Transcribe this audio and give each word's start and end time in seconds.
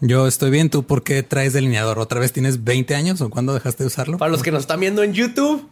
Yo 0.00 0.26
estoy 0.26 0.50
bien. 0.50 0.70
¿Tú 0.70 0.84
por 0.84 1.02
qué 1.02 1.22
traes 1.22 1.52
delineador? 1.52 1.98
¿Otra 1.98 2.20
vez 2.20 2.32
tienes 2.32 2.64
20 2.64 2.94
años 2.94 3.20
o 3.20 3.30
cuándo 3.30 3.54
dejaste 3.54 3.84
de 3.84 3.86
usarlo? 3.88 4.18
Para 4.18 4.30
los 4.30 4.42
que 4.42 4.50
nos 4.50 4.60
están 4.60 4.80
viendo 4.80 5.02
en 5.02 5.12
YouTube, 5.12 5.68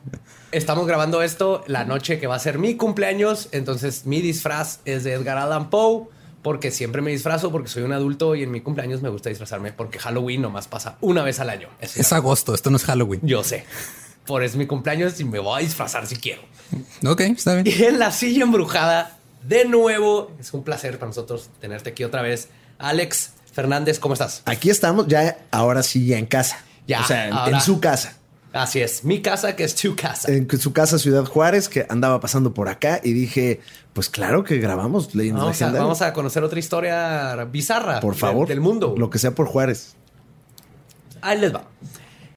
estamos 0.52 0.86
grabando 0.86 1.22
esto 1.22 1.64
la 1.66 1.84
noche 1.84 2.18
que 2.18 2.26
va 2.26 2.36
a 2.36 2.38
ser 2.38 2.58
mi 2.58 2.76
cumpleaños. 2.76 3.48
Entonces, 3.52 4.06
mi 4.06 4.20
disfraz 4.20 4.80
es 4.84 5.04
de 5.04 5.12
Edgar 5.12 5.38
Allan 5.38 5.70
Poe. 5.70 6.08
Porque 6.42 6.72
siempre 6.72 7.02
me 7.02 7.12
disfrazo 7.12 7.52
porque 7.52 7.68
soy 7.68 7.84
un 7.84 7.92
adulto 7.92 8.34
y 8.34 8.42
en 8.42 8.50
mi 8.50 8.60
cumpleaños 8.60 9.00
me 9.00 9.08
gusta 9.08 9.28
disfrazarme 9.28 9.72
porque 9.72 10.00
Halloween 10.00 10.42
nomás 10.42 10.66
pasa 10.66 10.96
una 11.00 11.22
vez 11.22 11.38
al 11.38 11.48
año. 11.48 11.68
Es, 11.80 12.12
agosto, 12.12 12.52
esto 12.52 12.68
no 12.68 12.78
es 12.78 12.84
Halloween. 12.84 13.20
Yo 13.22 13.44
sé. 13.44 13.64
Por 14.26 14.42
es 14.42 14.56
mi 14.56 14.66
cumpleaños 14.66 15.20
y 15.20 15.24
me 15.24 15.38
voy 15.38 15.60
a 15.60 15.64
disfrazar 15.64 16.04
si 16.08 16.16
quiero. 16.16 16.42
Ok, 17.06 17.20
está 17.20 17.54
bien. 17.54 17.66
Y 17.68 17.84
en 17.84 18.00
la 18.00 18.10
silla 18.10 18.42
embrujada, 18.42 19.18
de 19.46 19.66
nuevo, 19.66 20.32
es 20.40 20.52
un 20.52 20.64
placer 20.64 20.98
para 20.98 21.10
nosotros 21.10 21.48
tenerte 21.60 21.90
aquí 21.90 22.02
otra 22.02 22.22
vez. 22.22 22.48
Alex 22.78 23.34
Fernández, 23.52 23.98
¿cómo 23.98 24.14
estás? 24.14 24.42
Aquí 24.46 24.70
estamos, 24.70 25.06
ya 25.06 25.38
ahora 25.50 25.82
sí, 25.82 26.06
ya 26.06 26.18
en 26.18 26.26
casa. 26.26 26.64
Ya. 26.86 27.02
O 27.02 27.04
sea, 27.04 27.48
en, 27.48 27.60
su 27.60 27.80
casa. 27.80 28.16
Así 28.52 28.80
es, 28.80 29.04
mi 29.04 29.22
casa 29.22 29.56
que 29.56 29.64
es 29.64 29.74
tu 29.74 29.94
casa. 29.94 30.30
En 30.32 30.48
su 30.58 30.72
casa 30.72 30.98
Ciudad 30.98 31.24
Juárez, 31.24 31.68
que 31.68 31.86
andaba 31.88 32.20
pasando 32.20 32.52
por 32.52 32.68
acá 32.68 33.00
y 33.02 33.12
dije, 33.12 33.60
pues 33.92 34.08
claro 34.08 34.44
que 34.44 34.58
grabamos 34.58 35.14
Leyendas 35.14 35.42
vamos 35.42 35.62
A, 35.62 35.70
vamos 35.70 36.02
a 36.02 36.12
conocer 36.12 36.42
otra 36.42 36.58
historia 36.58 37.34
bizarra. 37.50 38.00
Por 38.00 38.14
favor. 38.14 38.48
Del 38.48 38.60
mundo. 38.60 38.94
Lo 38.96 39.10
que 39.10 39.18
sea 39.18 39.34
por 39.34 39.46
Juárez. 39.46 39.94
Ahí 41.22 41.38
les 41.38 41.54
va. 41.54 41.64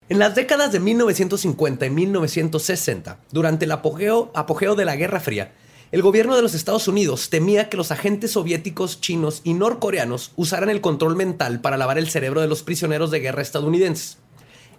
En 0.08 0.20
las 0.20 0.36
décadas 0.36 0.72
de 0.72 0.80
1950 0.80 1.86
y 1.86 1.90
1960, 1.90 3.18
durante 3.32 3.66
el 3.66 3.72
apogeo, 3.72 4.32
apogeo 4.36 4.76
de 4.76 4.86
la 4.86 4.96
Guerra 4.96 5.20
Fría, 5.20 5.54
el 5.96 6.02
gobierno 6.02 6.36
de 6.36 6.42
los 6.42 6.56
Estados 6.56 6.90
Unidos 6.90 7.30
temía 7.30 7.70
que 7.70 7.78
los 7.78 7.90
agentes 7.90 8.32
soviéticos, 8.32 9.00
chinos 9.00 9.40
y 9.46 9.54
norcoreanos 9.54 10.34
usaran 10.36 10.70
el 10.70 10.82
control 10.82 11.16
mental 11.16 11.62
para 11.62 11.78
lavar 11.78 11.98
el 11.98 12.10
cerebro 12.10 12.42
de 12.42 12.50
los 12.50 12.64
prisioneros 12.64 13.12
de 13.12 13.22
guerra 13.22 13.42
estadounidenses. 13.42 14.18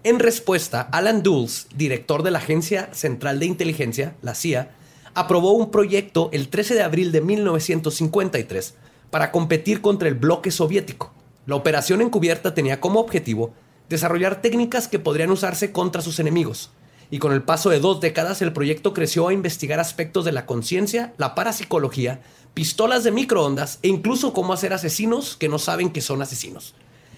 En 0.05 0.19
respuesta, 0.19 0.83
Alan 0.83 1.23
Dulles, 1.23 1.69
director 1.75 2.23
de 2.23 2.33
la 2.33 2.41
Agencia 2.41 2.91
Central 2.93 3.39
de 3.39 3.47
Inteligencia, 3.47 4.15
la 4.21 4.35
CIA, 4.35 4.73
aprobó 5.15 5.53
un 5.53 5.71
proyecto 5.71 6.29
el 6.35 6.51
13 6.51 6.75
de 6.75 6.83
abril 6.83 7.13
de 7.13 7.23
1953 7.23 8.75
para 9.09 9.33
competir 9.33 9.81
contra 9.81 10.09
el 10.09 10.17
bloque 10.17 10.51
soviético. 10.51 11.15
La 11.47 11.57
operación 11.57 12.03
encubierta 12.03 12.53
tenía 12.53 12.79
como 12.79 13.01
objetivo 13.01 13.55
desarrollar 13.89 14.43
técnicas 14.43 14.87
que 14.87 14.99
podrían 14.99 15.31
usarse 15.31 15.73
contra 15.73 16.03
sus 16.03 16.19
enemigos, 16.21 16.73
y 17.11 17.19
con 17.19 17.33
el 17.33 17.43
paso 17.43 17.71
de 17.71 17.81
dos 17.81 18.01
décadas 18.01 18.43
el 18.43 18.53
proyecto 18.53 18.93
creció 18.93 19.29
a 19.29 19.33
investigar 19.33 19.81
aspectos 19.81 20.25
de 20.25 20.33
la 20.33 20.47
conciencia, 20.47 21.15
la 21.19 21.35
parapsicología, 21.35 22.21
pistolas 22.55 23.05
de 23.05 23.13
microondas 23.13 23.79
e 23.83 23.89
incluso 23.89 24.33
cómo 24.33 24.53
hacer 24.53 24.73
asesinos 24.73 25.37
que 25.37 25.49
no 25.49 25.59
saben 25.59 25.91
que 25.91 26.01
son 26.01 26.23
asesinos. 26.23 26.75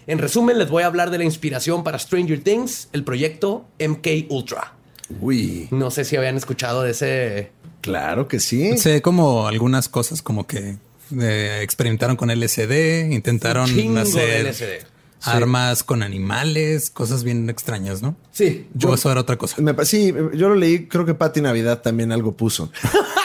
En 0.06 0.19
resumen, 0.19 0.59
les 0.59 0.71
voy 0.71 0.84
a 0.84 0.87
hablar 0.87 1.10
de 1.10 1.19
la 1.19 1.25
inspiración 1.25 1.84
para 1.84 1.98
Stranger 1.98 2.43
Things, 2.43 2.88
el 2.93 3.04
proyecto 3.04 3.66
MK 3.78 4.31
Ultra. 4.31 4.75
Uy. 5.21 5.69
No 5.71 5.91
sé 5.91 6.04
si 6.04 6.16
habían 6.16 6.37
escuchado 6.37 6.82
de 6.82 6.93
ese. 6.93 7.53
Claro 7.82 8.27
que 8.27 8.41
sí. 8.41 8.78
Sé 8.78 9.03
como 9.03 9.47
algunas 9.47 9.88
cosas 9.88 10.22
como 10.22 10.47
que 10.47 10.77
eh, 11.21 11.60
experimentaron 11.62 12.16
con 12.16 12.31
LSD, 12.31 13.12
intentaron 13.12 13.98
hacer 13.98 14.47
LSD 14.47 14.97
armas 15.23 15.83
con 15.83 16.03
animales, 16.03 16.91
cosas 16.91 17.25
bien 17.25 17.49
extrañas, 17.51 18.03
¿no? 18.03 18.17
Sí. 18.33 18.67
Yo, 18.75 18.95
eso 18.95 19.11
era 19.11 19.21
otra 19.21 19.37
cosa. 19.37 19.56
sí, 19.84 20.15
yo 20.34 20.49
lo 20.49 20.55
leí, 20.55 20.87
creo 20.87 21.05
que 21.05 21.15
Patti 21.15 21.41
Navidad 21.41 21.81
también 21.83 22.12
algo 22.12 22.37
puso. 22.37 22.71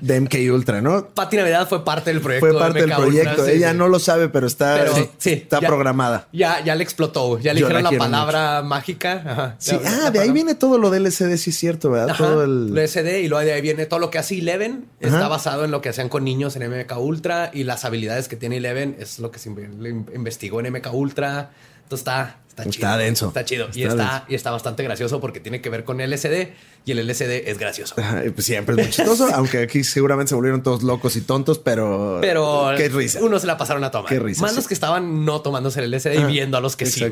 de 0.00 0.20
MK 0.20 0.34
Ultra, 0.52 0.80
¿no? 0.80 1.08
Patti 1.08 1.36
Navidad 1.36 1.68
fue 1.68 1.84
parte 1.84 2.12
del 2.12 2.20
proyecto. 2.20 2.46
Fue 2.46 2.58
parte 2.58 2.80
del 2.80 2.94
proyecto. 2.94 3.46
Ella 3.46 3.72
no 3.72 3.88
lo 3.88 3.98
sabe, 3.98 4.28
pero 4.28 4.46
está, 4.46 4.84
está 5.24 5.60
programada. 5.60 6.28
Ya, 6.32 6.62
ya 6.62 6.74
le 6.74 6.84
explotó. 6.84 7.38
Ya 7.38 7.52
le 7.52 7.60
dijeron 7.60 7.82
la, 7.82 7.90
palabra 7.90 8.62
mágica. 8.62 9.56
Sí, 9.58 9.76
ah, 9.84 10.10
de 10.10 10.20
ahí 10.20 10.30
viene 10.30 10.54
todo 10.54 10.78
lo 10.78 10.90
del 10.90 11.04
LSD, 11.04 11.36
sí 11.36 11.50
es 11.50 11.56
cierto, 11.56 11.90
¿verdad? 11.90 12.16
todo 12.16 12.44
el 12.44 12.74
LSD 12.74 13.20
y 13.22 13.28
luego 13.28 13.44
de 13.44 13.52
ahí 13.52 13.60
viene 13.60 13.86
todo 13.86 14.00
lo 14.00 14.10
que 14.10 14.18
hace 14.18 14.38
Eleven. 14.38 14.86
Está 15.00 15.28
basado 15.28 15.64
en 15.64 15.70
lo 15.70 15.80
que 15.80 15.88
hacían 15.90 16.08
con 16.08 16.24
niños 16.24 16.56
en 16.56 16.68
MK 16.70 16.96
Ultra 16.98 17.50
y 17.52 17.64
las 17.64 17.84
habilidades 17.84 18.28
que 18.28 18.36
tiene 18.36 18.56
Eleven 18.58 18.96
es 18.98 19.18
lo 19.18 19.30
que 19.30 19.38
se 19.38 19.48
investigó 19.48 20.60
en 20.60 20.72
MK 20.72 20.92
Ultra. 20.92 21.50
Entonces 21.82 22.00
está, 22.00 22.38
está, 22.56 22.70
chido. 22.70 22.86
Está 22.86 22.98
denso. 22.98 23.28
Está 23.28 23.44
chido. 23.44 23.68
y, 23.74 23.82
está, 23.82 24.24
y 24.28 24.34
está 24.34 24.50
bastante 24.50 24.82
gracioso 24.82 25.20
porque 25.20 25.40
tiene 25.40 25.60
que 25.60 25.70
ver 25.70 25.84
con 25.84 25.98
LSD 25.98 26.48
y 26.84 26.92
el 26.92 27.06
LSD 27.06 27.48
es 27.48 27.58
gracioso. 27.58 27.96
pues 27.96 28.46
siempre 28.46 28.76
es 28.76 28.82
muy 28.82 28.90
chistoso, 28.90 29.28
aunque 29.34 29.58
aquí 29.58 29.82
seguramente 29.82 30.30
se 30.30 30.34
volvieron 30.34 30.62
todos 30.62 30.82
locos 30.82 31.16
y 31.16 31.20
tontos, 31.20 31.58
pero. 31.58 32.18
Pero. 32.20 32.70
Qué 32.76 32.88
risa. 32.88 33.20
Uno 33.22 33.38
se 33.38 33.46
la 33.46 33.56
pasaron 33.56 33.82
a 33.84 33.90
tomar. 33.90 34.08
Qué 34.08 34.18
risa. 34.18 34.42
Más 34.42 34.54
los 34.54 34.68
que 34.68 34.74
estaban 34.74 35.24
no 35.24 35.40
tomándose 35.40 35.82
el 35.82 35.90
LSD 35.90 36.20
y 36.20 36.24
viendo 36.24 36.56
a 36.56 36.60
los 36.60 36.76
que 36.76 36.86
sí. 36.86 37.04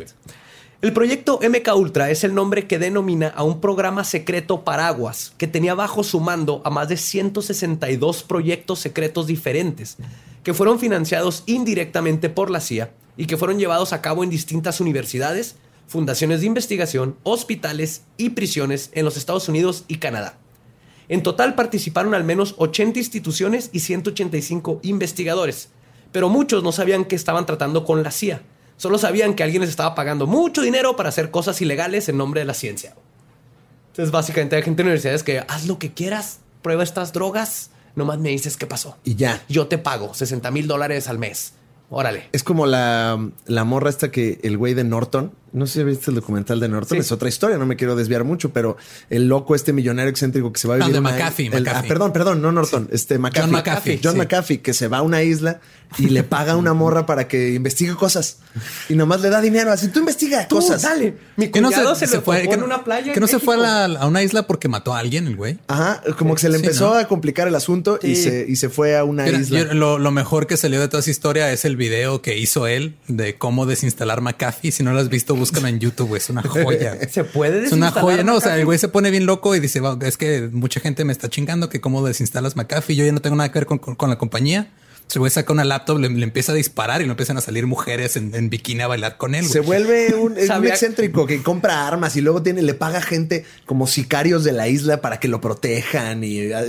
El 0.80 0.92
proyecto 0.92 1.38
MK 1.40 1.76
Ultra 1.76 2.10
es 2.10 2.24
el 2.24 2.34
nombre 2.34 2.66
que 2.66 2.80
denomina 2.80 3.28
a 3.28 3.44
un 3.44 3.60
programa 3.60 4.02
secreto 4.02 4.64
paraguas 4.64 5.32
que 5.38 5.46
tenía 5.46 5.74
bajo 5.74 6.02
su 6.02 6.18
mando 6.18 6.60
a 6.64 6.70
más 6.70 6.88
de 6.88 6.96
162 6.96 8.24
proyectos 8.24 8.80
secretos 8.80 9.28
diferentes 9.28 9.96
que 10.42 10.54
fueron 10.54 10.80
financiados 10.80 11.44
indirectamente 11.46 12.30
por 12.30 12.50
la 12.50 12.60
CIA 12.60 12.90
y 13.22 13.26
que 13.26 13.36
fueron 13.36 13.60
llevados 13.60 13.92
a 13.92 14.02
cabo 14.02 14.24
en 14.24 14.30
distintas 14.30 14.80
universidades, 14.80 15.54
fundaciones 15.86 16.40
de 16.40 16.48
investigación, 16.48 17.16
hospitales 17.22 18.02
y 18.16 18.30
prisiones 18.30 18.90
en 18.94 19.04
los 19.04 19.16
Estados 19.16 19.48
Unidos 19.48 19.84
y 19.86 19.98
Canadá. 19.98 20.38
En 21.08 21.22
total 21.22 21.54
participaron 21.54 22.14
al 22.14 22.24
menos 22.24 22.56
80 22.58 22.98
instituciones 22.98 23.70
y 23.72 23.78
185 23.78 24.80
investigadores, 24.82 25.68
pero 26.10 26.28
muchos 26.28 26.64
no 26.64 26.72
sabían 26.72 27.04
que 27.04 27.14
estaban 27.14 27.46
tratando 27.46 27.84
con 27.84 28.02
la 28.02 28.10
CIA. 28.10 28.42
Solo 28.76 28.98
sabían 28.98 29.34
que 29.34 29.44
alguien 29.44 29.60
les 29.60 29.70
estaba 29.70 29.94
pagando 29.94 30.26
mucho 30.26 30.60
dinero 30.60 30.96
para 30.96 31.10
hacer 31.10 31.30
cosas 31.30 31.62
ilegales 31.62 32.08
en 32.08 32.16
nombre 32.16 32.40
de 32.40 32.46
la 32.46 32.54
ciencia. 32.54 32.96
Entonces, 33.90 34.10
básicamente 34.10 34.56
hay 34.56 34.62
gente 34.64 34.82
en 34.82 34.88
universidades 34.88 35.22
que 35.22 35.44
haz 35.46 35.68
lo 35.68 35.78
que 35.78 35.92
quieras, 35.92 36.40
prueba 36.60 36.82
estas 36.82 37.12
drogas, 37.12 37.70
nomás 37.94 38.18
me 38.18 38.30
dices 38.30 38.56
qué 38.56 38.66
pasó. 38.66 38.96
Y 39.04 39.14
ya. 39.14 39.44
Yo 39.48 39.68
te 39.68 39.78
pago 39.78 40.12
60 40.12 40.50
mil 40.50 40.66
dólares 40.66 41.06
al 41.06 41.20
mes. 41.20 41.52
Órale. 41.94 42.24
Es 42.32 42.42
como 42.42 42.64
la, 42.64 43.18
la 43.46 43.64
morra 43.64 43.90
esta 43.90 44.10
que 44.10 44.40
el 44.42 44.56
güey 44.56 44.72
de 44.72 44.82
Norton 44.82 45.32
no 45.52 45.66
sé 45.66 45.80
si 45.80 45.84
viste 45.84 46.10
el 46.10 46.14
documental 46.16 46.60
de 46.60 46.68
Norton, 46.68 46.98
es 46.98 47.12
otra 47.12 47.28
historia, 47.28 47.58
no 47.58 47.66
me 47.66 47.76
quiero 47.76 47.96
desviar 47.96 48.24
mucho, 48.24 48.52
pero 48.52 48.76
el 49.10 49.28
loco, 49.28 49.54
este 49.54 49.72
millonario 49.72 50.10
excéntrico 50.10 50.52
que 50.52 50.58
se 50.60 50.68
va 50.68 50.74
a 50.74 50.76
vivir. 50.78 50.94
de 50.94 51.00
McAfee, 51.00 51.50
Ah, 51.72 51.82
perdón, 51.86 52.12
perdón, 52.12 52.42
no 52.42 52.52
Norton, 52.52 52.88
este 52.92 53.18
McAfee. 53.18 53.42
John 53.42 53.50
McAfee. 53.50 54.00
John 54.02 54.16
McAfee, 54.16 54.60
que 54.60 54.74
se 54.74 54.88
va 54.88 54.98
a 54.98 55.02
una 55.02 55.22
isla 55.22 55.60
y 55.98 56.08
le 56.08 56.22
paga 56.22 56.52
a 56.52 56.56
una 56.56 56.74
morra 56.74 57.06
para 57.06 57.28
que 57.28 57.52
investigue 57.52 57.94
cosas 57.94 58.38
y 58.88 58.94
nomás 58.94 59.20
le 59.20 59.30
da 59.30 59.40
dinero. 59.40 59.72
Así 59.72 59.88
tú 59.88 60.00
investiga 60.00 60.48
cosas. 60.48 60.82
Dale. 60.82 61.16
Mi 61.36 61.48
cuñado 61.48 61.84
no 61.84 61.94
se, 61.94 62.06
se, 62.06 62.20
fue 62.20 62.44
en 62.44 62.62
una 62.62 62.84
playa. 62.84 63.12
Que 63.12 63.20
no 63.20 63.26
se 63.26 63.38
fue 63.38 63.56
a, 63.56 64.06
una 64.06 64.22
isla 64.22 64.46
porque 64.46 64.68
mató 64.68 64.94
a 64.94 64.98
alguien, 64.98 65.26
el 65.26 65.36
güey. 65.36 65.58
Ajá, 65.68 66.02
como 66.18 66.34
que 66.34 66.40
se 66.40 66.48
le 66.48 66.56
empezó 66.56 66.94
a 66.94 67.06
complicar 67.08 67.48
el 67.48 67.54
asunto 67.54 67.98
y, 68.02 68.16
se, 68.16 68.46
y 68.48 68.56
se 68.56 68.68
fue 68.68 68.96
a 68.96 69.04
una 69.04 69.28
isla. 69.28 69.74
lo, 69.74 69.98
lo 69.98 70.10
mejor 70.10 70.46
que 70.46 70.56
salió 70.56 70.80
de 70.80 70.88
toda 70.88 71.00
esa 71.00 71.10
historia 71.10 71.52
es 71.52 71.64
el 71.64 71.76
video 71.76 72.22
que 72.22 72.38
hizo 72.38 72.66
él 72.66 72.94
de 73.08 73.36
cómo 73.36 73.66
desinstalar 73.66 74.20
McAfee. 74.20 74.72
Si 74.72 74.82
no 74.82 74.92
lo 74.92 75.00
has 75.00 75.08
visto, 75.08 75.34
búscalo 75.42 75.66
en 75.66 75.80
YouTube, 75.80 76.08
güey 76.08 76.20
es 76.20 76.30
una 76.30 76.42
joya. 76.42 76.98
se 77.10 77.24
puede 77.24 77.66
Es 77.66 77.72
una 77.72 77.90
joya. 77.90 78.22
No, 78.22 78.36
o 78.36 78.40
sea, 78.40 78.56
el 78.56 78.64
güey 78.64 78.78
se 78.78 78.88
pone 78.88 79.10
bien 79.10 79.26
loco 79.26 79.54
y 79.56 79.60
dice, 79.60 79.80
es 80.02 80.16
que 80.16 80.48
mucha 80.52 80.80
gente 80.80 81.04
me 81.04 81.12
está 81.12 81.28
chingando 81.28 81.68
que 81.68 81.80
cómo 81.80 82.04
desinstalas 82.06 82.56
McAfee. 82.56 82.94
Yo 82.94 83.04
ya 83.04 83.12
no 83.12 83.20
tengo 83.20 83.36
nada 83.36 83.50
que 83.50 83.58
ver 83.58 83.66
con, 83.66 84.10
la 84.10 84.18
compañía. 84.18 84.70
Se 85.08 85.18
güey 85.18 85.30
saca 85.30 85.52
una 85.52 85.64
laptop, 85.64 85.98
le, 85.98 86.06
empieza 86.06 86.52
a 86.52 86.54
disparar 86.54 87.02
y 87.02 87.04
le 87.04 87.10
empiezan 87.10 87.36
a 87.36 87.40
salir 87.40 87.66
mujeres 87.66 88.16
en, 88.16 88.48
bikini 88.48 88.82
a 88.82 88.86
bailar 88.86 89.18
con 89.18 89.34
él. 89.34 89.44
Se 89.44 89.60
vuelve 89.60 90.14
un, 90.14 90.38
excéntrico 90.38 91.26
que 91.26 91.42
compra 91.42 91.86
armas 91.86 92.16
y 92.16 92.20
luego 92.20 92.42
tiene, 92.42 92.62
le 92.62 92.74
paga 92.74 93.02
gente 93.02 93.44
como 93.66 93.86
sicarios 93.86 94.44
de 94.44 94.52
la 94.52 94.68
isla 94.68 95.00
para 95.00 95.18
que 95.18 95.28
lo 95.28 95.40
protejan 95.40 96.24
y 96.24 96.52
ah, 96.52 96.62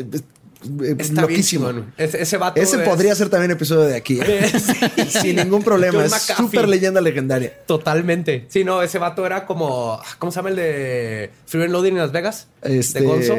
Está 0.97 1.21
loquísimo. 1.21 1.71
ese, 1.97 2.21
ese, 2.21 2.79
podría 2.79 3.15
ser 3.15 3.29
también 3.29 3.51
episodio 3.51 3.83
de 3.83 3.95
aquí. 3.95 4.19
¿eh? 4.21 4.51
Sin 5.09 5.35
ningún 5.35 5.63
problema. 5.63 6.05
Es 6.05 6.13
súper 6.13 6.67
leyenda 6.67 7.01
legendaria. 7.01 7.53
Totalmente. 7.65 8.45
Sí, 8.49 8.63
no, 8.63 8.81
ese 8.81 8.99
vato 8.99 9.25
era 9.25 9.45
como. 9.45 9.99
¿Cómo 10.19 10.31
se 10.31 10.37
llama 10.37 10.49
el 10.49 10.55
de 10.55 11.31
Free 11.45 11.63
and 11.63 11.71
Loading 11.71 11.93
en 11.93 11.99
Las 11.99 12.11
Vegas? 12.11 12.47
Este... 12.61 13.01
De 13.01 13.05
Gonzo. 13.05 13.33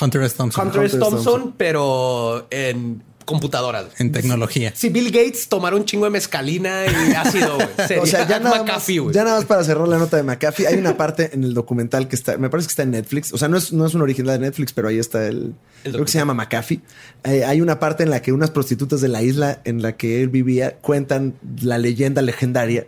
Hunter 0.00 0.22
S. 0.22 0.36
Thompson. 0.36 0.66
Hunter 0.66 0.84
S. 0.84 0.98
Thompson, 0.98 1.54
pero 1.56 2.46
en 2.50 3.02
computadoras. 3.28 3.88
En 3.98 4.10
tecnología. 4.10 4.72
Si 4.74 4.88
Bill 4.88 5.10
Gates 5.10 5.48
tomara 5.48 5.76
un 5.76 5.84
chingo 5.84 6.06
de 6.06 6.10
mezcalina 6.10 6.86
y 6.86 7.14
ácido, 7.14 7.56
güey, 7.56 7.98
O 8.00 8.06
sea, 8.06 8.26
ya 8.26 8.40
nada, 8.40 8.56
más, 8.56 8.66
McAfee, 8.66 9.12
ya 9.12 9.22
nada 9.22 9.36
más 9.36 9.44
para 9.44 9.62
cerrar 9.64 9.86
la 9.86 9.98
nota 9.98 10.16
de 10.16 10.22
McAfee, 10.22 10.66
hay 10.66 10.78
una 10.78 10.96
parte 10.96 11.30
en 11.34 11.44
el 11.44 11.52
documental 11.52 12.08
que 12.08 12.16
está, 12.16 12.38
me 12.38 12.48
parece 12.48 12.68
que 12.68 12.72
está 12.72 12.84
en 12.84 12.92
Netflix. 12.92 13.34
O 13.34 13.38
sea, 13.38 13.48
no 13.48 13.58
es, 13.58 13.70
no 13.74 13.84
es 13.84 13.92
un 13.92 14.00
original 14.00 14.40
de 14.40 14.46
Netflix, 14.46 14.72
pero 14.72 14.88
ahí 14.88 14.98
está 14.98 15.26
el. 15.26 15.52
creo 15.82 16.06
que 16.06 16.10
se 16.10 16.18
llama 16.18 16.32
McAfee. 16.32 16.80
Eh, 17.24 17.44
hay 17.44 17.60
una 17.60 17.78
parte 17.78 18.02
en 18.02 18.08
la 18.10 18.22
que 18.22 18.32
unas 18.32 18.50
prostitutas 18.50 19.02
de 19.02 19.08
la 19.08 19.22
isla 19.22 19.60
en 19.64 19.82
la 19.82 19.98
que 19.98 20.22
él 20.22 20.30
vivía 20.30 20.78
cuentan 20.78 21.34
la 21.60 21.76
leyenda 21.76 22.22
legendaria 22.22 22.86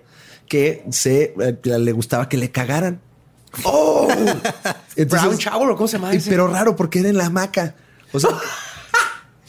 que 0.49 0.85
se 0.91 1.35
eh, 1.39 1.59
le 1.63 1.93
gustaba 1.93 2.31
que 2.31 2.39
le 2.39 2.51
cagaran. 2.51 3.01
¡Oh! 3.65 4.09
Brown 4.97 5.37
Shower, 5.37 5.69
¿o 5.69 5.77
cómo 5.77 5.87
se 5.87 5.99
llama 5.99 6.15
ese? 6.15 6.31
Pero 6.31 6.49
raro, 6.49 6.77
porque 6.77 7.01
era 7.01 7.11
en 7.11 7.19
la 7.19 7.27
hamaca. 7.27 7.75
O 8.13 8.19
sea. 8.21 8.31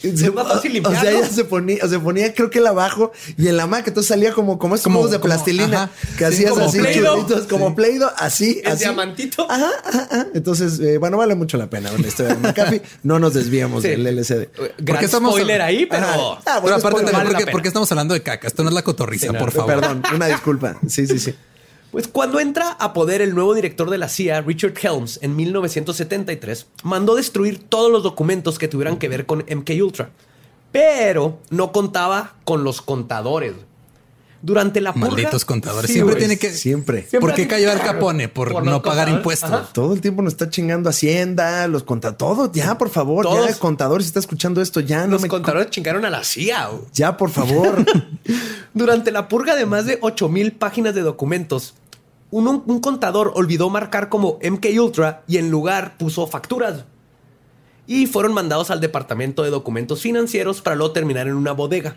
Es 0.22 0.34
más 0.34 0.48
fácil 0.48 0.82
o 0.84 0.90
sea, 0.90 1.10
ella 1.10 1.26
se 1.28 1.44
ponía, 1.44 1.86
se 1.88 1.98
ponía, 1.98 2.34
creo 2.34 2.50
que 2.50 2.58
él 2.58 2.66
abajo 2.66 3.12
y 3.36 3.48
en 3.48 3.56
la 3.56 3.64
hamaca. 3.64 3.88
Entonces 3.88 4.08
salía 4.08 4.32
como, 4.32 4.58
como 4.58 4.74
esos 4.74 4.84
Como- 4.84 4.96
juegos 5.00 5.12
de 5.12 5.18
como- 5.20 5.32
plastilina 5.34 5.84
ajá. 5.84 5.92
que 6.18 6.18
Sí, 6.18 6.24
hacías 6.24 6.50
como 6.52 6.66
así, 6.66 6.78
chulitos, 6.78 7.46
como 7.48 7.68
Sí. 7.68 7.74
Play-Doh, 7.76 8.10
así, 8.16 8.60
El 8.64 8.72
así. 8.72 8.84
diamantito. 8.84 9.46
Ajá, 9.50 9.70
ajá, 9.84 10.08
ajá. 10.10 10.26
Entonces, 10.34 10.78
eh, 10.80 10.98
bueno, 10.98 11.16
vale 11.18 11.34
mucho 11.34 11.56
la 11.56 11.68
pena 11.70 11.90
la 11.92 12.06
historia 12.06 12.34
de 12.34 12.40
McAfee. 12.40 12.82
No 13.02 13.18
nos 13.18 13.34
desviamos 13.34 13.82
Sí. 13.82 13.88
del 13.90 14.06
LCD. 14.06 14.48
Gran 14.78 15.04
estamos- 15.04 15.32
spoiler 15.32 15.62
ahí, 15.62 15.86
pero... 15.86 16.06
Ah, 16.44 16.60
Pero 16.62 16.76
aparte 16.76 17.02
vale 17.04 17.12
¿por 17.12 17.24
la 17.32 17.38
qué, 17.38 17.44
pena. 17.44 17.52
por 17.52 17.62
qué 17.62 17.68
estamos 17.68 17.90
hablando 17.92 18.14
de 18.14 18.22
caca? 18.22 18.46
Esto 18.48 18.62
no 18.62 18.68
es 18.70 18.74
la 18.74 18.82
cotorriza, 18.82 19.26
Sí, 19.28 19.32
no. 19.32 19.38
por 19.38 19.52
favor. 19.52 19.74
Perdón, 19.80 20.02
una 20.14 20.26
disculpa. 20.26 20.76
Sí, 20.88 21.06
sí, 21.06 21.18
sí. 21.18 21.34
Pues 21.92 22.08
cuando 22.08 22.40
entra 22.40 22.70
a 22.70 22.92
poder 22.94 23.20
el 23.20 23.34
nuevo 23.34 23.54
director 23.54 23.88
de 23.90 23.98
la 23.98 24.08
CIA, 24.08 24.40
Richard 24.40 24.72
Helms, 24.82 25.18
en 25.22 25.36
1973, 25.36 26.66
mandó 26.82 27.14
destruir 27.14 27.62
todos 27.68 27.92
los 27.92 28.02
documentos 28.02 28.58
que 28.58 28.66
tuvieran 28.66 28.96
que 28.98 29.08
ver 29.08 29.26
con 29.26 29.40
MK 29.48 29.70
Ultra, 29.82 30.10
pero 30.72 31.38
no 31.50 31.70
contaba 31.70 32.34
con 32.44 32.64
los 32.64 32.80
contadores. 32.82 33.52
Durante 34.44 34.80
la 34.80 34.92
purga- 34.92 35.10
Malditos 35.10 35.44
contadores. 35.44 35.86
Sí, 35.86 35.92
Siempre 35.92 36.14
güey. 36.16 36.18
tiene 36.26 36.36
que. 36.36 36.50
Siempre. 36.50 37.02
Siempre 37.06 37.20
¿Por 37.20 37.34
qué 37.34 37.46
cayó 37.46 37.70
Al 37.70 37.80
Capone? 37.80 38.28
Por, 38.28 38.50
Por 38.50 38.64
no 38.64 38.82
pagar 38.82 39.08
impuestos. 39.08 39.48
Ajá. 39.52 39.68
Todo 39.72 39.94
el 39.94 40.00
tiempo 40.00 40.20
nos 40.20 40.32
está 40.32 40.50
chingando 40.50 40.90
Hacienda, 40.90 41.68
los 41.68 41.84
contadores, 41.84 42.18
todo. 42.18 42.50
Ya, 42.52 42.76
por 42.76 42.90
favor, 42.90 43.24
Todos. 43.24 43.48
ya, 43.48 43.54
contador, 43.60 44.02
si 44.02 44.08
está 44.08 44.18
escuchando 44.18 44.60
esto, 44.60 44.80
ya 44.80 45.04
no 45.06 45.12
Los 45.12 45.22
me. 45.22 45.28
contadores 45.28 45.70
chingaron 45.70 46.04
a 46.06 46.10
la 46.10 46.24
CIA. 46.24 46.66
güey. 46.70 46.82
Ya, 46.92 47.16
por 47.16 47.30
favor. 47.30 47.84
Durante 48.74 49.12
la 49.12 49.28
purga 49.28 49.54
de 49.54 49.64
más 49.66 49.86
de 49.86 49.98
8000 50.00 50.52
páginas 50.54 50.94
de 50.96 51.02
documentos, 51.02 51.74
un, 52.32 52.64
un 52.66 52.80
contador 52.80 53.30
olvidó 53.36 53.70
marcar 53.70 54.08
como 54.08 54.40
MK 54.42 54.66
Ultra 54.80 55.22
y 55.28 55.36
en 55.36 55.50
lugar 55.50 55.96
puso 55.98 56.26
facturas. 56.26 56.84
Y 57.86 58.06
fueron 58.06 58.32
mandados 58.32 58.70
al 58.70 58.80
departamento 58.80 59.42
de 59.42 59.50
documentos 59.50 60.00
financieros 60.00 60.62
para 60.62 60.74
luego 60.74 60.92
terminar 60.92 61.28
en 61.28 61.34
una 61.34 61.52
bodega. 61.52 61.96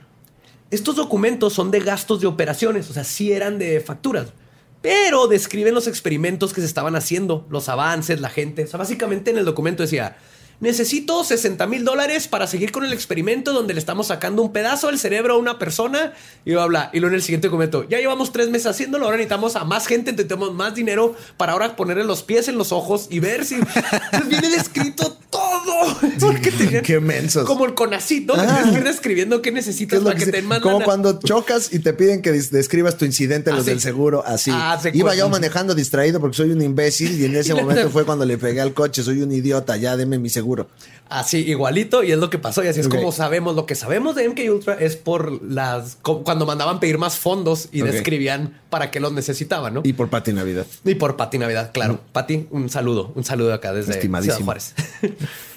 Estos 0.71 0.95
documentos 0.95 1.53
son 1.53 1.71
de 1.71 1.79
gastos 1.79 2.21
de 2.21 2.27
operaciones, 2.27 2.89
o 2.89 2.93
sea, 2.93 3.03
sí 3.03 3.31
eran 3.31 3.59
de 3.59 3.79
facturas, 3.79 4.33
pero 4.81 5.27
describen 5.27 5.73
los 5.73 5.87
experimentos 5.87 6.53
que 6.53 6.61
se 6.61 6.67
estaban 6.67 6.95
haciendo, 6.95 7.45
los 7.49 7.69
avances, 7.69 8.19
la 8.19 8.29
gente. 8.29 8.63
O 8.63 8.67
sea, 8.67 8.77
básicamente 8.77 9.31
en 9.31 9.37
el 9.37 9.45
documento 9.45 9.83
decía, 9.83 10.17
necesito 10.59 11.23
60 11.23 11.65
mil 11.67 11.83
dólares 11.83 12.27
para 12.27 12.47
seguir 12.47 12.71
con 12.71 12.85
el 12.85 12.93
experimento 12.93 13.53
donde 13.53 13.73
le 13.73 13.79
estamos 13.79 14.07
sacando 14.07 14.41
un 14.41 14.51
pedazo 14.51 14.87
del 14.87 14.99
cerebro 14.99 15.35
a 15.35 15.37
una 15.37 15.59
persona 15.59 16.13
y 16.45 16.51
bla, 16.51 16.65
bla. 16.65 16.89
Y 16.93 16.99
luego 16.99 17.13
en 17.13 17.15
el 17.15 17.21
siguiente 17.21 17.47
documento, 17.47 17.87
ya 17.87 17.99
llevamos 17.99 18.31
tres 18.31 18.49
meses 18.49 18.67
haciéndolo, 18.67 19.05
ahora 19.05 19.17
necesitamos 19.17 19.55
a 19.55 19.63
más 19.63 19.87
gente, 19.87 20.11
necesitamos 20.11 20.53
más 20.53 20.75
dinero 20.75 21.15
para 21.37 21.53
ahora 21.53 21.75
ponerle 21.75 22.03
los 22.03 22.23
pies 22.23 22.47
en 22.47 22.57
los 22.57 22.71
ojos 22.71 23.07
y 23.09 23.19
ver 23.19 23.45
si 23.45 23.55
viene 24.29 24.49
descrito 24.49 25.17
todo. 25.35 26.11
Porque 26.19 26.51
tenían- 26.51 26.83
Qué 26.83 26.99
mensos. 26.99 27.45
Como 27.45 27.65
el 27.65 27.73
conacito, 27.73 28.33
que 28.33 28.39
Ah. 28.41 28.63
que 28.73 28.83
qué 29.01 29.41
¿Qué 29.41 29.51
necesitas 29.51 29.99
para 30.01 30.15
que, 30.15 30.25
que 30.25 30.31
te 30.31 30.41
mandan 30.41 30.61
como 30.61 30.79
a- 30.81 30.83
cuando 30.83 31.19
chocas 31.19 31.73
y 31.73 31.79
te 31.79 31.93
piden 31.93 32.21
que 32.21 32.31
des- 32.31 32.51
describas 32.51 32.97
tu 32.97 33.05
incidente 33.05 33.51
los 33.51 33.61
Ah, 33.61 33.63
sí. 33.63 33.69
del 33.71 33.81
seguro, 33.81 34.23
así. 34.25 34.51
Ah, 34.53 34.77
se 34.81 34.91
Iba 34.93 35.15
yo 35.15 35.29
manejando 35.29 35.75
distraído 35.75 36.19
porque 36.19 36.37
soy 36.37 36.51
un 36.51 36.61
imbécil 36.61 37.19
y 37.19 37.25
en 37.25 37.35
ese 37.35 37.51
Y 37.51 37.55
momento 37.55 37.89
fue 37.89 38.05
cuando 38.05 38.25
le 38.25 38.37
pegué 38.37 38.61
al 38.61 38.73
coche, 38.73 39.03
soy 39.03 39.21
un 39.21 39.31
idiota, 39.31 39.77
ya 39.77 39.97
deme 39.97 40.17
mi 40.19 40.29
seguro. 40.29 40.67
Así, 41.07 41.37
igualito, 41.37 42.03
y 42.03 42.11
es 42.11 42.17
lo 42.17 42.31
que 42.31 42.39
pasó. 42.39 42.63
Y 42.63 42.67
así 42.67 42.79
es 42.79 42.87
como 42.87 43.11
sabemos. 43.11 43.55
Lo 43.55 43.67
que 43.67 43.75
sabemos 43.75 44.15
de 44.15 44.27
MK 44.27 44.39
Ultra 44.51 44.73
es 44.73 44.95
por 44.95 45.43
las. 45.43 45.97
cuando 46.01 46.47
mandaban 46.47 46.79
pedir 46.79 46.97
más 46.97 47.17
fondos 47.17 47.69
y 47.71 47.81
describían 47.81 48.59
para 48.71 48.89
qué 48.89 48.99
los 48.99 49.13
necesitaban, 49.13 49.75
¿no? 49.75 49.81
Y 49.83 49.93
por 49.93 50.09
Pati 50.09 50.33
Navidad. 50.33 50.65
Y 50.83 50.95
por 50.95 51.15
Pati 51.15 51.37
Navidad, 51.37 51.69
claro. 51.73 51.99
Pati, 52.11 52.47
un 52.49 52.69
saludo, 52.71 53.11
un 53.15 53.23
saludo 53.23 53.53
acá 53.53 53.71
desde 53.71 53.91
Estimadísimo. 53.93 54.35
Ciudad 54.35 54.45
Juárez. 54.45 54.73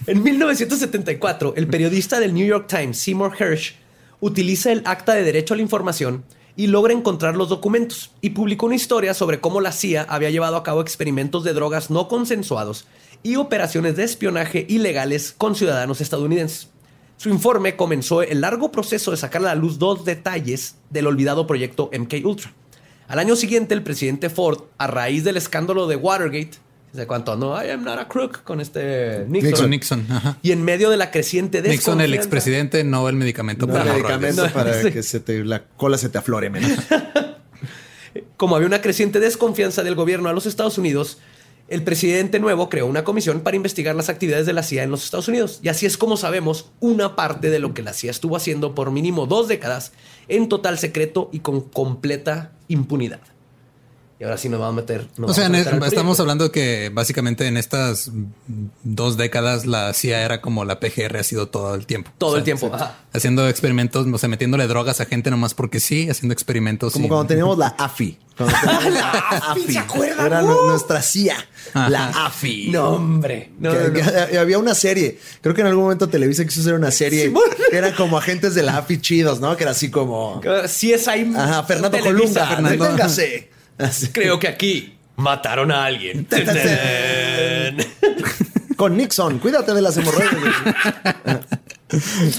En 0.06 0.23
1974, 0.23 1.55
el 1.56 1.67
periodista 1.67 2.20
del 2.20 2.35
New 2.35 2.47
York 2.47 2.67
Times, 2.69 2.99
Seymour 2.99 3.35
Hersh, 3.38 3.75
utiliza 4.20 4.73
el 4.73 4.82
acta 4.85 5.15
de 5.15 5.23
derecho 5.23 5.55
a 5.55 5.56
la 5.56 5.62
información 5.62 6.25
y 6.56 6.67
logra 6.67 6.93
encontrar 6.93 7.37
los 7.37 7.49
documentos 7.49 8.11
y 8.20 8.31
publicó 8.31 8.67
una 8.67 8.75
historia 8.75 9.15
sobre 9.15 9.41
cómo 9.41 9.61
la 9.61 9.70
CIA 9.70 10.06
había 10.09 10.31
llevado 10.31 10.56
a 10.56 10.65
cabo 10.65 10.81
experimentos 10.81 11.44
de 11.44 11.53
drogas 11.53 11.88
no 11.88 12.09
consensuados 12.09 12.87
y 13.23 13.37
operaciones 13.37 13.97
de 13.97 14.05
espionaje 14.05 14.67
ilegales 14.69 15.32
con 15.37 15.55
ciudadanos 15.55 16.00
estadounidenses. 16.00 16.69
Su 17.17 17.29
informe 17.31 17.76
comenzó 17.76 18.23
el 18.23 18.41
largo 18.41 18.73
proceso 18.73 19.11
de 19.11 19.17
sacar 19.17 19.43
a 19.43 19.47
la 19.47 19.55
luz 19.55 19.79
dos 19.79 20.05
detalles 20.05 20.76
del 20.91 21.06
olvidado 21.06 21.47
proyecto 21.47 21.91
MK 21.97 22.15
Ultra. 22.25 22.53
Al 23.09 23.19
año 23.19 23.37
siguiente, 23.37 23.75
el 23.75 23.82
presidente 23.82 24.29
Ford, 24.29 24.62
a 24.79 24.87
raíz 24.87 25.25
del 25.25 25.37
escándalo 25.37 25.87
de 25.87 25.97
Watergate, 25.97 26.59
¿se 26.94 27.06
cuánto? 27.06 27.37
No, 27.37 27.62
I 27.62 27.70
am 27.70 27.85
not 27.85 27.99
a 27.99 28.08
crook 28.08 28.43
con 28.44 28.61
este 28.61 29.25
Nixon. 29.29 29.50
Nixon, 29.50 29.70
Nixon. 29.70 30.06
Ajá. 30.11 30.38
Y 30.43 30.52
en 30.52 30.64
medio 30.64 30.90
de 30.90 30.96
la 30.96 31.11
creciente 31.11 31.62
Nixon, 31.62 32.00
el 32.00 32.14
expresidente, 32.14 32.85
no 32.85 33.08
el 33.08 33.17
medicamento 33.17 33.67
No 33.67 33.73
para 33.73 33.85
los 33.85 33.94
medicamento 33.94 34.49
para 34.52 34.75
Sí. 34.82 34.90
que 34.90 35.02
se 35.02 35.20
te, 35.20 35.44
la 35.44 35.64
cola 35.64 35.99
se 35.99 36.08
te 36.08 36.19
aflore 36.19 36.50
menos. 36.50 36.70
Como 38.37 38.56
había 38.56 38.67
una 38.67 38.81
creciente 38.81 39.20
desconfianza 39.20 39.82
del 39.82 39.94
gobierno 39.94 40.29
a 40.29 40.32
los 40.32 40.46
Estados 40.46 40.79
Unidos, 40.79 41.19
el 41.69 41.82
presidente 41.82 42.40
nuevo 42.40 42.69
creó 42.69 42.87
una 42.87 43.05
comisión 43.05 43.41
para 43.41 43.56
investigar 43.56 43.94
las 43.94 44.08
actividades 44.08 44.46
de 44.46 44.55
la 44.55 44.62
CIA 44.62 44.84
en 44.84 44.91
los 44.91 45.05
Estados 45.05 45.29
Unidos. 45.29 45.61
Y 45.62 45.69
así 45.69 45.84
es 45.87 45.99
como 45.99 46.17
sabemos 46.17 46.70
una 46.81 47.14
parte 47.14 47.50
de 47.50 47.58
lo 47.58 47.75
que 47.75 47.82
la 47.82 47.93
CIA 47.93 48.11
estuvo 48.11 48.37
haciendo 48.37 48.75
por 48.75 48.91
mínimo 48.91 49.26
dos 49.26 49.49
décadas 49.49 49.93
en 50.29 50.49
total 50.49 50.79
secreto 50.79 51.29
y 51.32 51.41
con 51.41 51.61
completa 51.61 52.52
impunidad. 52.69 53.20
Y 54.20 54.25
ahora 54.25 54.37
sí 54.37 54.48
nos 54.48 54.58
vamos 54.58 54.72
a 54.79 54.81
meter. 54.81 55.06
nos 55.17 55.31
O 55.31 55.34
sea, 55.34 55.48
meter 55.48 55.81
estamos 55.84 56.19
hablando 56.19 56.51
que 56.51 56.91
básicamente 56.93 57.46
en 57.46 57.56
estas 57.56 58.10
dos 58.82 59.17
décadas 59.17 59.65
la 59.65 59.93
CIA 59.94 60.22
era 60.25 60.41
como 60.41 60.65
la 60.65 60.81
PGR 60.81 61.19
ha 61.19 61.22
sido 61.22 61.48
todo 61.48 61.75
el 61.77 61.87
tiempo. 61.87 62.10
Todo 62.19 62.31
O 62.31 62.32
sea, 62.32 62.39
el 62.39 62.44
tiempo. 62.44 62.67
sí, 62.67 62.72
ajá. 62.75 62.96
Haciendo 63.13 63.48
experimentos, 63.48 64.06
o 64.13 64.19
sea, 64.19 64.29
metiéndole 64.29 64.67
drogas 64.67 65.01
a 65.01 65.05
gente 65.05 65.31
nomás 65.31 65.55
porque 65.55 65.79
sí, 65.79 66.10
haciendo 66.10 66.32
experimentos. 66.32 66.93
Como 66.94 67.06
cuando 67.06 67.27
teníamos 67.29 67.58
la 67.58 67.69
AFI. 67.79 68.19
Cuando 68.37 68.55
teníamos 68.60 68.93
la 68.93 69.10
AFI. 69.10 69.72
¿se 69.72 69.79
acuerdan? 69.79 70.27
Era 70.27 70.43
¡Uh! 70.43 70.48
nu- 70.48 70.67
nuestra 70.70 71.01
CIA. 71.01 71.37
La. 71.75 72.27
AFI. 72.27 72.70
No, 72.70 72.89
hombre. 72.91 73.53
No, 73.60 73.70
Que- 73.70 73.79
no, 73.79 73.89
no. 73.89 74.27
que 74.31 74.39
había 74.39 74.58
una 74.58 74.75
serie. 74.75 75.19
Creo 75.43 75.55
que 75.55 75.60
en 75.60 75.69
algún 75.69 75.84
momento 75.84 76.08
Televisa 76.08 76.44
quiso 76.44 76.60
hacer 76.60 76.75
una 76.75 76.91
serie 76.91 77.27
Simón. 77.27 77.44
que 77.70 77.77
eran 77.77 77.94
como 77.94 78.19
agentes 78.19 78.56
de 78.56 78.65
la 78.65 78.79
AFI 78.79 79.01
chidos, 79.01 79.39
¿no? 79.39 79.56
Que 79.56 79.63
era 79.63 79.70
así 79.70 79.91
como. 79.93 80.41
Sí 80.67 80.93
es 80.93 81.06
ahí. 81.06 81.32
Ajá, 81.37 81.63
Fernando 81.63 81.96
Televisa, 81.98 82.41
Colunga. 82.56 82.69
Fernando. 82.79 83.47
Creo 84.13 84.39
que 84.39 84.49
aquí 84.49 84.99
mataron 85.17 85.70
a 85.70 85.85
alguien. 85.85 86.27
Con 88.77 88.97
Nixon. 88.97 89.39
Cuídate 89.41 89.75
de 89.75 89.82
las 89.82 89.97
hemorroides. 89.97 90.32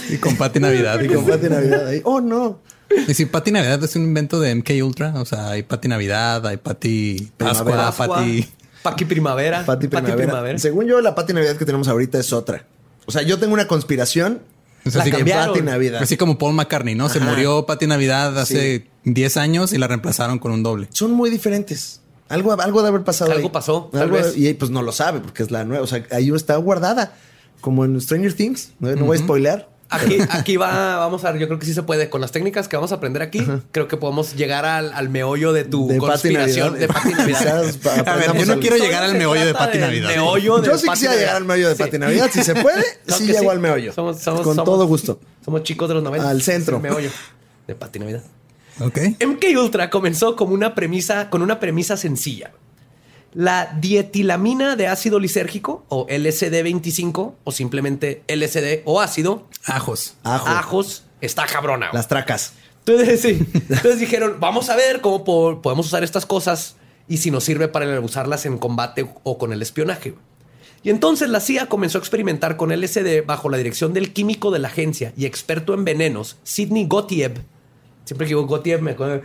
Y 0.10 0.18
con 0.18 0.38
Pati 0.38 0.60
Navidad. 0.60 1.02
y 1.02 1.08
con 1.08 1.26
Pati 1.26 1.50
Navidad 1.50 1.88
ahí. 1.88 2.02
Oh, 2.06 2.22
no. 2.22 2.62
Y 3.08 3.14
si 3.14 3.26
Pati 3.26 3.52
Navidad 3.52 3.84
es 3.84 3.96
un 3.96 4.04
invento 4.04 4.40
de 4.40 4.56
MK 4.56 4.70
Ultra, 4.84 5.14
o 5.16 5.26
sea, 5.26 5.50
hay 5.50 5.64
Pati 5.64 5.88
Navidad, 5.88 6.46
hay 6.48 6.58
Pati 6.58 7.32
Pascua, 7.38 7.66
Primavera. 7.66 7.92
Pati. 7.92 8.50
Paqui 8.82 9.06
Primavera. 9.06 9.66
Pati 9.66 9.88
Primavera. 9.88 10.58
Según 10.58 10.88
yo, 10.88 11.02
la 11.02 11.14
Pati 11.14 11.34
Navidad 11.34 11.58
que 11.58 11.66
tenemos 11.66 11.88
ahorita 11.88 12.18
es 12.20 12.32
otra. 12.32 12.66
O 13.06 13.12
sea, 13.12 13.22
yo 13.22 13.38
tengo 13.40 13.54
una 13.54 13.68
conspiración. 13.68 14.42
La 14.86 15.02
así, 15.02 15.12
que- 15.12 15.18
cambiaron. 15.18 15.54
Pati 15.54 15.62
Navidad. 15.66 16.02
así 16.02 16.18
como 16.18 16.38
Paul 16.38 16.54
McCartney, 16.54 16.96
¿no? 16.96 17.10
Se 17.10 17.20
murió 17.20 17.66
Pati 17.66 17.88
Navidad 17.88 18.38
hace 18.40 18.88
10 19.04 19.38
años 19.38 19.74
y 19.74 19.78
la 19.78 19.88
reemplazaron 19.88 20.40
con 20.40 20.52
un 20.52 20.64
doble. 20.64 20.88
Son 20.92 21.12
muy 21.12 21.30
diferentes. 21.30 22.02
Algo, 22.30 22.54
algo 22.62 22.82
de 22.84 22.88
haber 22.90 23.04
pasado. 23.04 23.32
Algo 23.32 23.48
ahí. 23.48 23.52
pasó, 23.52 23.90
tal 23.92 24.12
de- 24.12 24.18
vez. 24.22 24.38
y 24.38 24.54
pues 24.54 24.70
no 24.72 24.82
lo 24.84 24.92
sabe 24.92 25.20
porque 25.20 25.42
es 25.44 25.50
la 25.52 25.64
nueva. 25.64 25.84
O 25.84 25.88
sea, 25.88 26.06
ahí 26.12 26.30
está 26.32 26.56
guardada. 26.58 27.14
Como 27.62 27.84
en 27.86 28.00
Stranger 28.00 28.34
Things. 28.34 28.72
No, 28.80 28.96
no 28.96 29.06
voy 29.06 29.18
a 29.18 29.20
spoilear. 29.20 29.68
Aquí, 29.92 30.18
aquí 30.30 30.56
va, 30.58 30.98
vamos 30.98 31.26
a 31.26 31.32
ver, 31.32 31.42
yo 31.42 31.48
creo 31.48 31.58
que 31.60 31.66
sí 31.66 31.74
se 31.74 31.82
puede. 31.84 32.10
Con 32.10 32.22
las 32.22 32.32
técnicas 32.32 32.68
que 32.68 32.76
vamos 32.76 32.92
a 32.92 32.96
aprender 32.96 33.22
aquí, 33.24 33.46
creo 33.72 33.88
que 33.88 33.98
podemos 33.98 34.36
llegar 34.36 34.64
al, 34.66 34.94
al 34.94 35.10
meollo 35.10 35.52
de 35.52 35.64
tu 35.64 35.88
De 35.88 35.98
conspiración 35.98 36.78
de 36.78 36.88
Pati 36.88 37.10
Navidad. 37.14 37.64
Quizás 37.64 37.78
pa- 37.78 38.12
A 38.12 38.16
ver, 38.16 38.34
yo 38.38 38.46
no 38.46 38.60
quiero 38.60 38.78
llegar 38.78 39.04
al 39.04 39.16
meollo 39.16 39.42
de 39.46 39.52
trata 39.52 39.66
Pati 39.66 39.78
del 39.80 39.88
Navidad. 39.88 40.10
meollo 40.10 40.58
de 40.60 40.68
Yo 40.68 40.78
sí 40.78 40.88
quisiera 40.88 41.16
llegar 41.16 41.36
al 41.38 41.46
meollo 41.46 41.70
de 41.70 41.76
Sí. 41.76 41.84
Pati 41.84 41.98
Navidad. 41.98 42.30
Si 42.32 42.44
se 42.44 42.54
puede, 42.56 42.84
sí 43.08 43.26
llego 43.28 43.50
al 43.52 43.60
meollo. 43.60 43.92
Somos- 43.94 44.20
somos- 44.22 44.42
Con 44.44 44.56
somos- 44.56 44.66
todo 44.66 44.86
gusto. 44.88 45.20
Somos 45.44 45.64
chicos 45.64 45.88
de 45.90 45.96
los 45.96 46.04
90. 46.04 46.30
Al 46.30 46.42
centro. 46.42 46.76
El 46.78 46.84
meollo 46.84 47.10
de 47.68 47.76
Pati 47.76 47.98
Navidad. 48.00 48.22
Ok. 48.82 48.98
MK 49.20 49.44
Ultra 49.58 49.90
comenzó 49.90 50.36
como 50.36 50.54
una 50.54 50.76
premisa, 50.76 51.30
con 51.30 51.42
una 51.42 51.60
premisa 51.60 51.98
sencilla. 51.98 52.52
La 53.34 53.78
dietilamina 53.80 54.76
de 54.76 54.88
ácido 54.88 55.20
lisérgico 55.20 55.86
o 55.90 56.08
LSD-25 56.08 57.34
o 57.44 57.52
simplemente 57.52 58.24
LSD 58.28 58.82
o 58.86 59.02
ácido. 59.02 59.48
Ajos. 59.66 60.16
Ajos. 60.24 61.04
está 61.22 61.46
cabrona. 61.46 61.90
Las 61.94 62.08
tracas. 62.08 62.54
Entonces, 62.86 63.22
sí. 63.22 63.40
Entonces 63.54 64.00
dijeron, 64.00 64.38
vamos 64.40 64.70
a 64.70 64.76
ver 64.76 65.02
cómo 65.02 65.24
podemos 65.62 65.86
usar 65.86 66.04
estas 66.04 66.26
cosas 66.26 66.76
y 67.08 67.18
si 67.18 67.32
nos 67.32 67.44
sirve 67.44 67.68
para 67.68 68.00
usarlas 68.00 68.46
en 68.46 68.58
combate 68.58 69.08
o 69.24 69.38
con 69.38 69.54
el 69.54 69.62
espionaje. 69.62 70.16
Y 70.82 70.90
entonces 70.90 71.30
la 71.30 71.42
CIA 71.42 71.66
comenzó 71.66 71.98
a 71.98 72.00
experimentar 72.00 72.56
con 72.56 72.72
LSD 72.72 73.26
bajo 73.26 73.50
la 73.50 73.58
dirección 73.58 73.94
del 73.94 74.14
químico 74.14 74.50
de 74.50 74.60
la 74.60 74.70
agencia 74.70 75.14
y 75.18 75.26
experto 75.26 75.74
en 75.74 75.84
venenos, 75.84 76.38
Sidney 76.44 76.88
Gottieb 76.88 77.44
Siempre 78.10 78.26
que 78.26 78.30
digo 78.30 78.48
Gautier 78.48 78.82
me 78.82 78.90
acuerdo. 78.90 79.22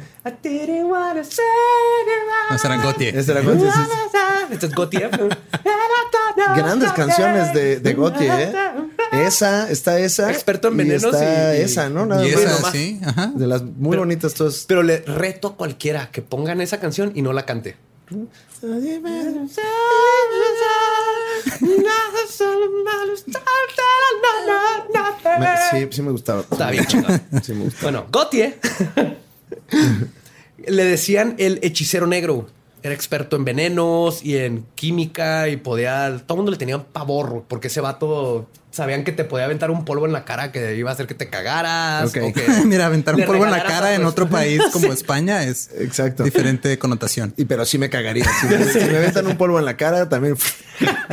No, 2.50 2.58
será 2.58 2.76
Gautier. 2.76 3.16
Ese 3.16 3.32
era 3.32 3.40
Gautier. 3.40 3.72
Este 4.50 4.66
es 4.66 4.72
Gautier. 4.72 5.10
Grandes 6.54 6.92
canciones 6.92 7.54
de, 7.54 7.80
de 7.80 7.94
Gautier, 7.94 8.40
¿eh? 8.40 8.52
Esa, 9.12 9.70
está 9.70 9.98
esa. 9.98 10.30
Experto 10.30 10.68
en 10.68 10.76
venenos. 10.76 11.02
Y 11.02 11.06
está 11.06 11.54
esa, 11.56 11.88
¿no? 11.88 12.04
Nada 12.04 12.26
y 12.26 12.32
esa, 12.32 12.70
sí. 12.72 13.00
Ajá. 13.02 13.32
De 13.34 13.46
las 13.46 13.62
muy 13.62 13.96
bonitas 13.96 14.34
todas. 14.34 14.66
Pero 14.68 14.82
le 14.82 14.98
reto 14.98 15.48
a 15.48 15.56
cualquiera 15.56 16.10
que 16.10 16.20
pongan 16.20 16.60
esa 16.60 16.78
canción 16.78 17.12
y 17.14 17.22
no 17.22 17.32
la 17.32 17.46
cante. 17.46 17.76
Sí, 25.71 25.88
sí 25.90 26.02
me 26.02 26.11
gustaba. 26.11 26.40
Está 26.40 26.71
bien 26.71 26.87
Bueno, 27.83 28.06
Gautier 28.11 28.59
le 30.66 30.85
decían 30.85 31.35
el 31.38 31.59
hechicero 31.62 32.06
negro. 32.06 32.47
Era 32.83 32.94
experto 32.94 33.37
en 33.37 33.44
venenos 33.47 34.23
y 34.25 34.37
en 34.37 34.66
química 34.75 35.49
y 35.49 35.56
podía. 35.56 36.23
Todo 36.26 36.37
el 36.37 36.38
mundo 36.38 36.50
le 36.50 36.59
tenía 36.59 36.83
pavor 36.83 37.44
porque 37.49 37.68
ese 37.68 37.80
vato 37.80 38.47
sabían 38.75 39.04
que 39.04 39.12
te 39.12 39.25
podía 39.25 39.45
aventar 39.45 39.71
un 39.71 39.85
polvo 39.85 40.04
en 40.07 40.12
la 40.12 40.25
cara 40.25 40.50
que 40.50 40.75
iba 40.76 40.90
a 40.90 40.95
hacer 40.95 41.07
que 41.07 41.14
te 41.14 41.28
cagaras. 41.31 42.12
Mira, 42.64 42.87
aventar 42.87 43.14
un 43.14 43.25
polvo 43.25 43.45
en 43.45 43.52
la 43.52 43.62
cara 43.62 43.95
en 43.95 44.04
otro 44.04 44.28
país 44.28 44.61
como 44.73 44.93
España 44.93 45.45
es 45.45 45.71
Exacto. 45.78 46.25
diferente 46.25 46.76
connotación. 46.78 47.33
Y 47.37 47.45
pero 47.45 47.64
sí 47.64 47.78
me 47.78 47.88
cagaría. 47.88 48.26
Si 48.40 48.47
me, 48.47 48.57
aventan 48.97 49.26
un 49.26 49.37
polvo 49.37 49.59
en 49.61 49.64
la 49.64 49.76
cara, 49.76 50.09
también 50.09 50.37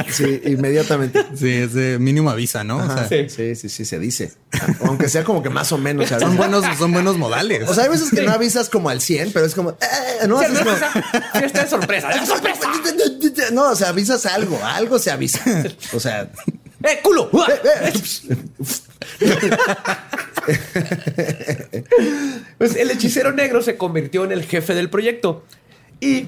sí, 0.10 0.42
inmediatamente. 0.46 1.24
Sí, 1.36 1.50
es 1.50 1.74
de 1.74 2.00
mínimo 2.00 2.32
avisa, 2.32 2.64
¿no? 2.64 2.82
sí. 3.08 3.30
sí, 3.30 3.56
sí, 3.56 3.86
se 3.86 4.00
dice. 4.00 4.34
Aunque 4.84 5.08
sea 5.08 5.24
como 5.24 5.44
que 5.44 5.50
más 5.50 5.72
o 5.72 5.78
menos. 5.78 6.10
Son 6.10 6.36
buenos, 6.36 6.66
son 6.78 6.92
buenos 6.92 7.18
modales. 7.18 7.70
O 7.70 7.74
sea, 7.76 7.84
hay 7.84 7.90
veces 7.92 8.10
que 8.10 8.24
no 8.24 8.32
avisas 8.32 8.70
como 8.70 8.90
al 8.90 9.02
100, 9.02 9.34
pero 9.34 9.46
es 9.46 9.54
como, 9.54 9.72
eh, 9.72 10.28
no 10.28 10.40
haces 10.40 10.60
como... 10.60 10.72
sorpresa, 11.68 12.26
sorpresa. 12.26 12.72
No, 13.54 13.72
o 13.72 13.76
sea, 13.76 13.90
avisas 13.90 14.26
algo, 14.26 14.60
algo 14.64 14.98
se 14.98 15.12
avisa. 15.12 15.42
O 15.94 16.00
sea, 16.00 16.30
¡Eh, 16.84 17.00
culo! 17.04 17.30
pues 22.58 22.76
el 22.76 22.90
hechicero 22.92 23.32
negro 23.32 23.62
se 23.62 23.78
convirtió 23.78 24.24
en 24.24 24.32
el 24.32 24.44
jefe 24.44 24.74
del 24.74 24.90
proyecto 24.90 25.44
y 26.00 26.26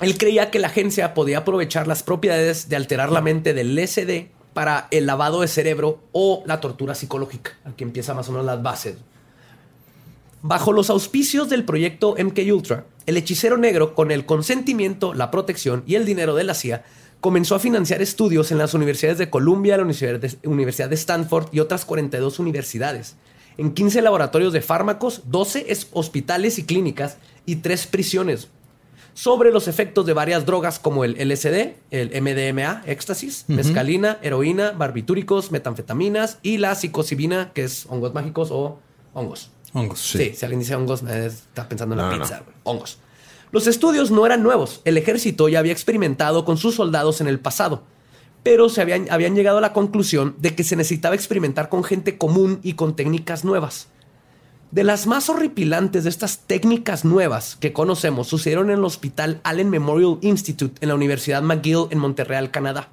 él 0.00 0.18
creía 0.18 0.50
que 0.50 0.58
la 0.58 0.68
agencia 0.68 1.14
podía 1.14 1.38
aprovechar 1.38 1.86
las 1.86 2.02
propiedades 2.02 2.68
de 2.68 2.76
alterar 2.76 3.10
la 3.10 3.20
mente 3.20 3.54
del 3.54 3.74
LSD 3.74 4.26
para 4.52 4.88
el 4.90 5.06
lavado 5.06 5.40
de 5.40 5.48
cerebro 5.48 6.00
o 6.12 6.42
la 6.46 6.60
tortura 6.60 6.94
psicológica. 6.94 7.52
Aquí 7.64 7.84
empieza 7.84 8.14
más 8.14 8.28
o 8.28 8.32
menos 8.32 8.46
las 8.46 8.62
bases. 8.62 8.96
Bajo 10.42 10.72
los 10.72 10.90
auspicios 10.90 11.48
del 11.48 11.64
proyecto 11.64 12.14
MK 12.16 12.38
Ultra, 12.52 12.84
el 13.06 13.16
hechicero 13.16 13.56
negro, 13.56 13.94
con 13.94 14.10
el 14.10 14.24
consentimiento, 14.24 15.14
la 15.14 15.30
protección 15.30 15.82
y 15.86 15.96
el 15.96 16.04
dinero 16.04 16.34
de 16.36 16.44
la 16.44 16.54
CIA, 16.54 16.84
comenzó 17.20 17.54
a 17.54 17.58
financiar 17.58 18.02
estudios 18.02 18.52
en 18.52 18.58
las 18.58 18.74
universidades 18.74 19.18
de 19.18 19.30
Columbia, 19.30 19.76
la 19.76 19.82
Universidad 19.82 20.88
de 20.88 20.94
Stanford 20.94 21.48
y 21.52 21.60
otras 21.60 21.84
42 21.84 22.38
universidades, 22.38 23.16
en 23.56 23.72
15 23.72 24.02
laboratorios 24.02 24.52
de 24.52 24.60
fármacos, 24.60 25.22
12 25.26 25.66
hospitales 25.92 26.58
y 26.58 26.64
clínicas 26.64 27.18
y 27.44 27.56
3 27.56 27.86
prisiones, 27.88 28.48
sobre 29.14 29.50
los 29.50 29.66
efectos 29.66 30.06
de 30.06 30.12
varias 30.12 30.46
drogas 30.46 30.78
como 30.78 31.02
el 31.02 31.16
LSD, 31.18 31.74
el 31.90 32.22
MDMA, 32.22 32.84
éxtasis, 32.86 33.46
mescalina, 33.48 34.18
heroína, 34.22 34.70
barbitúricos, 34.70 35.50
metanfetaminas 35.50 36.38
y 36.42 36.58
la 36.58 36.76
psicocibina, 36.76 37.52
que 37.52 37.64
es 37.64 37.86
hongos 37.86 38.14
mágicos 38.14 38.50
o 38.52 38.78
hongos. 39.14 39.50
Hongos, 39.72 40.00
sí. 40.00 40.34
si 40.36 40.44
alguien 40.44 40.60
dice 40.60 40.76
hongos, 40.76 41.02
me 41.02 41.26
está 41.26 41.68
pensando 41.68 41.96
en 41.96 42.00
la 42.00 42.16
pizza. 42.16 42.44
Hongos. 42.62 43.00
Los 43.50 43.66
estudios 43.66 44.10
no 44.10 44.26
eran 44.26 44.42
nuevos. 44.42 44.80
El 44.84 44.96
ejército 44.96 45.48
ya 45.48 45.58
había 45.58 45.72
experimentado 45.72 46.44
con 46.44 46.58
sus 46.58 46.74
soldados 46.74 47.20
en 47.20 47.28
el 47.28 47.40
pasado. 47.40 47.82
Pero 48.42 48.68
se 48.68 48.80
habían, 48.80 49.10
habían 49.10 49.34
llegado 49.34 49.58
a 49.58 49.62
la 49.62 49.72
conclusión 49.72 50.36
de 50.38 50.54
que 50.54 50.64
se 50.64 50.76
necesitaba 50.76 51.14
experimentar 51.14 51.68
con 51.68 51.84
gente 51.84 52.18
común 52.18 52.60
y 52.62 52.74
con 52.74 52.94
técnicas 52.94 53.44
nuevas. 53.44 53.88
De 54.70 54.84
las 54.84 55.06
más 55.06 55.30
horripilantes 55.30 56.04
de 56.04 56.10
estas 56.10 56.40
técnicas 56.46 57.04
nuevas 57.04 57.56
que 57.56 57.72
conocemos 57.72 58.28
sucedieron 58.28 58.70
en 58.70 58.78
el 58.78 58.84
Hospital 58.84 59.40
Allen 59.42 59.70
Memorial 59.70 60.18
Institute 60.20 60.76
en 60.82 60.88
la 60.88 60.94
Universidad 60.94 61.42
McGill 61.42 61.86
en 61.90 61.98
Montreal, 61.98 62.50
Canadá 62.50 62.90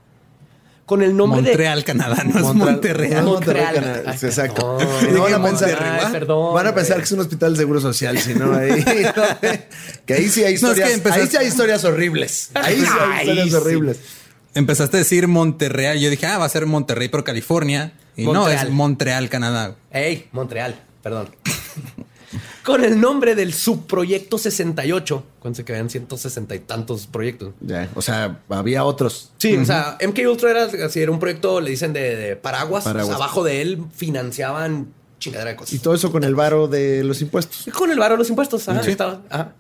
con 0.85 1.01
el 1.01 1.15
nombre 1.15 1.41
Montreal, 1.41 1.83
Canadá, 1.83 2.23
no 2.23 2.39
es 2.39 2.55
Montreal. 2.55 3.25
Montreal, 3.25 3.75
Canadá. 3.75 4.15
Exacto. 4.21 4.77
no 5.11 5.21
van, 5.21 5.33
a 5.33 5.43
pensar, 5.43 6.11
perdón, 6.11 6.53
van 6.53 6.67
a 6.67 6.75
pensar 6.75 6.97
que 6.97 7.03
es 7.03 7.11
un 7.11 7.21
hospital 7.21 7.53
de 7.53 7.59
seguro 7.59 7.81
social, 7.81 8.17
sino 8.19 8.53
ahí. 8.53 8.83
que 10.05 10.13
ahí 10.13 10.29
sí 10.29 10.43
hay 10.43 10.53
historias. 10.53 11.05
ahí 11.05 11.27
sí 11.27 11.37
hay 11.37 11.47
historias 11.47 11.83
horribles. 11.83 12.51
Ahí 12.53 12.81
sí 12.81 12.87
hay 13.01 13.27
historias 13.29 13.53
horribles. 13.53 13.99
Empezaste 14.53 14.97
a 14.97 14.99
decir 14.99 15.27
Monterreal. 15.27 15.99
Yo 15.99 16.09
dije, 16.09 16.27
ah, 16.27 16.37
va 16.37 16.45
a 16.45 16.49
ser 16.49 16.65
Monterrey, 16.65 17.09
pero 17.09 17.23
California. 17.23 17.93
Y 18.15 18.25
no, 18.25 18.47
es 18.47 18.69
Montreal, 18.69 19.27
Canadá. 19.27 19.75
Ey, 19.91 20.29
Montreal, 20.31 20.75
perdón 21.01 21.29
con 22.65 22.83
el 22.83 22.99
nombre 22.99 23.35
del 23.35 23.53
subproyecto 23.53 24.37
68. 24.37 25.23
Cuando 25.39 25.63
que 25.63 25.71
habían 25.71 25.89
160 25.89 26.55
y 26.55 26.59
tantos 26.59 27.05
proyectos. 27.07 27.53
Ya, 27.61 27.87
o 27.93 28.01
sea, 28.01 28.39
había 28.49 28.83
otros. 28.83 29.31
Sí, 29.37 29.55
o 29.55 29.63
sea, 29.63 29.97
MK 30.05 30.19
Ultra 30.27 30.49
era, 30.49 30.85
así, 30.85 30.99
era 30.99 31.11
un 31.11 31.19
proyecto, 31.19 31.61
le 31.61 31.69
dicen 31.69 31.93
de, 31.93 32.35
paraguas. 32.35 32.87
abajo 32.87 33.43
de 33.43 33.61
él 33.61 33.83
financiaban 33.95 34.87
chingadera 35.19 35.51
de 35.51 35.55
cosas. 35.55 35.73
Y 35.73 35.79
todo 35.79 35.93
eso 35.93 36.11
con 36.11 36.23
el 36.23 36.35
varo 36.35 36.67
de 36.67 37.03
los 37.03 37.21
impuestos. 37.21 37.69
con 37.73 37.91
el 37.91 37.99
varo 37.99 38.15
de 38.15 38.19
los 38.19 38.29
impuestos. 38.29 38.67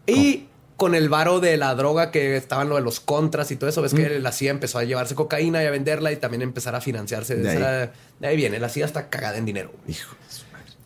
Y 0.07 0.47
con 0.75 0.95
el 0.95 1.07
varo 1.07 1.39
de 1.39 1.55
la 1.57 1.73
droga 1.75 2.11
que 2.11 2.35
estaban 2.35 2.67
lo 2.67 2.75
de 2.75 2.81
los 2.81 2.99
contras 2.99 3.51
y 3.51 3.55
todo 3.55 3.69
eso. 3.69 3.81
Ves 3.81 3.93
que 3.93 4.19
la 4.19 4.31
CIA 4.31 4.51
empezó 4.51 4.79
a 4.79 4.83
llevarse 4.83 5.13
cocaína 5.13 5.63
y 5.63 5.67
a 5.67 5.71
venderla 5.71 6.11
y 6.11 6.17
también 6.17 6.41
empezar 6.41 6.75
a 6.75 6.81
financiarse. 6.81 7.35
De, 7.35 7.49
ahí. 7.49 7.89
de 8.19 8.27
ahí 8.27 8.35
viene. 8.35 8.59
La 8.59 8.69
CIA 8.69 8.85
está 8.85 9.09
cagada 9.09 9.37
en 9.37 9.45
dinero. 9.45 9.71
Hijo. 9.87 10.15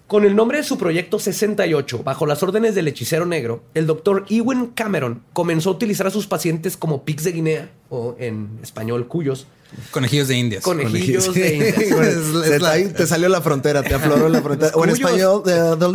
Con 0.09 0.25
el 0.25 0.35
nombre 0.35 0.57
de 0.57 0.63
su 0.63 0.79
proyecto 0.79 1.19
68, 1.19 2.01
bajo 2.03 2.25
las 2.25 2.41
órdenes 2.41 2.73
del 2.73 2.87
hechicero 2.87 3.27
negro, 3.27 3.61
el 3.75 3.85
doctor 3.85 4.25
Ewan 4.27 4.71
Cameron 4.73 5.21
comenzó 5.33 5.69
a 5.69 5.73
utilizar 5.73 6.07
a 6.07 6.09
sus 6.09 6.25
pacientes 6.25 6.77
como 6.77 7.05
pigs 7.05 7.25
de 7.25 7.31
Guinea, 7.31 7.69
o 7.89 8.15
en 8.17 8.57
español, 8.63 9.07
cuyos. 9.07 9.45
Conejillos 9.91 10.27
de 10.27 10.35
Indias. 10.35 10.63
Conejillos 10.63 11.31
de 11.31 11.53
Indias. 11.53 12.63
Ahí 12.63 12.87
te 12.87 13.05
salió 13.05 13.29
la 13.29 13.39
frontera, 13.39 13.83
te 13.83 13.93
afloró 13.93 14.29
la 14.29 14.41
frontera. 14.41 14.71
o 14.73 14.83
en 14.83 14.89
español, 14.89 15.43
the, 15.43 15.87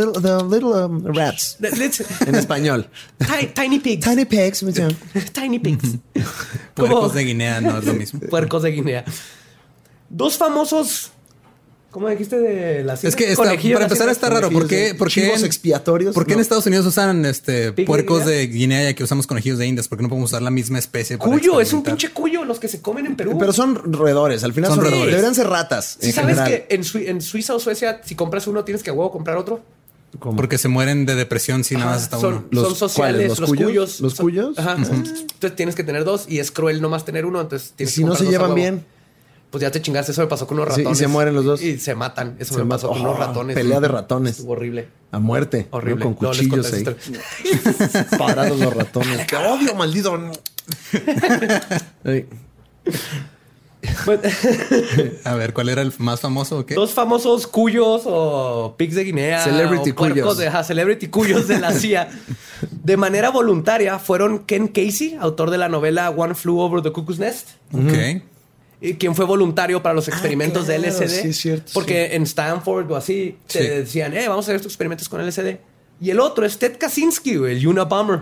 little, 0.49 0.69
um, 0.69 1.05
rats. 1.07 1.59
en 2.25 2.37
español. 2.37 2.89
Tiny, 3.53 3.81
pigs. 3.81 4.05
Tiny 4.07 4.27
pigs. 4.27 4.65
Tiny 5.33 5.59
pigs. 5.59 5.89
Puercos 6.75 7.15
de 7.15 7.25
Guinea 7.25 7.61
no 7.61 7.79
es 7.79 7.85
lo 7.85 7.95
mismo. 7.95 8.21
Puercos 8.21 8.63
de 8.63 8.71
Guinea. 8.71 9.05
Dos 10.09 10.37
famosos 10.37 11.11
¿Cómo 11.95 12.09
dijiste 12.09 12.41
de 12.41 12.83
las 12.83 13.05
Es 13.05 13.15
que 13.15 13.31
está, 13.31 13.45
para 13.45 13.85
empezar 13.85 14.09
está 14.09 14.29
raro. 14.29 14.51
¿Por 14.51 14.67
qué, 14.67 14.97
por 14.99 15.13
qué 15.13 15.33
en, 15.33 15.45
expiatorios? 15.45 16.13
¿Por 16.13 16.27
qué 16.27 16.33
en 16.33 16.41
Estados 16.41 16.67
Unidos 16.67 16.85
usan 16.87 17.25
este 17.25 17.71
puercos 17.71 18.27
de 18.27 18.49
Guinea 18.49 18.83
y 18.83 18.87
aquí 18.87 19.05
usamos 19.05 19.29
conejillos 19.29 19.59
de 19.59 19.69
Indias? 19.69 19.87
¿Por 19.87 19.99
qué 19.99 20.03
no 20.03 20.09
podemos 20.09 20.33
usar 20.33 20.43
la 20.43 20.51
misma 20.51 20.81
especie? 20.81 21.19
Cuyo, 21.19 21.61
es 21.61 21.73
un 21.73 21.85
pinche 21.85 22.11
cuyo 22.11 22.45
los 22.45 22.59
que 22.59 22.67
se 22.67 22.83
comen 22.83 23.07
en 23.07 23.15
Perú. 23.15 23.37
Pero 23.39 23.53
son 23.53 23.77
roedores. 23.93 24.43
Al 24.43 24.53
final 24.53 24.73
son, 24.73 24.81
roedores. 24.81 25.07
Deberían 25.07 25.37
ser 25.37 25.47
ratas. 25.47 25.97
¿Sí 26.01 26.11
sabes 26.11 26.41
que 26.41 26.67
en, 26.69 27.23
Suiza 27.23 27.55
o 27.55 27.61
Suecia, 27.61 28.01
si 28.05 28.17
compras 28.17 28.49
uno, 28.49 28.65
tienes 28.65 28.83
que 28.83 28.91
a 28.91 28.93
huevo 28.93 29.13
comprar 29.13 29.37
otro? 29.37 29.61
Porque 30.19 30.59
se 30.59 30.67
mueren 30.67 31.07
de 31.07 31.15
depresión 31.15 31.63
si 31.63 31.77
nada 31.77 31.93
más 31.93 32.03
está 32.03 32.19
uno. 32.19 32.45
son 32.51 32.75
sociales, 32.75 33.39
los, 33.39 33.51
cuyos. 33.51 34.01
¿Los 34.01 34.17
cuyos? 34.17 34.59
Ajá. 34.59 34.75
Entonces 34.79 35.55
tienes 35.55 35.77
que 35.77 35.85
tener 35.85 36.03
dos 36.03 36.25
y 36.29 36.41
es 36.41 36.51
cruel 36.51 36.83
nomás 36.83 37.05
tener 37.05 37.25
uno. 37.25 37.41
Entonces 37.41 37.73
tienes 37.77 37.95
si 37.95 38.03
no 38.03 38.17
se 38.17 38.25
llevan 38.25 38.57
bien 38.57 38.94
pues 39.55 39.63
ya 39.63 39.71
te 39.71 39.81
chingaste. 39.81 40.11
Eso 40.11 40.21
me 40.21 40.27
pasó 40.27 40.49
con 40.49 40.59
unos 40.59 40.71
ratones. 40.71 40.99
y 40.99 41.01
se 41.01 41.07
mueren 41.07 41.33
los 41.33 41.45
dos. 41.45 41.63
Y 41.63 41.79
se 41.79 41.95
matan. 41.95 42.35
Eso 42.41 42.59
me 42.59 42.67
pasó 42.67 42.89
con 42.89 43.03
unos 43.03 43.17
ratones. 43.17 43.55
Pelea 43.55 43.79
de 43.79 43.87
ratones. 43.87 44.33
Estuvo 44.33 44.55
horrible. 44.55 44.89
A 45.13 45.21
muerte. 45.21 45.69
Horrible. 45.71 46.03
Con 46.03 46.15
cuchillos 46.15 46.73
ahí. 46.73 46.85
Parados 48.19 48.59
los 48.59 48.75
ratones. 48.75 49.25
¡Qué 49.29 49.37
odio, 49.37 49.77
maldito! 49.77 50.13
a 55.25 55.35
ver, 55.37 55.55
¿cuál 55.55 55.69
era 55.69 55.83
el 55.83 55.93
más 55.99 56.19
famoso 56.19 56.59
o 56.59 56.67
qué? 56.67 56.75
Dos 56.75 56.93
famosos 56.93 57.47
cuyos 57.47 58.03
o 58.07 58.75
pigs 58.77 58.97
de 58.97 59.05
Guinea. 59.05 59.45
Celebrity 59.45 59.91
o 59.91 59.95
cuyos. 59.95 60.37
De, 60.37 60.51
celebrity 60.65 61.07
cuyos 61.07 61.47
de 61.47 61.61
la 61.61 61.71
CIA. 61.79 62.09
De 62.73 62.97
manera 62.97 63.31
voluntaria 63.31 64.01
fueron 64.01 64.41
Ken 64.41 64.67
Casey, 64.67 65.17
autor 65.21 65.51
de 65.51 65.59
la 65.59 65.69
novela 65.69 66.11
One 66.11 66.35
Flew 66.35 66.59
Over 66.59 66.83
the 66.83 66.91
Cuckoo's 66.91 67.21
Nest. 67.21 67.51
Ok. 67.73 67.93
y 67.93 68.34
quien 68.93 69.15
fue 69.15 69.25
voluntario 69.25 69.83
para 69.83 69.95
los 69.95 70.07
experimentos 70.09 70.67
claro, 70.67 70.83
de 70.83 70.89
LSD. 70.89 71.09
sí, 71.23 71.29
es 71.29 71.37
cierto, 71.39 71.71
Porque 71.75 72.15
en 72.15 72.23
Stanford 72.25 72.91
o 72.93 72.97
así 72.97 73.39
te 73.47 73.59
Sí. 73.61 73.67
decían, 73.69 74.15
eh, 74.15 74.29
vamos 74.29 74.45
a 74.45 74.47
hacer 74.47 74.57
estos 74.57 74.73
experimentos 74.73 75.09
con 75.09 75.21
LSD. 75.21 75.59
Y 76.01 76.11
el 76.11 76.21
otro 76.21 76.45
es 76.45 76.59
Ted 76.59 76.77
Kaczynski, 76.79 77.33
el 77.33 77.67
Unabomber. 77.67 78.21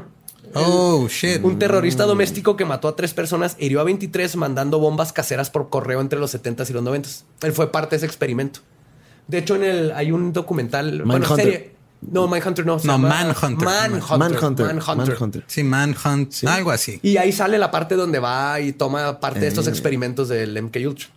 Oh, 0.55 1.09
shit. 1.09 1.43
Un 1.43 1.59
terrorista 1.59 2.05
doméstico 2.05 2.57
que 2.57 2.65
mató 2.65 2.89
a 2.89 2.95
tres 2.97 3.15
personas, 3.15 3.57
hirió 3.59 3.81
a 3.81 3.85
23 3.85 4.37
mandando 4.37 4.79
bombas 4.79 5.13
caseras 5.13 5.51
por 5.51 5.71
correo 5.71 6.01
entre 6.01 6.19
los 6.19 6.35
70s 6.35 6.69
y 6.69 6.73
los 6.75 6.83
90s. 6.83 7.25
Él 7.43 7.53
fue 7.53 7.73
parte 7.73 7.91
de 7.91 7.97
ese 7.99 8.07
experimento. 8.07 8.61
De 9.29 9.39
hecho, 9.39 9.55
en 9.57 9.65
el 9.65 9.93
hay 9.93 10.11
un 10.13 10.33
documental, 10.33 11.03
bueno, 11.05 11.21
Mindhunter. 11.21 11.45
serie. 11.45 11.73
No, 12.11 12.27
Mindhunter 12.27 12.67
no. 12.67 12.79
No, 12.83 12.99
Manhunter. 12.99 13.65
Manhunter. 13.69 14.19
Manhunter. 14.19 14.67
Manhunter. 14.67 14.97
Manhunter. 15.15 15.45
Sí, 15.47 15.63
Manhunt, 15.63 16.35
algo 16.47 16.71
así. 16.73 16.99
Y 17.03 17.17
ahí 17.17 17.33
sale 17.33 17.59
la 17.59 17.71
parte 17.71 17.95
donde 17.95 18.19
va 18.19 18.59
y 18.61 18.73
toma 18.73 19.21
parte 19.21 19.39
de 19.41 19.47
Eh. 19.47 19.49
estos 19.51 19.69
experimentos 19.69 20.29
del 20.29 20.57
MK 20.61 20.77
Ultra. 20.87 21.09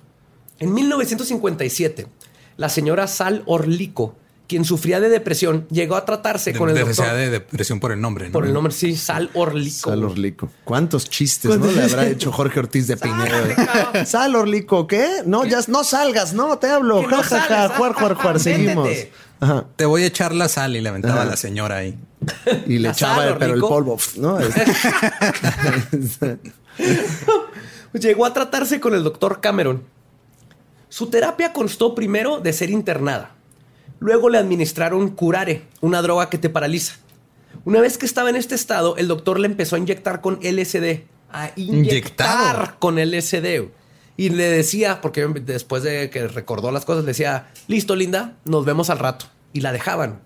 En 0.59 0.73
1957, 0.73 2.07
la 2.57 2.69
señora 2.69 3.07
Sal 3.07 3.43
Orlico, 3.45 4.15
quien 4.47 4.63
sufría 4.63 4.99
de 4.99 5.09
depresión, 5.09 5.65
llegó 5.71 5.95
a 5.95 6.05
tratarse 6.05 6.53
De, 6.53 6.59
con 6.59 6.69
el 6.69 6.75
de- 6.75 6.81
doctor. 6.81 7.03
sea 7.05 7.13
de 7.15 7.29
depresión 7.31 7.79
por 7.79 7.91
el 7.91 7.99
nombre, 7.99 8.27
¿no? 8.27 8.31
Por 8.33 8.45
el 8.45 8.53
nombre, 8.53 8.71
sí, 8.71 8.95
Sal 8.95 9.31
Orlico. 9.33 9.89
Sal 9.89 10.03
Orlico. 10.03 10.49
¿Cuántos 10.63 11.09
chistes 11.09 11.57
no 11.57 11.71
le 11.71 11.81
habrá 11.83 12.05
hecho 12.07 12.31
Jorge 12.31 12.59
Ortiz 12.59 12.85
de 12.87 12.95
Pinedo? 12.95 14.05
Sal 14.05 14.35
Orlico, 14.35 14.85
¿qué? 14.87 15.23
No, 15.25 15.45
ya 15.45 15.59
no 15.67 15.83
salgas, 15.83 16.33
no, 16.33 16.57
te 16.59 16.67
hablo. 16.67 17.01
Que 17.01 17.07
no 17.07 17.23
Ja, 17.23 17.39
ja, 17.39 17.41
ja, 17.41 17.69
juar, 17.75 17.93
juar, 17.93 18.13
juar. 18.13 18.35
métete. 18.35 18.55
Seguimos. 18.55 18.89
Ajá. 19.45 19.65
Te 19.75 19.85
voy 19.85 20.03
a 20.03 20.07
echar 20.07 20.33
la 20.33 20.49
sal 20.49 20.75
y 20.75 20.81
le 20.81 20.89
aventaba 20.89 21.21
a 21.21 21.25
la 21.25 21.37
señora 21.37 21.77
ahí. 21.77 21.97
Y 22.65 22.79
le 22.79 22.89
echaba, 22.89 23.23
Sal 23.23 23.37
pero 23.37 23.53
el 23.53 23.59
polvo, 23.61 23.97
¿no? 24.17 24.39
Llegó 27.93 28.25
a 28.25 28.33
tratarse 28.33 28.79
con 28.79 28.95
el 28.95 29.03
doctor 29.03 29.39
Cameron. 29.41 29.83
Su 30.89 31.07
terapia 31.07 31.53
constó 31.53 31.93
primero 31.95 32.39
de 32.39 32.53
ser 32.53 32.69
internada. 32.69 33.31
Luego 33.99 34.29
le 34.29 34.37
administraron 34.37 35.09
curare, 35.09 35.63
una 35.81 36.01
droga 36.01 36.29
que 36.29 36.37
te 36.37 36.49
paraliza. 36.49 36.95
Una 37.63 37.79
vez 37.79 37.97
que 37.97 38.05
estaba 38.05 38.29
en 38.29 38.35
este 38.35 38.55
estado, 38.55 38.97
el 38.97 39.07
doctor 39.07 39.39
le 39.39 39.47
empezó 39.47 39.75
a 39.75 39.79
inyectar 39.79 40.21
con 40.21 40.39
LSD. 40.41 41.03
A 41.31 41.51
inyectar 41.55 41.75
Inyectado. 41.75 42.79
con 42.79 42.95
LSD. 42.99 43.69
Y 44.17 44.29
le 44.29 44.49
decía, 44.49 45.01
porque 45.01 45.27
después 45.27 45.83
de 45.83 46.09
que 46.09 46.27
recordó 46.27 46.71
las 46.71 46.85
cosas, 46.85 47.03
le 47.03 47.09
decía, 47.09 47.47
listo, 47.67 47.95
linda, 47.95 48.33
nos 48.45 48.65
vemos 48.65 48.89
al 48.89 48.99
rato. 48.99 49.25
Y 49.55 49.61
la 49.61 49.71
dejaban. 49.71 50.19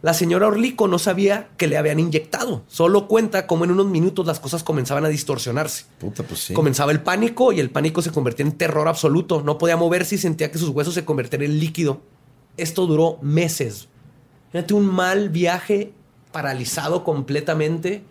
La 0.00 0.14
señora 0.14 0.46
Orlico 0.46 0.86
no 0.86 1.00
sabía 1.00 1.48
que 1.56 1.66
le 1.66 1.76
habían 1.76 1.98
inyectado. 1.98 2.62
Solo 2.68 3.08
cuenta 3.08 3.48
cómo 3.48 3.64
en 3.64 3.72
unos 3.72 3.86
minutos 3.86 4.24
las 4.24 4.38
cosas 4.38 4.62
comenzaban 4.62 5.04
a 5.04 5.08
distorsionarse. 5.08 5.86
Puta, 5.98 6.22
pues 6.22 6.38
sí. 6.40 6.54
Comenzaba 6.54 6.92
el 6.92 7.00
pánico 7.00 7.52
y 7.52 7.58
el 7.58 7.70
pánico 7.70 8.00
se 8.00 8.12
convertía 8.12 8.46
en 8.46 8.52
terror 8.52 8.86
absoluto. 8.86 9.42
No 9.42 9.58
podía 9.58 9.76
moverse 9.76 10.14
y 10.14 10.18
sentía 10.18 10.52
que 10.52 10.58
sus 10.58 10.68
huesos 10.68 10.94
se 10.94 11.04
convertían 11.04 11.42
en 11.42 11.58
líquido. 11.58 12.00
Esto 12.56 12.86
duró 12.86 13.18
meses. 13.22 13.88
Fíjate 14.52 14.74
un 14.74 14.86
mal 14.86 15.30
viaje 15.30 15.92
paralizado 16.30 17.02
completamente 17.02 18.04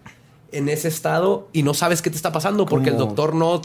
en 0.52 0.68
ese 0.68 0.90
estado 0.90 1.48
y 1.54 1.64
no 1.64 1.74
sabes 1.74 2.02
qué 2.02 2.10
te 2.10 2.18
está 2.18 2.34
pasando 2.34 2.66
porque 2.66 2.90
el 2.90 2.98
doctor 2.98 3.34
no... 3.34 3.62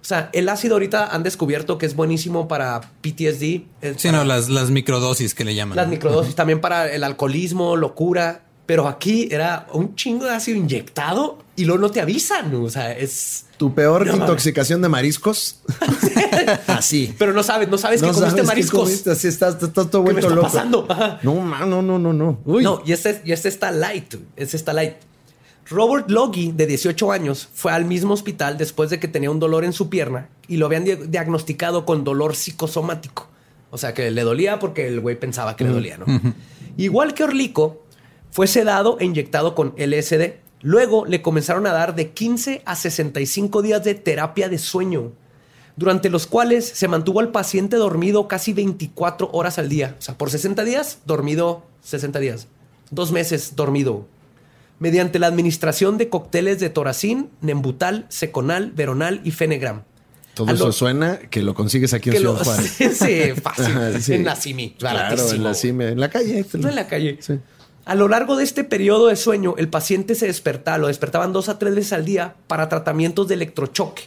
O 0.00 0.04
sea, 0.04 0.30
el 0.32 0.48
ácido 0.48 0.74
ahorita 0.74 1.08
han 1.14 1.22
descubierto 1.22 1.76
que 1.78 1.86
es 1.86 1.94
buenísimo 1.96 2.48
para 2.48 2.80
PTSD. 3.02 3.40
Sí, 3.40 3.64
para 4.04 4.18
no, 4.18 4.24
las, 4.24 4.48
las 4.48 4.70
microdosis 4.70 5.34
que 5.34 5.44
le 5.44 5.54
llaman. 5.54 5.76
las 5.76 5.88
microdosis, 5.88 6.34
también 6.34 6.60
para 6.60 6.90
el 6.90 7.04
alcoholismo, 7.04 7.76
locura. 7.76 8.42
Pero 8.66 8.86
aquí 8.86 9.28
era 9.30 9.66
un 9.72 9.94
chingo 9.94 10.26
de 10.26 10.32
ácido 10.32 10.58
inyectado 10.58 11.38
y 11.56 11.64
luego 11.64 11.80
no 11.80 11.90
te 11.90 12.02
avisan. 12.02 12.54
O 12.54 12.68
sea, 12.68 12.92
es... 12.92 13.46
Tu 13.56 13.74
peor 13.74 14.06
No, 14.06 14.14
intoxicación 14.14 14.82
de 14.82 14.88
mariscos. 14.90 15.60
Así. 16.66 17.14
Pero 17.18 17.32
no 17.32 17.42
sabes, 17.42 17.68
no 17.68 17.78
sabes 17.78 18.00
que 18.00 18.08
comiste 18.08 18.30
sabes 18.30 18.46
mariscos. 18.46 18.80
comiste, 18.80 19.10
Así 19.10 19.26
estás, 19.26 19.54
estás 19.62 19.90
todo 19.90 20.04
¿Qué 20.04 20.12
me 20.12 20.20
vuelto 20.20 20.28
está 20.28 20.34
loco. 20.34 20.46
pasando? 20.46 20.86
Ajá. 20.88 21.18
No, 21.22 21.42
no, 21.66 21.80
no, 21.82 21.98
no, 21.98 22.12
no. 22.12 22.40
Uy. 22.44 22.62
No, 22.62 22.82
y 22.84 22.92
este, 22.92 23.22
y 23.24 23.32
este 23.32 23.48
está 23.48 23.70
light. 23.70 24.14
Este 24.36 24.56
está 24.58 24.72
light. 24.74 24.96
Robert 25.70 26.08
Logie, 26.10 26.52
de 26.52 26.66
18 26.66 27.12
años, 27.12 27.48
fue 27.52 27.72
al 27.72 27.84
mismo 27.84 28.14
hospital 28.14 28.56
después 28.56 28.90
de 28.90 28.98
que 28.98 29.08
tenía 29.08 29.30
un 29.30 29.38
dolor 29.38 29.64
en 29.64 29.72
su 29.72 29.88
pierna 29.90 30.28
y 30.46 30.56
lo 30.56 30.66
habían 30.66 30.84
di- 30.84 30.94
diagnosticado 30.94 31.84
con 31.84 32.04
dolor 32.04 32.34
psicosomático. 32.36 33.28
O 33.70 33.76
sea, 33.76 33.92
que 33.92 34.10
le 34.10 34.22
dolía 34.22 34.58
porque 34.58 34.86
el 34.88 35.00
güey 35.00 35.18
pensaba 35.20 35.56
que 35.56 35.64
le 35.64 35.70
dolía, 35.70 35.98
¿no? 35.98 36.06
Igual 36.78 37.12
que 37.12 37.24
Orlico, 37.24 37.82
fue 38.30 38.46
sedado 38.46 38.96
e 38.98 39.04
inyectado 39.04 39.54
con 39.54 39.74
LSD. 39.76 40.36
Luego 40.62 41.04
le 41.04 41.20
comenzaron 41.20 41.66
a 41.66 41.72
dar 41.72 41.94
de 41.94 42.10
15 42.12 42.62
a 42.64 42.74
65 42.74 43.60
días 43.60 43.84
de 43.84 43.94
terapia 43.94 44.48
de 44.48 44.56
sueño, 44.58 45.12
durante 45.76 46.08
los 46.08 46.26
cuales 46.26 46.66
se 46.66 46.88
mantuvo 46.88 47.20
al 47.20 47.30
paciente 47.30 47.76
dormido 47.76 48.26
casi 48.26 48.54
24 48.54 49.28
horas 49.32 49.58
al 49.58 49.68
día. 49.68 49.96
O 49.98 50.02
sea, 50.02 50.16
por 50.16 50.30
60 50.30 50.64
días, 50.64 51.00
dormido 51.04 51.62
60 51.82 52.18
días. 52.20 52.48
Dos 52.90 53.12
meses 53.12 53.54
dormido. 53.54 54.06
Mediante 54.78 55.18
la 55.18 55.26
administración 55.26 55.98
de 55.98 56.08
cócteles 56.08 56.60
de 56.60 56.70
toracín, 56.70 57.30
nembutal, 57.40 58.06
seconal, 58.08 58.70
veronal 58.72 59.20
y 59.24 59.32
fenegram. 59.32 59.82
Todo 60.34 60.50
A 60.50 60.52
eso 60.54 60.66
lo- 60.66 60.72
suena 60.72 61.18
que 61.18 61.42
lo 61.42 61.54
consigues 61.54 61.92
aquí 61.94 62.10
en 62.10 62.16
Ciudad 62.18 62.38
lo- 62.38 62.44
Juárez. 62.44 62.70
sí, 62.78 63.32
fácil. 63.42 63.64
Ajá, 63.66 64.00
sí. 64.00 64.14
En 64.14 64.24
la 64.24 64.36
CIMI. 64.36 64.70
Claro, 64.78 65.30
en 65.32 65.42
la 65.42 65.54
cime, 65.54 65.88
en 65.88 65.98
la 66.00 66.10
calle. 66.10 66.44
No 66.54 66.68
en 66.68 66.74
la 66.76 66.86
calle. 66.86 67.18
Sí. 67.20 67.40
A 67.84 67.94
lo 67.96 68.06
largo 68.06 68.36
de 68.36 68.44
este 68.44 68.62
periodo 68.64 69.08
de 69.08 69.16
sueño, 69.16 69.54
el 69.56 69.68
paciente 69.68 70.14
se 70.14 70.26
despertaba, 70.26 70.78
lo 70.78 70.86
despertaban 70.88 71.32
dos 71.32 71.48
a 71.48 71.58
tres 71.58 71.74
veces 71.74 71.92
al 71.94 72.04
día 72.04 72.36
para 72.46 72.68
tratamientos 72.68 73.26
de 73.28 73.34
electrochoque, 73.34 74.02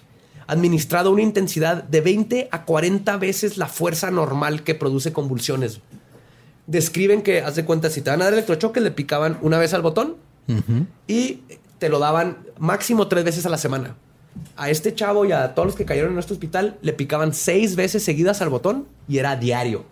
administrado 0.47 1.09
a 1.09 1.13
una 1.13 1.23
intensidad 1.23 1.83
de 1.83 1.99
20 1.99 2.47
a 2.51 2.63
40 2.63 3.17
veces 3.17 3.57
la 3.57 3.67
fuerza 3.67 4.09
normal 4.11 4.63
que 4.63 4.75
produce 4.75 5.11
convulsiones. 5.11 5.81
Describen 6.67 7.23
que, 7.23 7.41
haz 7.41 7.55
de 7.55 7.65
cuenta, 7.65 7.89
si 7.89 8.01
te 8.01 8.09
van 8.11 8.21
a 8.21 8.25
dar 8.25 8.33
electrochoque, 8.33 8.79
le 8.79 8.91
picaban 8.91 9.37
una 9.41 9.57
vez 9.57 9.73
al 9.73 9.81
botón 9.81 10.15
y 11.07 11.41
te 11.79 11.89
lo 11.89 11.99
daban 11.99 12.37
máximo 12.59 13.07
tres 13.07 13.23
veces 13.23 13.45
a 13.45 13.49
la 13.49 13.57
semana. 13.57 13.95
A 14.55 14.69
este 14.69 14.93
chavo 14.95 15.25
y 15.25 15.31
a 15.31 15.53
todos 15.55 15.65
los 15.67 15.75
que 15.75 15.85
cayeron 15.85 16.09
en 16.09 16.13
nuestro 16.15 16.33
hospital 16.35 16.77
le 16.81 16.93
picaban 16.93 17.33
seis 17.33 17.75
veces 17.75 18.03
seguidas 18.03 18.41
al 18.41 18.49
botón 18.49 18.87
y 19.07 19.17
era 19.17 19.35
diario. 19.35 19.83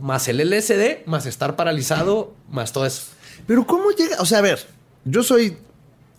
Más 0.00 0.28
el 0.28 0.38
LSD, 0.40 1.06
más 1.06 1.24
estar 1.26 1.56
paralizado, 1.56 2.34
más 2.50 2.72
todo 2.72 2.84
eso. 2.84 3.04
Pero 3.46 3.66
¿cómo 3.66 3.90
llega? 3.92 4.20
O 4.20 4.26
sea, 4.26 4.38
a 4.38 4.42
ver, 4.42 4.58
yo 5.04 5.22
soy 5.22 5.56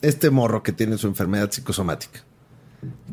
este 0.01 0.29
morro 0.29 0.63
que 0.63 0.71
tiene 0.71 0.97
su 0.97 1.07
enfermedad 1.07 1.51
psicosomática. 1.51 2.21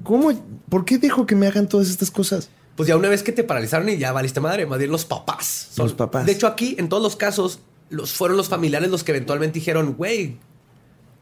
¿Cómo? 0.02 0.32
¿Por 0.68 0.84
qué 0.84 0.98
dejo 0.98 1.26
que 1.26 1.34
me 1.34 1.46
hagan 1.46 1.68
todas 1.68 1.88
estas 1.90 2.10
cosas? 2.10 2.48
Pues 2.76 2.88
ya 2.88 2.96
una 2.96 3.08
vez 3.08 3.22
que 3.22 3.32
te 3.32 3.44
paralizaron 3.44 3.88
y 3.88 3.98
ya 3.98 4.12
valiste 4.12 4.40
madre, 4.40 4.64
más 4.66 4.78
bien 4.78 4.90
los 4.90 5.04
papás. 5.04 5.68
son- 5.72 5.86
Los 5.86 5.94
papás. 5.94 6.24
De 6.26 6.32
hecho, 6.32 6.46
aquí, 6.46 6.74
en 6.78 6.88
todos 6.88 7.02
los 7.02 7.16
casos, 7.16 7.58
fueron 8.12 8.36
los 8.36 8.48
familiares 8.48 8.90
los 8.90 9.04
que 9.04 9.12
eventualmente 9.12 9.58
dijeron, 9.58 9.94
güey, 9.94 10.38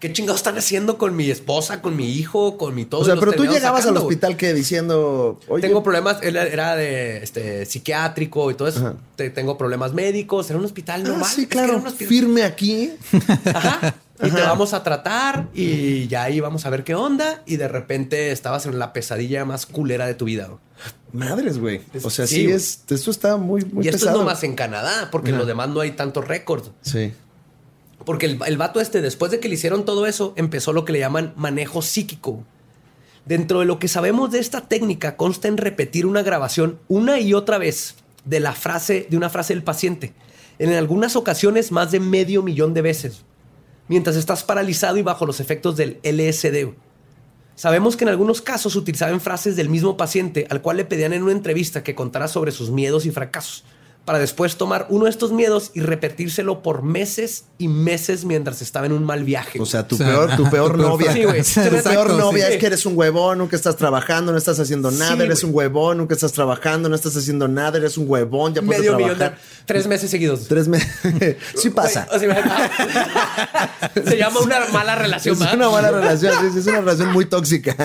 ¿qué 0.00 0.12
chingados 0.12 0.40
están 0.40 0.58
haciendo 0.58 0.98
con 0.98 1.14
mi 1.14 1.30
esposa, 1.30 1.80
con 1.80 1.94
mi 1.94 2.10
hijo, 2.14 2.58
con 2.58 2.74
mi 2.74 2.84
todo? 2.86 3.02
O 3.02 3.04
sea, 3.04 3.14
pero 3.16 3.32
tú 3.32 3.44
llegabas 3.44 3.82
sacando, 3.82 4.00
al 4.00 4.06
hospital 4.06 4.36
que 4.36 4.52
diciendo, 4.54 5.38
oye, 5.48 5.62
Tengo 5.68 5.82
problemas, 5.84 6.16
él 6.22 6.36
era 6.36 6.74
de 6.74 7.18
este, 7.22 7.64
psiquiátrico 7.66 8.50
y 8.50 8.54
todo 8.54 8.66
eso. 8.66 8.96
Te- 9.16 9.30
tengo 9.30 9.56
problemas 9.56 9.92
médicos, 9.92 10.50
era 10.50 10.58
un 10.58 10.64
hospital 10.64 11.02
ah, 11.04 11.08
normal. 11.10 11.28
sí, 11.32 11.42
Es 11.42 11.48
que 11.48 11.58
era 11.58 11.66
claro, 11.68 11.80
un 11.82 11.86
hospital- 11.86 12.08
firme 12.08 12.42
aquí. 12.42 12.92
Ajá. 13.54 13.94
Y 14.22 14.30
te 14.30 14.42
vamos 14.42 14.74
a 14.74 14.82
tratar 14.82 15.48
y 15.54 16.06
ya 16.08 16.24
ahí 16.24 16.40
vamos 16.40 16.66
a 16.66 16.70
ver 16.70 16.84
qué 16.84 16.94
onda. 16.94 17.42
Y 17.46 17.56
de 17.56 17.68
repente 17.68 18.32
estabas 18.32 18.66
en 18.66 18.78
la 18.78 18.92
pesadilla 18.92 19.46
más 19.46 19.64
culera 19.64 20.06
de 20.06 20.14
tu 20.14 20.26
vida. 20.26 20.50
Madres, 21.12 21.58
güey. 21.58 21.80
O 22.02 22.10
sea, 22.10 22.26
Sí, 22.26 22.44
es, 22.50 22.82
esto 22.90 23.10
está 23.10 23.38
muy, 23.38 23.64
muy 23.64 23.84
y 23.84 23.88
esto 23.88 23.98
pesado. 24.00 24.18
es 24.18 24.24
nomás 24.24 24.44
en 24.44 24.54
Canadá, 24.54 25.08
porque 25.10 25.30
en 25.30 25.36
Ajá. 25.36 25.40
los 25.40 25.48
demás 25.48 25.70
no 25.70 25.80
hay 25.80 25.92
tantos 25.92 26.28
récords. 26.28 26.70
Sí. 26.82 27.12
Porque 28.04 28.26
el, 28.26 28.38
el 28.46 28.56
vato 28.56 28.80
este, 28.80 29.02
después 29.02 29.30
de 29.30 29.40
que 29.40 29.48
le 29.48 29.54
hicieron 29.54 29.84
todo 29.84 30.06
eso, 30.06 30.32
empezó 30.36 30.72
lo 30.72 30.84
que 30.84 30.92
le 30.92 31.00
llaman 31.00 31.32
manejo 31.36 31.82
psíquico. 31.82 32.44
Dentro 33.26 33.60
de 33.60 33.66
lo 33.66 33.78
que 33.78 33.88
sabemos 33.88 34.30
de 34.30 34.38
esta 34.38 34.62
técnica 34.62 35.16
consta 35.16 35.48
en 35.48 35.58
repetir 35.58 36.06
una 36.06 36.22
grabación 36.22 36.78
una 36.88 37.20
y 37.20 37.34
otra 37.34 37.58
vez 37.58 37.96
de 38.24 38.40
la 38.40 38.52
frase, 38.52 39.06
de 39.10 39.16
una 39.16 39.28
frase 39.28 39.54
del 39.54 39.62
paciente. 39.62 40.14
En 40.58 40.72
algunas 40.72 41.16
ocasiones 41.16 41.72
más 41.72 41.90
de 41.90 42.00
medio 42.00 42.42
millón 42.42 42.74
de 42.74 42.82
veces. 42.82 43.22
Mientras 43.88 44.16
estás 44.16 44.44
paralizado 44.44 44.96
y 44.96 45.02
bajo 45.02 45.26
los 45.26 45.40
efectos 45.40 45.76
del 45.76 45.98
LSD. 46.02 46.74
Sabemos 47.54 47.96
que 47.96 48.04
en 48.04 48.10
algunos 48.10 48.40
casos 48.40 48.76
utilizaban 48.76 49.20
frases 49.20 49.56
del 49.56 49.68
mismo 49.68 49.96
paciente 49.96 50.46
al 50.48 50.62
cual 50.62 50.78
le 50.78 50.84
pedían 50.86 51.12
en 51.12 51.22
una 51.22 51.32
entrevista 51.32 51.82
que 51.82 51.94
contara 51.94 52.28
sobre 52.28 52.52
sus 52.52 52.70
miedos 52.70 53.04
y 53.04 53.10
fracasos 53.10 53.64
para 54.10 54.18
después 54.18 54.56
tomar 54.56 54.86
uno 54.88 55.04
de 55.04 55.10
estos 55.10 55.30
miedos 55.30 55.70
y 55.72 55.82
repetírselo 55.82 56.64
por 56.64 56.82
meses 56.82 57.44
y 57.58 57.68
meses 57.68 58.24
mientras 58.24 58.60
estaba 58.60 58.86
en 58.86 58.90
un 58.90 59.04
mal 59.04 59.22
viaje. 59.22 59.60
O 59.60 59.66
sea, 59.66 59.86
tu 59.86 59.96
peor, 59.96 60.34
tu 60.34 60.50
peor 60.50 60.76
novia. 60.76 61.12
Sí, 61.12 61.22
güey. 61.22 61.42
tu 61.44 61.60
Exacto, 61.60 61.90
peor 61.90 62.14
novia 62.14 62.48
sí. 62.48 62.54
es 62.54 62.58
que 62.58 62.66
eres 62.66 62.84
un 62.86 62.98
huevón, 62.98 63.38
nunca 63.38 63.54
estás 63.54 63.76
trabajando, 63.76 64.32
no 64.32 64.38
estás 64.38 64.58
haciendo 64.58 64.90
nada, 64.90 65.14
Sí, 65.14 65.22
eres 65.22 65.42
güey. 65.42 65.52
un 65.52 65.56
huevón, 65.56 65.98
nunca 65.98 66.14
estás 66.16 66.32
trabajando, 66.32 66.88
no 66.88 66.96
estás 66.96 67.16
haciendo 67.16 67.46
nada, 67.46 67.78
eres 67.78 67.96
un 67.98 68.10
huevón, 68.10 68.52
ya 68.52 68.62
puedes 68.62 68.80
medio 68.80 68.96
millón 68.96 69.10
de 69.10 69.16
trabajar. 69.26 69.38
tres 69.64 69.86
meses 69.86 70.10
seguidos. 70.10 70.48
Tres 70.48 70.66
meses. 70.66 70.88
sí 71.54 71.70
pasa. 71.70 72.08
Güey, 72.12 72.30
o 72.30 72.34
sea, 72.34 72.70
se 74.04 74.16
llama 74.16 74.40
una 74.40 74.66
mala 74.72 74.96
relación. 74.96 75.34
Es 75.34 75.38
¿verdad? 75.38 75.54
una 75.54 75.70
mala 75.70 75.92
relación, 75.92 76.34
sí, 76.40 76.46
sí, 76.52 76.58
es 76.58 76.66
una 76.66 76.80
relación 76.80 77.12
muy 77.12 77.26
tóxica. 77.26 77.76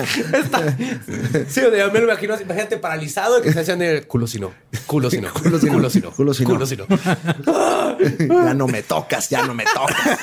Sí, 1.48 1.60
o 1.60 1.70
sea, 1.70 1.78
yo 1.86 1.92
me 1.92 2.00
lo 2.00 2.06
imagino, 2.10 2.34
así, 2.34 2.42
imagínate 2.42 2.78
paralizado 2.78 3.40
que 3.42 3.52
se 3.52 3.60
hacen 3.60 3.78
de 3.78 4.02
culo 4.08 4.26
si 4.26 4.40
no, 4.40 4.52
culo 4.86 5.08
si 5.08 5.20
no, 5.20 5.32
Culo 5.32 5.88
si 5.90 6.00
no, 6.00 6.10
culo 6.16 6.34
si 6.34 6.44
no, 6.44 6.50
culo 6.50 6.66
si 6.66 6.76
no. 6.76 6.86
ya 8.44 8.54
no 8.54 8.66
me 8.66 8.82
tocas, 8.82 9.28
ya 9.30 9.46
no 9.46 9.54
me 9.54 9.64
tocas. 9.64 10.18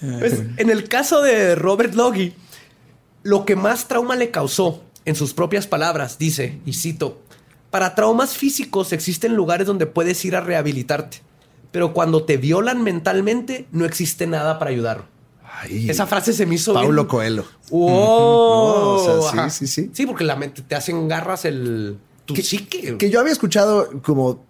Pues, 0.00 0.42
en 0.56 0.70
el 0.70 0.88
caso 0.88 1.22
de 1.22 1.54
Robert 1.54 1.94
Logie, 1.94 2.34
lo 3.22 3.44
que 3.44 3.56
más 3.56 3.88
trauma 3.88 4.16
le 4.16 4.30
causó, 4.30 4.82
en 5.06 5.14
sus 5.16 5.34
propias 5.34 5.66
palabras, 5.66 6.18
dice, 6.18 6.60
y 6.64 6.74
cito, 6.74 7.20
para 7.70 7.94
traumas 7.94 8.36
físicos 8.36 8.92
existen 8.92 9.34
lugares 9.34 9.66
donde 9.66 9.86
puedes 9.86 10.24
ir 10.24 10.36
a 10.36 10.40
rehabilitarte, 10.40 11.18
pero 11.72 11.92
cuando 11.92 12.24
te 12.24 12.36
violan 12.36 12.82
mentalmente 12.82 13.66
no 13.72 13.84
existe 13.84 14.26
nada 14.26 14.58
para 14.58 14.70
ayudar. 14.70 15.04
Ay, 15.60 15.88
Esa 15.88 16.06
frase 16.06 16.32
se 16.32 16.46
me 16.46 16.56
hizo 16.56 16.72
bien- 16.72 16.84
Paulo 16.84 17.06
Coelho. 17.08 17.44
¡Wow! 17.70 17.88
No, 17.88 19.20
o 19.20 19.30
sea, 19.32 19.50
sí, 19.50 19.66
sí, 19.66 19.82
sí. 19.84 19.90
Sí, 19.94 20.06
porque 20.06 20.24
la 20.24 20.36
mente 20.36 20.62
te 20.62 20.74
hacen 20.74 21.06
garras 21.08 21.44
el 21.44 21.98
tu 22.26 22.34
que, 22.34 22.42
psique. 22.42 22.96
que 22.98 23.10
yo 23.10 23.20
había 23.20 23.32
escuchado 23.32 23.90
como 24.02 24.44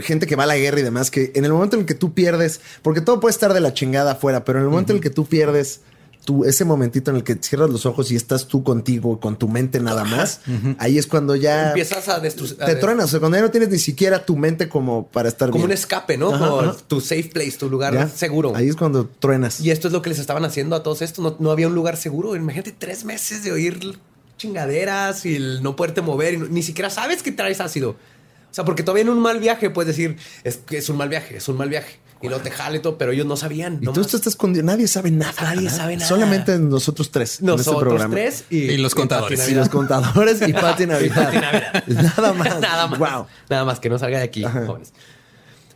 gente 0.00 0.26
que 0.26 0.36
va 0.36 0.44
a 0.44 0.46
la 0.46 0.56
guerra 0.56 0.80
y 0.80 0.82
demás, 0.82 1.10
que 1.10 1.32
en 1.34 1.44
el 1.44 1.52
momento 1.52 1.76
en 1.76 1.80
el 1.80 1.86
que 1.86 1.94
tú 1.94 2.12
pierdes, 2.12 2.60
porque 2.82 3.00
todo 3.00 3.20
puede 3.20 3.32
estar 3.32 3.54
de 3.54 3.60
la 3.60 3.72
chingada 3.72 4.12
afuera, 4.12 4.44
pero 4.44 4.58
en 4.58 4.64
el 4.64 4.70
momento 4.70 4.92
en 4.92 4.96
el 4.96 5.02
que 5.02 5.10
tú 5.10 5.26
pierdes 5.26 5.80
tú, 6.24 6.44
ese 6.44 6.64
momentito 6.64 7.12
en 7.12 7.18
el 7.18 7.22
que 7.22 7.36
cierras 7.36 7.70
los 7.70 7.86
ojos 7.86 8.10
y 8.10 8.16
estás 8.16 8.48
tú 8.48 8.64
contigo, 8.64 9.20
con 9.20 9.38
tu 9.38 9.46
mente 9.46 9.78
nada 9.78 10.02
más, 10.02 10.40
ahí 10.78 10.98
es 10.98 11.06
cuando 11.06 11.36
ya 11.36 11.68
Empiezas 11.68 12.08
a 12.08 12.18
destruir. 12.18 12.56
te 12.56 12.74
truenas. 12.74 13.04
O 13.04 13.08
sea, 13.08 13.20
cuando 13.20 13.36
ya 13.38 13.44
no 13.44 13.50
tienes 13.52 13.68
ni 13.68 13.78
siquiera 13.78 14.26
tu 14.26 14.36
mente 14.36 14.68
como 14.68 15.06
para 15.06 15.28
estar 15.28 15.50
Como 15.50 15.64
un 15.64 15.70
escape, 15.70 16.16
¿no? 16.18 16.34
Ajá, 16.34 16.48
como 16.48 16.60
ajá. 16.62 16.76
tu 16.88 17.00
safe 17.00 17.30
place, 17.32 17.52
tu 17.52 17.70
lugar 17.70 17.94
Ya. 17.94 18.08
seguro. 18.08 18.56
Ahí 18.56 18.68
es 18.68 18.74
cuando 18.74 19.06
truenas. 19.06 19.60
Y 19.60 19.70
esto 19.70 19.86
es 19.86 19.92
lo 19.92 20.02
que 20.02 20.10
les 20.10 20.18
estaban 20.18 20.44
haciendo 20.44 20.74
a 20.74 20.82
todos 20.82 21.00
estos. 21.00 21.22
No, 21.22 21.36
no 21.38 21.52
había 21.52 21.68
un 21.68 21.76
lugar 21.76 21.96
seguro. 21.96 22.34
Imagínate 22.34 22.72
tres 22.76 23.04
meses 23.04 23.44
de 23.44 23.52
oír 23.52 23.96
chingaderas 24.36 25.24
y 25.26 25.36
el 25.36 25.62
no 25.62 25.76
poderte 25.76 26.02
mover. 26.02 26.34
Y 26.34 26.36
no- 26.38 26.46
ni 26.46 26.62
siquiera 26.62 26.90
sabes 26.90 27.22
que 27.22 27.32
traes 27.32 27.60
ácido. 27.60 27.90
O 27.90 28.54
sea, 28.56 28.64
porque 28.64 28.82
todavía 28.82 29.02
en 29.02 29.10
un 29.10 29.20
mal 29.20 29.38
viaje 29.38 29.68
puedes 29.70 29.88
decir, 29.96 30.16
es 30.44 30.56
que 30.58 30.78
es 30.78 30.88
un 30.88 30.96
mal 30.96 31.08
viaje, 31.08 31.36
es 31.36 31.48
un 31.48 31.56
mal 31.56 31.68
viaje. 31.68 31.98
Y 32.22 32.28
luego 32.28 32.42
te 32.42 32.50
jala 32.50 32.76
y 32.76 32.80
todo, 32.80 32.96
pero 32.96 33.12
ellos 33.12 33.26
no 33.26 33.36
sabían. 33.36 33.74
Y 33.74 33.78
tú 33.80 33.84
nomás 33.86 34.06
esto 34.06 34.16
está 34.16 34.30
escondido. 34.30 34.64
Nadie 34.64 34.88
sabe 34.88 35.10
nada. 35.10 35.34
Nadie 35.42 35.68
sabe 35.68 35.96
nada. 35.96 36.08
Solamente 36.08 36.58
nosotros 36.58 37.10
tres. 37.10 37.40
en 37.40 37.50
este 37.50 37.58
Nosotros 37.58 37.80
programa. 37.82 38.14
tres 38.14 38.44
y, 38.48 38.56
Y 38.56 38.76
los 38.78 38.94
contadores. 38.94 39.46
Y 39.50 39.54
los 39.54 39.68
contadores 39.68 40.40
y 40.40 40.52
Pati 40.54 40.86
Navidad. 40.86 41.14
Pati 41.14 41.36
Navidad. 41.36 41.84
Nada 42.16 42.32
más. 42.32 42.60
Nada 42.60 42.86
más. 42.86 42.98
Wow. 42.98 43.26
Nada 43.50 43.64
más 43.66 43.80
que 43.80 43.90
no 43.90 43.98
salga 43.98 44.16
de 44.18 44.24
aquí, 44.24 44.42
jóvenes. 44.44 44.94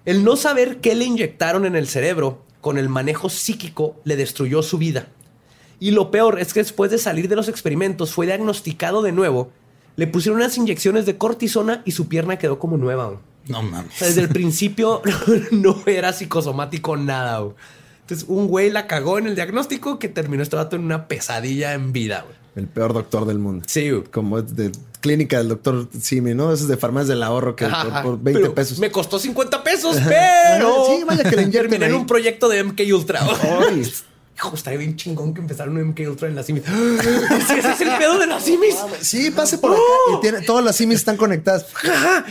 El 0.06 0.24
no 0.24 0.36
saber 0.36 0.78
qué 0.78 0.94
le 0.94 1.04
inyectaron 1.04 1.66
en 1.66 1.76
el 1.76 1.86
cerebro 1.86 2.42
con 2.62 2.78
el 2.78 2.88
manejo 2.88 3.28
psíquico 3.28 4.00
le 4.04 4.16
destruyó 4.16 4.62
su 4.62 4.78
vida. 4.78 5.08
Y 5.80 5.90
lo 5.92 6.10
peor 6.10 6.38
es 6.38 6.52
que 6.52 6.60
después 6.60 6.90
de 6.90 6.98
salir 6.98 7.28
de 7.28 7.36
los 7.36 7.48
experimentos 7.48 8.12
fue 8.12 8.26
diagnosticado 8.26 9.02
de 9.02 9.12
nuevo, 9.12 9.50
le 9.96 10.06
pusieron 10.06 10.40
unas 10.40 10.56
inyecciones 10.56 11.06
de 11.06 11.16
cortisona 11.18 11.82
y 11.84 11.92
su 11.92 12.06
pierna 12.06 12.38
quedó 12.38 12.58
como 12.58 12.76
nueva. 12.76 13.18
No 13.48 13.62
mames. 13.62 13.94
O 13.94 13.98
sea, 13.98 14.08
desde 14.08 14.20
el 14.20 14.28
principio 14.28 15.02
no 15.50 15.82
era 15.86 16.12
psicosomático 16.12 16.96
nada. 16.96 17.38
güey. 17.40 17.54
Entonces 18.02 18.26
un 18.28 18.46
güey 18.46 18.70
la 18.70 18.86
cagó 18.86 19.18
en 19.18 19.26
el 19.26 19.34
diagnóstico 19.34 19.98
que 19.98 20.08
terminó 20.08 20.42
este 20.42 20.56
vato 20.56 20.76
en 20.76 20.84
una 20.84 21.08
pesadilla 21.08 21.72
en 21.74 21.92
vida. 21.92 22.22
güey. 22.22 22.36
El 22.56 22.66
peor 22.66 22.92
doctor 22.92 23.24
del 23.26 23.38
mundo. 23.38 23.64
Sí, 23.66 23.90
güey. 23.90 24.04
Como 24.04 24.38
es 24.38 24.54
de 24.54 24.72
clínica 25.00 25.38
del 25.38 25.48
doctor 25.48 25.88
Simi, 25.98 26.34
¿no? 26.34 26.52
Eso 26.52 26.64
es 26.64 26.68
de 26.68 26.76
farmacias 26.76 27.08
del 27.08 27.22
ahorro 27.22 27.56
que 27.56 27.64
por, 27.64 27.74
Ajá, 27.74 28.02
por 28.02 28.20
20 28.20 28.40
pero 28.42 28.54
pesos. 28.54 28.78
Me 28.78 28.90
costó 28.90 29.18
50 29.18 29.62
pesos, 29.62 29.96
pero. 30.06 30.86
Sí, 30.86 31.04
vaya 31.06 31.22
que 31.24 31.36
le 31.36 31.42
inyecten 31.42 31.70
Terminé 31.70 31.86
en 31.86 31.94
un 31.94 32.06
proyecto 32.06 32.48
de 32.48 32.64
MK 32.64 32.80
Ultra. 32.92 33.20
Hijo, 34.42 34.54
estaría 34.56 34.78
bien 34.78 34.96
chingón 34.96 35.34
que 35.34 35.40
empezaron 35.42 35.76
un 35.76 35.88
MK 35.88 36.00
Ultra 36.08 36.28
en 36.28 36.34
la 36.34 36.42
Simis. 36.42 36.62
Sí, 36.64 37.54
ese 37.58 37.72
es 37.72 37.80
el 37.82 37.90
pedo 37.98 38.18
de 38.18 38.26
las 38.26 38.42
Simis. 38.42 38.74
Sí, 39.02 39.30
pase 39.30 39.58
por 39.58 39.72
acá 39.72 39.80
y 40.16 40.20
tiene, 40.22 40.40
todas 40.42 40.64
las 40.64 40.76
simis 40.76 40.96
están 40.98 41.18
conectadas. 41.18 41.66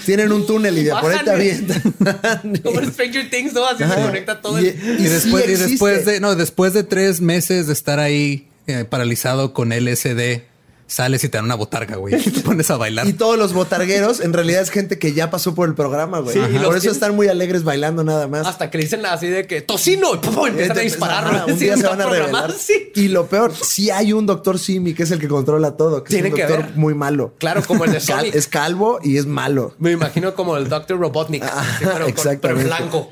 Tienen 0.06 0.32
un 0.32 0.46
túnel 0.48 0.76
y 0.80 0.84
de 0.86 0.92
por 0.92 1.12
ahí 1.12 1.20
te 1.24 1.30
avientan. 1.32 1.82
Como 2.64 2.80
en 2.80 2.92
Stranger 2.92 3.30
Things, 3.30 3.54
¿no? 3.54 3.64
Así 3.66 3.84
se 3.84 4.02
conecta 4.02 4.42
todo. 4.42 4.60
Y- 4.60 4.70
el- 4.70 5.00
Y, 5.00 5.04
después, 5.04 5.48
y 5.48 5.54
después 5.56 6.06
de, 6.06 6.20
no, 6.20 6.36
después 6.36 6.74
de 6.74 6.84
tres 6.84 7.22
meses 7.22 7.68
de 7.68 7.74
estar 7.74 8.00
ahí 8.00 8.48
eh, 8.66 8.86
paralizado 8.90 9.54
con 9.54 9.70
LSD, 9.72 10.42
sales 10.90 11.24
y 11.24 11.30
te 11.30 11.38
dan 11.38 11.46
una 11.46 11.56
botarga, 11.56 11.96
güey. 11.96 12.16
Y 12.16 12.32
te 12.32 12.42
pones 12.42 12.70
a 12.72 12.76
bailar. 12.78 13.08
Y 13.08 13.14
todos 13.14 13.38
los 13.38 13.54
botargueros 13.54 14.20
en 14.20 14.34
realidad 14.34 14.62
es 14.62 14.70
gente 14.72 15.00
que 15.00 15.14
ya 15.14 15.30
pasó 15.30 15.56
por 15.56 15.70
el 15.70 15.76
programa, 15.76 16.20
güey. 16.20 16.34
Sí, 16.34 16.40
por 16.40 16.50
eso 16.76 16.80
tienen- 16.82 16.92
están 16.92 17.16
muy 17.16 17.28
alegres 17.28 17.64
bailando 17.64 18.04
nada 18.04 18.28
más. 18.28 18.46
Hasta 18.48 18.70
que 18.70 18.78
le 18.80 18.84
dicen 18.86 19.06
así 19.06 19.28
de 19.28 19.46
que 19.48 19.62
tocino 19.62 20.16
y 20.16 20.18
pum, 20.18 20.48
empiezan 20.48 20.78
a 20.78 20.82
disparar. 20.82 21.46
un 21.48 21.54
Sí, 21.58 21.66
día 21.66 21.74
se 21.76 21.80
está 21.84 21.90
van 21.96 22.02
a 22.02 22.06
revelar. 22.10 22.52
Sí. 22.52 22.92
Y 22.96 23.08
lo 23.10 23.28
peor, 23.28 23.54
sí 23.56 23.90
hay 23.92 24.12
un 24.14 24.26
doctor 24.26 24.58
Simi 24.60 24.94
que 24.94 25.04
es 25.04 25.12
el 25.12 25.20
que 25.20 25.28
controla 25.28 25.78
todo. 25.78 26.04
Que 26.04 26.10
Tiene 26.10 26.30
es 26.30 26.34
un 26.34 26.40
que 26.40 26.46
doctor 26.48 26.76
muy 26.76 26.94
malo. 26.96 27.34
Claro, 27.38 27.64
como 27.66 27.86
el 27.86 27.92
de 27.94 28.00
Sonic. 28.00 28.34
es 28.36 28.48
calvo 28.48 29.00
y 29.04 29.18
es 29.18 29.26
malo. 29.26 29.76
Me 29.78 29.92
imagino 29.92 30.34
como 30.34 30.58
el 30.58 30.68
Dr. 30.70 30.98
Robotnik. 31.00 31.44
Así, 31.44 31.86
pero, 31.86 32.06
con- 32.16 32.38
pero 32.40 32.56
blanco. 32.56 33.10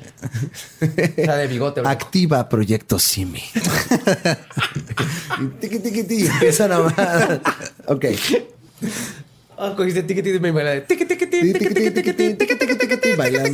O 0.80 1.22
sea, 1.24 1.36
de 1.36 1.46
bigote. 1.46 1.80
blanco. 1.80 2.04
Activa 2.04 2.48
Proyecto 2.48 2.98
Simi. 2.98 3.42
Y 5.40 5.46
tiqui, 5.60 5.78
tiqui, 5.78 6.02
tiqui, 6.04 6.26
empiezan 6.26 6.72
a 6.72 6.76
amar. 6.76 7.40
okay. 7.88 8.16
Cogiste 9.76 10.02
tiquitito 10.02 10.36
y 10.36 10.50
bailaba. 13.16 13.52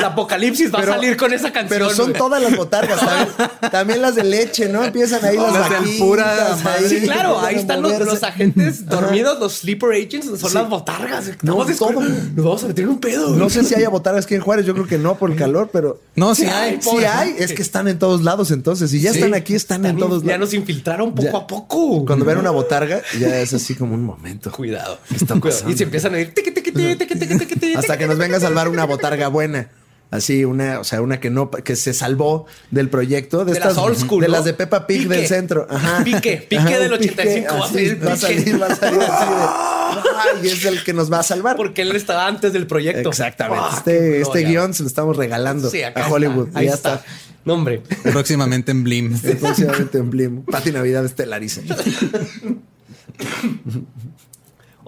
La 0.00 0.06
apocalipsis 0.08 0.72
va 0.72 0.78
a 0.80 0.86
salir 0.86 1.16
con 1.16 1.32
esa 1.32 1.52
canción. 1.52 1.68
Pero 1.68 1.90
son 1.90 2.12
todas 2.12 2.42
las 2.42 2.56
botargas, 2.56 3.00
¿sabes? 3.00 3.28
También 3.70 4.00
las 4.00 4.14
de 4.14 4.24
leche, 4.24 4.68
¿no? 4.68 4.82
Empiezan 4.82 5.24
ahí 5.24 5.36
las, 5.36 5.52
las 5.52 5.70
vaquitas. 5.70 6.88
Sí, 6.88 7.00
claro, 7.02 7.38
ahí 7.40 7.56
están 7.56 7.82
los, 7.82 8.22
agentes 8.22 8.86
dormidos, 8.86 9.38
los 9.38 9.58
sleeper 9.58 9.90
agents, 9.90 10.40
son 10.40 10.54
las 10.54 10.68
botargas. 10.68 11.30
No, 11.42 11.64
todo. 11.66 12.00
Nos 12.00 12.44
vamos 12.44 12.64
a 12.64 12.68
meter 12.68 12.88
un 12.88 12.98
pedo. 12.98 13.36
No 13.36 13.50
sé 13.50 13.62
si 13.64 13.74
haya 13.74 13.88
botargas 13.88 14.24
aquí 14.24 14.34
en 14.34 14.40
Juárez, 14.40 14.64
yo 14.66 14.72
creo 14.74 14.86
que 14.86 14.98
no 14.98 15.16
por 15.16 15.30
el 15.30 15.36
calor, 15.36 15.68
pero. 15.72 16.00
No, 16.16 16.34
si 16.34 16.46
hay. 16.46 16.80
Si 16.80 17.04
hay, 17.04 17.36
es 17.38 17.52
que 17.52 17.62
están 17.62 17.86
en 17.86 17.98
todos 17.98 18.22
lados 18.22 18.50
entonces. 18.50 18.90
Si 18.90 19.00
ya 19.00 19.10
están 19.10 19.34
aquí, 19.34 19.54
están 19.54 19.84
en 19.84 19.96
todos 19.96 20.22
lados. 20.22 20.24
Ya 20.24 20.38
nos 20.38 20.54
infiltraron 20.54 21.14
poco 21.14 21.36
a 21.36 21.46
poco. 21.46 22.06
Cuando 22.06 22.24
ven 22.24 22.38
una 22.38 22.50
botarga, 22.50 23.02
ya 23.18 23.38
es 23.38 23.52
así 23.52 23.74
como 23.74 23.94
un 23.94 24.02
momento. 24.02 24.39
Cuidado. 24.48 24.98
está 25.14 25.38
Cuidado. 25.38 25.68
Y 25.70 25.76
se 25.76 25.84
empiezan 25.84 26.14
a 26.14 26.20
ir. 26.20 26.32
tiqui, 26.32 26.50
tiqui, 26.52 26.72
tiqui, 26.72 27.74
Hasta 27.74 27.98
que 27.98 28.06
nos 28.06 28.16
venga 28.16 28.38
a 28.38 28.40
salvar 28.40 28.68
una 28.68 28.84
botarga 28.86 29.28
buena. 29.28 29.68
Así, 30.10 30.44
una, 30.44 30.80
o 30.80 30.84
sea, 30.84 31.02
una 31.02 31.20
que 31.20 31.30
no, 31.30 31.52
que 31.52 31.76
se 31.76 31.92
salvó 31.94 32.46
del 32.72 32.88
proyecto. 32.88 33.44
De, 33.44 33.52
De 33.52 33.58
estas, 33.58 33.76
las 33.76 33.84
old 33.84 33.96
school, 33.96 34.22
De 34.22 34.26
¿no? 34.26 34.32
las 34.32 34.44
de 34.44 34.54
Peppa 34.54 34.84
Pig 34.86 35.02
Pique. 35.02 35.14
del 35.14 35.26
centro. 35.28 35.68
Ajá. 35.70 36.02
Pique, 36.02 36.38
pique 36.48 36.56
Ajá, 36.58 36.78
del 36.80 36.92
un 36.92 36.98
85 36.98 37.46
va 37.54 37.60
a 37.60 37.64
así, 37.64 37.72
salir 37.74 38.00
Va 38.04 38.10
a 38.10 38.14
pique. 38.16 38.26
salir, 38.26 38.60
va 38.62 38.66
a 38.66 38.74
salir 38.76 39.00
así 39.02 39.24
de. 39.30 39.40
Ay, 40.42 40.48
es 40.48 40.64
el 40.64 40.82
que 40.82 40.92
nos 40.92 41.12
va 41.12 41.20
a 41.20 41.22
salvar. 41.22 41.56
Porque 41.56 41.82
él 41.82 41.94
estaba 41.94 42.26
antes 42.26 42.52
del 42.52 42.66
proyecto. 42.66 43.08
Exactamente. 43.08 43.64
Ah, 43.64 43.74
este 43.76 44.20
este 44.20 44.40
guion 44.44 44.74
se 44.74 44.82
lo 44.82 44.88
estamos 44.88 45.16
regalando 45.16 45.70
Sí, 45.70 45.82
a 45.84 45.92
Hollywood. 46.08 46.48
está. 46.48 46.58
Ahí 46.58 46.66
ya 46.66 46.74
está. 46.74 46.94
está. 46.96 47.06
No, 47.44 47.54
hombre. 47.54 47.80
Próximamente 48.02 48.72
en 48.72 48.82
Blim. 48.82 49.16
Próximamente 49.40 49.98
en 49.98 50.10
Blim. 50.10 50.42
Pati 50.42 50.72
Navidad 50.72 51.04
estelariza. 51.04 51.60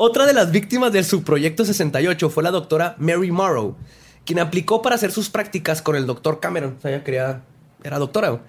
Otra 0.05 0.27
de 0.27 0.33
las 0.33 0.51
víctimas 0.51 0.91
del 0.91 1.05
subproyecto 1.05 1.65
68 1.65 2.29
fue 2.29 2.43
la 2.43 2.51
doctora 2.51 2.97
Mary 2.99 3.31
Morrow, 3.31 3.77
quien 4.25 4.41
aplicó 4.41 4.83
para 4.83 4.97
hacer 4.97 5.13
sus 5.13 5.31
prácticas 5.31 5.81
con 5.81 5.95
el 5.95 6.07
doctor 6.07 6.41
Cameron. 6.41 6.77
Era 6.83 7.99
doctora. 8.01 8.41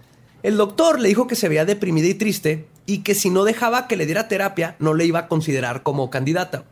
El 0.41 0.57
doctor 0.57 0.99
le 0.99 1.09
dijo 1.09 1.27
que 1.27 1.35
se 1.35 1.49
veía 1.49 1.63
deprimida 1.63 2.07
y 2.07 2.15
triste 2.15 2.67
y 2.87 3.03
que 3.03 3.13
si 3.13 3.29
no 3.29 3.43
dejaba 3.43 3.87
que 3.87 3.97
le 3.97 4.07
diera 4.07 4.27
terapia, 4.27 4.75
no 4.79 4.95
le 4.95 5.05
iba 5.05 5.19
a 5.19 5.27
considerar 5.27 5.83
como 5.83 6.09
candidata. 6.09 6.63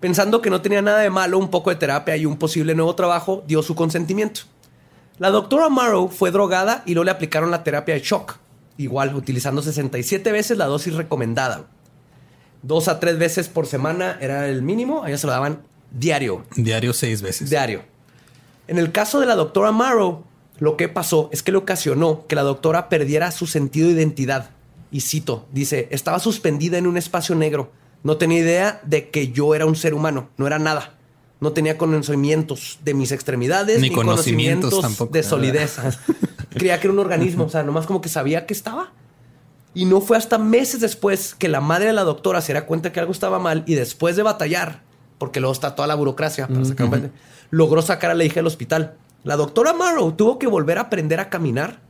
Pensando 0.00 0.40
que 0.40 0.48
no 0.48 0.62
tenía 0.62 0.80
nada 0.80 1.00
de 1.00 1.10
malo, 1.10 1.38
un 1.38 1.50
poco 1.50 1.68
de 1.68 1.76
terapia 1.76 2.16
y 2.16 2.24
un 2.24 2.38
posible 2.38 2.74
nuevo 2.74 2.94
trabajo, 2.94 3.44
dio 3.46 3.62
su 3.62 3.74
consentimiento. 3.74 4.40
La 5.18 5.28
doctora 5.28 5.68
Morrow 5.68 6.08
fue 6.08 6.30
drogada 6.30 6.82
y 6.86 6.94
luego 6.94 7.04
le 7.04 7.10
aplicaron 7.10 7.50
la 7.50 7.62
terapia 7.62 7.94
de 7.94 8.00
shock, 8.00 8.38
igual 8.78 9.14
utilizando 9.14 9.60
67 9.60 10.32
veces 10.32 10.56
la 10.56 10.64
dosis 10.64 10.94
recomendada. 10.94 11.66
Dos 12.62 12.88
a 12.88 12.98
tres 13.00 13.18
veces 13.18 13.48
por 13.48 13.66
semana 13.66 14.18
era 14.20 14.48
el 14.48 14.62
mínimo, 14.62 15.04
a 15.04 15.08
ella 15.08 15.18
se 15.18 15.26
lo 15.26 15.32
daban 15.32 15.62
diario, 15.90 16.44
Diario 16.56 16.92
seis 16.92 17.22
veces. 17.22 17.50
diario. 17.50 17.82
En 18.66 18.78
el 18.78 18.92
caso 18.92 19.20
de 19.20 19.26
la 19.26 19.34
doctora 19.34 19.70
Morrow, 19.72 20.24
lo 20.58 20.76
que 20.76 20.88
pasó 20.88 21.30
es 21.32 21.42
que 21.42 21.52
le 21.52 21.58
ocasionó 21.58 22.26
que 22.26 22.34
la 22.34 22.42
doctora 22.42 22.88
perdiera 22.88 23.30
su 23.30 23.46
sentido 23.46 23.88
de 23.88 23.94
identidad. 23.94 24.50
Y 24.90 25.00
cito, 25.02 25.46
dice, 25.52 25.88
estaba 25.90 26.18
suspendida 26.18 26.78
en 26.78 26.86
un 26.86 26.96
espacio 26.96 27.34
negro. 27.34 27.70
No 28.02 28.16
tenía 28.16 28.38
idea 28.38 28.80
de 28.84 29.10
que 29.10 29.32
yo 29.32 29.54
era 29.54 29.66
un 29.66 29.76
ser 29.76 29.94
humano, 29.94 30.28
no 30.36 30.46
era 30.46 30.58
nada. 30.58 30.94
No 31.40 31.52
tenía 31.52 31.78
conocimientos 31.78 32.80
de 32.84 32.94
mis 32.94 33.12
extremidades 33.12 33.80
ni, 33.80 33.90
conocimientos, 33.90 35.10
de 35.10 35.22
solidez. 35.22 35.76
Creía 36.50 36.80
que 36.80 36.88
era 36.88 36.92
un 36.94 36.98
organismo, 36.98 37.44
o 37.44 37.48
sea, 37.48 37.62
nomás 37.62 37.86
como 37.86 38.00
que 38.00 38.08
sabía 38.08 38.44
que 38.44 38.54
estaba. 38.54 38.92
Y 39.74 39.84
no 39.84 40.00
fue 40.00 40.16
hasta 40.16 40.38
meses 40.38 40.80
después 40.80 41.34
que 41.34 41.48
la 41.48 41.60
madre 41.60 41.86
de 41.86 41.92
la 41.92 42.04
doctora 42.04 42.40
se 42.40 42.52
da 42.52 42.66
cuenta 42.66 42.92
que 42.92 43.00
algo 43.00 43.12
estaba 43.12 43.38
mal 43.38 43.64
y 43.66 43.74
después 43.74 44.16
de 44.16 44.22
batallar, 44.22 44.82
porque 45.18 45.40
luego 45.40 45.52
está 45.52 45.74
toda 45.74 45.86
la 45.86 45.94
burocracia 45.94 46.48
para 46.48 46.64
sacar 46.64 46.86
un 46.86 47.12
logró 47.50 47.82
sacar 47.82 48.10
a 48.10 48.14
la 48.14 48.24
hija 48.24 48.36
del 48.36 48.46
hospital. 48.46 48.96
La 49.24 49.36
doctora 49.36 49.72
Marrow 49.72 50.12
tuvo 50.12 50.38
que 50.38 50.46
volver 50.46 50.78
a 50.78 50.82
aprender 50.82 51.20
a 51.20 51.28
caminar. 51.28 51.80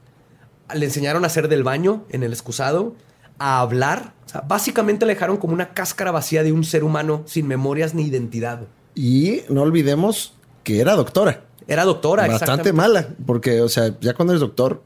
Le 0.74 0.86
enseñaron 0.86 1.24
a 1.24 1.28
hacer 1.28 1.48
del 1.48 1.62
baño 1.62 2.04
en 2.10 2.22
el 2.22 2.32
excusado, 2.32 2.94
a 3.38 3.60
hablar. 3.60 4.12
O 4.26 4.28
sea, 4.28 4.40
básicamente 4.42 5.06
la 5.06 5.12
dejaron 5.12 5.36
como 5.36 5.52
una 5.52 5.70
cáscara 5.70 6.10
vacía 6.10 6.42
de 6.42 6.52
un 6.52 6.64
ser 6.64 6.84
humano 6.84 7.22
sin 7.26 7.46
memorias 7.46 7.94
ni 7.94 8.04
identidad. 8.04 8.62
Y 8.94 9.42
no 9.48 9.62
olvidemos 9.62 10.34
que 10.64 10.80
era 10.80 10.94
doctora. 10.94 11.44
Era 11.66 11.84
doctora, 11.84 12.26
Bastante 12.26 12.72
mala, 12.72 13.08
porque, 13.26 13.60
o 13.60 13.68
sea, 13.68 13.94
ya 14.00 14.14
cuando 14.14 14.32
eres 14.32 14.40
doctor, 14.40 14.82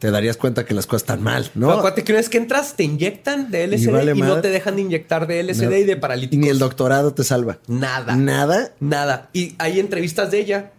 te 0.00 0.10
darías 0.10 0.38
cuenta 0.38 0.64
que 0.64 0.72
las 0.72 0.86
cosas 0.86 1.02
están 1.02 1.22
mal, 1.22 1.50
¿no? 1.54 1.70
acuérdate 1.70 2.04
que 2.04 2.12
una 2.12 2.20
vez 2.20 2.30
que 2.30 2.38
entras, 2.38 2.74
te 2.74 2.84
inyectan 2.84 3.50
de 3.50 3.66
LSD 3.66 4.16
y, 4.16 4.22
no 4.22 4.40
te 4.40 4.48
dejan 4.48 4.76
de 4.76 4.82
inyectar 4.82 5.26
de 5.26 5.42
LSD 5.42 5.72
y 5.72 5.84
de 5.84 5.96
paralíticos. 5.98 6.42
Ni 6.42 6.48
el 6.48 6.58
doctorado 6.58 7.12
te 7.12 7.22
salva. 7.22 7.58
Nada. 7.68 8.16
Nada. 8.16 8.72
Nada. 8.80 9.28
Y 9.34 9.54
hay 9.58 9.78
entrevistas 9.78 10.30
de 10.30 10.40
ella 10.40 10.72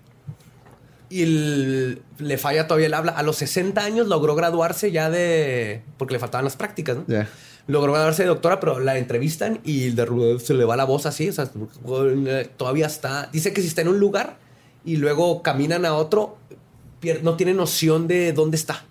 y 1.11 1.25
le 2.17 2.37
falla 2.39 2.65
todavía 2.65 2.87
el 2.87 2.95
habla. 2.95 3.11
A 3.11 3.21
los 3.21 3.37
60 3.37 3.79
años 3.83 4.07
logró 4.07 4.33
graduarse 4.33 4.91
ya 4.91 5.11
de... 5.11 5.83
porque 5.97 6.13
le 6.13 6.19
faltaban 6.19 6.43
las 6.43 6.55
prácticas, 6.55 6.97
¿no? 6.97 7.05
Logró 7.67 7.93
graduarse 7.93 8.23
de 8.23 8.29
doctora, 8.29 8.59
pero 8.59 8.79
la 8.79 8.97
entrevistan 8.97 9.59
y 9.63 9.91
de, 9.91 10.39
se 10.43 10.55
le 10.55 10.65
va 10.65 10.75
la 10.75 10.85
voz 10.85 11.05
así. 11.05 11.29
O 11.29 11.33
sea, 11.33 11.47
todavía 12.57 12.87
está... 12.87 13.29
Dice 13.31 13.53
que 13.53 13.61
si 13.61 13.67
está 13.67 13.81
en 13.81 13.89
un 13.89 13.99
lugar 13.99 14.39
y 14.83 14.97
luego 14.97 15.43
caminan 15.43 15.85
a 15.85 15.93
otro, 15.93 16.37
no 17.21 17.35
tiene 17.35 17.53
noción 17.53 18.07
de 18.07 18.33
dónde 18.33 18.57
está. 18.57 18.85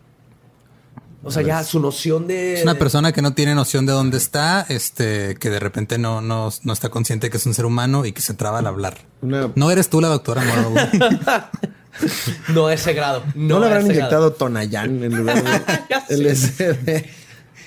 O 1.23 1.31
sea, 1.31 1.43
ya 1.43 1.63
su 1.65 1.81
noción 1.81 2.27
de. 2.27 2.55
Es 2.55 2.63
una 2.63 2.79
persona 2.79 3.13
que 3.13 3.21
no 3.21 3.35
tiene 3.35 3.55
noción 3.55 3.85
de 3.85 3.93
dónde 3.93 4.17
está, 4.17 4.65
este, 4.69 5.35
que 5.37 5.51
de 5.51 5.61
repente 5.61 5.99
no, 5.99 6.23
no, 6.23 6.51
no 6.63 6.73
está 6.73 6.89
consciente 6.89 7.29
que 7.29 7.37
es 7.37 7.45
un 7.45 7.53
ser 7.53 7.67
humano 7.67 8.07
y 8.07 8.13
que 8.13 8.23
se 8.23 8.33
traba 8.33 8.61
al 8.61 8.67
hablar. 8.67 8.99
No 9.21 9.71
eres 9.71 9.91
tú 9.91 10.01
la 10.01 10.09
doctora 10.09 10.43
Moro. 10.43 10.73
no 12.55 12.67
a 12.69 12.75
ese 12.75 12.95
grado. 12.95 13.23
No, 13.35 13.61
le 13.61 13.67
habrán 13.67 13.87
inyectado 13.87 14.33
Tonayán 14.33 15.03
en 15.03 15.17
lugar 15.17 15.43
de 16.09 16.17
LSD. 16.17 17.05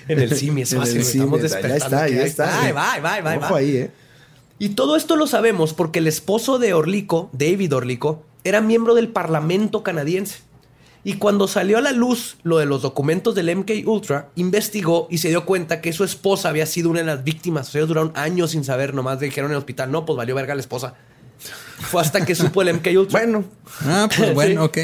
En 0.08 0.20
el 0.20 0.36
CIMI, 0.36 0.64
eso 0.64 0.82
Estamos 0.82 1.42
Ya 1.42 1.76
está, 1.76 2.10
ya 2.10 2.24
está. 2.24 2.62
Ay, 2.62 2.72
va, 2.72 3.00
va, 3.00 3.22
va, 3.22 3.38
Ojo 3.38 3.56
ahí, 3.56 3.78
eh. 3.78 3.92
Y 4.60 4.70
todo 4.70 4.96
esto 4.96 5.16
lo 5.16 5.28
sabemos 5.28 5.74
porque 5.74 6.00
el 6.00 6.08
esposo 6.08 6.60
de 6.60 6.74
Orlico, 6.74 7.30
David 7.34 7.76
Orlico, 7.76 8.24
era 8.44 8.62
miembro 8.62 8.96
del 8.96 9.10
Parlamento 9.10 9.84
canadiense. 9.84 10.40
Y 11.06 11.16
cuando 11.16 11.50
salió 11.50 11.78
a 11.78 11.82
la 11.82 11.92
luz 11.92 12.38
lo 12.44 12.60
de 12.60 12.66
los 12.66 12.82
documentos 12.82 13.36
del 13.36 13.54
MK 13.56 13.86
Ultra, 13.86 14.30
investigó 14.36 15.08
y 15.10 15.18
se 15.18 15.30
dio 15.30 15.46
cuenta 15.46 15.82
que 15.82 15.92
su 15.92 16.06
esposa 16.06 16.48
había 16.48 16.66
sido 16.66 16.90
una 16.90 17.00
de 17.00 17.06
las 17.06 17.24
víctimas. 17.26 17.68
O 17.68 17.72
sea, 17.72 17.80
ellos 17.80 17.90
duraron 17.90 18.14
años 18.16 18.52
sin 18.52 18.64
saber, 18.64 18.94
nomás 18.94 19.20
dijeron 19.20 19.52
en 19.52 19.56
el 19.56 19.58
hospital, 19.58 19.92
no, 19.92 20.06
pues 20.06 20.16
valió 20.16 20.34
verga 20.34 20.56
la 20.56 20.62
esposa. 20.62 20.96
Fue 21.80 22.02
hasta 22.02 22.26
que 22.26 22.36
supo 22.36 22.62
el 22.62 22.74
MK 22.76 22.88
Ultra. 22.98 23.20
Bueno. 23.20 23.44
Ah, 23.82 24.08
pues 24.16 24.34
bueno, 24.34 24.64
ok. 24.64 24.78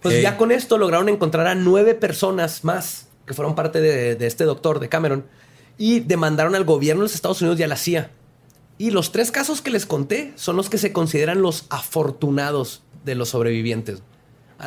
Pues 0.00 0.22
ya 0.22 0.36
con 0.36 0.52
esto 0.52 0.78
lograron 0.78 1.08
encontrar 1.08 1.48
a 1.48 1.56
nueve 1.56 1.94
personas 1.94 2.62
más 2.62 3.08
que 3.26 3.34
fueron 3.34 3.54
parte 3.54 3.80
de, 3.80 4.14
de 4.14 4.26
este 4.26 4.44
doctor, 4.44 4.78
de 4.80 4.88
Cameron, 4.88 5.24
y 5.78 6.00
demandaron 6.00 6.54
al 6.54 6.64
gobierno 6.64 7.02
de 7.02 7.06
los 7.06 7.14
Estados 7.14 7.40
Unidos 7.40 7.58
y 7.58 7.62
a 7.64 7.68
la 7.68 7.76
CIA. 7.76 8.10
Y 8.78 8.90
los 8.90 9.10
tres 9.10 9.30
casos 9.30 9.60
que 9.60 9.70
les 9.70 9.86
conté 9.86 10.32
son 10.36 10.56
los 10.56 10.70
que 10.70 10.78
se 10.78 10.92
consideran 10.92 11.42
los 11.42 11.66
afortunados 11.68 12.82
de 13.04 13.14
los 13.14 13.30
sobrevivientes 13.30 14.02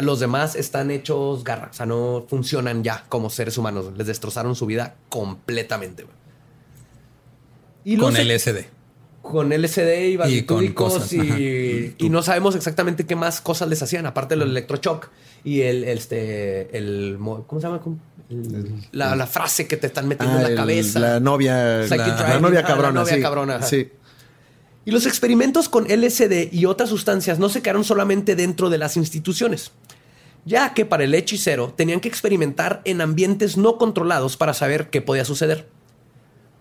los 0.01 0.19
demás 0.19 0.55
están 0.55 0.91
hechos 0.91 1.43
garra. 1.43 1.69
O 1.71 1.73
sea, 1.73 1.86
no 1.86 2.25
funcionan 2.27 2.84
ya 2.84 3.05
como 3.10 3.29
seres 3.29 3.58
humanos. 3.58 3.93
Les 3.97 4.08
destrozaron 4.08 4.55
su 4.55 4.65
vida 4.65 4.95
completamente. 5.10 6.05
Y 7.84 7.97
con 7.97 8.13
LSD. 8.13 8.65
Con 9.21 9.49
LSD 9.49 10.10
y 10.10 10.17
barbitúricos 10.17 11.12
y, 11.12 11.95
y, 11.97 12.10
no 12.10 12.21
sabemos 12.21 12.55
exactamente 12.55 13.08
qué 13.08 13.15
más 13.15 13.41
cosas 13.41 13.67
les 13.67 13.81
hacían, 13.81 14.05
aparte 14.05 14.36
del 14.36 14.49
electroshock 14.49 15.10
y 15.43 15.62
el, 15.62 15.84
este, 15.84 16.77
el, 16.77 17.17
¿cómo 17.19 17.60
se 17.60 17.67
llama? 17.67 17.81
la, 18.91 19.27
frase 19.27 19.67
que 19.67 19.77
te 19.77 19.88
están 19.88 20.08
metiendo 20.08 20.38
en 20.38 20.43
la 20.43 20.49
ah, 20.49 20.55
cabeza. 20.55 20.99
La 20.99 21.19
novia, 21.19 21.77
la, 21.88 22.39
novia 22.39 22.63
cabrona. 22.63 22.91
la 22.91 23.01
novia 23.01 23.21
cabrona. 23.21 23.62
Sí. 23.62 23.89
Y 24.86 24.91
los 24.91 25.08
experimentos 25.08 25.67
con 25.67 25.86
LSD 25.86 26.53
y 26.53 26.65
otras 26.65 26.89
sustancias 26.89 27.39
no 27.39 27.49
se 27.49 27.62
quedaron 27.62 27.84
solamente 27.84 28.36
dentro 28.36 28.69
de 28.69 28.77
las 28.77 28.97
instituciones, 28.97 29.71
ya 30.45 30.73
que 30.73 30.86
para 30.86 31.03
el 31.03 31.13
hechicero 31.13 31.73
tenían 31.75 31.99
que 31.99 32.08
experimentar 32.08 32.81
en 32.86 33.01
ambientes 33.01 33.58
no 33.58 33.77
controlados 33.77 34.38
para 34.38 34.53
saber 34.53 34.89
qué 34.89 35.01
podía 35.01 35.25
suceder. 35.25 35.67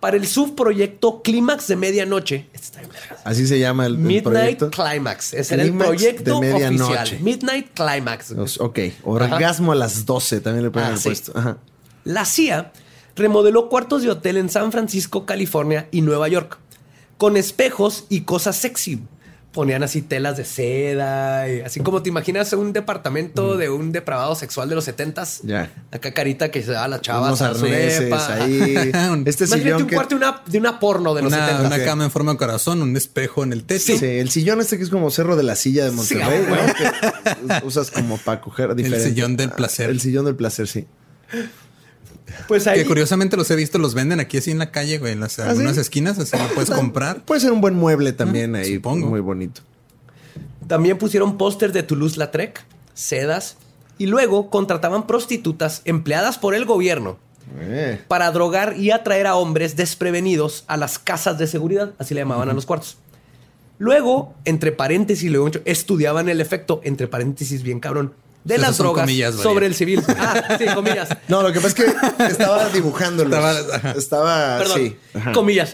Para 0.01 0.17
el 0.17 0.27
subproyecto 0.27 1.23
Clímax 1.23 1.67
de 1.69 1.77
Medianoche, 1.77 2.49
este 2.53 2.81
así 3.25 3.47
se 3.47 3.59
llama 3.59 3.87
el, 3.87 3.97
Midnight 3.97 4.63
Climax, 4.71 5.33
ese 5.33 5.55
era 5.55 5.63
el 5.63 5.75
proyecto 5.75 6.41
de 6.41 6.53
medianoche. 6.53 6.95
oficial. 6.95 7.21
Midnight 7.23 7.69
Climax. 7.73 8.35
Ok, 8.59 8.81
orgasmo 9.05 9.73
a 9.73 9.75
las 9.75 10.05
12 10.05 10.41
también 10.41 10.65
le 10.65 10.71
ponen 10.71 10.95
ah, 10.95 10.99
puesto. 11.03 11.59
La 12.05 12.27
CIA 12.27 12.73
remodeló 13.17 13.71
cuartos 13.71 14.03
de 14.03 14.11
hotel 14.11 14.37
en 14.37 14.51
San 14.51 14.73
Francisco, 14.73 15.25
California 15.25 15.89
y 15.91 16.03
Nueva 16.03 16.29
York 16.29 16.59
con 17.17 17.37
espejos 17.37 18.05
y 18.09 18.23
cosas 18.23 18.57
sexy. 18.57 19.03
Ponían 19.55 19.85
así 19.85 20.03
telas 20.03 20.37
de 20.37 20.45
seda, 20.45 21.49
y 21.49 21.61
así 21.61 21.79
como 21.79 22.03
te 22.03 22.09
imaginas 22.09 22.53
un 22.55 22.73
departamento 22.73 23.57
de 23.57 23.71
un 23.71 23.93
depravado 23.93 24.35
sexual 24.35 24.69
de 24.69 24.75
los 24.75 24.85
setentas. 24.85 25.41
Ya. 25.45 25.71
Acá 25.93 26.13
carita 26.13 26.51
que 26.51 26.61
se 26.63 26.73
da 26.73 26.85
a 26.85 26.89
la 26.89 27.01
chava. 27.01 27.29
Unos 27.29 27.41
arneses 27.41 28.13
ahí. 28.13 28.75
este 29.27 29.47
sillón. 29.47 29.83
un 29.83 29.89
cuarto 29.89 30.11
de 30.11 30.17
una, 30.17 30.43
de 30.45 30.59
una 30.59 30.81
porno 30.81 31.15
de 31.15 31.23
los 31.23 31.33
una, 31.33 31.47
70. 31.47 31.67
Una 31.69 31.85
cama 31.85 32.05
en 32.05 32.11
forma 32.11 32.33
de 32.33 32.39
corazón, 32.39 32.83
un 32.83 32.97
espejo 32.97 33.45
en 33.45 33.53
el 33.53 33.63
techo. 33.63 33.97
Sí. 33.97 34.05
el 34.05 34.29
sillón 34.31 34.61
este 34.61 34.77
que 34.77 34.83
es 34.83 34.91
como 34.91 35.11
cerro 35.11 35.37
de 35.37 35.45
la 35.45 35.55
silla 35.55 35.85
de 35.85 35.93
Monterrey, 35.93 36.45
que 36.77 37.67
usas 37.67 37.93
como 37.93 38.19
para 38.19 38.41
coger 38.41 38.75
diferente. 38.75 39.07
El 39.07 39.15
sillón 39.15 39.37
del 39.37 39.51
placer. 39.51 39.89
El 39.89 40.01
sillón 40.01 40.25
del 40.25 40.35
placer, 40.35 40.67
sí. 40.67 40.87
Pues 42.49 42.67
ahí... 42.67 42.81
Que 42.81 42.87
curiosamente 42.87 43.37
los 43.37 43.51
he 43.51 43.57
visto, 43.57 43.79
los 43.79 43.95
venden 43.95 44.21
aquí 44.21 44.39
así 44.39 44.51
en 44.51 44.59
la 44.59 44.71
calle, 44.71 44.99
güey, 44.99 45.13
en 45.13 45.21
las 45.21 45.39
¿Ah, 45.39 45.53
esquinas, 45.53 46.19
así 46.19 46.37
lo 46.37 46.49
puedes 46.55 46.71
comprar. 46.71 47.23
Puede 47.25 47.41
ser 47.41 47.53
un 47.53 47.61
buen 47.61 47.75
mueble 47.75 48.13
también 48.13 48.55
ahí, 48.55 48.77
supongo. 48.77 49.09
Muy 49.09 49.21
bonito. 49.21 49.61
También 50.67 50.99
pusieron 50.99 51.37
póster 51.37 51.73
de 51.73 51.83
Toulouse-Lautrec, 51.83 52.65
sedas, 52.95 53.57
y 53.99 54.07
luego 54.07 54.51
contrataban 54.51 55.07
prostitutas 55.07 55.83
empleadas 55.85 56.39
por 56.39 56.55
el 56.55 56.65
gobierno 56.65 57.19
eh. 57.61 58.01
para 58.09 58.31
drogar 58.33 58.77
y 58.79 58.91
atraer 58.91 59.27
a 59.27 59.37
hombres 59.37 59.77
desprevenidos 59.77 60.65
a 60.67 60.77
las 60.77 60.99
casas 60.99 61.39
de 61.39 61.47
seguridad, 61.47 61.93
así 61.99 62.15
le 62.15 62.23
llamaban 62.23 62.49
a 62.49 62.55
los 62.55 62.67
cuartos. 62.67 62.99
Luego, 63.79 64.35
entre 64.45 64.73
paréntesis, 64.73 65.31
luego 65.31 65.51
estudiaban 65.65 66.29
el 66.29 66.41
efecto, 66.41 66.81
entre 66.85 67.09
paréntesis, 67.09 67.63
bien 67.63 67.81
cabrón, 67.81 68.15
de 68.45 68.59
las 68.59 68.79
drogas 68.79 69.11
sobre 69.43 69.67
el 69.67 69.75
civil. 69.75 70.03
Ah, 70.17 70.57
sí, 70.59 70.65
comillas. 70.75 71.09
No, 71.29 71.43
lo 71.43 71.53
que 71.53 71.61
pasa 71.61 71.69
es 71.69 71.75
que 71.75 72.27
estaba 72.27 72.69
dibujándolo. 72.69 73.37
Estaba, 73.97 74.59
Perdón, 74.59 74.97
comillas, 75.33 75.73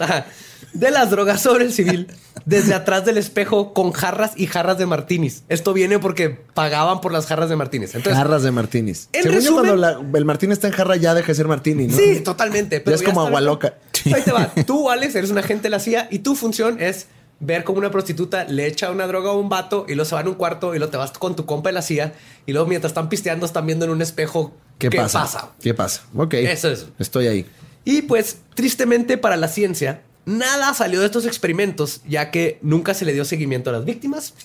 De 0.73 0.89
las 0.89 1.09
drogas 1.09 1.41
sobre 1.41 1.65
el 1.65 1.73
civil, 1.73 2.07
desde 2.45 2.73
atrás 2.73 3.05
del 3.05 3.17
espejo 3.17 3.73
con 3.73 3.91
jarras 3.91 4.31
y 4.35 4.47
jarras 4.47 4.77
de 4.77 4.85
martinis. 4.85 5.43
Esto 5.49 5.73
viene 5.73 5.99
porque 5.99 6.29
pagaban 6.29 7.01
por 7.01 7.11
las 7.11 7.27
jarras 7.27 7.49
de 7.49 7.55
martinis. 7.55 7.91
jarras 8.03 8.43
de 8.43 8.51
martinis. 8.51 9.09
Según 9.13 9.41
yo, 9.41 9.53
cuando 9.53 10.17
el 10.17 10.25
martini 10.25 10.53
está 10.53 10.67
en 10.67 10.73
jarra, 10.73 10.95
ya 10.95 11.13
deja 11.13 11.27
de 11.27 11.35
ser 11.35 11.47
martini, 11.47 11.87
¿no? 11.87 11.95
Sí, 11.95 12.21
totalmente. 12.21 12.79
Pero 12.81 12.95
es 12.95 13.03
como 13.03 13.21
agua 13.21 13.41
loca. 13.41 13.75
Ahí 14.05 14.21
te 14.23 14.31
va. 14.31 14.51
Tú, 14.65 14.89
Alex, 14.89 15.15
eres 15.15 15.29
un 15.29 15.37
agente 15.37 15.63
de 15.63 15.69
la 15.69 15.79
CIA 15.79 16.07
y 16.09 16.19
tu 16.19 16.35
función 16.35 16.81
es 16.81 17.07
ver 17.41 17.63
cómo 17.63 17.79
una 17.79 17.91
prostituta 17.91 18.45
le 18.45 18.67
echa 18.67 18.91
una 18.91 19.07
droga 19.07 19.31
a 19.31 19.33
un 19.33 19.49
vato 19.49 19.85
y 19.87 19.95
luego 19.95 20.05
se 20.05 20.15
va 20.15 20.21
en 20.21 20.29
un 20.29 20.35
cuarto 20.35 20.73
y 20.73 20.77
luego 20.77 20.91
te 20.91 20.97
vas 20.97 21.11
con 21.11 21.35
tu 21.35 21.45
compa 21.45 21.69
de 21.69 21.73
la 21.73 21.81
CIA 21.81 22.13
y 22.45 22.53
luego 22.53 22.67
mientras 22.67 22.91
están 22.91 23.09
pisteando 23.09 23.45
están 23.45 23.65
viendo 23.65 23.83
en 23.85 23.91
un 23.91 24.01
espejo 24.01 24.53
qué, 24.77 24.91
pasa? 24.91 25.51
¿Qué 25.59 25.73
pasa? 25.73 26.03
Ok. 26.15 26.35
Eso 26.35 26.69
es. 26.69 26.87
Estoy 26.99 27.27
ahí. 27.27 27.45
Y 27.83 28.03
pues, 28.03 28.37
tristemente 28.53 29.17
para 29.17 29.37
la 29.37 29.47
ciencia, 29.47 30.03
nada 30.25 30.73
salió 30.73 30.99
de 30.99 31.07
estos 31.07 31.25
experimentos, 31.25 32.01
ya 32.07 32.31
que 32.31 32.59
nunca 32.61 32.93
se 32.93 33.05
le 33.05 33.13
dio 33.13 33.25
seguimiento 33.25 33.71
a 33.71 33.73
las 33.73 33.85
víctimas. 33.85 34.35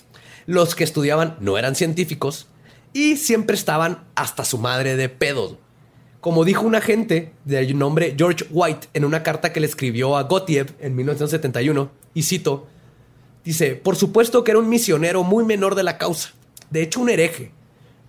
Los 0.47 0.75
que 0.75 0.83
estudiaban 0.83 1.37
no 1.39 1.57
eran 1.57 1.75
científicos 1.75 2.47
y 2.93 3.17
siempre 3.17 3.55
estaban 3.55 4.05
hasta 4.15 4.43
su 4.43 4.57
madre 4.57 4.95
de 4.95 5.09
pedos. 5.09 5.57
Como 6.19 6.45
dijo 6.45 6.65
un 6.65 6.75
agente 6.75 7.31
de 7.45 7.73
nombre 7.73 8.15
George 8.17 8.45
White 8.49 8.87
en 8.93 9.05
una 9.05 9.21
carta 9.21 9.53
que 9.53 9.59
le 9.59 9.67
escribió 9.67 10.17
a 10.17 10.23
Gotiev 10.23 10.73
en 10.79 10.95
1971, 10.95 11.91
y 12.13 12.23
cito, 12.23 12.67
Dice, 13.47 13.75
por 13.75 13.95
supuesto 13.95 14.43
que 14.43 14.51
era 14.51 14.59
un 14.59 14.67
misionero 14.67 15.23
muy 15.23 15.45
menor 15.45 15.75
de 15.75 15.83
la 15.83 15.97
causa, 15.97 16.33
de 16.69 16.81
hecho 16.81 16.99
un 16.99 17.07
hereje, 17.07 17.53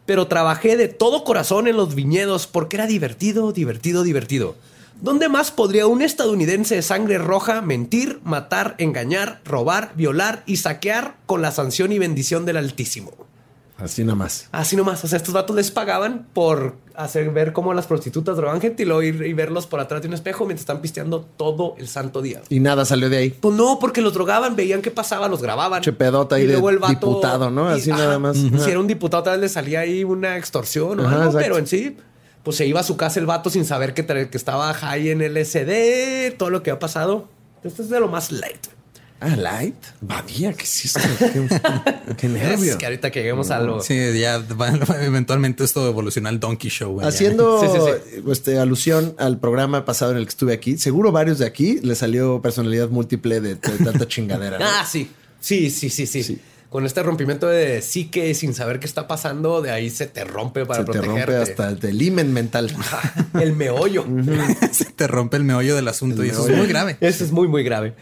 pero 0.05 0.27
trabajé 0.27 0.77
de 0.77 0.89
todo 0.89 1.23
corazón 1.23 1.69
en 1.69 1.77
los 1.77 1.95
viñedos 1.95 2.49
porque 2.49 2.75
era 2.75 2.89
divertido, 2.89 3.53
divertido, 3.53 4.03
divertido. 4.03 4.57
¿Dónde 5.01 5.29
más 5.29 5.53
podría 5.53 5.87
un 5.87 6.03
estadounidense 6.03 6.75
de 6.75 6.83
sangre 6.83 7.19
roja 7.19 7.63
mentir, 7.63 8.19
matar, 8.25 8.75
engañar, 8.79 9.41
robar, 9.45 9.93
violar 9.95 10.43
y 10.45 10.57
saquear 10.57 11.15
con 11.27 11.41
la 11.41 11.53
sanción 11.53 11.93
y 11.93 12.01
bendición 12.01 12.45
del 12.45 12.57
Altísimo? 12.57 13.28
Así 13.79 14.03
nomás. 14.05 14.49
Así 14.51 14.75
nomás. 14.77 15.05
O 15.05 15.09
sea, 15.09 15.17
estos 15.17 15.33
vatos 15.33 15.55
les 15.55 15.71
pagaban 15.71 16.27
por 16.33 16.75
hacer 16.97 17.31
ver 17.31 17.53
cómo 17.53 17.73
las 17.75 17.87
prostitutas 17.87 18.37
drogaban 18.37 18.61
gente 18.61 18.83
y 18.83 18.87
luego 18.87 19.03
ir 19.03 19.23
y 19.25 19.33
verlos 19.33 19.69
por 19.69 19.79
atrás 19.79 20.03
de 20.03 20.09
un 20.09 20.15
espejo 20.15 20.45
mientras 20.47 20.63
están 20.63 20.81
pisteando 20.81 21.21
todo 21.37 21.77
el 21.79 21.87
santo 21.87 22.21
día. 22.21 22.43
Y 22.49 22.59
nada 22.59 22.85
salió 22.85 23.09
de 23.09 23.19
ahí. 23.19 23.31
Pues 23.31 23.55
no, 23.55 23.79
porque 23.79 24.01
los 24.01 24.13
drogaban, 24.15 24.57
veían 24.57 24.83
qué 24.83 24.91
pasaba, 24.91 25.29
los 25.29 25.41
grababan. 25.41 25.81
Che 25.83 25.93
pedota 25.93 26.35
ahí 26.37 26.43
y 26.43 26.47
de 26.47 26.53
luego 26.55 26.71
el 26.71 26.79
vato- 26.81 26.91
diputado, 26.91 27.51
¿no? 27.51 27.69
Así 27.69 27.91
nada 27.91 28.19
más. 28.19 28.37
Si 28.37 28.69
era 28.71 28.81
un 28.81 28.89
diputado, 28.89 29.23
tal 29.23 29.35
vez 29.35 29.43
le 29.43 29.49
salía 29.49 29.81
ahí 29.81 30.03
una 30.03 30.37
extorsión 30.37 30.99
o 30.99 31.03
Ajá, 31.05 31.11
algo, 31.13 31.25
exacto. 31.27 31.39
pero 31.45 31.59
en 31.59 31.67
sí, 31.69 31.97
pues 32.43 32.57
se 32.57 32.67
iba 32.67 32.81
a 32.81 32.83
su 32.83 32.97
casa 32.97 33.21
el 33.21 33.27
vato 33.27 33.49
sin 33.49 33.65
saber 33.65 33.95
que, 33.95 34.05
que 34.05 34.37
estaba 34.37 34.75
high 34.75 35.11
en 35.11 35.23
LSD, 35.23 36.37
todo 36.37 36.51
lo 36.51 36.65
que 36.65 36.73
ha 36.73 36.81
pasado. 36.81 37.29
Esto 37.63 37.83
es 37.83 37.91
de 37.91 38.01
lo 38.01 38.09
más 38.09 38.33
light. 38.33 38.67
Ah, 39.21 39.35
light. 39.35 39.75
Badía, 40.01 40.53
¿qué 40.53 40.63
es 40.63 40.85
esto? 40.85 41.01
Qué, 41.19 42.15
qué 42.17 42.29
nervio. 42.29 42.71
Es 42.73 42.77
que 42.77 42.87
ahorita 42.87 43.11
que 43.11 43.19
lleguemos 43.21 43.51
a 43.51 43.59
lo... 43.61 43.81
Sí, 43.81 43.97
ya 44.19 44.39
va- 44.39 44.69
eventualmente 45.03 45.65
esto 45.65 45.89
evoluciona 45.89 46.29
al 46.29 46.39
Donkey 46.39 46.71
Show. 46.71 46.95
güey. 46.95 47.07
Haciendo 47.09 47.61
Sí, 47.61 47.67
sí, 48.15 48.23
este, 48.31 48.59
alusión 48.61 49.15
al 49.19 49.39
programa 49.39 49.85
pasado 49.85 50.13
en 50.13 50.19
el 50.19 50.25
que 50.25 50.31
estuve 50.31 50.53
aquí, 50.53 50.79
seguro 50.79 51.11
varios 51.11 51.39
de 51.41 51.47
aquí 51.47 51.81
le 51.83 51.97
salió 51.97 52.41
personalidad 52.41 52.91
múltiple 52.91 53.41
de, 53.41 53.55
de 53.57 53.79
tanta 53.85 54.07
chingadera. 54.09 54.59
¿no? 54.61 54.65
Ah, 54.65 54.87
sí. 54.89 55.11
Sí, 55.41 55.71
sí, 55.71 55.91
sí, 55.91 56.07
sí. 56.07 56.23
Sí. 56.23 56.39
Con 56.71 56.85
este 56.85 57.03
rompimiento 57.03 57.47
de 57.49 57.81
psique 57.81 58.35
sin 58.35 58.53
saber 58.55 58.79
qué 58.79 58.85
está 58.87 59.09
pasando, 59.09 59.63
de 59.63 59.71
ahí 59.71 59.89
se 59.89 60.07
te 60.07 60.23
rompe 60.25 60.67
para 60.67 60.81
Se 60.81 60.85
te 60.85 60.93
protegerte. 60.99 61.25
rompe 61.39 61.51
hasta 61.51 61.69
el 61.71 61.81
del 61.81 62.03
imen 62.03 62.33
mental. 62.35 62.71
el 63.41 63.57
meollo. 63.57 64.05
Se 64.71 64.85
te 64.85 65.07
rompe 65.07 65.39
el 65.39 65.45
meollo 65.45 65.75
del 65.75 65.89
asunto 65.89 66.21
El 66.21 66.29
y 66.29 66.31
eso 66.31 66.47
es 66.47 66.55
muy 66.57 66.67
grave. 66.67 66.99
Eso 67.01 67.25
es 67.25 67.33
muy, 67.33 67.49
muy 67.49 67.63
grave. 67.65 67.95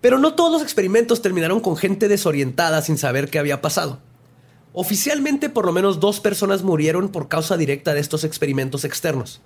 Pero 0.00 0.18
no 0.18 0.34
todos 0.34 0.52
los 0.52 0.62
experimentos 0.62 1.22
terminaron 1.22 1.60
con 1.60 1.76
gente 1.76 2.08
desorientada 2.08 2.82
sin 2.82 2.96
saber 2.98 3.28
qué 3.28 3.38
había 3.38 3.60
pasado. 3.60 3.98
Oficialmente, 4.72 5.48
por 5.48 5.66
lo 5.66 5.72
menos 5.72 6.00
dos 6.00 6.20
personas 6.20 6.62
murieron 6.62 7.08
por 7.08 7.28
causa 7.28 7.56
directa 7.56 7.92
de 7.92 8.00
estos 8.00 8.24
experimentos 8.24 8.84
externos. 8.84 9.40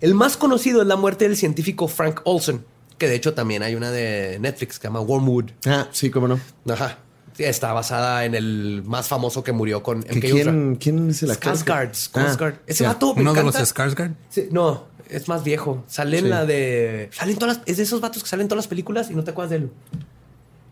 El 0.00 0.14
más 0.14 0.36
conocido 0.36 0.82
es 0.82 0.88
la 0.88 0.96
muerte 0.96 1.26
del 1.26 1.36
científico 1.36 1.88
Frank 1.88 2.20
Olson, 2.24 2.64
que 2.98 3.08
de 3.08 3.14
hecho 3.14 3.32
también 3.32 3.62
hay 3.62 3.74
una 3.74 3.90
de 3.90 4.38
Netflix 4.40 4.78
que 4.78 4.82
se 4.82 4.88
llama 4.88 5.00
Wormwood. 5.00 5.50
Ah, 5.66 5.88
sí, 5.92 6.10
cómo 6.10 6.28
no. 6.28 6.40
Ajá. 6.68 6.98
Está 7.38 7.72
basada 7.74 8.24
en 8.24 8.34
el 8.34 8.82
más 8.86 9.08
famoso 9.08 9.44
que 9.44 9.52
murió 9.52 9.82
con 9.82 10.02
¿Que 10.02 10.16
MK 10.16 10.24
Ultra. 10.24 10.52
¿Quién, 10.52 10.76
¿Quién 10.76 11.10
es 11.10 11.22
el 11.22 11.30
actor? 11.30 11.54
Skarsgård. 11.54 11.90
Skarsgård. 11.92 12.54
Ese 12.66 12.86
vato 12.86 13.14
me 13.14 13.20
Uno 13.20 13.34
de 13.34 13.42
los 13.42 13.54
Skarsgård. 13.54 14.14
Sí, 14.30 14.48
no, 14.50 14.84
es 15.10 15.28
más 15.28 15.44
viejo. 15.44 15.84
Sale 15.88 16.18
en 16.18 16.24
Sí. 16.24 16.30
la 16.30 16.46
de. 16.46 17.08
Salen 17.12 17.36
todas 17.36 17.58
las- 17.58 17.66
es 17.68 17.76
de 17.76 17.82
esos 17.82 18.00
vatos 18.00 18.22
que 18.22 18.28
salen 18.28 18.44
en 18.44 18.48
todas 18.48 18.64
las 18.64 18.68
películas 18.68 19.10
y 19.10 19.14
no 19.14 19.24
te 19.24 19.30
acuerdas 19.30 19.50
de 19.50 19.56
él. 19.56 19.70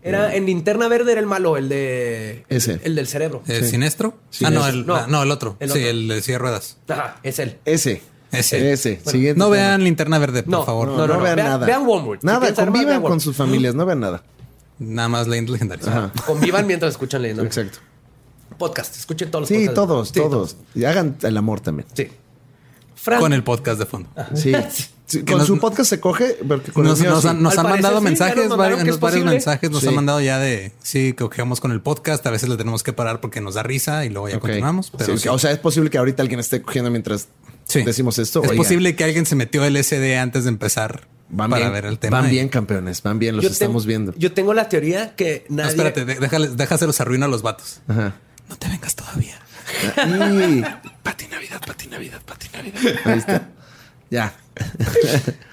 Era 0.02 0.34
en 0.34 0.44
Linterna 0.44 0.86
Verde 0.88 1.12
era 1.12 1.20
el 1.20 1.26
malo, 1.26 1.56
el 1.56 1.68
de. 1.70 2.44
Ese. 2.50 2.78
El 2.84 2.94
del 2.94 3.06
cerebro. 3.06 3.42
¿El 3.46 3.64
Sí. 3.64 3.70
¿Siniestro? 3.70 4.18
Sí, 4.28 4.44
ah, 4.44 4.50
no 4.50 4.66
el, 4.66 4.84
no. 4.86 4.96
ah, 4.96 5.06
no, 5.08 5.22
el 5.22 5.30
otro. 5.30 5.56
El 5.60 5.70
Sí, 5.70 5.78
el 5.86 6.08
de 6.08 6.20
silla 6.20 6.34
de 6.34 6.38
ruedas. 6.40 6.76
Ajá, 6.88 7.16
es 7.22 7.38
él. 7.38 7.58
Ese. 7.64 8.02
Ese. 8.30 8.72
Ese. 8.72 8.94
Bueno, 8.96 9.10
Siguiente 9.12 9.38
No 9.38 9.48
vean 9.48 9.82
Linterna 9.82 10.18
Verde, 10.18 10.42
por 10.42 10.50
No, 10.50 10.64
favor. 10.66 10.88
No, 10.88 10.96
No, 10.98 10.98
no, 10.98 11.06
no, 11.06 11.14
no. 11.18 11.22
vean 11.22 11.36
Vean- 11.36 11.48
nada. 11.48 11.66
vean 11.66 11.86
Wormwood. 11.86 12.18
Nada, 12.22 12.52
convivan 12.54 12.86
vean 12.86 13.02
con 13.02 13.20
sus 13.20 13.34
familias, 13.36 13.74
no 13.74 13.86
vean 13.86 14.00
nada. 14.00 14.22
Nada 14.78 15.08
más 15.08 15.26
leyendas 15.28 15.52
legendarias. 15.52 15.88
Ajá. 15.88 16.12
Convivan 16.26 16.66
mientras 16.66 16.90
escuchan 16.92 17.22
leyendo. 17.22 17.42
Exacto. 17.44 17.78
Podcast. 18.58 18.96
Escuchen 18.96 19.30
todos 19.30 19.42
los 19.42 19.48
Sí, 19.48 19.54
podcasts. 19.66 19.74
todos, 19.74 20.08
Sí, 20.08 20.14
todos. 20.14 20.56
Y 20.74 20.84
hagan 20.84 21.16
el 21.22 21.36
amor 21.36 21.60
también. 21.60 21.88
Sí. 21.94 22.08
Frank. 23.04 23.20
Con 23.20 23.32
el 23.32 23.44
podcast 23.44 23.78
de 23.78 23.86
fondo. 23.86 24.08
Sí. 24.34 24.52
Sí, 25.06 25.22
Con 25.22 25.36
nos- 25.36 25.46
su 25.46 25.58
podcast 25.58 25.90
se 25.90 26.00
coge, 26.00 26.38
porque 26.48 26.72
con 26.72 26.82
Nos, 26.84 26.98
nos 27.02 27.20
sí. 27.22 27.28
han, 27.28 27.42
nos 27.42 27.58
han 27.58 27.64
parecer 27.64 27.82
mandado 27.82 27.98
sí, 27.98 28.04
mensajes, 28.04 28.48
nos 28.48 28.56
varios, 28.56 28.98
varios 29.00 29.24
mensajes 29.26 29.70
nos 29.70 29.82
Sí. 29.82 29.88
han 29.88 29.94
mandado 29.96 30.18
ya 30.22 30.38
de 30.38 30.72
sí, 30.82 31.12
que 31.12 31.24
cogemos 31.24 31.60
con 31.60 31.72
el 31.72 31.82
podcast. 31.82 32.26
A 32.26 32.30
veces 32.30 32.48
le 32.48 32.56
tenemos 32.56 32.82
que 32.82 32.94
parar 32.94 33.20
porque 33.20 33.42
nos 33.42 33.52
da 33.54 33.62
risa 33.62 34.06
y 34.06 34.08
luego 34.08 34.30
ya 34.30 34.40
continuamos. 34.40 34.90
Pero 34.96 35.12
Sí, 35.18 35.24
sí. 35.24 35.28
O 35.28 35.38
sea, 35.38 35.50
es 35.52 35.58
posible 35.58 35.90
que 35.90 35.98
ahorita 35.98 36.22
alguien 36.22 36.40
esté 36.40 36.62
cogiendo 36.62 36.90
mientras 36.90 37.28
Sí. 37.66 37.82
decimos 37.82 38.18
esto. 38.18 38.42
Es 38.44 38.52
posible 38.52 38.96
que 38.96 39.04
alguien 39.04 39.26
se 39.26 39.36
metió 39.36 39.62
el 39.66 39.76
SD 39.76 40.16
antes 40.18 40.44
de 40.44 40.48
empezar 40.48 41.06
Van 41.28 41.50
para 41.50 41.60
bien, 41.64 41.72
ver 41.74 41.84
el 41.84 41.98
tema. 41.98 42.22
Van 42.22 42.30
bien, 42.30 42.48
campeones. 42.48 43.02
Van 43.02 43.18
bien, 43.18 43.36
los 43.36 43.44
Yo 43.44 43.50
estamos 43.50 43.84
viendo. 43.84 44.14
Yo 44.16 44.32
tengo 44.32 44.54
la 44.54 44.70
teoría 44.70 45.14
que 45.16 45.44
No, 45.50 45.56
nadie. 45.56 45.70
espérate, 45.70 46.04
de- 46.06 46.14
déjales, 46.14 46.56
déjaselos 46.56 46.98
arruino 47.02 47.26
a 47.26 47.28
los 47.28 47.42
vatos. 47.42 47.82
Ajá. 47.88 48.14
No 48.48 48.56
te 48.56 48.68
vengas 48.68 48.94
todavía. 48.94 49.38
Y 49.96 50.62
Pati 51.02 51.26
Navidad, 51.26 51.60
Pati 51.66 51.86
Navidad, 51.88 52.20
Pati 52.24 52.48
Navidad. 52.52 53.00
ahí 53.04 53.18
está. 53.18 53.48
Ya. 54.10 54.32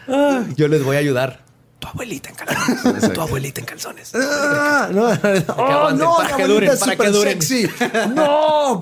Ah, 0.08 0.44
yo 0.56 0.68
les 0.68 0.84
voy 0.84 0.96
a 0.98 1.00
ayudar. 1.00 1.44
Tu 1.80 1.88
abuelita 1.88 2.30
en 2.30 2.36
calzones. 2.36 2.86
Exacto. 2.86 3.14
tu 3.14 3.22
abuelita 3.22 3.60
en 3.62 3.66
calzones. 3.66 4.12
Ah, 4.14 4.90
no, 4.92 5.06
oh, 5.06 5.66
aguanten, 5.66 5.98
no, 5.98 6.16
para 6.18 6.30
la 6.30 6.38
que 6.38 6.48
duren, 6.48 6.80
para 6.80 6.96
que 6.96 7.10
duren. 7.10 7.42
sexy. 7.42 7.70
No. 8.14 8.82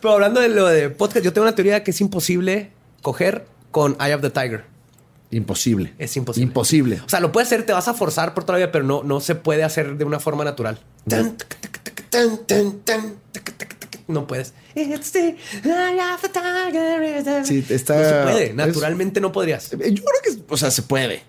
Pero 0.00 0.14
hablando 0.14 0.40
de 0.40 0.48
lo 0.48 0.66
de 0.66 0.90
podcast, 0.90 1.24
yo 1.24 1.32
tengo 1.32 1.46
una 1.46 1.54
teoría 1.54 1.84
que 1.84 1.92
es 1.92 2.00
imposible 2.00 2.72
coger 3.02 3.46
con 3.70 3.96
Eye 4.00 4.14
of 4.14 4.20
the 4.20 4.30
Tiger. 4.30 4.64
Imposible. 5.30 5.94
Es 5.98 6.16
imposible. 6.16 6.46
Imposible. 6.48 7.02
O 7.06 7.08
sea, 7.08 7.20
lo 7.20 7.30
puedes 7.30 7.48
hacer, 7.48 7.64
te 7.64 7.72
vas 7.72 7.88
a 7.88 7.94
forzar 7.94 8.34
por 8.34 8.44
todavía, 8.44 8.72
pero 8.72 8.84
no, 8.84 9.02
no 9.02 9.20
se 9.20 9.34
puede 9.34 9.62
hacer 9.64 9.96
de 9.96 10.04
una 10.04 10.18
forma 10.18 10.44
natural. 10.44 10.78
Tan, 12.12 12.38
tan, 12.46 12.72
tan. 12.84 13.14
No 14.08 14.26
puedes. 14.26 14.52
It's 14.74 15.12
the 15.12 15.36
eye 15.64 15.98
of 16.14 16.20
the 16.22 16.28
tiger. 16.28 17.44
Sí, 17.46 17.64
está- 17.68 17.96
No 17.96 18.04
se 18.08 18.32
puede. 18.32 18.46
es- 18.50 18.54
Naturalmente 18.54 19.20
no 19.20 19.32
podrías. 19.32 19.70
Yo 19.70 19.78
creo 19.78 20.02
que, 20.22 20.30
o 20.48 20.56
sea, 20.56 20.70
se 20.70 20.82
puede. 20.82 21.22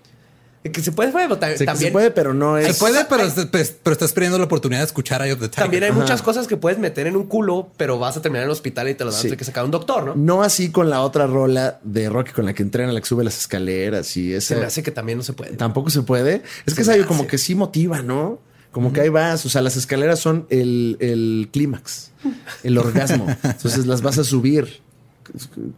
Que 0.72 0.80
se 0.82 0.92
puede, 0.92 1.12
pero 1.12 1.34
Se, 1.58 1.64
también. 1.66 1.88
se 1.88 1.92
puede, 1.92 2.10
pero 2.10 2.32
no 2.32 2.56
es. 2.56 2.66
Se 2.68 2.74
puede, 2.80 3.04
pero, 3.04 3.22
hay- 3.24 3.46
pues, 3.52 3.76
pero 3.82 3.92
estás 3.92 4.12
perdiendo 4.12 4.38
la 4.38 4.44
oportunidad 4.44 4.80
de 4.80 4.86
escuchar 4.86 5.20
of 5.20 5.28
the 5.38 5.48
Tiger. 5.50 5.50
También 5.64 5.82
hay 5.84 5.90
Ajá. 5.90 5.98
muchas 6.00 6.22
cosas 6.22 6.46
que 6.46 6.56
puedes 6.56 6.78
meter 6.78 7.06
en 7.06 7.16
un 7.16 7.26
culo, 7.26 7.70
pero 7.76 7.98
vas 7.98 8.16
a 8.16 8.22
terminar 8.22 8.44
en 8.44 8.48
el 8.48 8.52
hospital 8.52 8.88
y 8.88 8.94
te 8.94 9.04
las 9.04 9.12
vas 9.12 9.18
a 9.18 9.22
Sí. 9.22 9.28
tener 9.28 9.38
que 9.38 9.44
sacar 9.44 9.64
un 9.66 9.70
doctor, 9.70 10.04
¿no? 10.06 10.14
No 10.16 10.42
así 10.42 10.70
con 10.70 10.88
la 10.88 11.02
otra 11.02 11.26
rola 11.26 11.80
de 11.84 12.08
Rocky 12.08 12.32
con 12.32 12.46
la 12.46 12.54
que 12.54 12.62
entrena, 12.62 12.92
la 12.92 13.00
que 13.00 13.06
sube 13.06 13.24
las 13.24 13.36
escaleras 13.38 14.16
y 14.16 14.30
Se 14.30 14.36
esa. 14.38 14.54
me 14.56 14.64
hace 14.64 14.82
que 14.82 14.90
también 14.90 15.18
no 15.18 15.24
se 15.24 15.34
puede. 15.34 15.52
Tampoco 15.56 15.90
se 15.90 16.00
puede. 16.00 16.42
Es 16.64 16.72
que 16.74 16.82
Se 16.82 16.90
es 16.92 16.96
algo 16.96 17.06
como 17.08 17.26
que 17.26 17.36
sí 17.36 17.54
motiva, 17.54 18.00
¿no? 18.00 18.40
Como 18.74 18.92
que 18.92 19.00
ahí 19.00 19.08
vas. 19.08 19.46
O 19.46 19.48
sea, 19.48 19.62
las 19.62 19.76
escaleras 19.76 20.18
son 20.20 20.46
el, 20.50 20.98
el 21.00 21.48
clímax, 21.52 22.10
el 22.62 22.76
orgasmo. 22.76 23.26
Entonces 23.42 23.86
las 23.86 24.02
vas 24.02 24.18
a 24.18 24.24
subir 24.24 24.82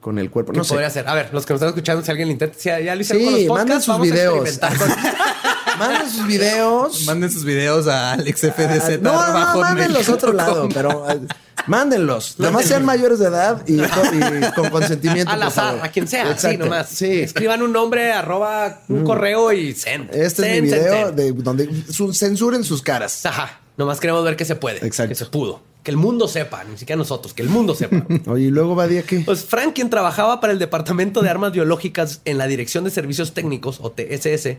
con 0.00 0.18
el 0.18 0.30
cuerpo. 0.30 0.52
¿Qué 0.52 0.58
No 0.58 0.64
podría 0.64 0.88
hacer? 0.88 1.06
A 1.06 1.14
ver, 1.14 1.32
los 1.32 1.46
que 1.46 1.52
nos 1.52 1.58
están 1.58 1.68
escuchando, 1.68 2.02
si 2.04 2.10
alguien 2.10 2.26
lo 2.28 2.32
intenta, 2.32 2.58
si 2.58 2.68
ya 2.68 2.94
lo 2.94 3.00
hicieron 3.00 3.22
Sí, 3.22 3.46
con 3.46 3.58
los 3.58 3.58
manden 3.58 3.78
podcasts, 3.78 3.84
sus 3.84 3.94
vamos 3.94 4.08
videos. 4.10 4.34
a 4.34 4.68
experimentar 4.68 4.78
con- 4.78 5.26
Manden 5.78 6.10
sus 6.10 6.26
videos. 6.26 7.04
Manden 7.04 7.30
sus 7.30 7.44
videos 7.44 7.86
a 7.88 8.12
AlexFDZ. 8.12 8.58
Ah, 8.58 8.98
no, 9.00 9.12
no, 9.12 9.32
bajo 9.32 9.60
mándenlos 9.60 10.08
a 10.08 10.14
otro 10.14 10.32
lado, 10.32 10.68
pero 10.72 11.08
eh, 11.10 11.20
mándenlos. 11.66 12.38
Nada 12.38 12.52
más 12.52 12.64
sean 12.66 12.84
mayores 12.84 13.18
de 13.18 13.26
edad 13.26 13.62
y, 13.66 13.76
con- 13.78 14.18
y 14.18 14.52
con 14.54 14.70
consentimiento. 14.70 15.30
al 15.32 15.42
azar, 15.42 15.80
a 15.82 15.88
quien 15.90 16.06
sea, 16.08 16.36
sí, 16.38 16.56
nomás. 16.56 16.88
Sí. 16.88 17.20
Escriban 17.20 17.62
un 17.62 17.72
nombre, 17.72 18.12
arroba 18.12 18.82
un 18.88 19.04
correo 19.04 19.52
y 19.52 19.74
send. 19.74 20.14
Este 20.14 20.56
es 20.56 20.62
mi 20.62 20.68
video 20.68 21.06
send. 21.08 21.16
de 21.16 21.32
donde 21.32 21.84
su- 21.92 22.12
censuren 22.12 22.64
sus 22.64 22.82
caras. 22.82 23.24
Ajá. 23.26 23.60
Nomás 23.76 24.00
queremos 24.00 24.24
ver 24.24 24.36
que 24.36 24.44
se 24.46 24.56
puede. 24.56 24.84
Exacto. 24.86 25.10
Que 25.10 25.14
se 25.14 25.26
pudo. 25.26 25.60
Que 25.82 25.90
el 25.92 25.98
mundo 25.98 26.26
sepa, 26.26 26.64
ni 26.64 26.76
siquiera 26.78 26.96
nosotros, 26.98 27.32
que 27.32 27.42
el 27.42 27.48
mundo 27.48 27.74
sepa. 27.74 28.04
Oye, 28.26 28.46
y 28.46 28.50
luego 28.50 28.74
va 28.74 28.88
día 28.88 29.02
que. 29.02 29.20
Pues 29.20 29.44
Frank, 29.44 29.74
quien 29.74 29.90
trabajaba 29.90 30.40
para 30.40 30.52
el 30.52 30.58
Departamento 30.58 31.22
de 31.22 31.28
Armas 31.30 31.52
Biológicas 31.52 32.22
en 32.24 32.38
la 32.38 32.46
Dirección 32.46 32.82
de 32.84 32.90
Servicios 32.90 33.34
Técnicos, 33.34 33.78
o 33.80 33.92
TSS, 33.92 34.56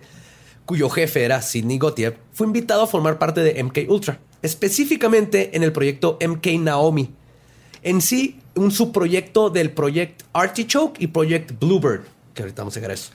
cuyo 0.67 0.87
jefe 0.91 1.23
era 1.23 1.41
Sidney 1.41 1.79
Gottlieb, 1.79 2.15
fue 2.33 2.45
invitado 2.45 2.83
a 2.83 2.87
formar 2.87 3.17
parte 3.17 3.41
de 3.41 3.63
MK 3.63 3.89
Ultra, 3.89 4.19
específicamente 4.43 5.55
en 5.57 5.63
el 5.63 5.71
proyecto 5.71 6.19
MK 6.21 6.45
Naomi. 6.59 7.09
En 7.83 8.01
sí, 8.01 8.39
un 8.55 8.69
subproyecto 8.71 9.49
del 9.49 9.71
Project 9.71 10.23
Artichoke 10.33 11.01
y 11.01 11.07
Project 11.07 11.53
Bluebird, 11.59 12.01
que 12.33 12.43
ahorita 12.43 12.61
vamos 12.61 12.75
a 12.75 12.79
llegar 12.79 12.91
a 12.91 12.95
eso, 12.95 13.11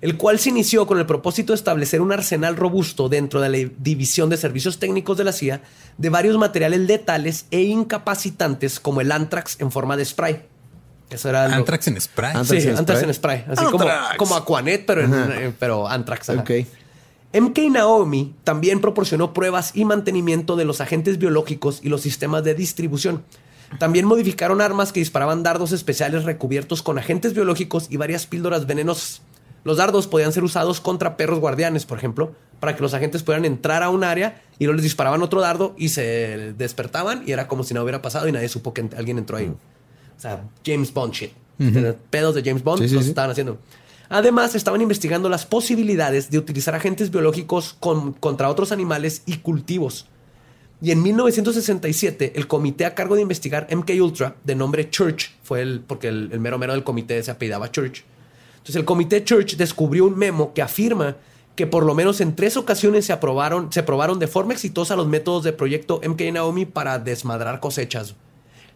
el 0.00 0.16
cual 0.16 0.38
se 0.38 0.48
inició 0.48 0.86
con 0.86 0.98
el 0.98 1.06
propósito 1.06 1.52
de 1.52 1.56
establecer 1.56 2.00
un 2.00 2.10
arsenal 2.12 2.56
robusto 2.56 3.08
dentro 3.08 3.40
de 3.40 3.48
la 3.48 3.70
División 3.78 4.28
de 4.30 4.36
Servicios 4.36 4.78
Técnicos 4.78 5.16
de 5.18 5.24
la 5.24 5.32
CIA 5.32 5.60
de 5.98 6.08
varios 6.10 6.36
materiales 6.36 6.80
letales 6.80 7.46
e 7.50 7.62
incapacitantes 7.62 8.80
como 8.80 9.00
el 9.00 9.12
anthrax 9.12 9.56
en 9.60 9.70
forma 9.70 9.96
de 9.96 10.04
spray. 10.04 10.42
Eso 11.10 11.28
era 11.30 11.48
lo- 11.48 11.54
Anthrax 11.54 11.88
en 11.88 12.00
spray. 12.00 12.36
Anthrax 12.36 12.62
sí, 12.62 12.68
en 12.68 12.76
anthrax 12.76 13.00
spray. 13.00 13.08
en 13.08 13.14
spray. 13.14 13.44
Así 13.48 13.64
como, 13.70 13.86
como 14.18 14.36
Aquanet, 14.36 14.84
pero, 14.84 15.02
en- 15.04 15.14
eh, 15.32 15.52
pero 15.58 15.88
anthrax. 15.88 16.30
ajá. 16.30 16.40
Ok. 16.42 16.50
MK 17.32 17.58
Naomi 17.70 18.34
también 18.44 18.80
proporcionó 18.80 19.34
pruebas 19.34 19.72
y 19.74 19.84
mantenimiento 19.84 20.56
de 20.56 20.64
los 20.64 20.80
agentes 20.80 21.18
biológicos 21.18 21.80
y 21.82 21.88
los 21.88 22.00
sistemas 22.00 22.42
de 22.44 22.54
distribución. 22.54 23.22
También 23.78 24.06
modificaron 24.06 24.62
armas 24.62 24.92
que 24.92 25.00
disparaban 25.00 25.42
dardos 25.42 25.72
especiales 25.72 26.24
recubiertos 26.24 26.82
con 26.82 26.98
agentes 26.98 27.34
biológicos 27.34 27.86
y 27.90 27.98
varias 27.98 28.26
píldoras 28.26 28.66
venenosas. 28.66 29.20
Los 29.64 29.76
dardos 29.76 30.06
podían 30.06 30.32
ser 30.32 30.42
usados 30.44 30.80
contra 30.80 31.18
perros 31.18 31.40
guardianes, 31.40 31.84
por 31.84 31.98
ejemplo, 31.98 32.32
para 32.60 32.74
que 32.74 32.82
los 32.82 32.94
agentes 32.94 33.22
pudieran 33.22 33.44
entrar 33.44 33.82
a 33.82 33.90
un 33.90 34.04
área 34.04 34.40
y 34.58 34.64
luego 34.64 34.76
les 34.76 34.84
disparaban 34.84 35.22
otro 35.22 35.42
dardo 35.42 35.74
y 35.76 35.90
se 35.90 36.54
despertaban 36.56 37.24
y 37.26 37.32
era 37.32 37.46
como 37.46 37.62
si 37.62 37.74
no 37.74 37.82
hubiera 37.82 38.00
pasado 38.00 38.26
y 38.26 38.32
nadie 38.32 38.48
supo 38.48 38.72
que 38.72 38.88
alguien 38.96 39.18
entró 39.18 39.36
ahí. 39.36 39.48
O 39.48 40.20
sea, 40.20 40.44
James 40.64 40.94
Bond 40.94 41.12
shit. 41.12 41.32
Pedos 42.08 42.34
de 42.36 42.42
James 42.42 42.62
Bond 42.64 42.86
Sí, 42.88 42.94
los 42.94 43.04
sí. 43.04 43.10
estaban 43.10 43.32
haciendo. 43.32 43.58
Además, 44.08 44.54
estaban 44.54 44.80
investigando 44.80 45.28
las 45.28 45.44
posibilidades 45.44 46.30
de 46.30 46.38
utilizar 46.38 46.74
agentes 46.74 47.10
biológicos 47.10 47.76
contra 47.78 48.48
otros 48.48 48.72
animales 48.72 49.22
y 49.26 49.38
cultivos. 49.38 50.06
Y 50.80 50.92
en 50.92 51.02
1967, 51.02 52.32
el 52.36 52.46
comité 52.46 52.86
a 52.86 52.94
cargo 52.94 53.16
de 53.16 53.22
investigar 53.22 53.66
MK 53.70 53.90
Ultra, 54.00 54.36
de 54.44 54.54
nombre 54.54 54.88
Church, 54.88 55.34
fue 55.42 55.60
el, 55.60 55.80
porque 55.80 56.08
el, 56.08 56.38
mero 56.40 56.58
mero 56.58 56.72
del 56.72 56.84
comité 56.84 57.22
se 57.22 57.30
apellidaba 57.30 57.70
Church. 57.70 58.04
Entonces, 58.52 58.76
el 58.76 58.84
comité 58.84 59.24
Church 59.24 59.56
descubrió 59.56 60.06
un 60.06 60.16
memo 60.16 60.54
que 60.54 60.62
afirma 60.62 61.16
que 61.56 61.66
por 61.66 61.84
lo 61.84 61.94
menos 61.94 62.20
en 62.20 62.36
tres 62.36 62.56
ocasiones 62.56 63.04
se 63.04 63.12
aprobaron, 63.12 63.72
se 63.72 63.82
probaron 63.82 64.20
de 64.20 64.28
forma 64.28 64.52
exitosa 64.52 64.94
los 64.94 65.08
métodos 65.08 65.42
de 65.42 65.52
proyecto 65.52 66.00
MK 66.06 66.32
Naomi 66.32 66.64
para 66.64 67.00
desmadrar 67.00 67.58
cosechas. 67.58 68.14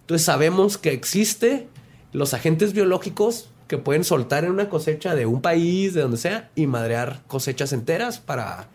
Entonces 0.01 0.27
sabemos 0.27 0.79
que 0.79 0.93
existe 0.93 1.69
los 2.13 2.35
agentes 2.35 2.73
biológicos 2.73 3.52
que 3.73 3.79
pueden 3.79 4.05
soltar 4.05 4.45
en 4.45 4.51
una 4.51 4.69
cosecha 4.69 5.15
de 5.15 5.25
un 5.25 5.41
país, 5.41 5.95
de 5.95 6.03
donde 6.03 6.19
sea, 6.19 6.51
y 6.55 6.67
madrear 6.67 7.23
cosechas 7.27 7.73
enteras 7.73 8.19
para 8.19 8.69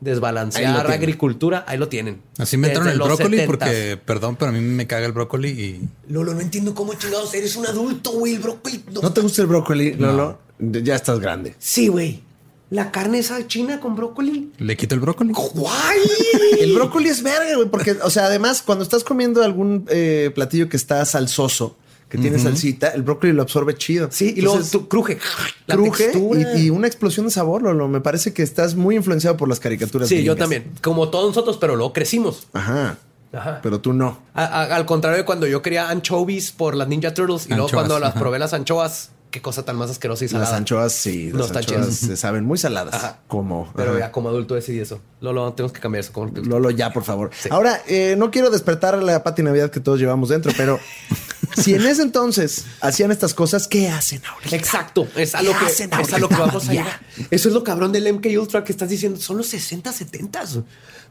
desbalancear 0.00 0.88
la 0.88 0.94
agricultura. 0.94 1.64
Ahí 1.66 1.76
lo 1.76 1.88
tienen. 1.88 2.22
Así 2.38 2.56
me 2.56 2.68
entraron 2.68 2.92
el 2.92 3.00
brócoli 3.00 3.40
porque, 3.46 3.98
perdón, 4.04 4.36
pero 4.36 4.50
a 4.50 4.52
mí 4.52 4.60
me 4.60 4.86
caga 4.86 5.06
el 5.06 5.12
brócoli 5.12 5.48
y... 5.48 5.88
Lolo, 6.08 6.34
no 6.34 6.40
entiendo 6.40 6.72
cómo 6.72 6.94
chingados 6.94 7.34
eres 7.34 7.56
un 7.56 7.66
adulto, 7.66 8.12
güey. 8.12 8.34
El 8.34 8.42
brócoli... 8.42 8.84
No. 8.92 9.12
te 9.12 9.22
gusta 9.22 9.42
el 9.42 9.48
brócoli, 9.48 9.94
Lolo? 9.94 10.38
Ya 10.60 10.94
estás 10.94 11.18
grande. 11.18 11.56
Sí, 11.58 11.88
güey. 11.88 12.22
La 12.70 12.92
carne 12.92 13.18
esa 13.18 13.44
china 13.48 13.80
con 13.80 13.96
brócoli. 13.96 14.52
Le 14.58 14.76
quito 14.76 14.94
el 14.94 15.00
brócoli. 15.00 15.32
¡Guay! 15.32 15.98
el 16.60 16.74
brócoli 16.74 17.08
es 17.08 17.24
verga, 17.24 17.56
güey. 17.56 17.68
Porque, 17.68 17.96
o 18.04 18.10
sea, 18.10 18.26
además, 18.26 18.62
cuando 18.62 18.84
estás 18.84 19.02
comiendo 19.02 19.42
algún 19.42 19.84
eh, 19.88 20.30
platillo 20.32 20.68
que 20.68 20.76
está 20.76 21.04
salsoso, 21.06 21.76
que 22.14 22.22
tiene 22.22 22.38
salsita, 22.38 22.90
el 22.90 23.02
brócoli 23.02 23.32
lo 23.32 23.42
absorbe 23.42 23.74
chido. 23.74 24.08
Sí, 24.12 24.34
y 24.36 24.40
luego 24.40 24.60
cruje. 24.88 25.18
cruje 25.66 26.12
y, 26.56 26.70
una 26.70 26.86
explosión 26.86 27.26
de 27.26 27.32
sabor, 27.32 27.62
Lolo. 27.62 27.88
Me 27.88 28.00
parece 28.00 28.32
que 28.32 28.44
estás 28.44 28.76
muy 28.76 28.94
influenciado 28.94 29.36
por 29.36 29.48
las 29.48 29.58
caricaturas. 29.58 30.08
Sí, 30.08 30.22
yo 30.22 30.36
también. 30.36 30.70
Como 30.80 31.08
todos 31.08 31.26
nosotros, 31.26 31.56
pero 31.56 31.74
luego 31.74 31.92
crecimos. 31.92 32.46
Ajá. 32.52 32.98
Ajá. 33.32 33.58
Pero 33.64 33.80
tú 33.80 33.92
no. 33.92 34.20
al 34.32 34.86
contrario 34.86 35.18
de 35.18 35.24
cuando 35.24 35.48
yo 35.48 35.60
quería 35.60 35.88
anchovies 35.88 36.52
por 36.52 36.76
las 36.76 36.86
Ninja 36.86 37.12
Turtles 37.14 37.46
y 37.46 37.54
luego 37.54 37.68
cuando 37.68 37.98
las 37.98 38.14
probé 38.14 38.38
las 38.38 38.52
anchoas, 38.52 39.10
qué 39.32 39.42
cosa 39.42 39.64
tan 39.64 39.74
más 39.74 39.90
asquerosa 39.90 40.24
y 40.24 40.28
salada. 40.28 40.50
Las 40.50 40.56
anchoas, 40.56 40.92
sí. 40.92 41.32
Las 41.32 41.50
anchoas 41.50 41.96
se 41.96 42.16
saben 42.16 42.44
muy 42.44 42.58
saladas. 42.58 43.16
Como. 43.26 43.72
Pero 43.74 43.98
ya 43.98 44.12
como 44.12 44.28
adulto 44.28 44.54
decidí 44.54 44.78
eso. 44.78 45.00
Lolo, 45.20 45.52
tenemos 45.54 45.72
que 45.72 45.80
cambiar 45.80 46.04
eso. 46.04 46.30
Lolo, 46.44 46.70
ya, 46.70 46.92
por 46.92 47.02
favor. 47.02 47.30
Ahora, 47.50 47.80
eh, 47.88 48.14
no 48.16 48.30
quiero 48.30 48.50
despertar 48.50 49.02
la 49.02 49.24
pati 49.24 49.42
Navidad 49.42 49.72
que 49.72 49.80
todos 49.80 49.98
llevamos 49.98 50.28
dentro, 50.28 50.52
pero 50.56 50.78
si 51.56 51.74
en 51.74 51.86
ese 51.86 52.02
entonces 52.02 52.64
hacían 52.80 53.10
estas 53.10 53.34
cosas, 53.34 53.68
¿qué 53.68 53.88
hacen 53.88 54.22
ahora? 54.26 54.46
Exacto. 54.50 55.06
Es 55.16 55.34
a 55.34 55.42
lo 55.42 55.52
que, 55.58 55.66
es 55.66 56.12
a 56.12 56.18
lo 56.18 56.28
que 56.28 56.36
vamos 56.36 56.68
a 56.68 56.72
llegar. 56.72 57.00
Eso 57.30 57.48
es 57.48 57.54
lo 57.54 57.64
cabrón 57.64 57.92
del 57.92 58.12
MK 58.12 58.26
Ultra 58.38 58.64
que 58.64 58.72
estás 58.72 58.88
diciendo. 58.88 59.20
Son 59.20 59.36
los 59.36 59.46
60, 59.48 59.92
70 59.92 60.44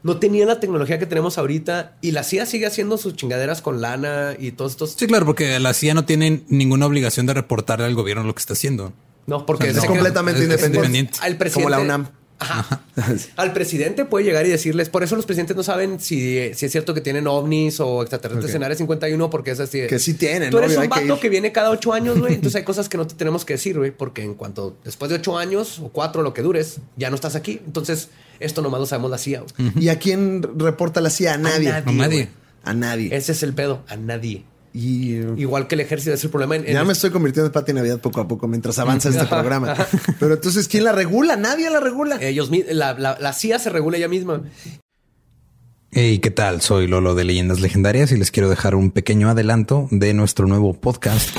no 0.04 0.18
tenía 0.18 0.44
la 0.44 0.60
tecnología 0.60 0.98
que 0.98 1.06
tenemos 1.06 1.38
ahorita 1.38 1.96
y 2.02 2.10
la 2.10 2.24
CIA 2.24 2.44
sigue 2.44 2.66
haciendo 2.66 2.98
sus 2.98 3.16
chingaderas 3.16 3.62
con 3.62 3.80
lana 3.80 4.36
y 4.38 4.52
todos 4.52 4.72
estos. 4.72 4.94
Sí, 4.98 5.06
claro, 5.06 5.24
porque 5.24 5.58
la 5.58 5.72
CIA 5.72 5.94
no 5.94 6.04
tiene 6.04 6.44
ninguna 6.48 6.84
obligación 6.84 7.24
de 7.24 7.32
reportarle 7.32 7.86
al 7.86 7.94
gobierno 7.94 8.22
lo 8.22 8.34
que 8.34 8.40
está 8.40 8.52
haciendo. 8.52 8.92
No, 9.26 9.46
porque 9.46 9.70
es 9.70 9.82
completamente 9.86 10.42
independiente. 10.42 11.18
Al 11.22 11.38
presidente, 11.38 11.64
como 11.64 11.70
la 11.70 11.80
UNAM. 11.80 12.10
Ajá. 12.38 12.82
Al 13.36 13.52
presidente 13.52 14.04
puede 14.04 14.24
llegar 14.24 14.46
y 14.46 14.50
decirles, 14.50 14.88
por 14.88 15.02
eso 15.02 15.16
los 15.16 15.26
presidentes 15.26 15.56
no 15.56 15.62
saben 15.62 16.00
si, 16.00 16.52
si 16.54 16.66
es 16.66 16.72
cierto 16.72 16.94
que 16.94 17.00
tienen 17.00 17.26
ovnis 17.26 17.80
o 17.80 18.02
extraterrestres 18.02 18.54
en 18.54 18.64
Área 18.64 18.76
51, 18.76 19.30
porque 19.30 19.52
es 19.52 19.60
así. 19.60 19.86
Que 19.86 19.98
sí 19.98 20.14
tienen. 20.14 20.50
Tú 20.50 20.58
eres 20.58 20.76
un 20.76 20.88
vato 20.88 21.20
que... 21.20 21.28
viene 21.28 21.52
cada 21.52 21.70
ocho 21.70 21.92
años, 21.92 22.18
güey. 22.18 22.34
Entonces 22.34 22.56
hay 22.60 22.64
cosas 22.64 22.88
que 22.88 22.96
no 22.96 23.06
te 23.06 23.14
tenemos 23.14 23.44
que 23.44 23.54
decir, 23.54 23.78
güey, 23.78 23.90
porque 23.90 24.22
en 24.22 24.34
cuanto 24.34 24.76
después 24.84 25.10
de 25.10 25.16
ocho 25.16 25.38
años 25.38 25.78
o 25.78 25.88
cuatro, 25.88 26.22
lo 26.22 26.34
que 26.34 26.42
dures, 26.42 26.78
ya 26.96 27.10
no 27.10 27.16
estás 27.16 27.34
aquí. 27.34 27.60
Entonces 27.64 28.08
esto 28.40 28.62
nomás 28.62 28.80
lo 28.80 28.86
sabemos 28.86 29.10
la 29.10 29.18
CIA. 29.18 29.44
¿Y 29.76 29.88
a 29.88 29.98
quién 29.98 30.42
reporta 30.58 31.00
la 31.00 31.10
CIA? 31.10 31.34
A 31.34 31.38
nadie. 31.38 31.70
A 31.70 31.80
nadie. 31.80 32.28
A 32.64 32.74
nadie. 32.74 33.14
Ese 33.14 33.32
es 33.32 33.42
el 33.42 33.54
pedo. 33.54 33.84
A 33.88 33.96
nadie. 33.96 34.44
Y, 34.74 35.20
Igual 35.36 35.68
que 35.68 35.76
el 35.76 35.82
ejército 35.82 36.14
es 36.14 36.24
el 36.24 36.30
problema. 36.30 36.56
ya 36.56 36.84
me 36.84 36.92
estoy 36.92 37.10
convirtiendo 37.10 37.46
en 37.46 37.52
Pati 37.52 37.72
Navidad 37.72 38.00
poco 38.00 38.20
a 38.20 38.26
poco 38.26 38.48
mientras 38.48 38.76
avanza 38.80 39.08
este 39.08 39.24
programa. 39.28 39.72
Pero 40.18 40.34
entonces, 40.34 40.66
¿quién 40.66 40.82
la 40.82 40.90
regula? 40.90 41.36
Nadie 41.36 41.70
la 41.70 41.78
regula. 41.78 42.18
Ellos, 42.20 42.50
la, 42.70 42.94
la, 42.94 43.32
CIA 43.32 43.60
se 43.60 43.70
regula 43.70 43.98
ella 43.98 44.08
misma. 44.08 44.42
Hey, 45.92 46.18
¿qué 46.18 46.32
tal? 46.32 46.60
Soy 46.60 46.88
Lolo 46.88 47.14
de 47.14 47.22
Leyendas 47.22 47.60
Legendarias 47.60 48.10
y 48.10 48.16
les 48.16 48.32
quiero 48.32 48.48
dejar 48.50 48.74
un 48.74 48.90
pequeño 48.90 49.28
adelanto 49.30 49.86
de 49.92 50.12
nuestro 50.12 50.48
nuevo 50.48 50.74
podcast. 50.74 51.30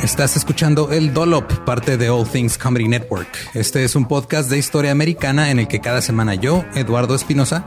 Estás 0.00 0.36
escuchando 0.36 0.92
El 0.92 1.12
Dolop, 1.12 1.50
parte 1.64 1.96
de 1.96 2.08
All 2.08 2.28
Things 2.28 2.56
Comedy 2.58 2.86
Network. 2.86 3.26
Este 3.54 3.82
es 3.82 3.96
un 3.96 4.06
podcast 4.06 4.48
de 4.48 4.56
historia 4.56 4.92
americana 4.92 5.50
en 5.50 5.58
el 5.58 5.66
que 5.66 5.80
cada 5.80 6.00
semana 6.00 6.36
yo, 6.36 6.64
Eduardo 6.76 7.16
Espinosa, 7.16 7.66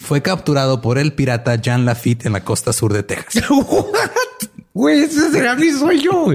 fue 0.00 0.22
capturado 0.22 0.80
por 0.80 0.98
el 0.98 1.12
pirata 1.12 1.54
Jean 1.56 1.84
Lafitte 1.84 2.26
en 2.26 2.32
la 2.32 2.42
costa 2.42 2.72
sur 2.72 2.92
de 2.92 3.02
Texas. 3.02 3.44
Güey, 4.72 5.02
ese 5.02 5.32
será 5.32 5.56
mi 5.56 5.70
sueño. 5.72 6.26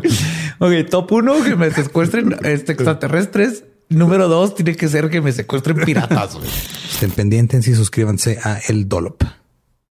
Ok, 0.59 0.89
top 0.89 1.11
uno, 1.13 1.41
que 1.41 1.55
me 1.55 1.71
secuestren 1.71 2.35
este, 2.43 2.73
extraterrestres. 2.73 3.63
Número 3.87 4.27
dos, 4.27 4.55
tiene 4.55 4.75
que 4.75 4.89
ser 4.89 5.09
que 5.09 5.21
me 5.21 5.31
secuestren 5.31 5.77
piratas. 5.77 6.37
Estén 6.91 7.11
pendientes 7.11 7.65
y 7.67 7.73
suscríbanse 7.73 8.37
a 8.43 8.59
El 8.67 8.89
Dolop. 8.89 9.23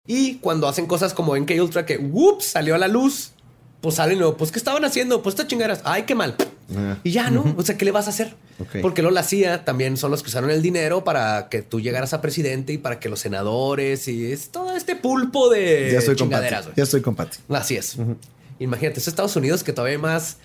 Y 0.06 0.36
cuando 0.36 0.68
hacen 0.68 0.86
cosas 0.86 1.14
como 1.14 1.36
en 1.36 1.46
K 1.46 1.54
Ultra 1.54 1.86
que, 1.86 1.96
whoops, 1.96 2.44
salió 2.44 2.74
a 2.74 2.78
la 2.78 2.86
luz, 2.86 3.32
pues 3.80 3.94
salen 3.94 4.18
luego, 4.18 4.36
pues, 4.36 4.52
¿qué 4.52 4.58
estaban 4.58 4.84
haciendo? 4.84 5.22
Pues 5.22 5.34
estas 5.34 5.48
chingaderas. 5.48 5.80
Ay, 5.84 6.02
qué 6.02 6.14
mal. 6.14 6.36
Ah. 6.76 6.98
Y 7.04 7.10
ya, 7.10 7.30
¿no? 7.30 7.54
O 7.56 7.62
sea, 7.62 7.76
¿qué 7.76 7.84
le 7.84 7.90
vas 7.90 8.06
a 8.06 8.10
hacer? 8.10 8.34
Porque 8.80 9.02
lo 9.02 9.10
la 9.10 9.22
CIA 9.22 9.64
también 9.64 9.96
son 9.96 10.10
los 10.10 10.22
que 10.22 10.28
usaron 10.28 10.50
el 10.50 10.62
dinero 10.62 11.04
para 11.04 11.48
que 11.48 11.62
tú 11.62 11.80
llegaras 11.80 12.14
a 12.14 12.20
presidente 12.20 12.72
y 12.72 12.78
para 12.78 13.00
que 13.00 13.08
los 13.08 13.20
senadores 13.20 14.06
y 14.08 14.30
es 14.32 14.50
todo 14.50 14.76
este 14.76 14.96
pulpo 14.96 15.50
de 15.50 15.90
ya 15.92 15.98
estoy 15.98 16.16
chingaderas. 16.16 16.68
Ya 16.76 16.84
estoy 16.84 17.02
con 17.02 17.16
Así 17.50 17.76
es. 17.76 17.96
Imagínate, 18.58 19.00
es 19.00 19.08
Estados 19.08 19.34
Unidos 19.36 19.64
que 19.64 19.72
todavía 19.72 19.96
hay 19.96 20.02
más 20.02 20.38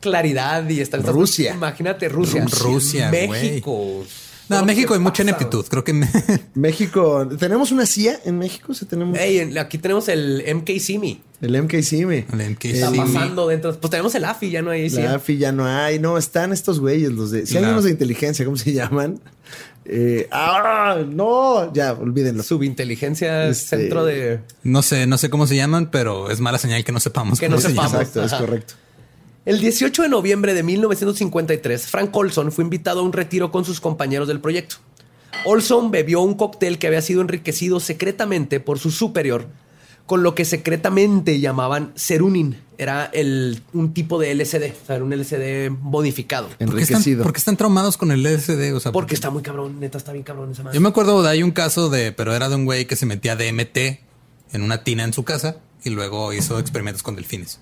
claridad 0.00 0.68
y 0.68 0.80
está 0.80 0.96
Rusia. 0.98 1.54
Imagínate 1.54 2.08
Rusia. 2.08 2.44
Rusia, 2.44 3.10
México. 3.10 4.04
No, 4.52 4.64
México 4.64 4.94
hay 4.94 5.00
mucha 5.00 5.22
ineptitud. 5.22 5.64
Creo 5.68 5.84
que 5.84 5.92
México. 6.54 7.28
¿Tenemos 7.38 7.72
una 7.72 7.86
CIA 7.86 8.20
en 8.24 8.38
México? 8.38 8.74
¿Sí 8.74 8.86
tenemos? 8.86 9.18
aquí 9.58 9.78
tenemos 9.78 10.08
el 10.08 10.42
MKCIMI. 10.54 11.20
El 11.40 11.62
MKCIMI. 11.62 12.26
El 12.32 12.50
MKCIMI. 12.50 12.78
Está 12.78 12.90
pasando 12.92 13.48
dentro. 13.48 13.74
Pues 13.78 13.90
tenemos 13.90 14.14
el 14.14 14.24
AFI, 14.24 14.50
ya 14.50 14.62
no 14.62 14.70
hay 14.70 14.88
CIA. 14.88 15.04
La 15.04 15.14
AFI 15.14 15.38
ya 15.38 15.52
no 15.52 15.66
hay. 15.66 15.98
No, 15.98 16.16
están 16.16 16.52
estos 16.52 16.78
güeyes, 16.78 17.12
los 17.12 17.30
de. 17.30 17.46
Si 17.46 17.56
hay 17.56 17.64
unos 17.64 17.84
de 17.84 17.90
inteligencia, 17.90 18.44
¿cómo 18.44 18.56
se 18.56 18.72
llaman? 18.74 19.20
Eh, 19.84 20.28
¡Ah! 20.30 21.02
No, 21.08 21.72
ya, 21.72 21.92
olvídenlo. 21.94 22.42
Subinteligencia, 22.42 23.48
este... 23.48 23.76
centro 23.76 24.04
de. 24.04 24.40
No 24.62 24.82
sé, 24.82 25.06
no 25.06 25.18
sé 25.18 25.30
cómo 25.30 25.46
se 25.46 25.56
llaman, 25.56 25.90
pero 25.90 26.30
es 26.30 26.40
mala 26.40 26.58
señal 26.58 26.84
que 26.84 26.92
no 26.92 27.00
sepamos. 27.00 27.40
Que 27.40 27.48
no 27.48 27.58
sepamos. 27.60 27.94
Exacto, 27.94 28.22
es 28.24 28.32
correcto. 28.34 28.74
El 29.44 29.58
18 29.58 30.02
de 30.02 30.08
noviembre 30.08 30.54
de 30.54 30.62
1953, 30.62 31.88
Frank 31.88 32.14
Olson 32.16 32.52
fue 32.52 32.62
invitado 32.62 33.00
a 33.00 33.02
un 33.02 33.12
retiro 33.12 33.50
con 33.50 33.64
sus 33.64 33.80
compañeros 33.80 34.28
del 34.28 34.40
proyecto. 34.40 34.76
Olson 35.44 35.90
bebió 35.90 36.20
un 36.20 36.34
cóctel 36.34 36.78
que 36.78 36.86
había 36.86 37.02
sido 37.02 37.22
enriquecido 37.22 37.80
secretamente 37.80 38.60
por 38.60 38.78
su 38.78 38.92
superior, 38.92 39.48
con 40.06 40.22
lo 40.22 40.36
que 40.36 40.44
secretamente 40.44 41.40
llamaban 41.40 41.90
serunin. 41.96 42.56
Era 42.78 43.06
el, 43.06 43.64
un 43.72 43.92
tipo 43.92 44.20
de 44.20 44.32
LSD, 44.32 44.74
o 44.80 44.86
sea, 44.86 45.02
un 45.02 45.10
LSD 45.10 45.70
modificado. 45.70 46.48
Enriquecido. 46.60 47.24
¿Por 47.24 47.32
qué 47.32 47.38
están, 47.38 47.56
traumados 47.56 47.96
con 47.96 48.12
el 48.12 48.22
LSD? 48.22 48.72
O 48.76 48.78
sea, 48.78 48.92
porque, 48.92 49.14
está 49.14 49.30
muy 49.30 49.42
cabrón, 49.42 49.80
neta, 49.80 49.98
está 49.98 50.12
bien 50.12 50.22
cabrón 50.22 50.52
esa 50.52 50.62
madre. 50.62 50.76
Yo 50.76 50.80
me 50.80 50.88
acuerdo 50.88 51.20
de 51.20 51.28
hay 51.28 51.42
un 51.42 51.50
caso 51.50 51.90
de, 51.90 52.12
pero 52.12 52.32
era 52.32 52.48
de 52.48 52.54
un 52.54 52.64
güey 52.64 52.86
que 52.86 52.94
se 52.94 53.06
metía 53.06 53.34
DMT 53.34 53.76
en 54.52 54.62
una 54.62 54.84
tina 54.84 55.02
en 55.02 55.12
su 55.12 55.24
casa 55.24 55.56
y 55.82 55.90
luego 55.90 56.32
hizo 56.32 56.60
experimentos 56.60 57.02
con 57.02 57.16
delfines. 57.16 57.58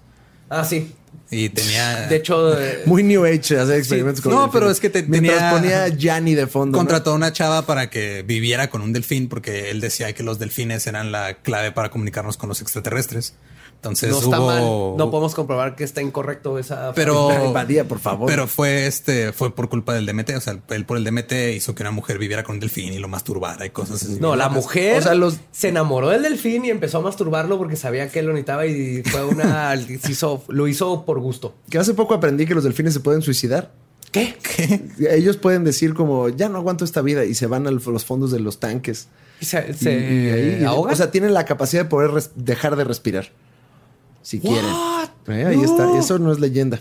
Ah, 0.51 0.65
sí. 0.65 0.93
Y 1.31 1.49
tenía. 1.49 2.09
De 2.09 2.17
hecho. 2.17 2.61
Eh, 2.61 2.83
Muy 2.87 3.03
New 3.05 3.25
Age 3.25 3.57
hacer 3.59 3.79
experimentos 3.79 4.21
con 4.21 4.33
No, 4.33 4.51
pero 4.51 4.71
es 4.71 4.81
que 4.81 4.91
te, 4.91 5.05
tenía. 5.05 5.53
ponía 5.53 5.89
Gianni 5.89 6.35
de 6.35 6.47
fondo. 6.49 6.77
Contrató 6.77 7.13
a 7.13 7.15
una 7.15 7.33
chava 7.33 7.63
para 7.63 7.89
que 7.89 8.23
viviera 8.23 8.69
con 8.69 8.83
un 8.83 8.93
delfín, 8.93 9.29
porque 9.29 9.71
él 9.71 9.81
decía 9.81 10.13
que 10.13 10.25
los 10.25 10.39
delfines 10.39 10.87
eran 10.89 11.13
la 11.13 11.35
clave 11.35 11.71
para 11.71 11.91
comunicarnos 11.91 12.37
con 12.37 12.49
los 12.49 12.61
extraterrestres. 12.61 13.35
Entonces 13.81 14.11
no 14.11 14.18
está 14.18 14.39
mal. 14.41 14.62
No 14.99 15.11
podemos 15.11 15.35
comprobar 15.35 15.74
que 15.74 15.85
está 15.85 16.03
incorrecto 16.03 16.59
esa. 16.59 16.93
Pero, 16.93 17.51
Badía, 17.55 17.89
por 17.89 17.99
favor. 17.99 18.26
pero 18.28 18.47
fue 18.47 18.87
este, 18.87 19.33
fue 19.33 19.55
por 19.55 19.70
culpa 19.70 19.95
del 19.95 20.05
DMT. 20.05 20.33
O 20.37 20.41
sea, 20.43 20.59
él 20.68 20.85
por 20.85 20.99
el 20.99 21.05
DMT 21.05 21.33
hizo 21.57 21.74
que 21.74 21.83
una 21.83 21.91
mujer 21.91 22.18
viviera 22.18 22.43
con 22.45 22.57
un 22.57 22.61
delfín 22.61 22.93
y 22.93 22.99
lo 22.99 23.09
masturbara 23.09 23.64
y 23.64 23.70
cosas 23.70 24.03
así. 24.03 24.18
No, 24.20 24.37
la 24.37 24.51
mujer 24.51 24.99
O 24.99 25.03
sea, 25.03 25.14
los- 25.14 25.39
se 25.51 25.68
enamoró 25.68 26.11
del 26.11 26.22
delfín 26.22 26.66
y 26.66 26.70
empezó 26.70 26.99
a 26.99 27.01
masturbarlo 27.01 27.57
porque 27.57 27.76
sabía 27.76 28.11
que 28.11 28.18
él 28.18 28.26
lo 28.26 28.33
necesitaba 28.33 28.66
y 28.66 29.03
fue 29.03 29.24
una. 29.24 29.74
se 30.03 30.12
hizo- 30.12 30.45
lo 30.49 30.68
hizo 30.68 31.07
por 31.07 31.18
gusto. 31.20 31.55
Que 31.70 31.78
hace 31.78 31.95
poco 31.95 32.12
aprendí 32.12 32.45
que 32.45 32.55
los 32.55 32.64
delfines 32.64 32.93
se 32.93 33.01
pueden 33.01 33.22
suicidar. 33.22 33.72
¿Qué? 34.12 34.37
Ellos 35.11 35.37
pueden 35.39 35.64
decir 35.64 35.95
como, 35.95 36.28
ya 36.28 36.49
no 36.51 36.59
aguanto 36.59 36.85
esta 36.85 37.01
vida 37.01 37.24
y 37.24 37.35
se 37.35 37.47
van 37.47 37.66
a 37.66 37.70
los 37.70 38.05
fondos 38.05 38.31
de 38.31 38.41
los 38.41 38.59
tanques. 38.61 39.09
¿Y 39.41 39.45
¿Se, 39.47 39.66
Y- 39.70 39.74
se 39.74 39.93
y 39.93 40.31
ahí- 40.59 40.64
ahoga? 40.64 40.93
O 40.93 40.97
sea, 40.97 41.11
tienen 41.11 41.33
la 41.33 41.45
capacidad 41.47 41.85
de 41.85 41.89
poder 41.89 42.11
dejar 42.35 42.76
de 42.76 42.85
respirar. 42.85 43.31
Si 44.23 44.41
quieren. 44.41 44.71
Eh, 45.29 45.45
ahí 45.47 45.57
No. 45.57 45.64
está. 45.64 45.99
Eso 45.99 46.18
no 46.18 46.33
es 46.33 46.41
leyenda. 46.41 46.77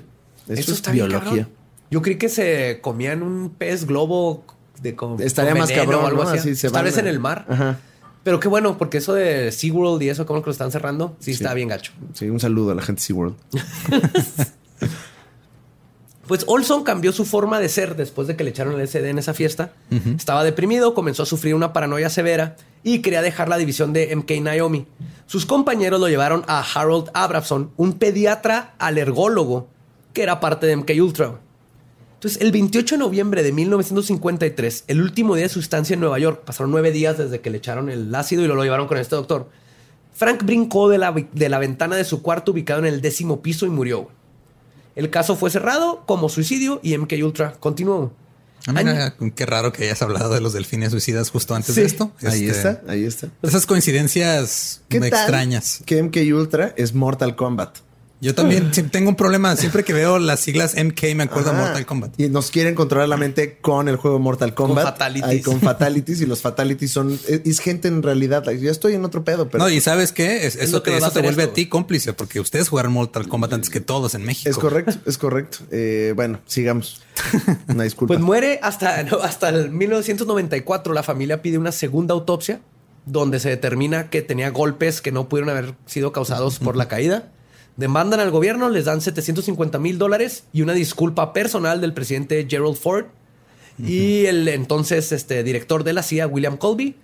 Eso, 0.47 0.53
Eso 0.61 0.71
es 0.71 0.77
está 0.77 0.91
bien, 0.91 1.07
biología. 1.07 1.29
cabrón. 1.43 1.49
Yo 1.91 2.01
creí 2.01 2.17
que 2.17 2.29
se 2.29 2.79
comían 2.81 3.23
un 3.23 3.49
pez 3.51 3.85
globo 3.85 4.43
de 4.81 4.95
con, 4.95 5.21
Estaría 5.21 5.51
con 5.51 5.59
más 5.61 5.71
cabrón, 5.71 6.03
o 6.03 6.07
algo 6.07 6.23
¿no? 6.23 6.29
así. 6.29 6.53
Tal 6.69 6.83
vez 6.83 6.97
en 6.97 7.07
el 7.07 7.19
mar. 7.19 7.45
Ajá. 7.49 7.79
Pero 8.23 8.39
qué 8.39 8.47
bueno, 8.47 8.77
porque 8.77 8.97
eso 8.97 9.13
de 9.13 9.51
SeaWorld 9.51 10.01
y 10.03 10.09
eso, 10.09 10.25
como 10.25 10.41
que 10.41 10.47
lo 10.47 10.51
están 10.51 10.71
cerrando, 10.71 11.15
sí, 11.19 11.33
Sí. 11.33 11.41
está 11.41 11.53
bien 11.53 11.69
gacho. 11.69 11.93
Sí, 12.13 12.29
un 12.29 12.39
saludo 12.39 12.71
a 12.71 12.75
la 12.75 12.81
gente 12.81 12.99
de 12.99 13.05
SeaWorld. 13.05 13.35
Pues 16.29 16.43
Olson 16.45 16.83
cambió 16.83 17.11
su 17.11 17.25
forma 17.25 17.59
de 17.59 17.69
ser 17.69 17.95
después 17.95 18.27
de 18.27 18.35
que 18.35 18.43
le 18.43 18.51
echaron 18.51 18.79
el 18.79 18.87
SD 18.87 19.09
en 19.09 19.17
esa 19.17 19.33
fiesta. 19.33 19.73
Estaba 20.15 20.43
deprimido, 20.43 20.93
comenzó 20.93 21.23
a 21.23 21.25
sufrir 21.25 21.55
una 21.55 21.73
paranoia 21.73 22.07
severa 22.11 22.55
y 22.83 22.99
quería 22.99 23.23
dejar 23.23 23.49
la 23.49 23.57
división 23.57 23.93
de 23.93 24.15
MK 24.15 24.39
Naomi. 24.43 24.85
Sus 25.25 25.47
compañeros 25.47 25.99
lo 25.99 26.07
llevaron 26.07 26.43
a 26.45 26.61
Harold 26.61 27.09
Abramson, 27.15 27.71
un 27.77 27.93
pediatra 27.93 28.75
alergólogo 28.77 29.69
que 30.13 30.21
era 30.21 30.39
parte 30.39 30.67
de 30.67 30.75
MK 30.75 30.91
Ultra. 31.01 31.39
Entonces, 32.13 32.39
el 32.43 32.51
28 32.51 32.93
de 32.93 32.99
noviembre 32.99 33.41
de 33.41 33.51
1953, 33.51 34.83
el 34.85 35.01
último 35.01 35.33
día 35.33 35.45
de 35.45 35.49
su 35.49 35.59
estancia 35.59 35.95
en 35.95 35.99
Nueva 35.99 36.19
York, 36.19 36.43
pasaron 36.45 36.69
nueve 36.69 36.91
días 36.91 37.17
desde 37.17 37.41
que 37.41 37.49
le 37.49 37.57
echaron 37.57 37.89
el 37.89 38.13
ácido 38.13 38.43
y 38.43 38.47
lo, 38.47 38.53
lo 38.53 38.61
llevaron 38.61 38.87
con 38.87 38.99
este 38.99 39.15
doctor. 39.15 39.49
Frank 40.13 40.43
brincó 40.43 40.89
de 40.89 40.99
la, 40.99 41.11
de 41.11 41.49
la 41.49 41.57
ventana 41.57 41.95
de 41.95 42.03
su 42.03 42.21
cuarto 42.21 42.51
ubicado 42.51 42.81
en 42.81 42.85
el 42.85 43.01
décimo 43.01 43.41
piso 43.41 43.65
y 43.65 43.69
murió. 43.69 44.09
El 44.99 45.09
caso 45.09 45.37
fue 45.37 45.49
cerrado 45.49 46.03
como 46.05 46.27
suicidio 46.27 46.81
y 46.83 46.97
MK 46.97 47.13
Ultra 47.23 47.53
continuó. 47.57 48.11
Ah, 48.67 48.73
mira, 48.73 49.15
qué 49.33 49.45
raro 49.45 49.71
que 49.71 49.85
hayas 49.85 50.01
hablado 50.01 50.33
de 50.33 50.41
los 50.41 50.51
delfines 50.51 50.91
suicidas 50.91 51.29
justo 51.31 51.55
antes 51.55 51.73
Sí, 51.73 51.79
de 51.79 51.87
esto. 51.87 52.11
Ahí 52.21 52.47
Este, 52.47 52.51
está, 52.51 52.81
ahí 52.85 53.05
está. 53.05 53.29
Esas 53.41 53.65
coincidencias 53.65 54.81
¿Qué 54.89 54.99
tal 54.99 55.07
extrañas. 55.07 55.81
Que 55.85 56.03
MK 56.03 56.17
Ultra 56.35 56.73
es 56.75 56.93
Mortal 56.93 57.37
Kombat. 57.37 57.77
Yo 58.21 58.35
también 58.35 58.69
tengo 58.91 59.07
un 59.09 59.15
problema. 59.15 59.55
Siempre 59.55 59.85
que 59.85 59.93
veo 59.93 60.19
las 60.19 60.41
siglas 60.41 60.75
MK 60.75 61.15
me 61.15 61.23
acuerdo 61.23 61.51
de 61.51 61.55
Ajá. 61.55 61.65
Mortal 61.67 61.85
Kombat. 61.85 62.19
Y 62.19 62.27
nos 62.27 62.51
quieren 62.51 62.75
controlar 62.75 63.07
la 63.07 63.15
mente 63.15 63.57
con 63.61 63.87
el 63.87 63.95
juego 63.95 64.19
Mortal 64.19 64.53
Kombat. 64.53 64.83
fatalities. 64.83 65.29
Ay, 65.29 65.41
con 65.41 65.61
fatalities. 65.61 66.19
y 66.19 66.25
los 66.25 66.41
fatalities 66.41 66.91
son. 66.91 67.13
Es, 67.27 67.41
es 67.45 67.59
gente 67.59 67.87
en 67.87 68.03
realidad. 68.03 68.43
like, 68.45 68.61
Yo 68.61 68.71
estoy 68.71 68.93
en 68.93 69.05
otro 69.05 69.23
pedo, 69.23 69.49
pero. 69.49 69.63
no, 69.63 69.69
y 69.69 69.79
sabes 69.79 70.11
qué? 70.11 70.45
Es- 70.45 70.57
eso 70.57 70.81
te, 70.81 70.97
eso 70.97 71.05
a 71.05 71.11
te 71.11 71.21
vuelve 71.21 71.43
esto, 71.43 71.51
a 71.51 71.55
ti 71.55 71.69
cómplice 71.69 72.11
porque 72.11 72.41
ustedes 72.41 72.67
jugaron 72.67 72.91
Mortal 72.91 73.27
Kombat 73.29 73.53
antes 73.53 73.69
que 73.69 73.79
todos 73.79 74.13
en 74.15 74.23
México. 74.25 74.49
es 74.49 74.57
correcto, 74.57 74.93
es 75.05 75.17
correcto. 75.17 75.59
Eh, 75.71 76.11
bueno, 76.15 76.41
sigamos. 76.45 77.01
Una 77.69 77.83
disculpa. 77.85 78.13
Pues 78.15 78.19
muere 78.19 78.59
hasta, 78.61 79.01
no, 79.03 79.19
hasta 79.19 79.47
el 79.47 79.71
1994. 79.71 80.93
La 80.93 81.03
familia 81.03 81.41
pide 81.41 81.57
una 81.57 81.71
segunda 81.71 82.13
autopsia 82.13 82.59
donde 83.05 83.39
se 83.39 83.47
determina 83.47 84.09
que 84.09 84.21
tenía 84.21 84.49
golpes 84.49 84.99
que 85.01 85.11
no 85.13 85.29
pudieron 85.29 85.49
haber 85.49 85.75
sido 85.85 86.11
causados 86.11 86.59
por 86.59 86.75
la 86.75 86.87
caída. 86.89 87.31
Demandan 87.79 88.19
al 88.19 88.29
gobierno, 88.29 88.69
les 88.69 88.83
dan 88.85 88.99
750 88.99 89.79
mil 89.79 89.97
dólares 89.97 90.43
y 90.51 90.61
una 90.63 90.73
disculpa 90.73 91.31
personal 91.31 91.79
del 91.79 91.93
presidente 91.93 92.45
Gerald 92.49 92.75
Ford 92.75 93.05
y 93.81 94.25
el 94.25 94.45
entonces 94.49 95.13
este, 95.13 95.41
director 95.43 95.85
de 95.85 95.93
la 95.93 96.03
CIA, 96.03 96.27
William 96.27 96.57
Colby. 96.57 96.97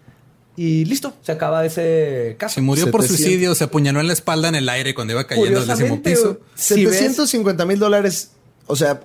Y 0.58 0.84
listo, 0.84 1.14
se 1.22 1.32
acaba 1.32 1.66
ese 1.66 2.36
caso. 2.38 2.56
Se 2.56 2.62
murió 2.62 2.92
por 2.92 3.04
700. 3.04 3.26
suicidio, 3.26 3.56
se 3.56 3.64
apuñaló 3.64 4.02
en 4.02 4.08
la 4.08 4.14
espalda 4.14 4.50
en 4.50 4.56
el 4.56 4.68
aire 4.68 4.94
cuando 4.94 5.14
iba 5.14 5.26
cayendo 5.26 5.60
del 5.62 5.68
décimo 5.68 6.02
Curiosamente, 6.02 6.12
piso. 6.12 6.40
si 6.56 6.84
ves- 6.86 6.98
750 6.98 7.66
mil 7.66 7.80
dólares. 7.80 8.32
O 8.68 8.76
sea, 8.76 9.02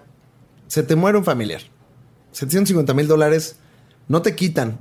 se 0.67 0.83
te 0.83 0.97
muere 0.97 1.19
un 1.19 1.25
familiar. 1.25 1.61
750 2.33 2.95
mil 2.95 3.07
dólares 3.07 3.57
no 4.09 4.23
te 4.23 4.35
quitan 4.35 4.79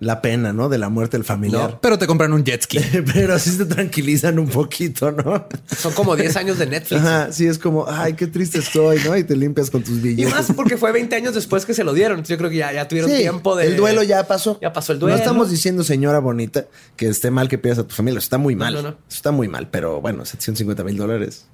la 0.00 0.22
pena, 0.22 0.52
¿no? 0.54 0.68
De 0.70 0.78
la 0.78 0.88
muerte 0.88 1.16
del 1.18 1.24
familiar. 1.24 1.78
Pero 1.82 1.98
te 1.98 2.06
compran 2.06 2.32
un 2.32 2.42
jet 2.42 2.62
ski. 2.62 2.78
Pero 3.14 3.38
sí 3.38 3.56
te 3.58 3.66
tranquilizan 3.66 4.38
un 4.38 4.48
poquito, 4.48 5.12
¿no? 5.12 5.46
Son 5.76 5.92
como 5.92 6.16
10 6.16 6.36
años 6.36 6.58
de 6.58 6.66
Netflix. 6.66 7.00
Ajá, 7.02 7.30
sí 7.32 7.46
es 7.46 7.58
como, 7.58 7.86
ay, 7.86 8.14
qué 8.14 8.26
triste 8.26 8.58
estoy, 8.60 8.98
¿no? 9.04 9.14
Y 9.16 9.24
te 9.24 9.36
limpias 9.36 9.70
con 9.70 9.82
tus 9.82 9.98
Y 9.98 10.00
billetes. 10.00 10.34
más 10.34 10.52
porque 10.56 10.78
fue 10.78 10.90
20 10.92 11.14
años 11.14 11.34
después 11.34 11.66
que 11.66 11.74
se 11.74 11.84
lo 11.84 11.92
dieron. 11.92 12.12
Entonces 12.18 12.34
yo 12.34 12.38
creo 12.38 12.50
que 12.50 12.56
ya, 12.56 12.72
ya 12.72 12.88
tuvieron 12.88 13.10
Sí, 13.10 13.18
tiempo 13.18 13.54
de. 13.56 13.66
El 13.66 13.76
duelo 13.76 14.02
ya 14.02 14.26
pasó. 14.26 14.58
Ya 14.62 14.72
pasó 14.72 14.92
el 14.94 14.98
duelo. 14.98 15.14
No 15.16 15.22
estamos 15.22 15.50
diciendo, 15.50 15.84
señora 15.84 16.18
bonita, 16.18 16.64
que 16.96 17.06
esté 17.06 17.30
mal 17.30 17.48
que 17.48 17.58
pidas 17.58 17.78
a 17.78 17.86
tu 17.86 17.94
familia. 17.94 18.18
Eso 18.18 18.24
está 18.24 18.38
muy 18.38 18.56
mal. 18.56 18.72
no, 18.72 18.82
no. 18.82 18.88
Eso 18.88 18.96
está 19.10 19.32
muy 19.32 19.48
mal, 19.48 19.68
pero 19.70 20.00
bueno, 20.00 20.24
750 20.24 20.82
mil 20.82 20.96
dólares. 20.96 21.46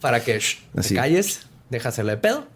Para 0.00 0.22
que 0.22 0.38
shh, 0.38 0.58
te 0.74 0.80
Así. 0.80 0.94
calles, 0.94 1.40
déjaselo 1.70 2.10
de 2.10 2.18
pedo. 2.18 2.46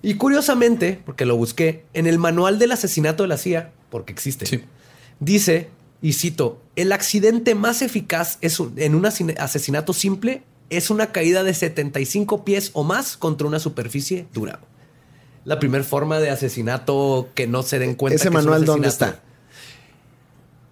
Y 0.00 0.14
curiosamente, 0.14 0.98
porque 1.04 1.26
lo 1.26 1.36
busqué, 1.36 1.84
en 1.92 2.06
el 2.06 2.18
manual 2.18 2.58
del 2.58 2.72
asesinato 2.72 3.24
de 3.24 3.28
la 3.28 3.36
CIA, 3.36 3.72
porque 3.90 4.12
existe, 4.12 4.46
Sí. 4.46 4.64
Dice, 5.20 5.68
y 6.02 6.12
cito, 6.12 6.60
el 6.76 6.92
accidente 6.92 7.54
más 7.54 7.82
eficaz 7.82 8.38
es 8.40 8.60
un- 8.60 8.74
en 8.76 8.94
un 8.94 9.04
asesinato 9.06 9.92
simple 9.92 10.42
es 10.70 10.90
una 10.90 11.12
caída 11.12 11.44
de 11.44 11.54
75 11.54 12.44
pies 12.44 12.70
o 12.74 12.84
más 12.84 13.16
contra 13.16 13.46
una 13.48 13.58
superficie 13.58 14.26
dura. 14.34 14.60
La 15.46 15.58
primera 15.58 15.82
forma 15.82 16.18
de 16.20 16.28
asesinato 16.28 17.30
que 17.34 17.46
no 17.46 17.62
se 17.62 17.78
den 17.78 17.94
cuenta. 17.94 18.16
¿Ese 18.16 18.24
que 18.24 18.28
es 18.36 18.44
un 18.44 18.50
manual 18.50 18.64
dónde 18.66 18.88
está? 18.88 19.20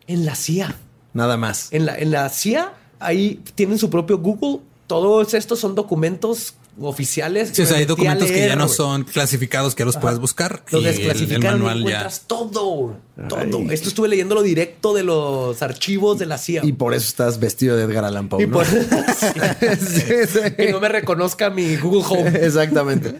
En 0.06 0.26
la 0.26 0.34
CIA. 0.34 0.76
Nada 1.14 1.36
más. 1.38 1.68
En 1.72 1.86
la, 1.86 1.96
en 1.98 2.10
la 2.10 2.28
CIA, 2.28 2.74
ahí 3.00 3.42
tienen 3.54 3.78
su 3.78 3.88
propio 3.88 4.18
Google. 4.18 4.60
Todos 4.86 5.32
estos 5.34 5.58
son 5.60 5.74
documentos 5.74 6.54
oficiales. 6.80 7.50
Sí, 7.52 7.62
o 7.62 7.66
sea, 7.66 7.78
hay 7.78 7.84
a 7.84 7.86
documentos 7.86 8.30
que 8.30 8.46
ya 8.46 8.56
no 8.56 8.68
son 8.68 9.04
clasificados, 9.04 9.74
que 9.74 9.80
ya 9.82 9.86
los 9.86 9.96
puedes 9.96 10.18
buscar. 10.18 10.62
Los 10.70 10.82
y 10.82 10.86
el- 10.86 10.90
el, 10.92 10.96
desclasificaron 10.98 11.60
y 11.62 11.64
ya. 11.64 11.72
encuentras 11.72 12.22
todo. 12.26 12.96
Todo. 13.28 13.38
Ay. 13.38 13.68
Esto 13.70 13.88
estuve 13.88 14.08
leyéndolo 14.08 14.42
directo 14.42 14.92
de 14.94 15.02
los 15.04 15.62
archivos 15.62 16.18
de 16.18 16.26
la 16.26 16.36
CIA. 16.38 16.64
Y 16.64 16.72
por 16.72 16.92
eso 16.94 17.08
estás 17.08 17.40
vestido 17.40 17.76
de 17.76 17.84
Edgar 17.84 18.04
Allan 18.04 18.28
Poe. 18.28 18.42
Y 18.42 18.46
¿no? 18.46 18.58
por- 18.58 18.66
Sí, 19.78 20.02
sí. 20.28 20.40
que 20.56 20.70
no 20.72 20.80
me 20.80 20.88
reconozca 20.88 21.50
mi 21.50 21.76
Google 21.76 22.02
Home. 22.08 22.28
Exactamente. 22.46 23.14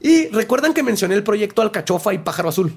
Y 0.00 0.28
recuerdan 0.28 0.74
que 0.74 0.82
mencioné 0.82 1.14
el 1.14 1.22
proyecto 1.22 1.62
Alcachofa 1.62 2.14
y 2.14 2.18
Pájaro 2.18 2.48
Azul. 2.48 2.76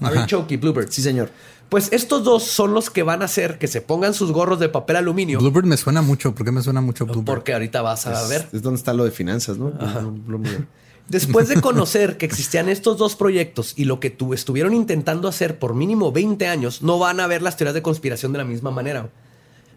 Artichoke 0.00 0.52
y 0.52 0.56
Bluebird. 0.56 0.90
Sí, 0.90 1.02
señor. 1.02 1.30
Pues 1.68 1.92
estos 1.92 2.22
dos 2.24 2.44
son 2.44 2.72
los 2.74 2.90
que 2.90 3.02
van 3.02 3.22
a 3.22 3.24
hacer 3.24 3.58
que 3.58 3.66
se 3.66 3.80
pongan 3.80 4.14
sus 4.14 4.30
gorros 4.32 4.60
de 4.60 4.68
papel 4.68 4.96
aluminio. 4.96 5.38
Bluebird 5.40 5.64
me 5.64 5.76
suena 5.76 6.02
mucho. 6.02 6.34
¿Por 6.34 6.44
qué 6.46 6.52
me 6.52 6.62
suena 6.62 6.80
mucho 6.80 7.04
Bluebird? 7.04 7.24
Porque 7.24 7.52
ahorita 7.52 7.82
vas 7.82 8.06
a 8.06 8.26
ver. 8.28 8.48
Es 8.52 8.62
donde 8.62 8.78
está 8.78 8.92
lo 8.92 9.04
de 9.04 9.10
finanzas, 9.10 9.58
¿no? 9.58 9.72
Después 11.08 11.48
de 11.48 11.60
conocer 11.60 12.16
que 12.16 12.24
existían 12.24 12.68
estos 12.70 12.96
dos 12.96 13.14
proyectos 13.14 13.74
y 13.76 13.84
lo 13.84 14.00
que 14.00 14.08
tu- 14.08 14.32
estuvieron 14.32 14.72
intentando 14.72 15.28
hacer 15.28 15.58
por 15.58 15.74
mínimo 15.74 16.12
20 16.12 16.46
años, 16.46 16.80
no 16.82 16.98
van 16.98 17.20
a 17.20 17.26
ver 17.26 17.42
las 17.42 17.56
teorías 17.58 17.74
de 17.74 17.82
conspiración 17.82 18.32
de 18.32 18.38
la 18.38 18.44
misma 18.44 18.70
manera. 18.70 19.10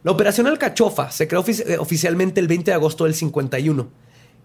La 0.04 0.12
operación 0.12 0.48
Alcachofa 0.48 1.12
se 1.12 1.28
creó 1.28 1.44
ofici- 1.44 1.66
eh, 1.68 1.78
oficialmente 1.80 2.40
el 2.40 2.48
20 2.48 2.72
de 2.72 2.76
agosto 2.76 3.04
del 3.04 3.14
51 3.14 3.90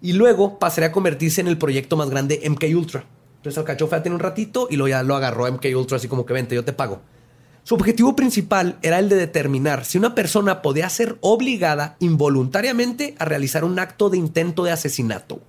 y 0.00 0.14
luego 0.14 0.58
pasaría 0.58 0.88
a 0.88 0.92
convertirse 0.92 1.40
en 1.40 1.46
el 1.46 1.56
proyecto 1.56 1.96
más 1.96 2.10
grande 2.10 2.40
MK 2.50 2.64
Ultra. 2.76 3.04
Entonces 3.36 3.58
Alcachofa 3.58 3.98
ya 3.98 4.02
tiene 4.02 4.16
un 4.16 4.20
ratito 4.20 4.66
y 4.68 4.76
luego 4.76 4.88
ya 4.88 5.02
lo 5.04 5.14
agarró 5.14 5.46
MK 5.52 5.64
Ultra 5.76 5.98
así 5.98 6.08
como 6.08 6.26
que 6.26 6.32
vente, 6.32 6.56
yo 6.56 6.64
te 6.64 6.72
pago. 6.72 7.00
Su 7.64 7.76
objetivo 7.76 8.16
principal 8.16 8.76
era 8.82 8.98
el 8.98 9.08
de 9.08 9.14
determinar 9.14 9.84
si 9.84 9.96
una 9.96 10.16
persona 10.16 10.62
podía 10.62 10.88
ser 10.88 11.16
obligada 11.20 11.96
involuntariamente 12.00 13.14
a 13.18 13.24
realizar 13.24 13.64
un 13.64 13.78
acto 13.78 14.10
de 14.10 14.18
intento 14.18 14.64
de 14.64 14.72
asesinato. 14.72 15.40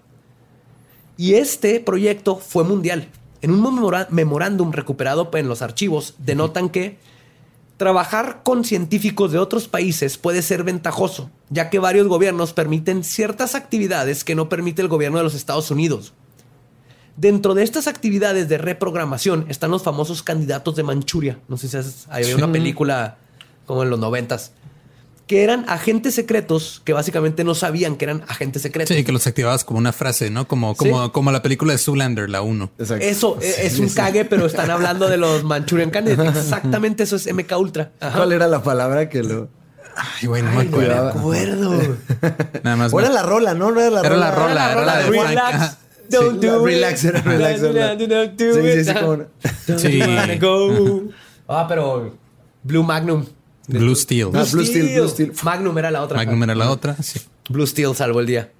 Y 1.17 1.35
este 1.35 1.79
proyecto 1.79 2.37
fue 2.37 2.63
mundial. 2.63 3.09
En 3.41 3.51
un 3.51 3.91
memorándum 4.09 4.71
recuperado 4.71 5.29
en 5.33 5.47
los 5.47 5.61
archivos, 5.61 6.13
denotan 6.19 6.69
que 6.69 6.97
trabajar 7.77 8.41
con 8.43 8.63
científicos 8.63 9.31
de 9.31 9.39
otros 9.39 9.67
países 9.67 10.17
puede 10.17 10.43
ser 10.43 10.63
ventajoso, 10.63 11.31
ya 11.49 11.69
que 11.69 11.79
varios 11.79 12.07
gobiernos 12.07 12.53
permiten 12.53 13.03
ciertas 13.03 13.55
actividades 13.55 14.23
que 14.23 14.35
no 14.35 14.49
permite 14.49 14.83
el 14.83 14.87
gobierno 14.87 15.17
de 15.17 15.23
los 15.23 15.33
Estados 15.33 15.71
Unidos. 15.71 16.13
Dentro 17.15 17.53
de 17.53 17.63
estas 17.63 17.87
actividades 17.87 18.49
de 18.49 18.57
reprogramación 18.57 19.45
están 19.49 19.69
los 19.71 19.83
famosos 19.83 20.23
candidatos 20.23 20.75
de 20.75 20.83
Manchuria. 20.83 21.37
No 21.47 21.57
sé 21.57 21.67
si 21.67 21.77
has- 21.77 22.07
había 22.09 22.35
una 22.35 22.47
Sí. 22.47 22.51
película 22.53 23.17
como 23.67 23.83
en 23.83 23.89
los 23.91 23.99
noventas. 23.99 24.51
Que 25.27 25.43
eran 25.43 25.63
agentes 25.69 26.15
secretos 26.15 26.81
que 26.83 26.91
básicamente 26.91 27.43
no 27.45 27.55
sabían 27.55 27.95
que 27.95 28.05
eran 28.05 28.23
agentes 28.27 28.61
secretos. 28.61 28.95
Sí, 28.95 29.03
que 29.05 29.11
los 29.13 29.25
activabas 29.25 29.63
como 29.63 29.79
una 29.79 29.93
frase, 29.93 30.29
¿no? 30.29 30.47
Como, 30.49 30.75
como, 30.75 31.05
Sí. 31.05 31.11
como 31.13 31.31
la 31.31 31.41
película 31.41 31.71
de 31.71 31.77
Zoolander, 31.77 32.29
la 32.29 32.41
1. 32.41 32.71
Exacto. 32.77 33.05
Eso 33.05 33.37
e- 33.41 33.67
es 33.67 33.79
un 33.79 33.87
cague, 33.89 34.25
pero 34.25 34.45
están 34.45 34.69
hablando 34.69 35.07
de 35.07 35.15
los 35.17 35.43
Manchurian 35.45 35.91
Candidates. 35.91 36.35
Exactamente 36.43 37.03
eso 37.03 37.15
es 37.15 37.27
MK 37.27 37.57
Ultra. 37.57 37.91
Ajá. 38.01 38.17
¿Cuál 38.17 38.33
era 38.33 38.47
la 38.47 38.61
palabra 38.63 39.07
que 39.07 39.23
lo. 39.23 39.47
Ay, 39.95 40.27
güey, 40.27 40.41
no 40.41 40.51
me 40.51 40.63
acuerdo. 40.63 41.09
acuerdo. 41.09 41.97
Nada 42.63 42.75
más. 42.75 42.91
O 42.93 42.99
era 42.99 43.09
me- 43.09 43.15
la 43.15 43.23
rola, 43.23 43.53
¿no? 43.53 43.71
No 43.71 43.79
era 43.79 43.91
la 43.91 43.99
Era 44.01 44.09
rola. 44.09 44.25
la 44.29 44.35
rola, 44.35 44.71
era 44.73 44.85
la 44.85 44.97
de 44.97 45.03
Frank. 45.11 45.27
Relax. 45.29 45.63
Sí, 45.63 45.65
it. 45.71 45.82
Relax, 46.21 47.03
la- 47.03 47.95
Don't 47.95 48.01
do 48.09 48.23
it. 48.23 48.39
sí, 48.39 48.83
sí, 48.85 48.93
cómo 48.99 49.17
no. 49.17 49.25
Don't 49.67 49.79
Sí. 49.79 49.99
Ah, 51.47 51.65
pero 51.67 52.15
Blue 52.63 52.83
Magnum. 52.83 53.25
Blue 53.67 53.95
Steel. 53.95 54.29
Ah, 54.33 54.45
Blue 54.51 54.65
Steel, 54.65 54.95
Blue 54.99 55.07
Steel. 55.09 55.33
Magnum 55.43 55.77
era 55.77 55.91
la 55.91 56.01
otra. 56.03 56.17
Magnum 56.17 56.43
era 56.43 56.55
la 56.55 56.69
otra. 56.71 56.95
Sí. 57.01 57.19
Blue 57.49 57.65
Steel 57.67 57.95
salvó 57.95 58.19
el 58.19 58.25
día. 58.25 58.51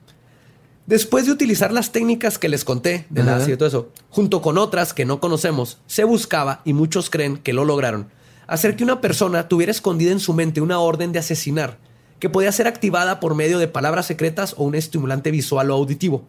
Después 0.86 1.26
de 1.26 1.32
utilizar 1.32 1.72
las 1.72 1.92
técnicas 1.94 2.38
que 2.38 2.50
les 2.50 2.66
conté 2.66 3.06
Ajá. 3.18 3.38
ácido 3.38 3.54
y 3.54 3.58
todo 3.58 3.68
eso, 3.70 3.90
junto 4.10 4.42
con 4.42 4.58
otras 4.58 4.94
que 4.94 5.06
no 5.06 5.22
conocemos, 5.22 5.80
se 5.88 6.04
buscaba, 6.04 6.62
y 6.66 6.74
muchos 6.74 7.10
creen 7.10 7.38
que 7.38 7.54
lo 7.54 7.64
lograron, 7.64 8.10
hacer 8.48 8.76
que 8.76 8.84
una 8.84 9.00
persona 9.00 9.48
tuviera 9.48 9.72
escondida 9.72 10.12
en 10.12 10.20
su 10.20 10.34
mente 10.34 10.60
una 10.60 10.80
orden 10.80 11.14
de 11.14 11.20
asesinar 11.20 11.78
que 12.20 12.30
podía 12.30 12.52
ser 12.52 12.68
activada 12.68 13.20
por 13.22 13.34
medio 13.36 13.60
de 13.60 13.68
palabras 13.70 14.06
secretas 14.06 14.56
o 14.58 14.64
un 14.66 14.76
estimulante 14.76 15.32
visual 15.32 15.72
o 15.72 15.74
auditivo. 15.76 16.26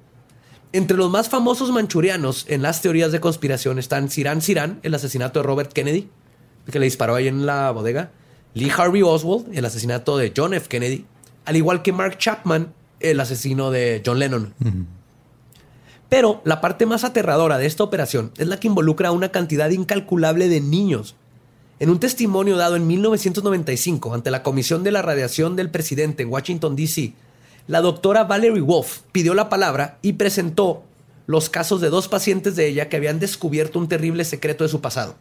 Entre 0.74 0.96
los 0.96 1.08
más 1.08 1.28
famosos 1.28 1.70
manchurianos 1.70 2.46
en 2.48 2.60
las 2.60 2.82
teorías 2.82 3.12
de 3.12 3.20
conspiración 3.20 3.78
están 3.78 4.10
Siran 4.10 4.42
Siran, 4.42 4.80
el 4.82 4.92
asesinato 4.92 5.38
de 5.38 5.44
Robert 5.44 5.72
Kennedy, 5.72 6.08
que 6.68 6.80
le 6.80 6.86
disparó 6.86 7.14
ahí 7.14 7.28
en 7.28 7.46
la 7.46 7.70
bodega, 7.70 8.10
Lee 8.54 8.72
Harvey 8.76 9.00
Oswald, 9.02 9.56
el 9.56 9.64
asesinato 9.64 10.16
de 10.16 10.32
John 10.36 10.52
F. 10.52 10.66
Kennedy, 10.66 11.04
al 11.44 11.54
igual 11.54 11.82
que 11.82 11.92
Mark 11.92 12.18
Chapman, 12.18 12.74
el 12.98 13.20
asesino 13.20 13.70
de 13.70 14.02
John 14.04 14.18
Lennon. 14.18 14.52
Pero 16.08 16.42
la 16.44 16.60
parte 16.60 16.86
más 16.86 17.04
aterradora 17.04 17.56
de 17.56 17.66
esta 17.66 17.84
operación 17.84 18.32
es 18.36 18.48
la 18.48 18.58
que 18.58 18.66
involucra 18.66 19.10
a 19.10 19.12
una 19.12 19.28
cantidad 19.28 19.70
incalculable 19.70 20.48
de 20.48 20.60
niños. 20.60 21.14
En 21.78 21.88
un 21.88 22.00
testimonio 22.00 22.56
dado 22.56 22.74
en 22.74 22.88
1995 22.88 24.12
ante 24.12 24.32
la 24.32 24.42
Comisión 24.42 24.82
de 24.82 24.90
la 24.90 25.02
Radiación 25.02 25.54
del 25.54 25.70
Presidente 25.70 26.24
en 26.24 26.32
Washington, 26.32 26.74
D.C., 26.74 27.14
la 27.66 27.80
doctora 27.80 28.24
Valerie 28.24 28.60
Wolf 28.60 29.00
pidió 29.12 29.34
la 29.34 29.48
palabra 29.48 29.98
y 30.02 30.14
presentó 30.14 30.82
los 31.26 31.48
casos 31.48 31.80
de 31.80 31.88
dos 31.90 32.08
pacientes 32.08 32.56
de 32.56 32.66
ella 32.68 32.88
que 32.88 32.96
habían 32.96 33.18
descubierto 33.18 33.78
un 33.78 33.88
terrible 33.88 34.24
secreto 34.24 34.64
de 34.64 34.70
su 34.70 34.80
pasado. 34.80 35.14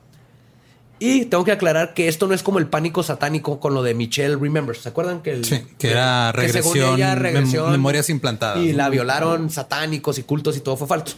Y 0.99 1.25
tengo 1.25 1.43
que 1.43 1.51
aclarar 1.51 1.93
que 1.93 2.07
esto 2.07 2.27
no 2.27 2.33
es 2.33 2.43
como 2.43 2.59
el 2.59 2.67
pánico 2.67 3.03
satánico 3.03 3.59
con 3.59 3.73
lo 3.73 3.83
de 3.83 3.93
Michelle 3.93 4.35
Remembers. 4.37 4.79
¿Se 4.79 4.89
acuerdan 4.89 5.21
que, 5.21 5.31
el- 5.31 5.43
Sí, 5.45 5.61
que 5.77 5.91
era 5.91 6.31
que 6.35 6.49
según 6.49 6.73
regresión, 6.73 6.95
ella, 6.95 7.15
mem- 7.15 7.19
regresión 7.19 7.71
memorias 7.71 8.09
implantadas. 8.09 8.63
Y 8.63 8.73
la 8.73 8.89
violaron 8.89 9.49
satánicos 9.49 10.17
y 10.19 10.23
cultos 10.23 10.55
y 10.55 10.61
todo 10.61 10.77
fue 10.77 10.87
falso. 10.87 11.17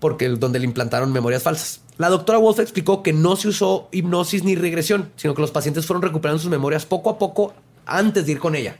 Porque 0.00 0.28
donde 0.28 0.58
le 0.58 0.64
implantaron 0.64 1.12
memorias 1.12 1.42
falsas. 1.42 1.80
La 1.98 2.08
doctora 2.08 2.38
Wolf 2.38 2.58
explicó 2.60 3.02
que 3.02 3.12
no 3.12 3.36
se 3.36 3.48
usó 3.48 3.88
hipnosis 3.92 4.44
ni 4.44 4.54
regresión, 4.56 5.10
sino 5.16 5.34
que 5.34 5.42
los 5.42 5.50
pacientes 5.50 5.84
fueron 5.86 6.02
recuperando 6.02 6.40
sus 6.40 6.50
memorias 6.50 6.86
poco 6.86 7.10
a 7.10 7.18
poco 7.18 7.52
antes 7.86 8.24
de 8.26 8.32
ir 8.32 8.38
con 8.38 8.54
ella. 8.54 8.76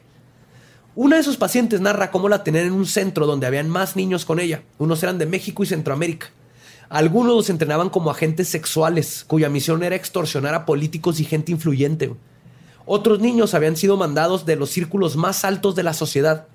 Una 0.94 1.16
de 1.16 1.22
sus 1.22 1.38
pacientes 1.38 1.80
narra 1.80 2.10
cómo 2.10 2.28
la 2.28 2.44
tenían 2.44 2.66
en 2.66 2.72
un 2.74 2.84
centro 2.84 3.26
donde 3.26 3.46
habían 3.46 3.70
más 3.70 3.96
niños 3.96 4.26
con 4.26 4.38
ella. 4.38 4.62
Unos 4.76 5.02
eran 5.02 5.16
de 5.16 5.24
México 5.24 5.62
y 5.62 5.66
Centroamérica. 5.66 6.28
Algunos 6.90 7.34
los 7.34 7.48
entrenaban 7.48 7.88
como 7.88 8.10
agentes 8.10 8.48
sexuales, 8.48 9.24
cuya 9.26 9.48
misión 9.48 9.82
era 9.82 9.96
extorsionar 9.96 10.54
a 10.54 10.66
políticos 10.66 11.18
y 11.18 11.24
gente 11.24 11.50
influyente. 11.50 12.12
Otros 12.84 13.20
niños 13.20 13.54
habían 13.54 13.78
sido 13.78 13.96
mandados 13.96 14.44
de 14.44 14.56
los 14.56 14.68
círculos 14.68 15.16
más 15.16 15.46
altos 15.46 15.74
de 15.74 15.82
la 15.82 15.94
sociedad 15.94 16.46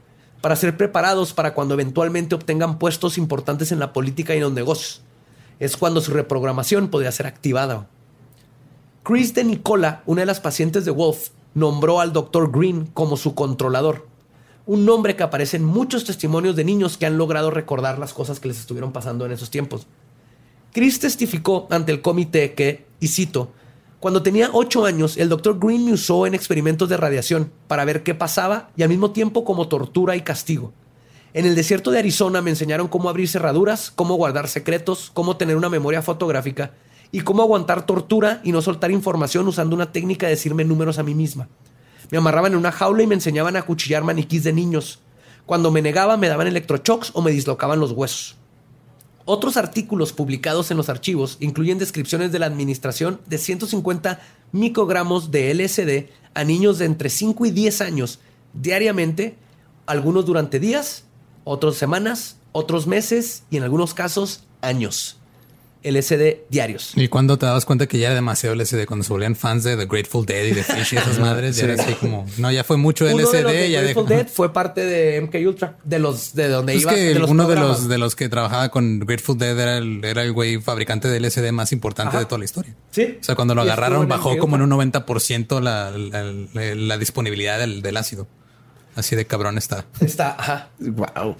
para 0.41 0.55
ser 0.55 0.77
preparados 0.77 1.33
para 1.33 1.55
cuando 1.55 1.73
eventualmente 1.73 2.35
obtengan 2.35 2.77
puestos 2.77 3.17
importantes 3.17 3.71
en 3.71 3.79
la 3.79 3.91
política 3.91 4.35
y 4.35 4.37
en 4.37 4.43
los 4.43 4.53
negocios. 4.53 5.01
Es 5.59 5.77
cuando 5.77 5.99
su 5.99 6.11
reprogramación 6.11 6.89
podría 6.89 7.11
ser 7.11 7.25
activada. 7.25 7.87
Chris 9.01 9.33
de 9.33 9.43
Nicola, 9.43 10.03
una 10.05 10.21
de 10.21 10.27
las 10.27 10.41
pacientes 10.41 10.85
de 10.85 10.91
Wolf, 10.91 11.29
nombró 11.55 11.99
al 12.01 12.13
Dr. 12.13 12.51
Green 12.51 12.85
como 12.93 13.17
su 13.17 13.33
controlador. 13.33 14.05
Un 14.67 14.85
nombre 14.85 15.15
que 15.15 15.23
aparece 15.23 15.55
en 15.55 15.63
muchos 15.63 16.03
testimonios 16.03 16.57
de 16.57 16.65
niños 16.65 16.97
que 16.97 17.05
han 17.05 17.17
logrado 17.17 17.51
recordar 17.51 17.97
las 17.97 18.13
cosas 18.13 18.41
que 18.41 18.49
les 18.49 18.59
estuvieron 18.59 18.91
pasando 18.91 19.25
en 19.25 19.31
esos 19.31 19.49
tiempos. 19.49 19.87
Chris 20.73 20.99
testificó 20.99 21.67
ante 21.69 21.93
el 21.93 22.01
comité 22.01 22.53
que, 22.53 22.85
y 22.99 23.07
cito, 23.07 23.49
cuando 24.01 24.21
tenía 24.21 24.49
8 24.51 24.85
años, 24.85 25.15
el 25.15 25.29
Dr. 25.29 25.57
Green 25.57 25.85
me 25.85 25.93
usó 25.93 26.27
en 26.27 26.35
experimentos 26.35 26.89
de 26.89 26.97
radiación 26.97 27.49
para 27.69 27.85
ver 27.85 28.03
qué 28.03 28.13
pasaba 28.13 28.69
y 28.75 28.83
al 28.83 28.89
mismo 28.89 29.11
tiempo 29.11 29.45
como 29.45 29.69
tortura 29.69 30.17
y 30.17 30.21
castigo. 30.21 30.73
En 31.33 31.45
el 31.45 31.55
desierto 31.55 31.89
de 31.89 31.99
Arizona 31.99 32.41
me 32.41 32.49
enseñaron 32.49 32.89
cómo 32.89 33.07
abrir 33.07 33.29
cerraduras, 33.29 33.89
cómo 33.89 34.15
guardar 34.15 34.49
secretos, 34.49 35.11
cómo 35.13 35.37
tener 35.37 35.55
una 35.55 35.69
memoria 35.69 36.01
fotográfica 36.01 36.73
y 37.13 37.21
cómo 37.21 37.41
aguantar 37.41 37.85
tortura 37.85 38.41
y 38.43 38.51
no 38.51 38.61
soltar 38.61 38.91
información 38.91 39.47
usando 39.47 39.77
una 39.77 39.93
técnica 39.93 40.25
de 40.25 40.33
decirme 40.33 40.65
números 40.65 40.99
a 40.99 41.03
mí 41.03 41.15
misma. 41.15 41.47
Me 42.09 42.17
amarraban 42.17 42.53
en 42.53 42.57
una 42.57 42.71
jaula 42.71 43.03
y 43.03 43.07
me 43.07 43.15
enseñaban 43.15 43.55
a 43.55 43.63
cuchillar 43.63 44.03
maniquís 44.03 44.43
de 44.43 44.53
niños. 44.53 44.99
Cuando 45.45 45.71
me 45.71 45.81
negaba 45.81 46.17
me 46.17 46.27
daban 46.27 46.47
electroshocks 46.47 47.11
o 47.13 47.21
me 47.21 47.31
dislocaban 47.31 47.79
los 47.79 47.91
huesos. 47.91 48.35
Otros 49.25 49.57
artículos 49.57 50.13
publicados 50.13 50.71
en 50.71 50.77
los 50.77 50.87
archivos 50.87 51.35
incluyen 51.41 51.77
descripciones 51.77 52.31
de 52.31 52.39
la 52.39 52.45
administración 52.45 53.19
de 53.25 53.37
150 53.37 54.21
microgramos 54.53 55.31
de 55.31 55.53
LSD 55.53 56.09
a 56.33 56.43
niños 56.45 56.77
de 56.77 56.85
entre 56.85 57.09
5 57.09 57.45
y 57.45 57.51
10 57.51 57.81
años 57.81 58.19
diariamente, 58.53 59.35
algunos 59.85 60.25
durante 60.25 60.59
días, 60.59 61.03
otros 61.43 61.75
semanas, 61.75 62.37
otros 62.51 62.87
meses 62.87 63.43
y 63.49 63.57
en 63.57 63.63
algunos 63.63 63.93
casos 63.93 64.45
años. 64.61 65.17
LSD 65.83 66.47
diarios. 66.49 66.91
¿Y 66.95 67.07
cuando 67.07 67.37
te 67.37 67.45
dabas 67.45 67.65
cuenta 67.65 67.87
que 67.87 67.97
ya 67.99 68.07
era 68.07 68.15
demasiado 68.15 68.55
LSD? 68.55 68.85
Cuando 68.85 69.03
se 69.03 69.13
volvían 69.13 69.35
fans 69.35 69.63
de 69.63 69.77
The 69.77 69.85
Grateful 69.85 70.25
Dead 70.25 70.45
y 70.45 70.51
de 70.51 70.63
Fish 70.63 70.93
y 70.93 70.97
esas 70.97 71.19
madres, 71.19 71.55
ya 71.57 71.65
era 71.65 71.81
así 71.81 71.93
como, 71.93 72.25
no, 72.37 72.51
ya 72.51 72.63
fue 72.63 72.77
mucho 72.77 73.05
Uno 73.05 73.15
de 73.17 73.23
LSD. 73.23 73.43
los 73.43 73.51
de 73.53 73.71
ya 73.71 73.81
Grateful 73.81 74.07
Dead 74.07 74.27
fue 74.27 74.53
parte 74.53 74.85
de 74.85 75.21
MK 75.21 75.35
Ultra, 75.47 75.77
de 75.83 75.99
los 75.99 76.33
de 76.35 76.49
donde 76.49 76.73
Es 76.75 76.81
iba. 76.83 76.93
que 76.93 76.99
de 77.01 77.15
los 77.19 77.29
uno 77.29 77.47
de 77.47 77.55
los, 77.55 77.87
de 77.87 77.97
los 77.97 78.15
que 78.15 78.29
trabajaba 78.29 78.69
con 78.69 78.99
Grateful 78.99 79.37
Dead 79.37 79.59
era 79.59 79.77
el, 79.77 80.03
era 80.03 80.23
el 80.23 80.33
güey 80.33 80.59
fabricante 80.59 81.07
de 81.07 81.19
LSD 81.19 81.51
más 81.51 81.71
importante 81.71 82.09
Ajá. 82.09 82.19
de 82.19 82.25
toda 82.25 82.39
la 82.39 82.45
historia. 82.45 82.75
Sí. 82.91 83.17
O 83.19 83.23
sea, 83.23 83.35
cuando 83.35 83.55
lo 83.55 83.61
agarraron 83.61 84.07
bajó 84.07 84.37
como 84.37 84.55
en 84.55 84.63
un 84.63 84.69
90% 84.71 85.61
la, 85.61 85.91
la, 85.91 86.23
la- 86.53 86.75
la 86.75 86.97
disponibilidad 86.97 87.59
del, 87.59 87.81
del 87.81 87.97
ácido. 87.97 88.27
Así 88.97 89.15
de 89.15 89.25
cabrón 89.25 89.57
está. 89.57 89.85
Está, 90.01 90.35
ajá. 90.37 90.69
Wow. 90.79 91.37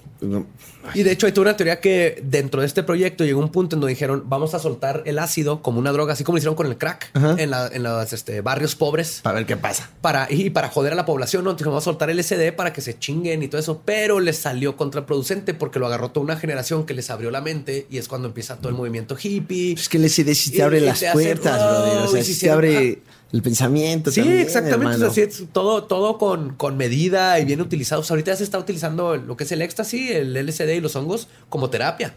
Y 0.94 1.04
de 1.04 1.12
hecho 1.12 1.26
hay 1.26 1.32
toda 1.34 1.50
una 1.50 1.58
teoría 1.58 1.82
que 1.82 2.22
dentro 2.24 2.62
de 2.62 2.68
este 2.68 2.82
proyecto 2.84 3.26
llegó 3.26 3.40
un 3.42 3.52
punto 3.52 3.76
en 3.76 3.82
donde 3.82 3.94
dijeron 3.94 4.24
vamos 4.28 4.54
a 4.54 4.60
soltar 4.60 5.04
el 5.06 5.20
ácido 5.20 5.62
como 5.62 5.80
una 5.80 5.92
droga, 5.92 6.14
así 6.14 6.24
como 6.24 6.36
lo 6.36 6.38
hicieron 6.38 6.56
con 6.56 6.68
el 6.68 6.78
crack 6.78 7.10
Ajá. 7.14 7.36
en, 7.38 7.50
la- 7.52 7.68
en 7.68 7.84
los 7.84 8.14
este, 8.14 8.40
barrios 8.42 8.76
pobres. 8.76 9.20
Para 9.22 9.36
ver 9.36 9.46
qué 9.46 9.58
pasa. 9.58 9.90
Para, 10.02 10.28
y 10.32 10.50
para 10.52 10.70
joder 10.70 10.94
a 10.94 10.96
la 10.96 11.06
población, 11.06 11.44
¿no? 11.44 11.50
Entonces 11.52 11.68
vamos 11.68 11.84
a 11.84 11.86
soltar 11.86 12.10
el 12.10 12.24
SD 12.24 12.54
para 12.54 12.72
que 12.72 12.82
se 12.82 12.98
chinguen 12.98 13.44
y 13.44 13.48
todo 13.50 13.60
eso, 13.60 13.82
pero 13.84 14.20
les 14.20 14.38
salió 14.38 14.78
contraproducente 14.78 15.54
porque 15.54 15.80
lo 15.80 15.88
agarró 15.88 16.12
toda 16.12 16.24
una 16.24 16.38
generación 16.38 16.86
que 16.86 16.94
les 16.94 17.10
abrió 17.10 17.32
la 17.32 17.42
mente 17.42 17.88
y 17.90 17.98
es 17.98 18.08
cuando 18.08 18.28
empieza 18.30 18.56
todo 18.58 18.70
el 18.70 18.76
movimiento 18.76 19.18
hippie. 19.22 19.74
Es 19.74 19.90
que 19.90 19.98
el 19.98 20.04
LSD 20.06 20.34
sí 20.36 20.52
te 20.52 20.64
abre 20.64 20.78
y 20.78 20.82
las 20.86 21.00
te 21.00 21.08
hace, 21.08 21.14
puertas, 21.18 21.60
wow, 21.60 21.70
brother. 21.82 21.98
O 22.04 22.08
sea, 22.12 22.22
y 22.22 22.24
sí 22.24 22.34
si 22.34 22.40
te 22.42 22.46
se- 22.46 22.52
abre 22.52 23.02
el 23.32 23.42
pensamiento. 23.42 24.10
Sí, 24.12 24.22
también, 24.22 24.40
exactamente. 24.40 24.86
hermano. 24.96 25.08
O 25.08 25.14
sea, 25.14 25.24
es 25.26 25.44
todo, 25.52 25.84
todo 25.84 26.18
con, 26.18 26.56
con 26.56 26.78
medida 26.78 27.40
y 27.40 27.46
bien 27.46 27.60
utilizado. 27.62 28.02
O 28.02 28.04
sea, 28.04 28.14
ahorita 28.14 28.32
ya 28.32 28.38
se 28.38 28.44
está 28.44 28.58
utilizando 28.58 29.16
lo 29.18 29.36
que 29.36 29.44
es 29.44 29.52
el 29.52 29.62
éxtasis, 29.62 30.12
el 30.12 30.34
LSD 30.34 30.70
y 30.76 30.80
los 30.82 30.96
hongos 30.96 31.28
como 31.50 31.70
terapia. 31.70 32.14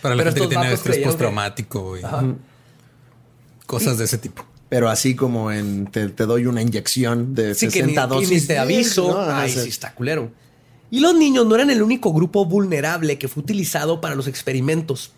Para 0.00 0.16
la 0.16 0.24
Pero 0.24 0.34
gente 0.34 0.48
que 0.48 0.56
tiene 0.56 0.72
estrés 0.74 0.98
postraumático 0.98 1.96
y 1.96 2.02
Ajá. 2.02 2.24
cosas 3.66 3.98
de 3.98 4.04
ese 4.04 4.18
tipo. 4.18 4.44
Pero 4.68 4.88
así 4.88 5.14
como 5.14 5.52
en 5.52 5.86
te, 5.86 6.08
te 6.08 6.24
doy 6.26 6.46
una 6.46 6.62
inyección 6.62 7.34
de 7.34 7.54
Sí, 7.54 7.68
que 7.68 7.82
ni, 7.82 7.94
60 7.94 8.04
y 8.04 8.08
dosis. 8.08 8.42
ni 8.42 8.46
te 8.48 8.58
aviso. 8.58 9.08
¿no? 9.12 9.20
Ay, 9.20 9.50
o 9.50 9.54
sea, 9.54 9.62
sí, 9.62 9.68
está 9.68 9.94
culero. 9.94 10.30
Y 10.90 11.00
los 11.00 11.14
niños 11.14 11.46
no 11.46 11.54
eran 11.54 11.70
el 11.70 11.82
único 11.82 12.12
grupo 12.12 12.44
vulnerable 12.44 13.18
que 13.18 13.28
fue 13.28 13.42
utilizado 13.42 14.00
para 14.00 14.14
los 14.14 14.26
experimentos. 14.26 15.12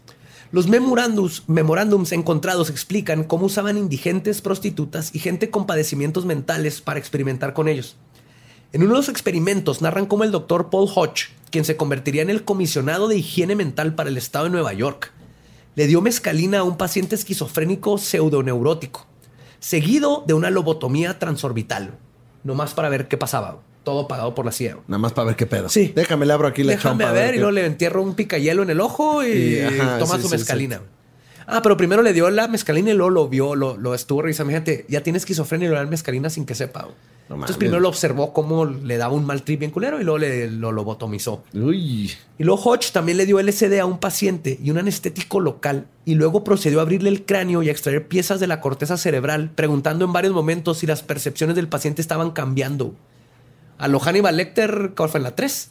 Los 0.55 0.69
memorándums 0.69 2.13
encontrados 2.13 2.71
explican 2.71 3.25
cómo 3.25 3.47
usaban 3.47 3.77
indigentes, 3.77 4.41
prostitutas 4.41 5.13
y 5.13 5.19
gente 5.19 5.51
con 5.51 5.67
padecimientos 5.67 6.27
mentales 6.27 6.81
para 6.81 7.01
experimentar 7.01 7.55
con 7.55 7.67
ellos. 7.67 7.97
En 8.73 8.83
uno 8.83 8.93
de 8.93 8.99
los 8.99 9.09
experimentos 9.09 9.83
narran 9.83 10.07
cómo 10.07 10.23
el 10.23 10.31
doctor 10.31 10.71
Paul 10.71 10.89
Hodge, 10.95 11.33
quien 11.51 11.65
se 11.65 11.77
convertiría 11.77 12.23
en 12.23 12.31
el 12.31 12.45
comisionado 12.45 13.09
de 13.09 13.17
higiene 13.17 13.57
mental 13.57 13.97
para 13.97 14.11
el 14.11 14.17
estado 14.17 14.45
de 14.45 14.53
Nueva 14.53 14.73
York, 14.73 15.11
le 15.75 15.89
dio 15.89 16.01
mescalina 16.01 16.61
a 16.61 16.63
un 16.63 16.77
paciente 16.77 17.17
esquizofrénico 17.17 17.99
pseudoneurótico, 17.99 19.09
seguido 19.59 20.23
de 20.25 20.35
una 20.35 20.51
lobotomía 20.51 21.19
transorbital, 21.19 21.99
nomás 22.45 22.75
para 22.75 22.91
ver 22.91 23.09
qué 23.09 23.17
pasaba. 23.17 23.59
Todo 23.85 24.09
pagado 24.09 24.35
por 24.35 24.45
la 24.45 24.53
CIA. 24.53 24.79
Nada 24.89 24.99
más 24.99 25.13
para 25.13 25.27
ver 25.27 25.37
qué 25.37 25.47
pedo. 25.47 25.69
Sí. 25.69 25.93
Déjame 25.95 26.27
le 26.27 26.33
abro 26.33 26.49
aquí 26.49 26.63
la 26.63 26.73
Déjame 26.73 27.05
a 27.05 27.13
ver, 27.13 27.35
y 27.35 27.39
luego 27.39 27.53
le 27.53 27.67
entierro 27.67 28.03
un 28.03 28.15
picayelo 28.15 28.63
en 28.63 28.71
el 28.71 28.81
ojo 28.81 29.23
y, 29.23 29.29
Y, 29.29 29.61
ajá, 29.61 29.99
toma 29.99 30.17
sí, 30.17 30.23
su 30.23 30.29
sí, 30.29 30.37
mescalina. 30.37 30.81
Ah, 31.47 31.61
pero 31.63 31.77
primero 31.77 32.03
le 32.03 32.13
dio 32.13 32.31
la 32.31 32.49
mescalina 32.49 32.91
y 32.91 32.95
luego 32.95 33.11
lo 33.11 33.29
vio, 33.29 33.55
lo, 33.55 33.77
lo 33.77 33.95
estuvo 33.95 34.23
revisando. 34.23 34.51
Fíjate, 34.51 34.87
ya 34.89 35.03
tiene 35.03 35.19
esquizofrenia 35.19 35.69
y 35.69 35.71
le 35.71 35.77
da 35.77 35.85
mescalina 35.85 36.31
sin 36.31 36.47
que 36.47 36.55
sepa. 36.55 36.89
Entonces 37.29 37.57
primero 37.57 37.81
lo 37.81 37.89
observó 37.89 38.35
cómo 38.35 38.67
le 38.67 38.99
daba 38.99 39.15
un 39.15 39.25
mal 39.25 39.43
trip 39.43 39.61
bien 39.61 39.71
culero 39.71 39.99
y 39.99 40.05
luego 40.05 40.19
le, 40.19 40.51
lo 40.51 40.73
lobotomizó. 40.73 41.43
Uy. 41.55 42.13
Y 42.39 42.45
luego 42.45 42.63
Hodge 42.63 42.93
también 42.93 43.17
le 43.17 43.25
dio 43.25 43.41
LSD 43.41 43.81
a 43.81 43.87
un 43.87 43.99
paciente 43.99 44.59
y 44.63 44.71
un 44.71 44.79
anestético 44.79 45.41
local 45.41 45.87
y 46.05 46.17
luego 46.17 46.45
procedió 46.45 46.81
a 46.81 46.83
abrirle 46.83 47.09
el 47.09 47.25
cráneo 47.25 47.63
y 47.63 47.69
a 47.71 47.73
extraer 47.73 48.07
piezas 48.09 48.41
de 48.41 48.47
la 48.47 48.61
corteza 48.61 48.99
cerebral, 48.99 49.51
preguntando 49.55 50.05
en 50.05 50.13
varios 50.13 50.35
momentos 50.35 50.79
si 50.79 50.87
las 50.87 51.03
percepciones 51.03 51.57
del 51.57 51.69
paciente 51.69 52.03
estaban 52.03 52.33
cambiando. 52.33 52.95
A 53.79 53.89
lo 53.89 53.99
Hannibal 54.01 54.37
Lecter, 54.37 54.93
¿cuál 54.97 55.09
fue 55.09 55.19
en 55.19 55.25
la 55.25 55.35
3? 55.35 55.71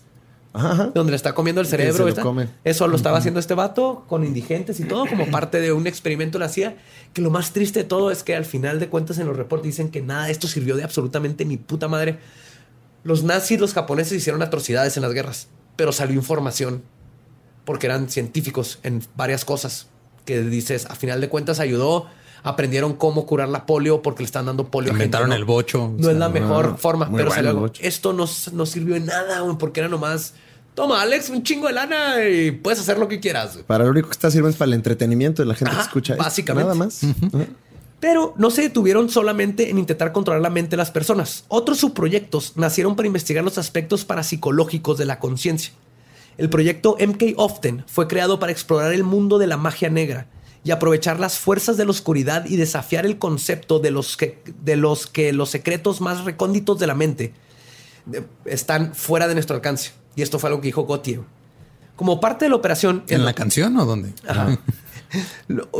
Ajá. 0.56 0.92
donde 0.94 1.10
le 1.10 1.16
está 1.16 1.34
comiendo 1.34 1.62
el 1.62 1.68
cerebro. 1.68 2.08
lo. 2.08 2.48
Eso 2.64 2.88
lo 2.88 2.96
estaba 2.96 3.18
haciendo 3.18 3.40
este 3.40 3.56
vato 3.56 4.06
con 4.08 4.24
indigentes 4.24 4.80
y 4.80 4.84
todo, 4.84 5.08
como 5.08 5.26
parte 5.32 5.60
de 5.60 5.74
un 5.74 5.88
experimento 5.88 6.38
la 6.38 6.46
hacía. 6.46 6.78
Que 7.14 7.22
lo 7.22 7.32
más 7.32 7.54
triste 7.54 7.80
de 7.80 7.86
todo 7.86 8.12
es 8.12 8.22
que 8.24 8.36
al 8.36 8.46
final 8.46 8.80
de 8.80 8.88
cuentas 8.88 9.18
en 9.18 9.26
los 9.26 9.36
reportes 9.36 9.66
dicen 9.66 9.90
que 9.90 10.02
nada 10.02 10.26
de 10.26 10.32
esto 10.32 10.48
sirvió 10.48 10.76
de 10.76 10.84
absolutamente 10.84 11.44
ni 11.44 11.58
puta 11.58 11.88
madre. 11.88 12.20
Los 13.04 13.24
nazis, 13.24 13.60
los 13.60 13.74
japoneses 13.74 14.14
hicieron 14.14 14.44
atrocidades 14.44 14.96
en 14.96 15.02
las 15.02 15.12
guerras, 15.12 15.48
pero 15.76 15.92
salió 15.92 16.16
información 16.16 16.84
porque 17.66 17.88
eran 17.88 18.10
científicos 18.10 18.80
en 18.84 19.02
varias 19.16 19.46
cosas 19.46 19.88
que 20.26 20.42
dices, 20.42 20.86
a 20.86 20.96
final 20.96 21.20
de 21.20 21.30
cuentas 21.30 21.60
ayudó. 21.60 22.08
Aprendieron 22.44 22.94
cómo 22.94 23.26
curar 23.26 23.48
la 23.50 23.66
polio 23.66 24.02
porque 24.02 24.24
le 24.24 24.26
están 24.26 24.46
dando 24.46 24.68
polio. 24.68 24.92
a 24.92 24.94
gente, 24.94 25.06
Inventaron 25.06 25.30
¿no? 25.30 25.36
el 25.36 25.46
bocho. 25.46 25.94
No 25.98 26.10
es 26.10 26.18
la 26.18 26.28
mejor 26.30 26.78
forma, 26.78 27.10
pero 27.16 27.30
bueno. 27.30 27.72
Esto 27.80 28.12
no, 28.14 28.26
no 28.52 28.66
sirvió 28.66 28.96
de 28.96 29.00
nada, 29.00 29.40
güey, 29.42 29.58
porque 29.58 29.80
era 29.80 29.88
nomás, 29.90 30.34
toma, 30.76 31.02
Alex, 31.02 31.30
un 31.30 31.44
chingo 31.44 31.68
de 31.68 31.74
lana 31.74 32.28
y 32.28 32.52
puedes 32.52 32.80
hacer 32.82 32.98
lo 32.98 33.08
que 33.08 33.20
quieras. 33.22 33.54
güey". 33.54 33.66
Para 33.66 33.86
lo 33.86 33.92
único 33.92 34.10
que 34.10 34.14
está 34.14 34.30
sirve 34.30 34.50
es 34.50 34.58
para 34.58 34.68
el 34.68 34.74
entretenimiento 34.74 35.42
de 35.42 35.48
la 35.48 35.56
gente 35.56 35.72
Ajá, 35.72 35.82
que 35.84 35.88
escucha. 35.88 36.16
básicamente. 36.16 36.68
Nada 36.68 36.76
más. 36.76 37.02
Pero 38.02 38.34
no 38.38 38.52
se 38.52 38.64
detuvieron 38.64 39.08
solamente 39.10 39.70
en 39.70 39.78
intentar 39.78 40.12
controlar 40.12 40.42
la 40.42 40.50
mente 40.50 40.72
de 40.72 40.78
las 40.78 40.92
personas. 40.92 41.46
Otros 41.48 41.78
subproyectos 41.78 42.58
nacieron 42.58 42.98
para 42.98 43.08
investigar 43.08 43.46
los 43.46 43.58
aspectos 43.58 44.04
parapsicológicos 44.04 44.98
de 44.98 45.06
la 45.06 45.20
conciencia. 45.20 45.72
El 46.38 46.50
proyecto 46.50 46.98
MK 47.00 47.36
Often 47.38 47.86
fue 47.88 48.08
creado 48.10 48.40
para 48.40 48.52
explorar 48.52 48.92
el 48.92 49.04
mundo 49.06 49.38
de 49.38 49.48
la 49.48 49.56
magia 49.56 49.90
negra 49.90 50.26
y 50.64 50.72
aprovechar 50.72 51.20
las 51.20 51.38
fuerzas 51.38 51.78
de 51.78 51.86
la 51.86 51.92
oscuridad 51.92 52.46
y 52.46 52.56
desafiar 52.56 53.06
el 53.06 53.18
concepto 53.18 53.80
de 53.80 53.92
los 53.92 54.16
que, 54.18 54.42
de 54.64 54.76
los, 54.76 55.08
que 55.08 55.34
los 55.34 55.50
secretos 55.50 56.02
más 56.02 56.24
recónditos 56.24 56.80
de 56.80 56.88
la 56.88 56.96
mente 56.96 57.34
eh, 58.12 58.24
están 58.46 58.96
fuera 58.96 59.28
de 59.28 59.34
nuestro 59.34 59.56
alcance. 59.56 59.92
Y 60.16 60.22
esto 60.22 60.40
fue 60.40 60.50
algo 60.50 60.62
que 60.62 60.68
dijo 60.68 60.86
Gautier. 60.86 61.22
Como 61.96 62.20
parte 62.20 62.46
de 62.46 62.50
la 62.50 62.56
operación... 62.56 63.04
¿En 63.08 63.26
la 63.26 63.34
canción 63.34 63.78
o 63.78 63.86
dónde? 63.86 64.14
Ajá. 64.28 64.58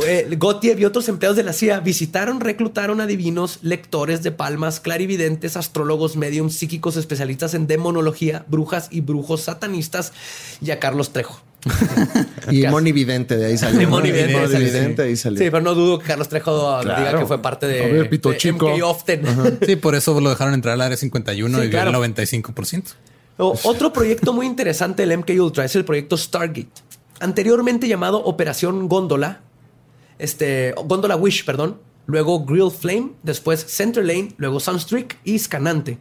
Eh, 0.06 0.28
Gautier 0.38 0.78
y 0.78 0.84
otros 0.84 1.08
empleados 1.08 1.36
de 1.36 1.42
la 1.42 1.52
CIA 1.52 1.80
visitaron, 1.80 2.38
reclutaron 2.38 3.00
adivinos, 3.00 3.58
lectores 3.62 4.22
de 4.22 4.30
palmas, 4.30 4.78
clarividentes, 4.78 5.56
astrólogos, 5.56 6.16
mediums, 6.16 6.54
psíquicos 6.54 6.96
especialistas 6.96 7.54
en 7.54 7.66
demonología, 7.66 8.44
brujas 8.48 8.86
y 8.92 9.00
brujos 9.00 9.42
satanistas 9.42 10.12
y 10.60 10.70
a 10.70 10.78
Carlos 10.78 11.10
Trejo. 11.12 11.40
Y. 12.50 12.66
Moni 12.66 12.92
Vidente, 12.92 13.36
de 13.36 13.46
ahí 13.46 13.58
salió. 13.58 13.78
De 13.80 13.86
Moni. 13.86 14.10
Vidente, 14.10 14.32
Moni 14.34 14.48
sí, 14.68 15.00
ahí 15.02 15.16
salió. 15.16 15.38
Sí, 15.38 15.50
pero 15.50 15.60
no 15.62 15.74
dudo 15.74 15.98
que 15.98 16.06
Carlos 16.06 16.28
Trejo 16.28 16.80
Claro. 16.82 17.00
diga 17.04 17.18
que 17.18 17.26
fue 17.26 17.40
parte 17.40 17.66
de, 17.66 17.82
A 17.84 17.86
ver, 17.88 18.10
pito 18.10 18.30
de 18.30 18.36
chico. 18.36 18.68
MK 18.76 18.82
Often. 18.84 19.58
Sí, 19.66 19.76
por 19.76 19.94
eso 19.94 20.20
lo 20.20 20.30
dejaron 20.30 20.54
entrar 20.54 20.74
al 20.74 20.80
área 20.82 20.96
51 20.96 21.58
Sí, 21.58 21.64
y 21.64 21.68
vio 21.68 21.80
claro. 21.80 21.90
el 22.04 22.14
95%. 22.14 22.94
O- 23.38 23.58
Otro 23.64 23.92
proyecto 23.92 24.32
muy 24.32 24.46
interesante 24.46 25.06
del 25.06 25.18
MK 25.18 25.30
Ultra 25.40 25.64
es 25.64 25.74
el 25.74 25.84
proyecto 25.84 26.16
Stargate, 26.16 26.68
anteriormente 27.20 27.88
llamado 27.88 28.22
Operación 28.24 28.86
Góndola, 28.88 29.40
este, 30.18 30.72
Góndola 30.86 31.16
Wish, 31.16 31.44
perdón, 31.44 31.78
luego 32.06 32.44
Grill 32.44 32.70
Flame, 32.70 33.12
después 33.22 33.64
Center 33.66 34.04
Lane, 34.04 34.34
luego 34.36 34.60
Sunstreak 34.60 35.16
y 35.24 35.38
Scanante. 35.38 35.98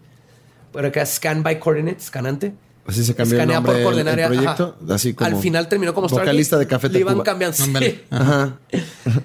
Pero 0.71 0.87
acá 0.89 1.05
Scan 1.05 1.41
by 1.43 1.59
Coordinates, 1.59 2.05
Scanante. 2.05 2.53
Así 2.85 3.03
se 3.05 3.15
cambió 3.15 3.41
el 3.41 3.47
nombre 3.47 3.81
por 3.83 3.93
proyecto. 3.93 4.75
ajá. 4.85 4.93
Así 4.93 5.13
como 5.13 5.27
Al 5.29 5.41
final 5.41 5.69
terminó 5.69 5.93
como 5.93 6.07
Stargate. 6.09 6.29
vocalista 6.31 6.57
de 6.57 6.67
Café 6.67 6.89
Le 6.89 6.99
iban 6.99 7.13
Tacuba. 7.13 7.23
cambiando. 7.23 7.57
sí. 7.57 8.01
Ajá. 8.09 8.57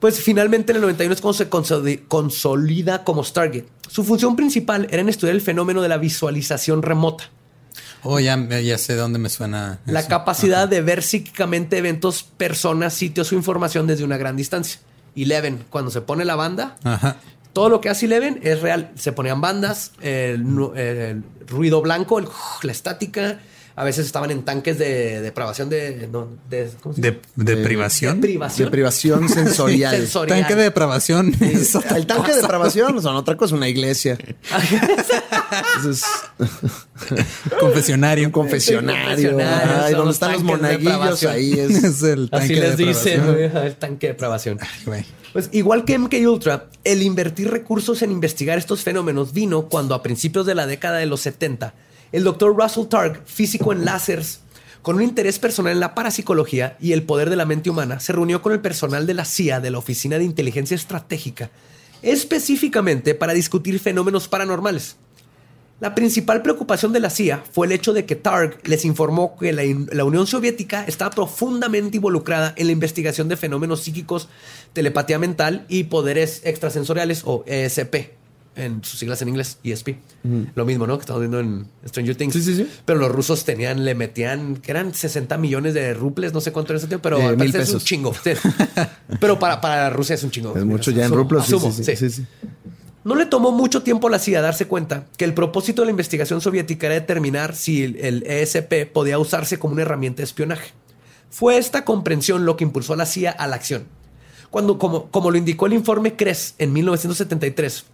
Pues 0.00 0.20
finalmente 0.20 0.72
en 0.72 0.76
el 0.76 0.82
91 0.82 1.14
es 1.14 1.20
cuando 1.22 1.32
se 1.38 1.48
consoli- 1.48 2.02
consolida 2.06 3.04
como 3.04 3.24
Stargate. 3.24 3.66
Su 3.88 4.04
función 4.04 4.36
principal 4.36 4.86
era 4.90 5.00
en 5.00 5.08
estudiar 5.08 5.34
el 5.34 5.40
fenómeno 5.40 5.80
de 5.80 5.88
la 5.88 5.96
visualización 5.96 6.82
remota. 6.82 7.24
Oh, 8.02 8.20
ya, 8.20 8.36
ya 8.60 8.76
sé 8.76 8.96
dónde 8.96 9.18
me 9.18 9.30
suena. 9.30 9.78
La 9.86 10.00
eso. 10.00 10.08
capacidad 10.10 10.68
de 10.68 10.82
ver 10.82 11.02
psíquicamente 11.02 11.78
eventos, 11.78 12.22
personas, 12.22 12.92
sitios 12.92 13.32
o 13.32 13.34
información 13.34 13.86
desde 13.86 14.04
una 14.04 14.18
gran 14.18 14.36
distancia. 14.36 14.78
Eleven, 15.16 15.64
cuando 15.70 15.90
se 15.90 16.02
pone 16.02 16.26
la 16.26 16.34
banda, 16.34 16.76
Ajá. 16.84 17.16
Todo 17.54 17.70
lo 17.70 17.80
que 17.80 17.88
hace 17.88 18.04
Eleven 18.04 18.40
es 18.42 18.60
real. 18.60 18.90
Se 18.96 19.12
ponían 19.12 19.40
bandas, 19.40 19.92
el, 20.02 20.44
ruido 21.48 21.80
blanco, 21.80 22.18
el- 22.18 22.28
la 22.62 22.72
estática. 22.72 23.40
A 23.76 23.82
veces 23.82 24.06
estaban 24.06 24.30
en 24.30 24.44
tanques 24.44 24.78
de 24.78 25.20
depravación 25.20 25.68
de... 25.68 26.06
no, 26.12 26.28
de 26.48 26.70
¿cómo 26.80 26.94
se 26.94 27.00
De, 27.00 27.10
llama? 27.10 27.20
de 27.34 27.56
privación. 27.56 28.20
De 28.20 28.28
privación. 28.28 28.66
Deprivación 28.66 29.28
sensorial. 29.40 29.96
Sensorial. 29.96 30.38
Tanque 30.38 30.54
de 30.54 30.62
depravación. 30.62 31.34
es 31.40 31.74
El 31.74 32.06
tanque 32.06 32.28
de 32.28 32.34
cosa. 32.34 32.40
depravación 32.42 33.02
son 33.02 33.16
otra 33.16 33.36
cosa, 33.36 33.56
una 33.56 33.68
iglesia. 33.68 34.16
Es 35.88 36.04
Confesionario. 37.58 38.26
un 38.26 38.32
confesionario. 38.32 39.04
confesionario, 39.32 39.84
Ay, 39.84 39.94
donde 39.94 40.12
están 40.12 40.32
los 40.32 40.40
de 40.40 40.44
monaguillos, 40.46 41.24
ahí 41.24 41.52
es. 41.54 41.82
es 41.84 42.02
el 42.02 42.30
tanque 42.30 42.44
Así 42.44 42.54
de 42.54 42.60
les 42.60 42.76
dicen, 42.76 43.20
depravación. 43.26 43.50
güey, 43.52 43.66
el 43.66 43.76
tanque 43.76 44.06
de 44.06 44.12
depravación. 44.12 44.58
Ay, 44.60 44.68
güey. 44.86 45.04
Pues 45.34 45.48
igual 45.50 45.84
que 45.84 45.98
MK 45.98 46.14
Ultra, 46.28 46.68
el 46.84 47.02
invertir 47.02 47.50
recursos 47.50 48.02
en 48.02 48.12
investigar 48.12 48.56
estos 48.56 48.84
fenómenos 48.84 49.32
vino 49.32 49.68
cuando 49.68 49.96
a 49.96 50.00
principios 50.00 50.46
de 50.46 50.54
la 50.54 50.64
década 50.64 50.98
de 50.98 51.06
los 51.06 51.22
70, 51.22 51.74
el 52.12 52.22
doctor 52.22 52.56
Russell 52.56 52.86
Targ, 52.86 53.20
físico 53.26 53.72
en 53.72 53.84
láseres, 53.84 54.42
con 54.80 54.94
un 54.94 55.02
interés 55.02 55.40
personal 55.40 55.72
en 55.72 55.80
la 55.80 55.92
parapsicología 55.92 56.76
y 56.80 56.92
el 56.92 57.02
poder 57.02 57.30
de 57.30 57.34
la 57.34 57.46
mente 57.46 57.68
humana, 57.68 57.98
se 57.98 58.12
reunió 58.12 58.42
con 58.42 58.52
el 58.52 58.60
personal 58.60 59.08
de 59.08 59.14
la 59.14 59.24
CIA, 59.24 59.58
de 59.58 59.72
la 59.72 59.78
Oficina 59.78 60.18
de 60.18 60.24
Inteligencia 60.24 60.76
Estratégica, 60.76 61.50
específicamente 62.00 63.16
para 63.16 63.32
discutir 63.32 63.80
fenómenos 63.80 64.28
paranormales. 64.28 64.94
La 65.80 65.94
principal 65.94 66.40
preocupación 66.40 66.92
de 66.92 67.00
la 67.00 67.10
CIA 67.10 67.42
fue 67.50 67.66
el 67.66 67.72
hecho 67.72 67.92
de 67.92 68.06
que 68.06 68.14
Targ 68.14 68.56
les 68.66 68.84
informó 68.84 69.36
que 69.36 69.52
la, 69.52 69.62
la 69.92 70.04
Unión 70.04 70.26
Soviética 70.26 70.84
estaba 70.86 71.10
profundamente 71.10 71.96
involucrada 71.96 72.54
en 72.56 72.66
la 72.66 72.72
investigación 72.72 73.28
de 73.28 73.36
fenómenos 73.36 73.82
psíquicos, 73.82 74.28
telepatía 74.72 75.18
mental 75.18 75.66
y 75.68 75.84
poderes 75.84 76.42
extrasensoriales 76.44 77.22
o 77.24 77.44
ESP, 77.46 77.96
en 78.56 78.84
sus 78.84 79.00
siglas 79.00 79.20
en 79.22 79.28
inglés, 79.30 79.58
ESP. 79.64 79.96
Lo 80.54 80.64
mismo, 80.64 80.86
¿no? 80.86 80.96
Que 80.96 81.00
estamos 81.02 81.20
viendo 81.20 81.40
en 81.40 81.66
Stranger 81.86 82.14
Things. 82.16 82.34
Sí, 82.34 82.42
sí, 82.42 82.54
sí. 82.54 82.68
Pero 82.84 83.00
los 83.00 83.10
rusos 83.10 83.44
tenían, 83.44 83.84
le 83.84 83.96
metían, 83.96 84.56
que 84.56 84.70
eran 84.70 84.94
60 84.94 85.36
millones 85.38 85.74
de 85.74 85.92
ruples, 85.92 86.32
no 86.32 86.40
sé 86.40 86.52
cuánto 86.52 86.72
era 86.72 86.78
ese 86.78 86.86
tiempo, 86.86 87.02
pero 87.02 87.18
Eh, 87.18 87.24
al 87.24 87.36
parecer 87.36 87.62
es 87.62 87.74
un 87.74 87.80
chingo. 87.80 88.14
Pero 89.20 89.38
para, 89.40 89.60
para 89.60 89.90
Rusia 89.90 90.14
es 90.14 90.22
un 90.22 90.30
chingo. 90.30 90.56
Es 90.56 90.64
mucho 90.64 90.92
ya 90.92 91.06
en. 91.06 91.12
Sí, 91.12 91.36
asumo, 91.36 91.72
sí, 91.72 91.84
sí, 91.96 92.10
sí. 92.10 92.26
No 93.04 93.14
le 93.14 93.26
tomó 93.26 93.52
mucho 93.52 93.82
tiempo 93.82 94.08
a 94.08 94.10
la 94.10 94.18
CIA 94.18 94.40
darse 94.40 94.66
cuenta 94.66 95.06
que 95.18 95.26
el 95.26 95.34
propósito 95.34 95.82
de 95.82 95.86
la 95.86 95.90
investigación 95.90 96.40
soviética 96.40 96.86
era 96.86 96.94
determinar 96.94 97.54
si 97.54 97.84
el, 97.84 98.22
ESP 98.26 98.90
podía 98.90 99.18
usarse 99.18 99.58
como 99.58 99.74
una 99.74 99.82
herramienta 99.82 100.18
de 100.18 100.24
espionaje. 100.24 100.72
Fue 101.28 101.58
esta 101.58 101.84
comprensión 101.84 102.46
lo 102.46 102.56
que 102.56 102.64
impulsó 102.64 102.94
a 102.94 102.96
la 102.96 103.04
CIA 103.04 103.30
a 103.30 103.46
la 103.46 103.56
acción. 103.56 103.86
Cuando, 104.50 104.78
como, 104.78 105.10
como 105.10 105.30
lo 105.30 105.36
indicó 105.36 105.66
el 105.66 105.74
informe 105.74 106.16
CRES 106.16 106.54
en 106.58 106.72
1973, 106.72 107.84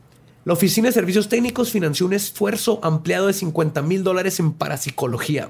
la 0.45 0.53
Oficina 0.53 0.89
de 0.89 0.95
Servicios 0.95 1.29
Técnicos 1.29 1.73
financió 1.73 2.07
un 2.07 2.13
esfuerzo 2.13 2.79
ampliado 2.83 3.27
de 3.27 3.33
50 3.33 3.83
mil 3.83 4.05
dólares 4.05 4.39
en 4.39 4.53
parapsicología. 4.53 5.49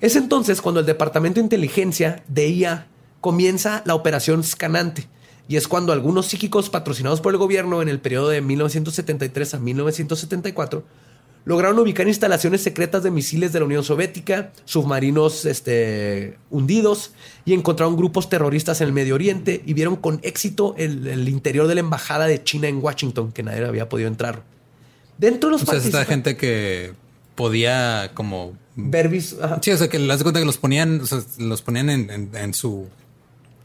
Es 0.00 0.14
entonces 0.14 0.60
cuando 0.60 0.80
el 0.80 0.86
Departamento 0.86 1.40
de 1.40 1.44
Inteligencia 1.44 2.22
de 2.28 2.48
IA 2.48 2.86
comienza 3.20 3.82
la 3.86 3.94
operación 3.94 4.44
Scanante. 4.44 5.08
Y 5.48 5.56
es 5.56 5.66
cuando 5.66 5.92
algunos 5.92 6.26
psíquicos 6.26 6.68
patrocinados 6.68 7.20
por 7.22 7.32
el 7.32 7.38
gobierno 7.38 7.80
en 7.82 7.88
el 7.88 8.00
periodo 8.00 8.28
de 8.28 8.40
1973 8.42 9.54
a 9.54 9.58
1974 9.58 10.84
lograron 11.44 11.78
ubicar 11.78 12.06
instalaciones 12.06 12.60
secretas 12.60 13.02
de 13.02 13.10
misiles 13.10 13.54
de 13.54 13.60
la 13.60 13.64
Unión 13.64 13.82
Soviética, 13.82 14.52
submarinos 14.66 15.46
este, 15.46 16.36
hundidos 16.50 17.12
y 17.46 17.54
encontraron 17.54 17.96
grupos 17.96 18.28
terroristas 18.28 18.82
en 18.82 18.88
el 18.88 18.92
Medio 18.92 19.14
Oriente 19.14 19.62
y 19.64 19.72
vieron 19.72 19.96
con 19.96 20.20
éxito 20.22 20.74
el, 20.76 21.06
el 21.06 21.26
interior 21.30 21.66
de 21.66 21.74
la 21.76 21.80
embajada 21.80 22.26
de 22.26 22.44
China 22.44 22.68
en 22.68 22.84
Washington, 22.84 23.32
que 23.32 23.42
nadie 23.42 23.64
había 23.64 23.88
podido 23.88 24.08
entrar. 24.08 24.42
Dentro 25.16 25.48
de 25.48 25.52
los 25.52 25.62
O 25.62 25.66
sea, 25.66 25.78
es 25.78 25.86
esta 25.86 26.04
gente 26.04 26.36
que 26.36 26.92
podía 27.34 28.10
como... 28.12 28.52
ver. 28.76 29.08
Sí, 29.62 29.70
o 29.70 29.76
sea, 29.78 29.88
que 29.88 29.98
las 29.98 30.22
cuenta 30.22 30.40
que 30.40 30.46
los 30.46 30.58
ponían, 30.58 31.00
o 31.00 31.06
sea, 31.06 31.22
los 31.38 31.62
ponían 31.62 31.88
en, 31.88 32.10
en- 32.10 32.30
en 32.36 32.52
su... 32.52 32.86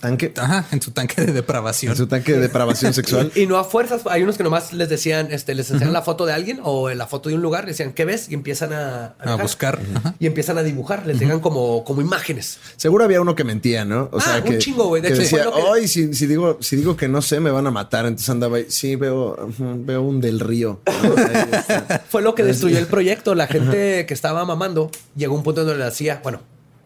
tanque. 0.04 0.34
Ajá, 0.38 0.66
en 0.72 0.82
su 0.82 0.92
tanque 0.92 1.22
de 1.26 1.32
depravación. 1.32 1.94
En 1.94 1.98
su 1.98 2.08
tanque 2.08 2.34
de 2.34 2.40
depravación 2.40 2.94
sexual. 3.00 3.32
Y, 3.36 3.46
no 3.46 3.58
a 3.58 3.64
fuerzas. 3.64 4.02
Hay 4.06 4.22
unos 4.22 4.36
que 4.38 4.44
nomás 4.44 4.74
les 4.74 4.90
decían, 4.90 5.30
este, 5.32 5.56
les 5.56 5.72
enseñan 5.72 5.94
la 5.94 6.02
foto 6.02 6.26
de 6.26 6.34
alguien 6.34 6.60
o 6.62 6.90
la 6.90 7.08
foto 7.08 7.30
de 7.30 7.36
un 7.36 7.42
lugar, 7.42 7.66
decían, 7.66 7.94
¿qué 7.94 8.04
ves? 8.04 8.30
Y 8.30 8.34
empiezan 8.34 8.74
a, 8.74 9.16
A 9.20 9.36
buscar. 9.36 9.80
Y 10.20 10.28
empiezan 10.28 10.58
a 10.58 10.64
dibujar, 10.64 11.08
les 11.08 11.18
llegan 11.20 11.40
como, 11.40 11.86
como 11.86 12.02
imágenes. 12.02 12.60
Seguro 12.76 13.06
había 13.06 13.22
uno 13.22 13.34
que 13.36 13.46
mentía, 13.46 13.86
¿no? 13.86 14.10
O 14.12 14.20
Ah, 14.20 14.42
un 14.46 14.58
chingo, 14.58 14.88
güey. 14.88 15.02
De 15.02 15.08
que 15.08 15.14
hecho, 15.14 15.24
fue 15.30 15.40
decía, 15.40 15.46
lo 15.46 15.56
que- 15.56 15.80
ay, 15.82 15.88
si, 15.88 16.14
si 16.14 16.28
digo, 16.28 16.58
si 16.60 16.76
digo 16.76 16.98
que 16.98 17.08
no 17.08 17.22
sé, 17.22 17.40
me 17.40 17.50
van 17.52 17.66
a 17.66 17.72
matar. 17.72 18.06
Entonces 18.06 18.30
andaba 18.30 18.58
ahí. 18.58 18.66
Sí, 18.70 18.96
veo, 18.98 19.50
veo 19.58 20.02
un 20.02 20.20
del 20.20 20.40
río. 20.40 20.82
Fue 22.10 22.22
lo 22.22 22.36
que 22.36 22.44
destruyó 22.44 22.78
el 22.78 22.88
proyecto. 22.88 23.36
La 23.36 23.48
gente 23.48 24.06
que 24.06 24.14
estaba 24.14 24.44
mamando 24.46 24.92
llegó 25.16 25.36
a 25.36 25.38
un 25.38 25.44
punto 25.44 25.64
donde 25.64 25.78
le 25.80 25.86
hacía, 25.88 26.20
bueno, 26.24 26.42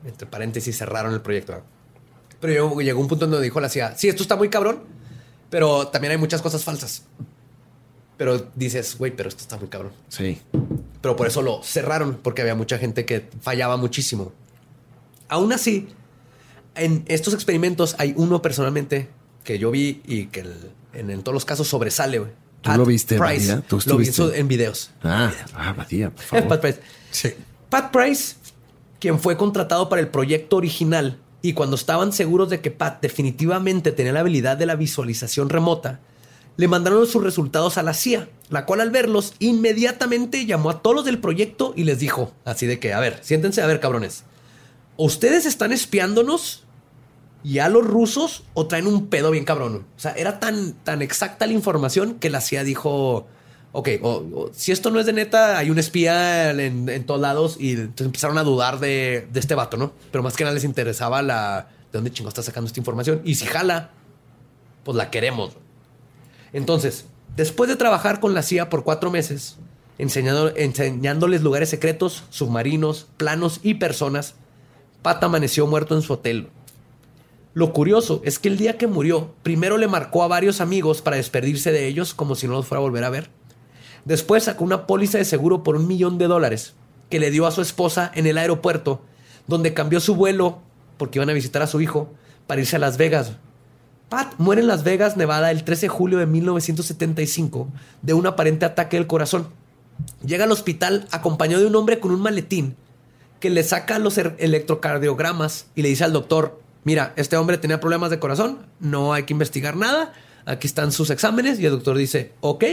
entre 0.05 0.27
paréntesis 0.27 0.77
cerraron 0.77 1.13
el 1.13 1.21
proyecto. 1.21 1.63
Pero 2.39 2.53
llegó, 2.53 2.81
llegó 2.81 2.99
un 3.01 3.07
punto 3.07 3.25
donde 3.27 3.43
dijo 3.43 3.59
la 3.59 3.69
CIA, 3.69 3.95
sí, 3.97 4.07
esto 4.09 4.21
está 4.23 4.35
muy 4.35 4.49
cabrón, 4.49 4.79
pero 5.49 5.87
también 5.87 6.11
hay 6.11 6.17
muchas 6.17 6.41
cosas 6.41 6.63
falsas. 6.63 7.03
Pero 8.17 8.47
dices, 8.55 8.97
güey, 8.97 9.15
pero 9.15 9.29
esto 9.29 9.41
está 9.41 9.57
muy 9.57 9.67
cabrón. 9.67 9.91
Sí. 10.09 10.39
Pero 11.01 11.15
por 11.15 11.27
eso 11.27 11.41
lo 11.41 11.61
cerraron, 11.63 12.19
porque 12.21 12.41
había 12.41 12.55
mucha 12.55 12.77
gente 12.77 13.05
que 13.05 13.29
fallaba 13.41 13.77
muchísimo. 13.77 14.31
Aún 15.29 15.53
así, 15.53 15.87
en 16.75 17.03
estos 17.07 17.33
experimentos 17.33 17.95
hay 17.99 18.13
uno 18.17 18.41
personalmente 18.41 19.09
que 19.43 19.59
yo 19.59 19.71
vi 19.71 20.01
y 20.05 20.27
que 20.27 20.41
el- 20.41 20.71
en, 20.93 21.11
en 21.11 21.21
todos 21.21 21.33
los 21.33 21.45
casos 21.45 21.67
sobresale. 21.67 22.19
güey. 22.19 22.31
¿Tú 22.61 22.71
lo 22.71 22.85
viste, 22.85 23.17
Price. 23.19 23.47
Badía? 23.51 23.61
¿Tú 23.67 23.79
Lo 23.85 23.97
vi 23.97 24.09
en 24.33 24.47
videos. 24.47 24.89
Ah, 25.03 25.31
ah, 25.53 25.73
Badía, 25.73 26.09
por 26.09 26.25
Pat 26.29 26.41
favor. 26.41 26.59
Price. 26.59 26.79
Sí. 27.11 27.29
Pat 27.69 27.91
Price, 27.91 28.35
quien 28.99 29.19
fue 29.19 29.37
contratado 29.37 29.89
para 29.89 30.01
el 30.01 30.07
proyecto 30.07 30.55
original 30.57 31.19
y 31.41 31.53
cuando 31.53 31.75
estaban 31.75 32.13
seguros 32.13 32.49
de 32.49 32.61
que 32.61 32.71
Pat 32.71 33.01
definitivamente 33.01 33.91
tenía 33.91 34.13
la 34.13 34.21
habilidad 34.21 34.57
de 34.57 34.65
la 34.65 34.75
visualización 34.75 35.49
remota, 35.49 35.99
le 36.57 36.67
mandaron 36.67 37.05
sus 37.05 37.23
resultados 37.23 37.77
a 37.77 37.83
la 37.83 37.93
CIA, 37.93 38.29
la 38.49 38.65
cual 38.65 38.81
al 38.81 38.89
verlos 38.89 39.33
inmediatamente 39.39 40.45
llamó 40.45 40.71
a 40.71 40.81
todos 40.81 40.95
los 40.95 41.05
del 41.05 41.19
proyecto 41.19 41.73
y 41.75 41.83
les 41.83 41.99
dijo, 41.99 42.33
así 42.45 42.65
de 42.65 42.79
que, 42.79 42.93
a 42.93 42.99
ver, 42.99 43.19
siéntense, 43.21 43.61
a 43.61 43.67
ver, 43.67 43.79
cabrones, 43.79 44.23
¿ustedes 44.97 45.45
están 45.45 45.71
espiándonos 45.71 46.63
y 47.43 47.59
a 47.59 47.69
los 47.69 47.85
rusos 47.85 48.43
o 48.55 48.65
traen 48.65 48.87
un 48.87 49.07
pedo 49.07 49.29
bien 49.29 49.45
cabrón? 49.45 49.85
O 49.95 49.99
sea, 49.99 50.13
era 50.13 50.39
tan, 50.39 50.73
tan 50.73 51.03
exacta 51.03 51.45
la 51.45 51.53
información 51.53 52.15
que 52.15 52.31
la 52.31 52.41
CIA 52.41 52.63
dijo, 52.63 53.27
ok, 53.77 53.89
o- 54.01 54.49
si 54.53 54.71
esto 54.71 54.89
no 54.89 54.99
es 54.99 55.05
de 55.05 55.13
neta, 55.13 55.59
hay 55.59 55.69
un 55.69 55.77
espía 55.77 56.49
en, 56.49 57.05
todos 57.05 57.21
lados 57.21 57.57
y 57.59 57.73
entonces 57.73 58.07
empezaron 58.07 58.39
a 58.39 58.43
dudar 58.43 58.79
de, 58.79 59.27
este 59.35 59.53
vato, 59.53 59.77
¿no? 59.77 59.91
Pero 60.11 60.23
más 60.23 60.35
que 60.35 60.43
nada 60.43 60.55
les 60.55 60.63
interesaba 60.63 61.21
la, 61.21 61.67
de 61.91 61.99
dónde 61.99 62.11
chingo 62.11 62.27
está 62.27 62.41
sacando 62.41 62.65
esta 62.65 62.79
información. 62.79 63.21
Y 63.23 63.35
si 63.35 63.45
jala, 63.45 63.91
pues 64.83 64.97
la 64.97 65.11
queremos. 65.11 65.57
Entonces, 66.53 67.05
después 67.35 67.69
de 67.69 67.75
trabajar 67.75 68.19
con 68.19 68.33
la 68.33 68.41
CIA 68.41 68.71
por 68.71 68.83
cuatro 68.83 69.11
meses, 69.11 69.57
enseñándoles 69.99 71.43
lugares 71.43 71.69
secretos, 71.69 72.23
submarinos, 72.31 73.05
planos 73.17 73.59
y 73.61 73.75
personas, 73.75 74.33
Pat 75.03 75.23
amaneció 75.23 75.67
muerto 75.67 75.93
en 75.93 76.01
su 76.01 76.13
hotel. 76.13 76.49
Lo 77.53 77.73
curioso 77.73 78.21
es 78.23 78.39
que 78.39 78.49
el 78.49 78.57
día 78.57 78.79
que 78.79 78.87
murió, 78.87 79.35
primero 79.43 79.77
le 79.77 79.87
marcó 79.87 80.23
a 80.23 80.27
varios 80.27 80.61
amigos 80.61 81.03
para 81.03 81.17
despedirse 81.17 81.71
de 81.71 81.85
ellos 81.85 82.15
como 82.15 82.33
si 82.33 82.47
no 82.47 82.53
los 82.53 82.65
fuera 82.65 82.79
a 82.79 82.81
volver 82.81 83.03
a 83.03 83.11
ver. 83.11 83.36
Después 84.07 84.45
sacó 84.45 84.63
una 84.63 84.87
póliza 84.87 85.17
de 85.17 85.25
seguro 85.25 85.63
por 85.63 85.75
un 85.75 85.85
millón 85.85 86.17
de 86.17 86.27
dólares 86.27 86.75
que 87.09 87.19
le 87.19 87.29
dio 87.29 87.45
a 87.45 87.51
su 87.51 87.61
esposa 87.61 88.09
en 88.15 88.25
el 88.25 88.37
aeropuerto, 88.37 89.01
donde 89.47 89.73
cambió 89.73 89.99
su 89.99 90.15
vuelo 90.15 90.59
porque 90.97 91.19
iban 91.19 91.29
a 91.29 91.33
visitar 91.33 91.61
a 91.61 91.67
su 91.67 91.81
hijo 91.81 92.09
para 92.47 92.61
irse 92.61 92.77
a 92.77 92.79
Las 92.79 92.95
Vegas. 92.97 93.33
Pat 94.07 94.33
muere 94.37 94.61
en 94.61 94.67
Las 94.67 94.85
Vegas, 94.85 95.17
Nevada, 95.17 95.51
el 95.51 95.65
13 95.65 95.81
de 95.87 95.89
julio 95.89 96.17
de 96.19 96.25
1975 96.25 97.67
de 98.01 98.13
un 98.13 98.25
aparente 98.27 98.65
ataque 98.65 98.95
del 98.95 99.07
corazón. 99.07 99.49
Llega 100.25 100.45
al 100.45 100.51
hospital 100.53 101.05
acompañado 101.11 101.61
de 101.61 101.67
un 101.67 101.75
hombre 101.75 101.99
con 101.99 102.11
un 102.11 102.21
maletín 102.21 102.77
que 103.41 103.49
le 103.49 103.63
saca 103.63 103.99
los 103.99 104.17
er- 104.17 104.35
electrocardiogramas 104.39 105.67
y 105.75 105.81
le 105.81 105.89
dice 105.89 106.05
al 106.05 106.13
doctor, 106.13 106.61
mira, 106.85 107.11
este 107.17 107.35
hombre 107.35 107.57
tenía 107.57 107.81
problemas 107.81 108.09
de 108.09 108.19
corazón, 108.19 108.59
no 108.79 109.11
hay 109.13 109.23
que 109.23 109.33
investigar 109.33 109.75
nada, 109.75 110.13
aquí 110.45 110.65
están 110.67 110.91
sus 110.93 111.09
exámenes 111.09 111.59
y 111.59 111.65
el 111.65 111.71
doctor 111.73 111.97
dice, 111.97 112.31
ok, 112.41 112.63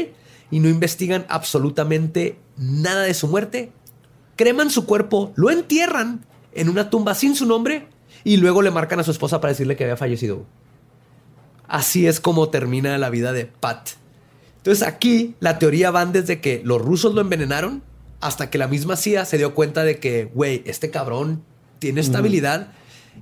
y 0.51 0.61
no 0.61 0.69
investigan 0.69 1.27
absolutamente 1.29 2.39
nada 2.57 3.03
de 3.03 3.15
su 3.15 3.29
muerte, 3.29 3.73
creman 4.37 4.71
su 4.71 4.87
cuerpo, 4.87 5.33
lo 5.37 5.51
entierran 5.51 6.25
en 6.53 6.69
una 6.69 6.91
tumba 6.91 7.15
sin 7.15 7.35
su 7.35 7.47
nombre 7.47 7.89
y 8.23 8.37
luego 8.37 8.63
le 8.63 8.71
marcan 8.71 9.01
a 9.01 9.05
su 9.05 9.11
esposa 9.11 9.41
para 9.41 9.53
decirle 9.53 9.77
que 9.77 9.85
había 9.85 9.97
fallecido. 9.97 10.45
Así 11.67 12.07
es 12.07 12.21
como 12.21 12.49
termina 12.51 12.97
la 12.99 13.11
vida 13.11 13.33
de 13.33 13.47
Pat. 13.47 13.91
Entonces 14.59 14.87
aquí 14.87 15.35
la 15.41 15.59
teoría 15.59 15.91
van 15.91 16.13
desde 16.13 16.41
que 16.41 16.63
los 16.65 16.81
rusos 16.81 17.15
lo 17.15 17.21
envenenaron 17.21 17.83
hasta 18.21 18.49
que 18.49 18.59
la 18.59 18.69
misma 18.69 18.97
CIA 18.97 19.25
se 19.27 19.37
dio 19.37 19.55
cuenta 19.55 19.85
de 19.85 19.99
que, 19.99 20.31
güey, 20.35 20.63
este 20.65 20.91
cabrón 20.91 21.43
tiene 21.79 22.01
esta 22.01 22.19
habilidad 22.19 22.73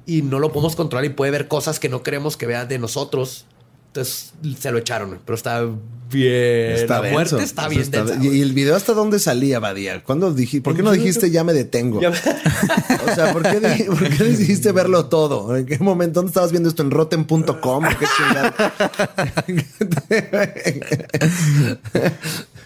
y 0.07 0.23
no 0.23 0.39
lo 0.39 0.53
podemos 0.53 0.77
controlar 0.77 1.05
y 1.05 1.09
puede 1.09 1.33
ver 1.33 1.49
cosas 1.49 1.81
que 1.81 1.89
no 1.89 2.03
queremos 2.03 2.37
que 2.37 2.47
vea 2.47 2.65
de 2.67 2.79
nosotros. 2.79 3.47
Entonces 3.89 4.33
se 4.59 4.71
lo 4.71 4.79
echaron, 4.79 5.19
pero 5.25 5.35
está 5.35 5.69
bien. 6.13 6.87
la 6.89 7.01
denso. 7.01 7.13
muerte 7.13 7.43
está 7.43 7.69
bien 7.69 7.83
está 7.83 8.05
densa, 8.05 8.21
de-. 8.21 8.37
¿Y 8.37 8.41
el 8.43 8.53
video 8.53 8.77
hasta 8.77 8.93
dónde 8.93 9.19
salía, 9.19 9.59
Badía? 9.59 10.03
¿Cuándo 10.05 10.33
dijiste? 10.33 10.63
¿Por 10.63 10.77
qué 10.77 10.83
no 10.83 10.93
dijiste 10.93 11.31
ya 11.31 11.43
me 11.45 11.53
detengo? 11.53 12.01
Ya- 12.01 12.11
O 13.11 13.15
sea, 13.15 13.33
¿por 13.33 13.43
qué, 13.43 13.59
di- 13.61 13.85
por 13.85 14.09
qué 14.09 14.25
decidiste 14.25 14.71
verlo 14.73 15.07
todo? 15.07 15.57
¿En 15.57 15.67
qué 15.67 15.79
momento? 15.79 16.21
¿Dónde 16.21 16.31
estabas 16.31 16.51
viendo 16.53 16.69
esto? 16.69 16.83
¿En 16.83 16.91
rotten.com? 16.91 17.85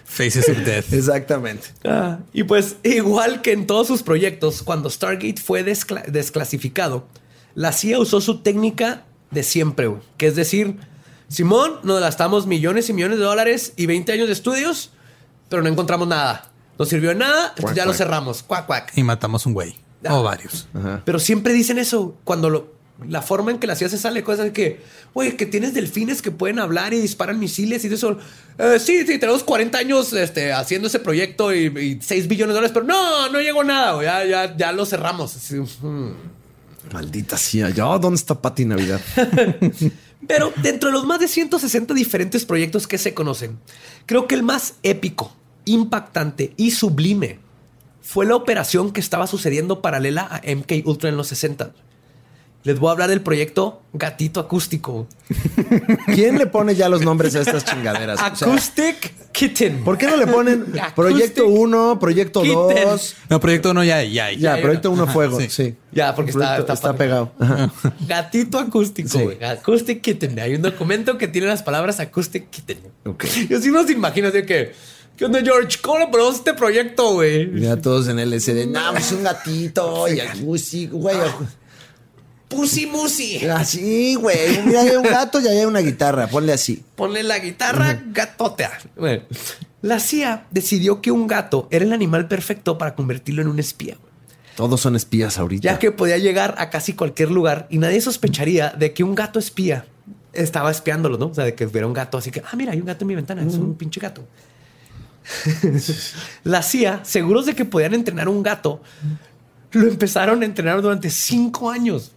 Faces 0.05 0.49
of 0.49 0.57
Death. 0.65 0.93
Exactamente. 0.93 1.67
Ah, 1.83 2.19
y 2.33 2.43
pues, 2.43 2.77
igual 2.83 3.41
que 3.41 3.51
en 3.51 3.67
todos 3.67 3.87
sus 3.87 4.03
proyectos, 4.03 4.63
cuando 4.63 4.89
Stargate 4.89 5.41
fue 5.41 5.63
descla- 5.65 6.05
desclasificado, 6.05 7.07
la 7.55 7.71
CIA 7.71 7.99
usó 7.99 8.21
su 8.21 8.39
técnica 8.41 9.03
de 9.31 9.43
siempre, 9.43 9.91
que 10.17 10.27
es 10.27 10.35
decir, 10.35 10.77
Simón, 11.27 11.79
nos 11.83 11.99
gastamos 11.99 12.47
millones 12.47 12.89
y 12.89 12.93
millones 12.93 13.19
de 13.19 13.25
dólares 13.25 13.73
y 13.75 13.85
20 13.85 14.11
años 14.11 14.27
de 14.27 14.33
estudios, 14.33 14.91
pero 15.49 15.61
no 15.61 15.69
encontramos 15.69 16.07
nada. 16.07 16.49
No 16.79 16.85
sirvió 16.85 17.09
de 17.09 17.15
nada, 17.15 17.53
entonces 17.55 17.75
ya 17.75 17.83
lo 17.83 17.91
cuac. 17.91 17.97
cerramos. 17.97 18.43
Cuac, 18.43 18.65
cuac. 18.67 18.91
Y 18.95 19.03
matamos 19.03 19.45
un 19.45 19.53
güey. 19.53 19.75
Ah. 20.05 20.15
O 20.15 20.23
varios. 20.23 20.67
Pero 21.05 21.19
siempre 21.19 21.53
dicen 21.53 21.79
eso 21.79 22.15
cuando 22.23 22.49
lo, 22.49 22.77
la 23.05 23.21
forma 23.21 23.51
en 23.51 23.59
que 23.59 23.67
la 23.67 23.75
CIA 23.75 23.89
se 23.89 23.97
sale, 23.97 24.23
cosas 24.23 24.45
de 24.45 24.53
que, 24.53 24.81
güey, 25.13 25.37
que 25.37 25.45
tienes 25.45 25.73
delfines 25.73 26.21
que 26.21 26.31
pueden 26.31 26.59
hablar 26.59 26.93
y 26.93 26.99
disparan 26.99 27.39
misiles 27.39 27.83
y 27.83 27.87
eso. 27.87 28.17
Eh, 28.57 28.79
sí, 28.79 29.05
sí, 29.05 29.19
tenemos 29.19 29.43
40 29.43 29.77
años 29.77 30.13
este, 30.13 30.53
haciendo 30.53 30.87
ese 30.87 30.99
proyecto 30.99 31.53
y, 31.53 31.65
y 31.65 32.01
6 32.01 32.27
billones 32.27 32.53
de 32.53 32.55
dólares, 32.55 32.71
pero 32.73 32.85
no, 32.85 33.29
no 33.29 33.39
llegó 33.39 33.63
nada, 33.63 34.01
ya, 34.01 34.25
ya, 34.25 34.55
ya 34.55 34.71
lo 34.71 34.85
cerramos. 34.85 35.35
Así. 35.35 35.57
Maldita 36.91 37.37
sea. 37.37 37.69
¿Ya 37.69 37.85
dónde 37.97 38.17
está 38.17 38.41
Pati 38.41 38.65
Navidad? 38.65 39.01
Pero 40.27 40.51
dentro 40.61 40.89
de 40.89 40.93
los 40.93 41.05
más 41.05 41.19
de 41.19 41.27
160 41.27 41.93
diferentes 41.93 42.45
proyectos 42.45 42.87
que 42.87 42.97
se 42.97 43.13
conocen, 43.13 43.59
creo 44.05 44.27
que 44.27 44.35
el 44.35 44.43
más 44.43 44.75
épico, 44.83 45.35
impactante 45.65 46.53
y 46.57 46.71
sublime 46.71 47.39
fue 48.01 48.25
la 48.25 48.35
operación 48.35 48.91
que 48.91 48.99
estaba 48.99 49.27
sucediendo 49.27 49.81
paralela 49.81 50.27
a 50.31 50.41
MK 50.43 50.87
Ultra 50.87 51.09
en 51.09 51.17
los 51.17 51.27
60. 51.27 51.73
Les 52.67 52.77
voy 52.79 52.89
a 52.89 52.91
hablar 52.91 53.09
del 53.09 53.21
proyecto 53.21 53.81
Gatito 53.93 54.41
Acústico. 54.41 55.07
¿Quién 56.13 56.37
le 56.37 56.47
pone 56.47 56.75
ya 56.75 56.89
los 56.89 57.01
nombres 57.01 57.33
a 57.37 57.39
estas 57.39 57.63
chingaderas? 57.63 58.19
O 58.19 58.35
sea, 58.35 58.45
Acoustic 58.49 59.31
Kitten. 59.31 59.85
¿Por 59.85 59.97
qué 59.97 60.07
no 60.07 60.17
le 60.17 60.27
ponen 60.27 60.63
Acoustic 60.77 60.93
Proyecto 60.95 61.47
1, 61.47 61.97
Proyecto 61.97 62.41
Kitten. 62.41 62.83
2? 62.89 63.15
No, 63.29 63.39
proyecto 63.39 63.71
uno 63.71 63.85
ya, 63.85 64.03
ya, 64.03 64.33
Ya, 64.33 64.57
ya, 64.57 64.61
Proyecto 64.61 64.91
1 64.91 65.03
Ajá, 65.03 65.13
Fuego. 65.13 65.39
sí. 65.39 65.47
Sí. 65.49 65.75
Ya, 65.93 66.13
porque 66.13 66.31
está- 66.31 66.93
pegado. 66.97 67.31
Ajá. 67.39 67.71
Gatito 68.05 68.59
acústico, 68.59 69.07
Sí. 69.07 69.23
güey. 69.23 69.41
Acoustic 69.41 70.01
Kitten. 70.01 70.37
Hay 70.37 70.53
un 70.53 70.61
documento 70.61 71.17
que 71.17 71.29
tiene 71.29 71.47
las 71.47 71.63
palabras 71.63 72.01
Acoustic 72.01 72.49
Kitten. 72.49 72.79
Ok. 73.05 73.23
Yo 73.49 73.61
sí 73.61 73.71
nos 73.71 73.89
imagino 73.89 74.27
así 74.27 74.43
que, 74.45 74.73
¿qué 75.15 75.23
onda, 75.23 75.39
George? 75.41 75.77
¿Cómo 75.81 75.99
le 75.99 76.07
ponemos 76.07 76.35
este 76.35 76.53
proyecto, 76.53 77.13
güey? 77.13 77.61
Ya 77.61 77.77
todos 77.77 78.09
en 78.09 78.19
LSD. 78.19 78.67
No, 78.67 78.91
pues 78.91 79.09
un 79.13 79.23
gatito 79.23 80.05
y 80.09 80.59
sí, 80.59 80.87
güey. 80.87 81.15
Pussy 82.47 82.85
Musi. 82.85 83.45
Así, 83.47 84.15
güey. 84.15 84.61
Mira, 84.65 84.81
hay 84.81 84.95
un 84.95 85.03
gato 85.03 85.39
y 85.41 85.47
hay 85.47 85.65
una 85.65 85.79
guitarra. 85.79 86.27
Ponle 86.27 86.53
así. 86.53 86.83
Ponle 86.95 87.23
la 87.23 87.39
guitarra, 87.39 88.01
gatotea. 88.07 88.71
Bueno, 88.95 89.23
la 89.81 89.99
CIA 89.99 90.47
decidió 90.51 91.01
que 91.01 91.11
un 91.11 91.27
gato 91.27 91.67
era 91.71 91.85
el 91.85 91.93
animal 91.93 92.27
perfecto 92.27 92.77
para 92.77 92.95
convertirlo 92.95 93.41
en 93.41 93.49
un 93.49 93.59
espía. 93.59 93.97
Todos 94.55 94.81
son 94.81 94.95
espías 94.95 95.37
ahorita. 95.37 95.63
Ya 95.63 95.77
que 95.77 95.91
podía 95.91 96.17
llegar 96.17 96.55
a 96.57 96.69
casi 96.69 96.93
cualquier 96.93 97.29
lugar 97.29 97.67
y 97.69 97.77
nadie 97.77 98.01
sospecharía 98.01 98.69
de 98.69 98.91
que 98.93 99.03
un 99.03 99.13
gato 99.13 99.37
espía 99.37 99.85
estaba 100.33 100.71
espiándolo, 100.71 101.17
¿no? 101.17 101.27
O 101.27 101.33
sea, 101.33 101.43
de 101.43 101.53
que 101.53 101.65
hubiera 101.65 101.85
un 101.85 101.93
gato 101.93 102.17
así 102.17 102.31
que, 102.31 102.41
ah, 102.41 102.55
mira, 102.55 102.71
hay 102.71 102.79
un 102.79 102.85
gato 102.85 103.03
en 103.03 103.07
mi 103.07 103.15
ventana, 103.15 103.43
es 103.43 103.53
un 103.53 103.75
pinche 103.75 103.99
gato. 103.99 104.25
la 106.43 106.63
CIA, 106.63 107.01
seguros 107.03 107.45
de 107.45 107.55
que 107.55 107.65
podían 107.65 107.93
entrenar 107.93 108.29
un 108.29 108.41
gato, 108.41 108.81
lo 109.71 109.87
empezaron 109.87 110.41
a 110.41 110.45
entrenar 110.45 110.81
durante 110.81 111.09
cinco 111.09 111.69
años. 111.69 112.13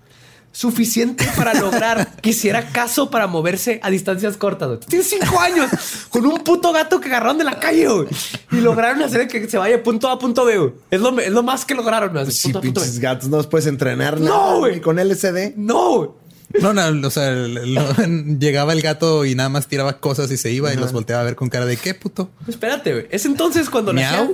Suficiente 0.52 1.26
para 1.36 1.54
lograr 1.54 2.16
que 2.20 2.30
hiciera 2.30 2.68
caso 2.72 3.08
para 3.10 3.26
moverse 3.26 3.78
a 3.82 3.90
distancias 3.90 4.36
cortas. 4.36 4.68
güey. 4.68 4.80
Tienes 4.80 5.08
cinco 5.08 5.38
años 5.40 5.70
con 6.08 6.26
un 6.26 6.38
puto 6.42 6.72
gato 6.72 7.00
que 7.00 7.08
agarraron 7.08 7.38
de 7.38 7.44
la 7.44 7.58
calle 7.60 7.86
güey, 7.88 8.08
y 8.52 8.56
lograron 8.56 9.02
hacer 9.02 9.28
que 9.28 9.48
se 9.48 9.58
vaya 9.58 9.82
punto 9.82 10.08
A 10.08 10.18
punto 10.18 10.44
B. 10.44 10.58
güey. 10.58 10.72
Es 10.90 11.00
lo, 11.00 11.18
es 11.20 11.30
lo 11.30 11.42
más 11.42 11.64
que 11.64 11.74
lograron. 11.74 12.12
güey, 12.12 12.30
Sí, 12.30 12.52
punto 12.52 12.58
A 12.58 12.60
a 12.60 12.62
punto 12.62 12.80
B. 12.80 12.84
pinches 12.86 13.00
gatos, 13.00 13.28
no 13.28 13.36
los 13.36 13.46
puedes 13.46 13.66
entrenar 13.66 14.20
No, 14.20 14.28
nada, 14.46 14.54
güey. 14.58 14.80
con 14.80 14.96
LSD. 14.98 15.54
No, 15.56 15.96
güey. 15.98 16.10
No, 16.60 16.72
no, 16.74 17.06
o 17.06 17.10
sea, 17.10 17.30
lo- 17.30 17.94
llegaba 18.38 18.72
el 18.72 18.82
gato 18.82 19.24
y 19.24 19.34
nada 19.34 19.48
más 19.48 19.68
tiraba 19.68 19.98
cosas 20.00 20.30
y 20.32 20.36
se 20.36 20.50
iba 20.50 20.72
y 20.72 20.76
los 20.76 20.92
volteaba 20.92 21.22
a 21.22 21.24
ver 21.24 21.36
con 21.36 21.48
cara 21.48 21.64
de 21.66 21.76
qué 21.76 21.94
puto. 21.94 22.30
Espérate, 22.48 22.92
güey. 22.92 23.06
Es 23.10 23.24
entonces 23.24 23.70
cuando 23.70 23.92
hacían- 23.92 24.32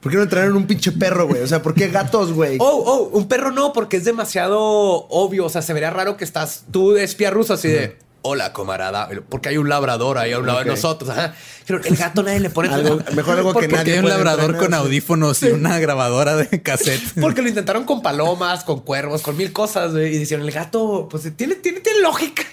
¿Por 0.00 0.10
qué 0.10 0.16
no 0.16 0.22
entrenaron 0.24 0.56
un 0.56 0.66
pinche 0.66 0.92
perro, 0.92 1.26
güey? 1.28 1.42
O 1.42 1.46
sea, 1.46 1.60
¿por 1.62 1.74
qué 1.74 1.88
gatos, 1.88 2.32
güey? 2.32 2.56
Oh, 2.60 2.82
oh, 2.86 3.16
un 3.18 3.28
perro 3.28 3.50
no, 3.52 3.72
porque 3.72 3.98
es 3.98 4.04
demasiado 4.04 4.58
obvio. 4.60 5.44
O 5.46 5.48
sea, 5.50 5.60
se 5.62 5.72
vería 5.74 5.90
raro 5.90 6.16
que 6.16 6.24
estás 6.24 6.64
tú 6.70 6.92
de 6.92 7.04
espía 7.04 7.30
ruso 7.30 7.54
así 7.54 7.68
de 7.68 7.96
hola, 8.26 8.54
camarada, 8.54 9.08
porque 9.28 9.50
hay 9.50 9.58
un 9.58 9.68
labrador 9.68 10.16
ahí 10.16 10.32
a 10.32 10.38
un 10.38 10.46
lado 10.46 10.60
de 10.60 10.64
nosotros. 10.64 11.10
Ajá. 11.10 11.34
Pero 11.66 11.82
el 11.84 11.94
gato 11.94 12.22
nadie 12.22 12.40
le 12.40 12.48
pone 12.50 12.68
Algo- 12.72 12.98
mejor 13.14 13.36
algo 13.36 13.50
que 13.50 13.54
Porque- 13.54 13.68
nadie 13.68 13.76
Porque 13.78 13.92
hay 13.92 13.98
un 13.98 14.08
labrador 14.08 14.50
entrenar, 14.52 14.60
con 14.62 14.70
sí. 14.70 14.76
audífonos 14.86 15.42
y 15.42 15.46
una 15.48 15.78
grabadora 15.78 16.34
de 16.36 16.62
cassette. 16.62 17.02
Porque 17.20 17.42
lo 17.42 17.48
intentaron 17.48 17.84
con 17.84 18.00
palomas, 18.02 18.64
con 18.64 18.80
cuervos, 18.80 19.20
con 19.20 19.36
mil 19.36 19.52
cosas, 19.52 19.92
y 19.92 20.18
decían, 20.18 20.40
el 20.40 20.50
gato, 20.52 21.06
pues 21.10 21.30
tiene, 21.36 21.56
tiene, 21.56 21.80
tiene 21.80 22.00
lógica. 22.00 22.44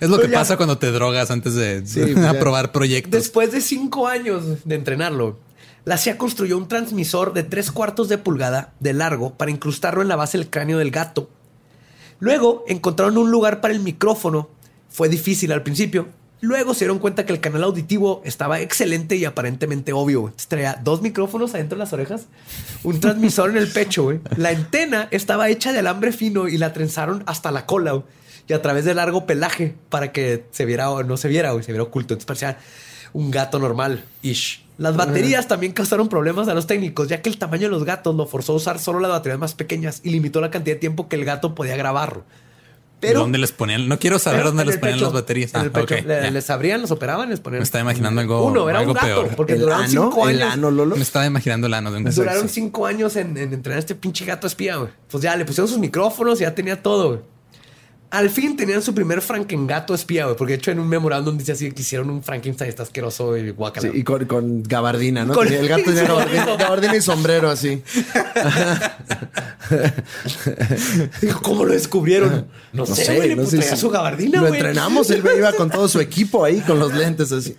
Es 0.00 0.08
lo 0.08 0.16
Pero 0.16 0.22
que 0.28 0.32
ya- 0.32 0.38
pasa 0.38 0.56
cuando 0.56 0.78
te 0.78 0.90
drogas 0.92 1.30
antes 1.30 1.54
de 1.54 1.82
Sí, 1.86 2.00
pues 2.12 2.24
aprobar 2.26 2.72
proyectos. 2.72 3.10
Después 3.12 3.52
de 3.52 3.60
cinco 3.60 4.06
años 4.08 4.44
de 4.64 4.74
entrenarlo, 4.74 5.38
la 5.84 5.98
CIA 5.98 6.18
construyó 6.18 6.56
un 6.56 6.68
transmisor 6.68 7.32
de 7.32 7.42
tres 7.42 7.70
cuartos 7.70 8.08
de 8.08 8.18
pulgada 8.18 8.74
de 8.80 8.92
largo 8.92 9.34
para 9.34 9.50
incrustarlo 9.50 10.02
en 10.02 10.08
la 10.08 10.16
base 10.16 10.38
del 10.38 10.48
cráneo 10.50 10.78
del 10.78 10.90
gato. 10.90 11.28
Luego 12.24 12.64
encontraron 12.66 13.18
un 13.18 13.30
lugar 13.30 13.60
para 13.60 13.74
el 13.74 13.80
micrófono. 13.80 14.48
Fue 14.88 15.10
difícil 15.10 15.52
al 15.52 15.62
principio. 15.62 16.08
Luego 16.40 16.72
se 16.72 16.86
dieron 16.86 16.98
cuenta 16.98 17.26
que 17.26 17.34
el 17.34 17.40
canal 17.40 17.64
auditivo 17.64 18.22
estaba 18.24 18.60
excelente 18.60 19.16
y 19.16 19.26
aparentemente 19.26 19.92
obvio. 19.92 20.32
Traía 20.48 20.80
dos 20.82 21.02
micrófonos 21.02 21.54
adentro 21.54 21.76
de 21.76 21.84
las 21.84 21.92
orejas, 21.92 22.28
un 22.82 22.98
transmisor 22.98 23.50
en 23.50 23.58
el 23.58 23.68
pecho. 23.68 24.10
La 24.38 24.48
antena 24.48 25.06
estaba 25.10 25.50
hecha 25.50 25.74
de 25.74 25.80
alambre 25.80 26.12
fino 26.12 26.48
y 26.48 26.56
la 26.56 26.72
trenzaron 26.72 27.24
hasta 27.26 27.50
la 27.50 27.66
cola. 27.66 28.02
Y 28.48 28.54
a 28.54 28.62
través 28.62 28.86
de 28.86 28.94
largo 28.94 29.26
pelaje 29.26 29.74
para 29.90 30.10
que 30.10 30.46
se 30.50 30.64
viera 30.64 30.90
o 30.90 31.02
no 31.02 31.18
se 31.18 31.28
viera, 31.28 31.52
güey, 31.52 31.62
se 31.62 31.72
viera 31.72 31.82
oculto. 31.82 32.14
Entonces 32.14 32.26
parecía 32.26 32.58
un 33.14 33.30
gato 33.30 33.58
normal. 33.58 34.04
Ish. 34.22 34.62
Las 34.76 34.96
baterías 34.96 35.46
también 35.48 35.72
causaron 35.72 36.08
problemas 36.08 36.48
a 36.48 36.54
los 36.54 36.66
técnicos, 36.66 37.08
ya 37.08 37.22
que 37.22 37.30
el 37.30 37.38
tamaño 37.38 37.62
de 37.62 37.68
los 37.68 37.84
gatos 37.84 38.14
lo 38.14 38.26
forzó 38.26 38.52
a 38.52 38.56
usar 38.56 38.78
solo 38.80 38.98
las 39.00 39.10
baterías 39.12 39.38
más 39.38 39.54
pequeñas 39.54 40.00
y 40.02 40.10
limitó 40.10 40.40
la 40.40 40.50
cantidad 40.50 40.74
de 40.76 40.80
tiempo 40.80 41.08
que 41.08 41.14
el 41.16 41.24
gato 41.24 41.54
podía 41.54 41.76
grabar. 41.76 42.22
Pero 43.00 43.20
¿Dónde 43.20 43.38
les 43.38 43.52
ponían? 43.52 43.86
No 43.86 43.98
quiero 43.98 44.18
saber 44.18 44.44
dónde 44.44 44.64
les 44.64 44.74
el 44.76 44.80
ponían 44.80 44.96
pecho, 44.98 45.04
las 45.06 45.12
baterías. 45.14 45.54
En 45.54 45.60
el 45.60 45.70
Ah, 45.74 46.22
Le- 46.22 46.30
les 46.30 46.48
abrían, 46.50 46.80
los 46.80 46.90
operaban, 46.90 47.28
les 47.28 47.38
ponían. 47.38 47.60
Me 47.60 47.64
estaba 47.64 47.82
imaginando 47.82 48.20
algo- 48.20 48.46
Uno, 48.46 48.68
era 48.70 48.78
algo 48.78 48.92
un 48.92 48.94
gato, 48.94 49.06
peor. 49.06 49.36
porque 49.36 49.52
el 49.52 49.60
duraron 49.60 49.82
ano, 49.84 49.90
cinco 50.10 50.28
el 50.28 50.42
años. 50.42 50.54
ano, 50.54 50.70
Lolo. 50.70 50.96
Me 50.96 51.02
estaba 51.02 51.26
imaginando 51.26 51.66
el 51.66 51.74
ano 51.74 51.90
de 51.92 51.98
un 51.98 52.04
gato. 52.04 52.16
Duraron 52.16 52.48
cinco 52.48 52.86
años 52.86 53.14
en, 53.16 53.36
en 53.36 53.52
entrenar 53.52 53.76
a 53.76 53.80
este 53.80 53.94
pinche 53.94 54.24
gato 54.24 54.46
espía, 54.46 54.76
güey. 54.76 54.90
Pues 55.10 55.22
ya 55.22 55.36
le 55.36 55.44
pusieron 55.44 55.68
sus 55.68 55.78
micrófonos 55.78 56.40
y 56.40 56.44
ya 56.44 56.54
tenía 56.54 56.82
todo, 56.82 57.08
güey. 57.08 57.20
Al 58.14 58.30
fin 58.30 58.56
tenían 58.56 58.80
su 58.82 58.94
primer 58.94 59.20
Frankengato 59.20 59.94
espía, 59.94 60.24
güey. 60.24 60.36
Porque 60.36 60.52
de 60.52 60.58
hecho 60.58 60.70
en 60.70 60.78
un 60.78 60.88
memorándum 60.88 61.36
dice 61.36 61.52
así 61.52 61.70
que 61.72 61.82
hicieron 61.82 62.10
un 62.10 62.22
Frankenstein 62.22 62.68
está 62.68 62.84
asqueroso 62.84 63.36
y 63.36 63.50
guacala. 63.50 63.90
Sí, 63.90 63.98
y 63.98 64.04
con, 64.04 64.24
con 64.26 64.62
gabardina, 64.62 65.24
¿no? 65.24 65.34
Con- 65.34 65.52
el 65.52 65.66
gato 65.68 65.82
tenía 65.84 66.04
gabardina, 66.04 66.46
gabardina 66.58 66.96
y 66.96 67.02
sombrero 67.02 67.50
así. 67.50 67.82
¿cómo 71.42 71.64
lo 71.64 71.72
descubrieron? 71.72 72.46
No, 72.72 72.86
sé, 72.86 73.16
güey. 73.16 73.34
pues 73.34 73.50
sé 73.50 73.58
traía 73.58 73.74
si- 73.74 73.80
su 73.80 73.90
gabardina, 73.90 74.40
Lo 74.40 74.48
güey. 74.48 74.60
entrenamos, 74.60 75.10
él 75.10 75.22
iba 75.36 75.52
con 75.52 75.70
todo 75.70 75.88
su 75.88 76.00
equipo 76.00 76.44
ahí, 76.44 76.60
con 76.60 76.78
los 76.78 76.92
lentes 76.94 77.32
así. 77.32 77.56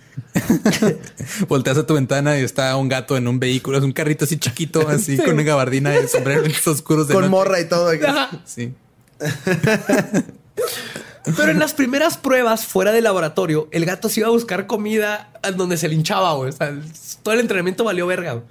Volteas 1.48 1.78
a 1.78 1.86
tu 1.86 1.94
ventana 1.94 2.38
y 2.38 2.42
está 2.42 2.76
un 2.76 2.88
gato 2.88 3.16
en 3.16 3.28
un 3.28 3.38
vehículo. 3.38 3.78
Es 3.78 3.84
un 3.84 3.92
carrito 3.92 4.24
así 4.24 4.38
chiquito, 4.38 4.88
así 4.88 5.16
con 5.18 5.34
una 5.34 5.42
gabardina 5.42 5.98
y 5.98 6.08
sombrero 6.08 6.42
lentes 6.42 6.66
oscuros 6.66 7.08
de 7.08 7.14
Con 7.14 7.22
noche. 7.24 7.30
morra 7.30 7.60
y 7.60 7.68
todo. 7.68 7.90
Sí. 8.44 8.72
Pero 11.36 11.50
en 11.50 11.58
las 11.58 11.74
primeras 11.74 12.16
pruebas 12.16 12.66
fuera 12.66 12.92
del 12.92 13.04
laboratorio, 13.04 13.68
el 13.72 13.84
gato 13.84 14.08
se 14.08 14.20
iba 14.20 14.28
a 14.28 14.32
buscar 14.32 14.66
comida 14.66 15.30
donde 15.56 15.76
se 15.76 15.88
linchaba, 15.88 16.34
güey. 16.34 16.50
O 16.50 16.52
sea, 16.52 16.72
todo 17.22 17.34
el 17.34 17.40
entrenamiento 17.40 17.82
valió 17.84 18.06
verga. 18.06 18.34
güey. 18.34 18.44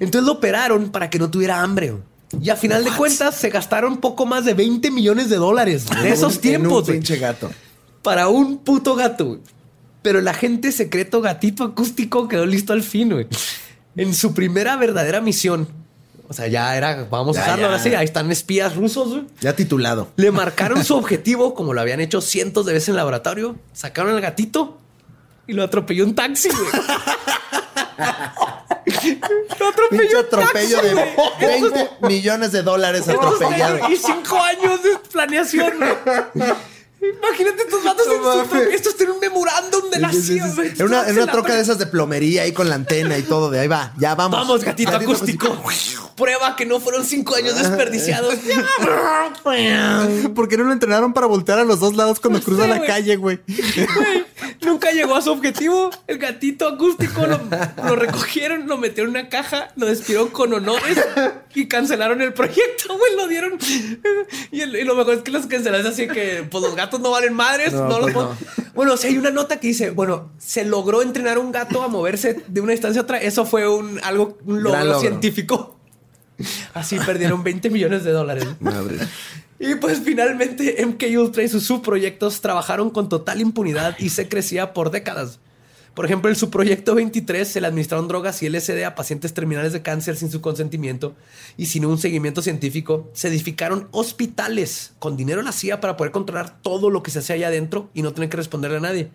Entonces 0.00 0.26
lo 0.26 0.32
operaron 0.32 0.90
para 0.90 1.10
que 1.10 1.18
no 1.18 1.30
tuviera 1.30 1.60
hambre. 1.60 1.90
güey. 1.90 2.02
Y 2.40 2.48
a 2.48 2.56
final 2.56 2.82
de 2.84 2.90
cuentas 2.92 3.34
se 3.34 3.50
gastaron 3.50 3.98
poco 3.98 4.24
más 4.24 4.46
de 4.46 4.54
20 4.54 4.90
millones 4.90 5.28
de 5.28 5.36
dólares 5.36 5.84
de 5.90 6.00
En 6.00 6.06
esos 6.14 6.36
un- 6.36 6.40
tiempos 6.40 6.70
En 6.70 6.74
un 6.78 6.82
güey, 6.84 6.92
pinche 6.98 7.16
gato. 7.18 7.50
para 8.02 8.28
un 8.28 8.58
puto 8.58 8.94
gato. 8.94 9.26
güey. 9.26 9.40
Pero 10.00 10.18
el 10.18 10.26
agente 10.26 10.72
secreto 10.72 11.20
gatito 11.20 11.62
acústico 11.64 12.26
quedó 12.28 12.46
listo 12.46 12.72
al 12.72 12.82
fin, 12.82 13.10
güey. 13.10 13.26
En 13.94 14.14
su 14.14 14.32
primera 14.32 14.76
verdadera 14.76 15.20
misión. 15.20 15.68
O 16.32 16.34
sea, 16.34 16.48
ya 16.48 16.74
era, 16.74 17.06
vamos 17.10 17.36
a 17.36 17.42
usarlo 17.42 17.60
ya. 17.60 17.66
ahora 17.66 17.78
sí. 17.78 17.94
Ahí 17.94 18.06
están 18.06 18.32
espías 18.32 18.74
rusos, 18.74 19.10
güey. 19.10 19.24
Ya 19.42 19.54
titulado. 19.54 20.08
Le 20.16 20.30
marcaron 20.30 20.82
su 20.82 20.96
objetivo, 20.96 21.52
como 21.54 21.74
lo 21.74 21.82
habían 21.82 22.00
hecho 22.00 22.22
cientos 22.22 22.64
de 22.64 22.72
veces 22.72 22.88
en 22.88 22.92
el 22.94 22.96
laboratorio. 22.96 23.56
Sacaron 23.74 24.14
al 24.14 24.22
gatito 24.22 24.78
y 25.46 25.52
lo 25.52 25.62
atropelló 25.62 26.06
un 26.06 26.14
taxi, 26.14 26.48
güey. 26.48 26.64
lo 29.60 29.68
atropelló 29.68 30.20
un 30.20 30.28
taxi, 30.30 30.74
atropello 30.74 30.80
de 30.80 30.94
güey. 30.94 31.06
20 31.38 31.90
millones 32.08 32.52
de 32.52 32.62
dólares 32.62 33.06
atropellado. 33.06 33.90
Y 33.90 33.96
cinco 33.96 34.38
años 34.38 34.82
de 34.82 34.96
planeación, 35.12 35.72
güey. 35.78 36.52
Imagínate 37.02 37.62
estos 37.62 37.82
vatos 37.82 38.06
No 38.06 38.42
en 38.42 38.48
su 38.48 38.56
Estos 38.70 38.96
tienen 38.96 39.16
un 39.16 39.20
memorándum 39.20 39.90
de 39.90 39.98
la 39.98 40.12
Sí, 40.12 40.22
sí. 40.22 40.38
En 40.78 40.86
una, 40.86 41.08
en 41.08 41.18
la 41.18 41.26
troca 41.26 41.54
de 41.54 41.60
esas 41.60 41.78
de 41.78 41.86
plomería 41.86 42.42
ahí 42.42 42.52
con 42.52 42.68
la 42.68 42.76
antena 42.76 43.18
y 43.18 43.22
todo. 43.22 43.50
De 43.50 43.58
ahí 43.58 43.68
va, 43.68 43.92
ya 43.98 44.14
vamos. 44.14 44.38
Vamos, 44.38 44.64
gatito 44.64 44.94
acústico. 44.94 45.60
Prueba 46.16 46.54
que 46.54 46.64
no 46.64 46.78
fueron 46.78 47.04
cinco 47.04 47.34
años 47.34 47.56
desperdiciados. 47.56 48.34
¿Por 50.34 50.48
qué 50.48 50.56
no 50.56 50.64
lo 50.64 50.72
entrenaron 50.72 51.12
para 51.12 51.26
voltear 51.26 51.58
a 51.58 51.64
los 51.64 51.80
dos 51.80 51.96
lados 51.96 52.20
cuando 52.20 52.38
No 52.38 52.44
cruza 52.44 52.62
sé, 52.62 52.68
la 52.68 52.84
calle, 52.84 53.16
güey? 53.16 53.40
Güey, 53.46 54.24
nunca 54.60 54.92
llegó 54.92 55.16
a 55.16 55.22
su 55.22 55.32
objetivo. 55.32 55.90
El 56.06 56.18
gatito 56.18 56.68
acústico 56.68 57.26
lo, 57.26 57.40
lo 57.84 57.96
recogieron, 57.96 58.68
lo 58.68 58.78
metieron 58.78 59.16
en 59.16 59.22
una 59.22 59.28
caja, 59.28 59.72
lo 59.76 59.86
despidieron 59.86 60.28
con 60.28 60.52
honores 60.52 60.98
y 61.54 61.66
cancelaron 61.66 62.20
el 62.22 62.32
proyecto, 62.32 62.88
güey. 62.98 63.16
Lo 63.16 63.26
dieron. 63.28 63.58
Y, 64.50 64.60
el- 64.60 64.76
y 64.76 64.84
lo 64.84 64.94
mejor 64.94 65.14
es 65.14 65.22
que 65.22 65.30
los 65.30 65.46
cancelaron 65.46 65.86
así 65.86 66.06
que 66.08 66.46
pues 66.50 66.62
los 66.62 66.74
gatos 66.76 67.00
no 67.00 67.10
valen 67.10 67.34
madres. 67.34 67.72
No, 67.72 67.88
No, 67.88 67.98
los 68.00 68.12
pues 68.12 68.14
puedo- 68.14 68.36
Bueno, 68.74 68.96
si 68.96 69.08
hay 69.08 69.18
una 69.18 69.30
nota 69.30 69.58
que 69.60 69.68
dice, 69.68 69.90
bueno, 69.90 70.30
se 70.38 70.64
logró 70.64 71.02
entrenar 71.02 71.38
un 71.38 71.52
gato 71.52 71.82
a 71.82 71.88
moverse 71.88 72.42
de 72.48 72.60
una 72.60 72.72
distancia 72.72 73.00
a 73.00 73.04
otra. 73.04 73.18
Eso 73.18 73.44
fue 73.44 73.68
un 73.68 74.00
algo, 74.02 74.38
un 74.46 74.62
logro. 74.62 74.98
científico. 75.00 75.78
Así 76.74 76.98
perdieron 76.98 77.44
20 77.44 77.70
millones 77.70 78.02
de 78.04 78.10
dólares. 78.12 78.46
Madre. 78.60 78.96
Y 79.58 79.76
pues 79.76 80.00
finalmente 80.04 80.84
MK 80.84 81.04
Ultra 81.18 81.42
y 81.44 81.48
sus 81.48 81.64
subproyectos 81.64 82.40
trabajaron 82.40 82.90
con 82.90 83.08
total 83.08 83.40
impunidad 83.40 83.94
y 84.00 84.08
se 84.08 84.28
crecía 84.28 84.72
por 84.72 84.90
décadas. 84.90 85.38
Por 85.94 86.06
ejemplo, 86.06 86.30
el 86.30 86.36
subproyecto 86.36 86.94
23 86.94 87.46
se 87.46 87.60
le 87.60 87.66
administraron 87.66 88.08
drogas 88.08 88.42
y 88.42 88.48
LSD 88.48 88.82
a 88.84 88.94
pacientes 88.94 89.34
terminales 89.34 89.72
de 89.74 89.82
cáncer 89.82 90.16
sin 90.16 90.30
su 90.30 90.40
consentimiento 90.40 91.14
y 91.58 91.66
sin 91.66 91.84
un 91.84 91.98
seguimiento 91.98 92.40
científico. 92.40 93.10
Se 93.12 93.28
edificaron 93.28 93.88
hospitales 93.90 94.92
con 94.98 95.16
dinero 95.16 95.38
de 95.40 95.44
la 95.44 95.52
CIA 95.52 95.80
para 95.80 95.96
poder 95.96 96.12
controlar 96.12 96.56
todo 96.62 96.88
lo 96.90 97.02
que 97.02 97.10
se 97.10 97.18
hacía 97.18 97.34
allá 97.36 97.48
adentro 97.48 97.90
y 97.92 98.02
no 98.02 98.12
tener 98.14 98.30
que 98.30 98.36
responderle 98.38 98.78
a 98.78 98.80
nadie. 98.80 99.10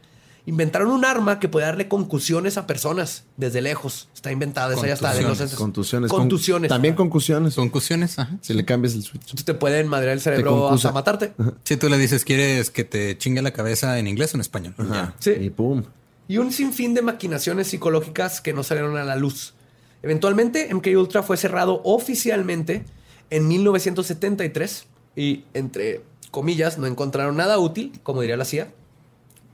Inventaron 0.45 0.89
un 0.91 1.03
arma 1.03 1.39
que 1.39 1.49
puede 1.49 1.65
darle 1.65 1.87
concusiones 1.89 2.57
a 2.57 2.67
personas 2.67 3.25
desde 3.35 3.61
lejos. 3.61 4.07
Está 4.13 4.31
inventada, 4.31 4.73
esa 4.75 4.87
ya 4.87 4.93
está. 4.93 5.13
de 5.13 5.21
los- 5.23 5.55
Contusiones. 5.55 6.09
Contusiones. 6.09 6.69
Con- 6.69 6.75
también 6.75 6.95
concusiones. 6.95 7.55
Concusiones, 7.55 8.17
ajá. 8.19 8.37
Si 8.41 8.53
le 8.53 8.63
cambias 8.63 8.93
el 8.93 9.03
switch. 9.03 9.43
Te 9.43 9.53
pueden 9.55 9.87
madrear 9.87 10.13
el 10.13 10.21
cerebro 10.21 10.69
hasta 10.69 10.91
matarte. 10.93 11.33
Si 11.63 11.75
tú 11.75 11.89
le 11.89 11.97
dices, 11.97 12.23
¿quieres 12.23 12.69
que 12.69 12.83
te 12.85 13.17
chingue 13.17 13.41
la 13.41 13.51
cabeza 13.51 13.99
en 13.99 14.07
inglés 14.07 14.33
o 14.33 14.37
en 14.37 14.41
español? 14.41 14.73
Ya. 14.89 15.15
Sí. 15.19 15.31
Y 15.31 15.49
pum. 15.49 15.83
Y 16.27 16.37
un 16.37 16.51
sinfín 16.51 16.93
de 16.93 17.01
maquinaciones 17.01 17.67
psicológicas 17.67 18.41
que 18.41 18.53
no 18.53 18.63
salieron 18.63 18.97
a 18.97 19.03
la 19.03 19.15
luz. 19.15 19.53
Eventualmente, 20.03 20.73
MK 20.73 20.87
Ultra 20.97 21.23
fue 21.23 21.37
cerrado 21.37 21.81
oficialmente 21.83 22.85
en 23.29 23.47
1973 23.47 24.85
y, 25.15 25.45
entre 25.53 26.01
comillas, 26.31 26.77
no 26.77 26.85
encontraron 26.85 27.37
nada 27.37 27.57
útil, 27.57 27.99
como 28.03 28.21
diría 28.21 28.37
la 28.37 28.45
CIA, 28.45 28.71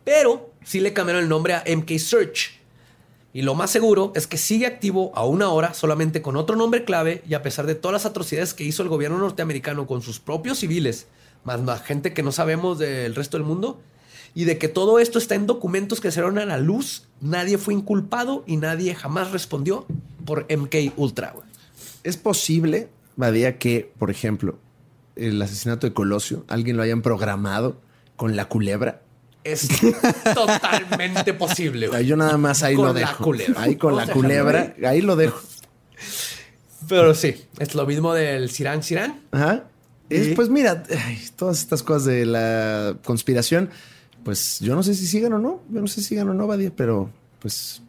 pero 0.03 0.51
sí 0.63 0.79
le 0.79 0.93
cambiaron 0.93 1.23
el 1.23 1.29
nombre 1.29 1.53
a 1.53 1.63
MK 1.65 1.97
Search. 1.97 2.59
Y 3.35 3.41
lo 3.41 3.55
más 3.55 3.71
seguro 3.71 4.11
es 4.15 4.27
que 4.27 4.37
sigue 4.37 4.67
activo 4.67 5.11
aún 5.15 5.41
ahora, 5.41 5.73
solamente 5.73 6.21
con 6.21 6.35
otro 6.35 6.55
nombre 6.55 6.83
clave 6.83 7.23
y 7.27 7.33
a 7.33 7.41
pesar 7.41 7.65
de 7.65 7.73
todas 7.73 7.93
las 7.93 8.05
atrocidades 8.05 8.53
que 8.53 8.63
hizo 8.63 8.83
el 8.83 8.89
gobierno 8.89 9.17
norteamericano 9.17 9.87
con 9.87 10.03
sus 10.03 10.19
propios 10.19 10.59
civiles, 10.59 11.07
más 11.43 11.59
la 11.61 11.79
gente 11.79 12.13
que 12.13 12.21
no 12.21 12.31
sabemos 12.31 12.77
del 12.77 13.15
resto 13.15 13.37
del 13.37 13.45
mundo, 13.45 13.81
y 14.35 14.45
de 14.45 14.57
que 14.57 14.67
todo 14.67 14.99
esto 14.99 15.19
está 15.19 15.35
en 15.35 15.45
documentos 15.47 16.01
que 16.01 16.11
salieron 16.11 16.37
a 16.39 16.45
la 16.45 16.57
luz, 16.57 17.03
nadie 17.21 17.57
fue 17.57 17.73
inculpado 17.73 18.43
y 18.47 18.57
nadie 18.57 18.95
jamás 18.95 19.31
respondió 19.31 19.85
por 20.25 20.45
MK 20.55 20.97
Ultra. 20.97 21.35
Es 22.03 22.17
posible, 22.17 22.89
Badía, 23.15 23.57
que, 23.57 23.91
por 23.99 24.09
ejemplo, 24.11 24.57
el 25.15 25.41
asesinato 25.41 25.87
de 25.87 25.93
Colosio, 25.93 26.43
alguien 26.47 26.77
lo 26.77 26.83
hayan 26.83 27.01
programado 27.01 27.79
con 28.15 28.35
la 28.35 28.45
culebra. 28.49 29.01
Es 29.43 29.67
totalmente 30.33 31.33
posible. 31.33 31.87
güey. 31.87 32.05
Yo 32.05 32.15
nada 32.15 32.37
más 32.37 32.63
ahí 32.63 32.75
Con 32.75 32.85
lo 32.87 32.93
dejo. 32.93 33.23
culebra. 33.23 33.61
Ahí 33.61 33.75
con 33.75 33.95
la 33.95 34.07
culebra, 34.07 34.75
ahí 34.85 35.01
lo 35.01 35.15
dejo. 35.15 35.39
Pero 36.87 37.13
sí, 37.13 37.35
es 37.59 37.75
lo 37.75 37.85
mismo 37.85 38.13
del 38.13 38.49
Sirán 38.49 38.83
Sirán. 38.83 39.21
Ajá. 39.31 39.65
Es, 40.09 40.35
pues 40.35 40.49
mira, 40.49 40.83
ay, 41.05 41.19
todas 41.35 41.59
estas 41.59 41.81
cosas 41.81 42.05
de 42.05 42.25
la 42.25 42.97
conspiración, 43.03 43.69
pues 44.23 44.59
yo 44.59 44.75
no 44.75 44.83
sé 44.83 44.93
si 44.95 45.07
sigan 45.07 45.33
o 45.33 45.39
no. 45.39 45.61
Yo 45.69 45.81
no 45.81 45.87
sé 45.87 46.01
si 46.01 46.09
sigan 46.09 46.29
o 46.29 46.33
no, 46.33 46.47
Badia, 46.47 46.71
pero 46.75 47.09
pues 47.39 47.81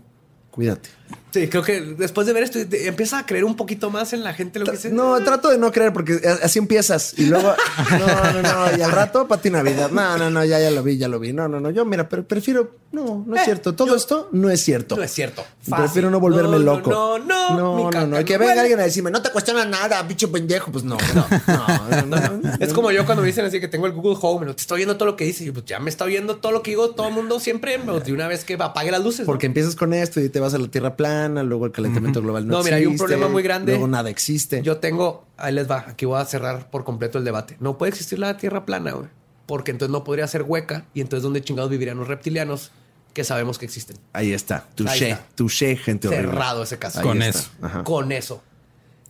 cuídate. 0.51 0.89
Sí, 1.33 1.49
creo 1.49 1.65
que 1.65 1.81
después 1.81 2.29
de 2.29 2.33
ver 2.33 2.45
esto, 2.45 2.61
te- 2.65 2.87
empieza 2.87 3.19
a 3.19 3.27
creer 3.27 3.45
un 3.45 3.57
poquito 3.57 3.91
más 3.91 4.13
en 4.13 4.23
la 4.23 4.33
gente 4.35 4.61
lo 4.61 4.67
que 4.67 4.77
se. 4.77 4.91
No, 4.91 5.21
trato 5.25 5.49
de 5.51 5.59
no 5.59 5.73
creer 5.73 5.93
porque 5.93 6.21
así 6.45 6.61
empiezas 6.61 7.13
y 7.19 7.27
luego 7.27 7.53
no, 7.91 8.33
no, 8.35 8.43
no, 8.71 8.77
y 8.79 8.83
al 8.83 8.93
rato 8.93 9.27
Pati 9.27 9.51
Navidad. 9.51 9.91
No, 9.91 10.17
no, 10.17 10.31
no, 10.31 10.45
ya 10.45 10.61
ya 10.61 10.71
lo 10.71 10.85
vi, 10.85 10.97
ya 10.97 11.09
lo 11.09 11.19
vi. 11.19 11.33
No, 11.33 11.49
no, 11.49 11.59
no, 11.59 11.71
yo 11.71 11.85
mira, 11.85 12.09
pero 12.09 12.25
prefiero 12.25 12.77
no, 12.93 13.25
no 13.27 13.35
es 13.35 13.43
Eh, 13.43 13.45
cierto. 13.47 13.75
Todo 13.75 13.89
yo- 13.89 13.97
esto 13.97 14.29
no 14.31 14.49
es 14.49 14.63
cierto. 14.63 14.95
No 14.97 15.03
es 15.03 15.11
cierto. 15.13 15.43
Fácil. 15.69 15.85
Prefiero 15.87 16.11
no 16.13 16.21
volverme 16.21 16.53
No, 16.53 16.59
no, 16.61 16.77
loco. 16.77 16.91
No, 16.91 17.19
no, 17.19 17.57
no, 17.57 17.91
no, 17.91 18.07
no. 18.07 18.25
Que 18.25 18.35
no 18.35 18.39
venga 18.39 18.47
huele. 18.53 18.61
alguien 18.61 18.79
a 18.79 18.85
decirme, 18.85 19.11
no 19.11 19.21
te 19.21 19.31
cuestiona 19.31 19.65
nada, 19.65 20.01
bicho 20.05 20.31
pendejo. 20.31 20.71
Pues 20.71 20.85
no, 20.85 20.97
no, 21.15 21.27
no, 21.49 22.07
no, 22.07 22.17
no, 22.17 22.31
no. 22.43 22.53
Es 22.61 22.73
como 22.73 22.93
yo 22.93 23.05
cuando 23.07 23.23
me 23.23 23.27
dicen 23.27 23.45
así 23.45 23.59
que 23.59 23.67
tengo 23.67 23.87
el 23.87 23.93
Google 23.93 24.17
Home, 24.23 24.49
y 24.49 24.55
te 24.55 24.61
estoy 24.61 24.77
viendo 24.79 24.97
todo 24.97 25.07
lo 25.07 25.17
que 25.17 25.25
dice. 25.25 25.43
Y 25.43 25.51
pues 25.51 25.65
ya 25.65 25.81
me 25.81 25.91
está 25.91 26.05
viendo 26.05 26.37
todo 26.37 26.53
lo 26.53 26.63
que 26.63 26.71
digo 26.71 26.91
todo 26.91 27.09
el 27.09 27.15
mundo 27.15 27.41
siempre, 27.41 27.77
de 28.05 28.13
una 28.13 28.29
vez 28.29 28.45
que 28.45 28.55
apague 28.55 28.93
las 28.93 29.03
luces. 29.03 29.21
¿no? 29.21 29.27
Porque 29.27 29.47
empiezas 29.47 29.75
con 29.75 29.93
esto 29.93 30.21
y 30.21 30.29
te 30.29 30.39
vas 30.39 30.55
a 30.55 30.59
la 30.59 30.69
tierra 30.69 30.94
plana, 30.97 31.43
luego 31.43 31.67
el 31.67 31.73
calentamiento 31.73 32.23
global 32.23 32.47
no, 32.47 32.59
No, 32.59 32.65
mira, 32.65 32.77
hay 32.77 32.87
un 32.87 32.93
existe, 32.93 33.07
problema 33.09 33.33
muy 33.33 33.43
grande. 33.43 33.73
Luego 33.73 33.87
nada 33.89 34.11
existe. 34.11 34.63
Yo 34.63 34.79
tengo, 34.79 35.27
ahí 35.37 35.53
les 35.53 35.71
va, 35.71 35.85
aquí 35.89 36.07
voy 36.07 36.21
a 36.21 36.25
cerrar 36.25 36.71
por 36.71 36.85
completo 36.85 37.19
el 37.19 37.25
debate. 37.25 37.57
No 37.61 37.79
puede 37.79 37.91
existir 37.91 38.19
la 38.19 38.37
Tierra 38.37 38.65
plana, 38.65 38.93
güey. 38.93 39.09
Porque 39.47 39.71
entonces 39.71 39.93
no 39.93 40.05
podría 40.05 40.27
ser 40.27 40.43
hueca 40.43 40.87
y 40.95 41.01
entonces 41.01 41.23
¿dónde 41.23 41.43
chingados 41.43 41.71
vivirían 41.71 41.99
los 41.99 42.09
reptilianos 42.09 42.71
que 43.13 43.25
sabemos 43.25 43.59
que 43.59 43.67
existen? 43.67 43.97
Ahí 44.13 44.33
está. 44.33 44.57
Ahí 44.57 44.75
Touché. 44.75 45.11
está. 45.11 45.27
Touché, 45.35 45.77
gente 45.77 46.09
horrible. 46.09 46.29
Cerrado 46.29 46.63
ese 46.63 46.79
caso. 46.79 47.01
Ahí 47.01 47.05
Con 47.07 47.23
está. 47.23 47.39
eso. 47.41 47.51
Ajá. 47.63 47.85
Con 47.85 48.13
eso. 48.13 48.43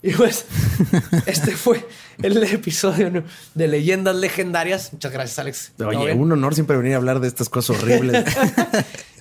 Y 0.03 0.13
pues, 0.13 0.45
este 1.27 1.53
fue 1.53 1.87
el 2.23 2.43
episodio 2.45 3.11
¿no? 3.11 3.23
de 3.55 3.69
Leyendas 3.69 4.15
Legendarias. 4.17 4.93
Muchas 4.93 5.13
gracias, 5.13 5.39
Alex. 5.39 5.73
¿Todo 5.79 5.89
Oye, 5.89 6.13
un 6.13 6.31
honor 6.31 6.55
siempre 6.55 6.77
venir 6.77 6.93
a 6.93 6.97
hablar 6.97 7.21
de 7.21 7.29
estas 7.29 7.49
cosas 7.49 7.83
horribles. 7.83 8.25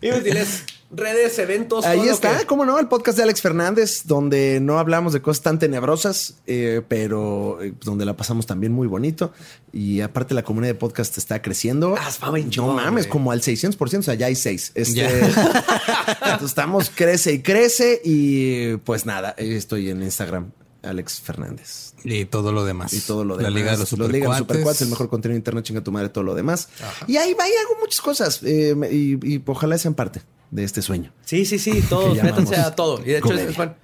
Y 0.01 0.09
pues 0.09 0.23
diles, 0.25 0.63
redes, 0.95 1.37
eventos. 1.39 1.85
Ahí 1.85 1.97
todo 1.97 2.05
lo 2.07 2.13
está, 2.13 2.37
que- 2.39 2.45
cómo 2.45 2.65
no, 2.65 2.79
el 2.79 2.87
podcast 2.87 3.17
de 3.17 3.23
Alex 3.23 3.41
Fernández, 3.41 4.01
donde 4.05 4.59
no 4.61 4.79
hablamos 4.79 5.13
de 5.13 5.21
cosas 5.21 5.43
tan 5.43 5.59
tenebrosas, 5.59 6.35
eh, 6.47 6.81
pero 6.87 7.61
eh, 7.61 7.73
donde 7.83 8.05
la 8.05 8.15
pasamos 8.15 8.45
también 8.45 8.71
muy 8.73 8.87
bonito. 8.87 9.33
Y 9.71 10.01
aparte 10.01 10.33
la 10.33 10.43
comunidad 10.43 10.73
de 10.73 10.79
podcast 10.79 11.17
está 11.17 11.41
creciendo. 11.41 11.95
Ah, 11.97 12.31
no 12.55 12.73
mames, 12.73 13.07
como 13.07 13.31
al 13.31 13.41
600%, 13.41 13.97
o 13.99 14.01
sea, 14.03 14.13
ya 14.13 14.27
hay 14.27 14.35
seis. 14.35 14.71
Este, 14.75 14.95
Ya. 14.95 15.09
entonces 16.21 16.49
estamos, 16.49 16.91
crece 16.93 17.33
y 17.33 17.41
crece. 17.41 18.01
Y 18.03 18.77
pues 18.77 19.05
nada, 19.05 19.31
estoy 19.37 19.89
en 19.89 20.03
Instagram, 20.03 20.51
Alex 20.83 21.21
Fernández. 21.21 21.93
Y 22.03 22.25
todo 22.25 22.51
lo 22.51 22.65
demás. 22.65 22.93
Y 22.93 22.99
todo 22.99 23.23
lo 23.23 23.35
La 23.37 23.43
demás. 23.43 23.53
Liga 23.55 23.71
de 23.71 23.77
los 23.77 23.91
Liga 23.93 24.07
de 24.09 24.11
los 24.11 24.19
Supercuates. 24.19 24.37
Supercuates, 24.39 24.81
el 24.81 24.89
mejor 24.89 25.09
contenido 25.09 25.35
de 25.35 25.39
internet, 25.39 25.63
chinga 25.63 25.81
tu 25.81 25.91
madre, 25.91 26.09
todo 26.09 26.23
lo 26.25 26.35
demás. 26.35 26.67
Y 27.07 27.15
ahí, 27.17 27.29
ahí 27.39 27.51
hago 27.65 27.79
muchas 27.79 28.01
cosas. 28.01 28.41
eh, 28.43 28.75
y, 28.91 29.35
y 29.35 29.41
ojalá 29.45 29.77
sean 29.77 29.93
parte 29.93 30.21
de 30.51 30.63
este 30.63 30.81
sueño. 30.81 31.11
Sí, 31.25 31.45
sí, 31.45 31.59
sí, 31.59 31.81
todos, 31.89 32.21
métanse 32.21 32.55
a 32.55 32.75
todo. 32.75 33.01
Y 33.01 33.05
de 33.09 33.17
hecho, 33.17 33.27
es, 33.27 33.31
comedia. 33.31 33.49
es 33.49 33.57
bueno, 33.57 33.75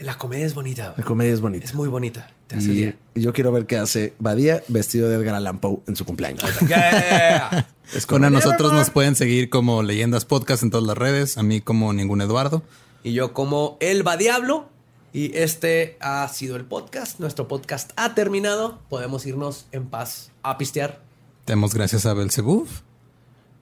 la 0.00 0.18
comedia 0.18 0.46
es 0.46 0.54
bonita. 0.54 0.94
La 0.96 1.04
comedia 1.04 1.32
es 1.32 1.40
bonita. 1.40 1.64
Es 1.64 1.74
muy 1.74 1.88
bonita. 1.88 2.30
Te 2.46 2.56
hace 2.56 2.70
Y, 2.70 2.74
día. 2.74 2.96
yo 3.14 3.32
quiero 3.32 3.52
ver 3.52 3.66
qué 3.66 3.76
hace 3.76 4.14
Badía 4.18 4.62
vestido 4.68 5.08
de 5.08 5.16
Edgar 5.16 5.34
Allan 5.34 5.58
Poe 5.58 5.80
en 5.86 5.96
su 5.96 6.04
cumpleaños. 6.04 6.42
Yeah. 6.66 7.68
Es 7.94 8.04
Con 8.04 8.22
a 8.22 8.28
nosotros 8.28 8.72
nos 8.74 8.90
pueden 8.90 9.16
seguir 9.16 9.48
como 9.48 9.82
Leyendas 9.82 10.26
Podcast 10.26 10.62
en 10.62 10.70
todas 10.70 10.86
las 10.86 10.98
redes. 10.98 11.38
A 11.38 11.42
mí 11.42 11.62
como 11.62 11.92
ningún 11.94 12.20
Eduardo. 12.20 12.62
Y 13.02 13.14
yo 13.14 13.32
como 13.32 13.78
El 13.80 14.06
Va 14.06 14.18
Diablo. 14.18 14.68
Y 15.14 15.34
este 15.36 15.96
ha 16.00 16.28
sido 16.28 16.56
el 16.56 16.66
podcast. 16.66 17.18
Nuestro 17.18 17.48
podcast 17.48 17.92
ha 17.96 18.14
terminado. 18.14 18.78
Podemos 18.90 19.24
irnos 19.24 19.66
en 19.72 19.86
paz 19.86 20.30
a 20.42 20.58
pistear 20.58 21.00
Demos 21.46 21.72
gracias 21.74 22.04
a 22.04 22.12
Belzebub. 22.12 22.68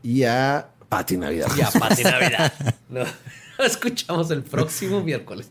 Y 0.02 0.24
a 0.24 0.70
Pati 0.88 1.16
Navidad. 1.16 1.48
y 1.56 1.60
a 1.62 1.70
paz 1.70 1.98
y 2.00 2.04
Navidad. 2.04 2.52
Escuchamos 3.58 4.30
el 4.30 4.42
próximo 4.42 5.00
miércoles. 5.02 5.48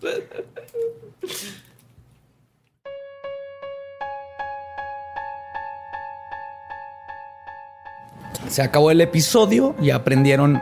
Se 8.49 8.61
acabó 8.61 8.91
el 8.91 9.01
episodio. 9.01 9.75
Ya 9.79 9.95
aprendieron 9.95 10.61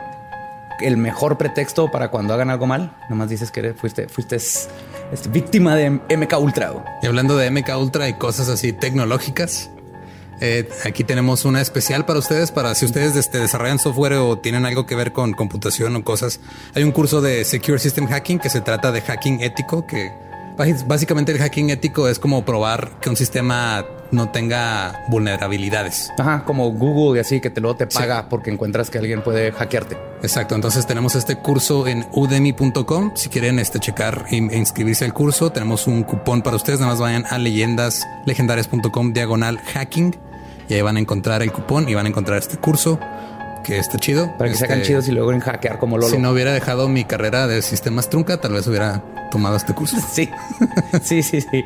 el 0.80 0.96
mejor 0.96 1.38
pretexto 1.38 1.90
para 1.90 2.10
cuando 2.10 2.34
hagan 2.34 2.50
algo 2.50 2.66
mal. 2.66 2.96
Nomás 3.10 3.28
dices 3.28 3.50
que 3.50 3.74
fuiste, 3.74 4.08
fuiste 4.08 4.36
es- 4.36 4.68
es 5.12 5.30
víctima 5.30 5.76
de 5.76 5.90
MK 5.90 6.38
Ultra. 6.38 6.72
Y 7.02 7.06
hablando 7.06 7.36
de 7.36 7.50
MK 7.50 7.76
Ultra 7.78 8.08
y 8.08 8.14
cosas 8.14 8.48
así 8.48 8.72
tecnológicas, 8.72 9.70
eh, 10.44 10.68
aquí 10.84 11.04
tenemos 11.04 11.44
una 11.46 11.60
especial 11.62 12.04
para 12.04 12.18
ustedes, 12.18 12.50
para 12.52 12.74
si 12.74 12.84
ustedes 12.84 13.16
este, 13.16 13.38
desarrollan 13.38 13.78
software 13.78 14.14
o 14.14 14.38
tienen 14.38 14.66
algo 14.66 14.84
que 14.84 14.94
ver 14.94 15.12
con 15.12 15.32
computación 15.32 15.96
o 15.96 16.04
cosas. 16.04 16.40
Hay 16.74 16.82
un 16.84 16.92
curso 16.92 17.20
de 17.22 17.44
Secure 17.44 17.78
System 17.78 18.06
Hacking 18.06 18.38
que 18.38 18.50
se 18.50 18.60
trata 18.60 18.92
de 18.92 19.00
hacking 19.00 19.40
ético, 19.40 19.86
que 19.86 20.12
bás- 20.58 20.86
básicamente 20.86 21.32
el 21.32 21.38
hacking 21.38 21.70
ético 21.70 22.08
es 22.08 22.18
como 22.18 22.44
probar 22.44 23.00
que 23.00 23.08
un 23.08 23.16
sistema 23.16 23.86
no 24.10 24.28
tenga 24.30 25.02
vulnerabilidades. 25.08 26.10
Ajá, 26.18 26.44
como 26.44 26.70
Google 26.70 27.18
y 27.18 27.20
así, 27.20 27.40
que 27.40 27.50
te 27.50 27.60
luego 27.60 27.76
te 27.76 27.86
paga 27.88 28.28
porque 28.28 28.50
encuentras 28.50 28.88
que 28.90 28.98
alguien 28.98 29.22
puede 29.24 29.50
hackearte. 29.50 29.96
Exacto, 30.22 30.54
entonces 30.54 30.86
tenemos 30.86 31.16
este 31.16 31.36
curso 31.36 31.86
en 31.88 32.06
udemy.com. 32.12 33.12
Si 33.16 33.28
quieren 33.28 33.58
este, 33.58 33.80
checar 33.80 34.26
e 34.30 34.36
e 34.36 34.56
inscribirse 34.56 35.04
al 35.04 35.12
curso, 35.14 35.50
tenemos 35.50 35.86
un 35.88 36.04
cupón 36.04 36.42
para 36.42 36.54
ustedes. 36.56 36.78
Nada 36.78 36.92
más 36.92 37.00
vayan 37.00 37.24
a 37.28 37.38
leyendaslegendarias.com 37.38 39.12
diagonal 39.12 39.58
hacking 39.58 40.14
y 40.68 40.74
ahí 40.74 40.82
van 40.82 40.96
a 40.96 41.00
encontrar 41.00 41.42
el 41.42 41.52
cupón 41.52 41.88
y 41.88 41.94
van 41.94 42.06
a 42.06 42.08
encontrar 42.08 42.38
este 42.38 42.56
curso 42.56 42.98
que 43.64 43.78
está 43.78 43.98
chido. 43.98 44.30
Para 44.36 44.50
que 44.50 44.56
se 44.56 44.64
hagan 44.64 44.78
Este, 44.78 44.88
chidos 44.88 45.08
y 45.08 45.12
luego 45.12 45.32
en 45.32 45.40
hackear 45.40 45.78
como 45.78 45.98
Lolo. 45.98 46.10
Si 46.10 46.18
no 46.18 46.30
hubiera 46.30 46.52
dejado 46.52 46.88
mi 46.88 47.04
carrera 47.04 47.46
de 47.46 47.62
sistemas 47.62 48.10
trunca, 48.10 48.40
tal 48.40 48.52
vez 48.52 48.66
hubiera 48.66 49.02
tomado 49.30 49.56
este 49.56 49.74
curso. 49.74 49.96
Sí, 50.12 50.28
sí, 51.02 51.22
sí, 51.22 51.40
sí. 51.40 51.64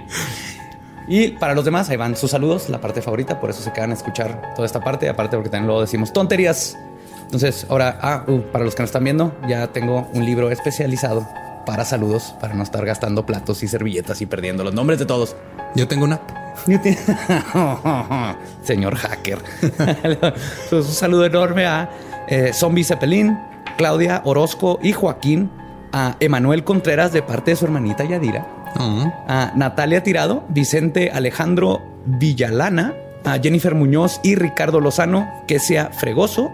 Y 1.08 1.28
para 1.32 1.54
los 1.54 1.64
demás, 1.64 1.88
ahí 1.88 1.96
van 1.96 2.16
sus 2.16 2.30
saludos, 2.30 2.68
la 2.68 2.80
parte 2.80 3.00
favorita, 3.02 3.40
por 3.40 3.50
eso 3.50 3.62
se 3.62 3.72
quedan 3.72 3.90
a 3.90 3.94
escuchar 3.94 4.52
toda 4.54 4.66
esta 4.66 4.80
parte, 4.80 5.08
aparte 5.08 5.36
porque 5.36 5.48
también 5.48 5.66
luego 5.66 5.80
decimos 5.80 6.12
tonterías. 6.12 6.76
Entonces, 7.22 7.66
ahora, 7.68 7.98
ah, 8.00 8.24
uh, 8.26 8.40
para 8.52 8.64
los 8.64 8.74
que 8.74 8.82
nos 8.82 8.88
están 8.88 9.04
viendo, 9.04 9.34
ya 9.48 9.66
tengo 9.68 10.08
un 10.12 10.24
libro 10.24 10.50
especializado 10.50 11.26
para 11.68 11.84
saludos, 11.84 12.34
para 12.40 12.54
no 12.54 12.62
estar 12.62 12.82
gastando 12.86 13.26
platos 13.26 13.62
y 13.62 13.68
servilletas 13.68 14.22
y 14.22 14.26
perdiendo 14.26 14.64
los 14.64 14.72
nombres 14.72 14.98
de 14.98 15.04
todos. 15.04 15.36
Yo 15.76 15.86
tengo 15.86 16.06
una. 16.06 16.18
Señor 18.62 18.96
hacker. 18.96 19.38
un 20.72 20.82
saludo 20.82 21.26
enorme 21.26 21.66
a 21.66 21.90
eh, 22.26 22.52
Zombie 22.54 22.84
Zeppelin, 22.84 23.38
Claudia 23.76 24.22
Orozco 24.24 24.78
y 24.82 24.92
Joaquín, 24.92 25.50
a 25.92 26.16
Emanuel 26.20 26.64
Contreras 26.64 27.12
de 27.12 27.20
parte 27.20 27.50
de 27.50 27.56
su 27.58 27.66
hermanita 27.66 28.02
Yadira, 28.02 28.46
Oh, 28.78 29.12
a 29.28 29.52
Natalia 29.54 30.02
Tirado, 30.02 30.44
Vicente 30.48 31.10
Alejandro 31.10 31.82
Villalana, 32.06 32.94
a 33.26 33.38
Jennifer 33.38 33.74
Muñoz 33.74 34.20
y 34.22 34.36
Ricardo 34.36 34.80
Lozano, 34.80 35.28
que 35.46 35.58
sea 35.58 35.90
Fregoso, 35.90 36.50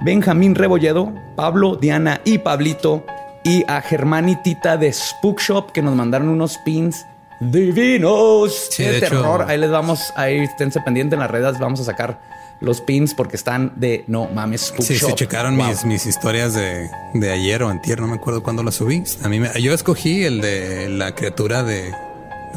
Benjamín 0.00 0.54
Rebolledo, 0.54 1.12
Pablo, 1.34 1.76
Diana 1.76 2.22
y 2.24 2.38
Pablito, 2.38 3.04
y 3.46 3.64
a 3.68 3.80
Germán 3.80 4.28
y 4.28 4.36
Tita 4.36 4.76
de 4.76 4.92
Spook 4.92 5.40
Shop, 5.40 5.72
que 5.72 5.80
nos 5.82 5.94
mandaron 5.94 6.28
unos 6.28 6.58
pins 6.58 7.06
divinos 7.40 8.68
Sí, 8.70 8.82
de, 8.84 8.90
de 8.92 8.98
hecho- 8.98 9.08
terror. 9.08 9.44
Ahí 9.48 9.58
les 9.58 9.70
vamos, 9.70 10.12
ahí 10.16 10.38
esténse 10.38 10.80
pendientes 10.80 11.14
en 11.16 11.20
las 11.20 11.30
redes, 11.30 11.58
vamos 11.58 11.80
a 11.80 11.84
sacar 11.84 12.20
los 12.60 12.80
pins 12.80 13.12
porque 13.14 13.36
están 13.36 13.72
de 13.76 14.04
no 14.06 14.26
mames 14.26 14.62
Spook 14.68 14.86
Sí, 14.86 14.94
Shop. 14.94 15.10
sí, 15.10 15.14
checaron 15.16 15.56
Wow. 15.56 15.68
mis, 15.68 15.84
mis 15.84 16.06
historias 16.06 16.54
de, 16.54 16.88
de 17.14 17.30
ayer 17.32 17.62
o 17.62 17.68
antier, 17.68 18.00
no 18.00 18.06
me 18.06 18.14
acuerdo 18.16 18.42
cuándo 18.42 18.62
las 18.62 18.76
subí. 18.76 19.02
A 19.22 19.28
mí 19.28 19.38
me- 19.40 19.60
yo 19.60 19.72
escogí 19.74 20.24
el 20.24 20.40
de 20.40 20.88
la 20.88 21.14
criatura 21.14 21.62
de, 21.62 21.90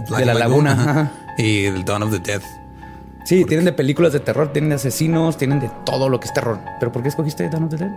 Black 0.07 0.19
De 0.21 0.25
la 0.25 0.33
Lagoon, 0.33 0.65
laguna, 0.65 0.91
ajá, 0.91 1.11
y 1.37 1.65
el 1.65 1.83
Dawn 1.83 2.03
of 2.03 2.11
the 2.11 2.19
Dead. 2.19 2.41
Sí, 3.25 3.43
tienen 3.45 3.65
de 3.65 3.73
películas 3.73 4.13
de 4.13 4.21
terror, 4.21 4.53
tienen 4.53 4.69
de 4.69 4.75
asesinos, 4.77 5.37
tienen 5.37 5.59
de 5.59 5.69
todo 5.85 6.07
lo 6.09 6.19
que 6.21 6.27
es 6.27 6.33
terror. 6.33 6.59
¿Pero 6.79 6.91
por 6.91 7.03
qué 7.03 7.09
escogiste 7.09 7.47
Dawn 7.49 7.65
of 7.65 7.69
the 7.71 7.77
Dead? 7.77 7.91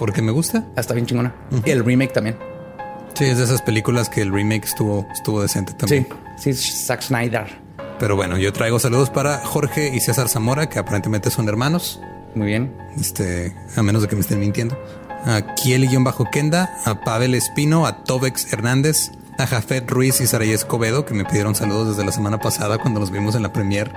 Porque 0.00 0.22
me 0.22 0.32
gusta. 0.32 0.64
Ah, 0.76 0.80
está 0.80 0.94
bien 0.94 1.04
chingona. 1.04 1.34
Y 1.62 1.70
el 1.70 1.84
remake 1.84 2.14
también. 2.14 2.34
Sí, 3.12 3.26
es 3.26 3.36
de 3.36 3.44
esas 3.44 3.60
películas 3.60 4.08
que 4.08 4.22
el 4.22 4.32
remake 4.32 4.64
estuvo, 4.64 5.06
estuvo 5.12 5.42
decente 5.42 5.74
también. 5.74 6.08
Sí, 6.38 6.54
sí, 6.54 6.72
Zack 6.72 7.02
Snyder. 7.02 7.46
Pero 7.98 8.16
bueno, 8.16 8.38
yo 8.38 8.50
traigo 8.50 8.78
saludos 8.78 9.10
para 9.10 9.44
Jorge 9.44 9.94
y 9.94 10.00
César 10.00 10.30
Zamora, 10.30 10.70
que 10.70 10.78
aparentemente 10.78 11.30
son 11.30 11.50
hermanos. 11.50 12.00
Muy 12.34 12.46
bien. 12.46 12.74
Este, 12.98 13.54
a 13.76 13.82
menos 13.82 14.00
de 14.00 14.08
que 14.08 14.14
me 14.14 14.22
estén 14.22 14.40
mintiendo. 14.40 14.82
A 15.26 15.54
Kieli-Kenda, 15.54 16.78
a 16.86 17.00
Pavel 17.02 17.34
Espino, 17.34 17.84
a 17.84 18.02
Tobex 18.02 18.50
Hernández, 18.54 19.12
a 19.40 19.46
Jafet 19.46 19.88
Ruiz 19.90 20.20
y 20.20 20.26
Saray 20.26 20.50
Escobedo, 20.50 21.06
que 21.06 21.14
me 21.14 21.24
pidieron 21.24 21.54
saludos 21.54 21.88
desde 21.88 22.04
la 22.04 22.12
semana 22.12 22.38
pasada 22.38 22.78
cuando 22.78 23.00
los 23.00 23.10
vimos 23.10 23.34
en 23.34 23.42
la 23.42 23.52
premier 23.52 23.90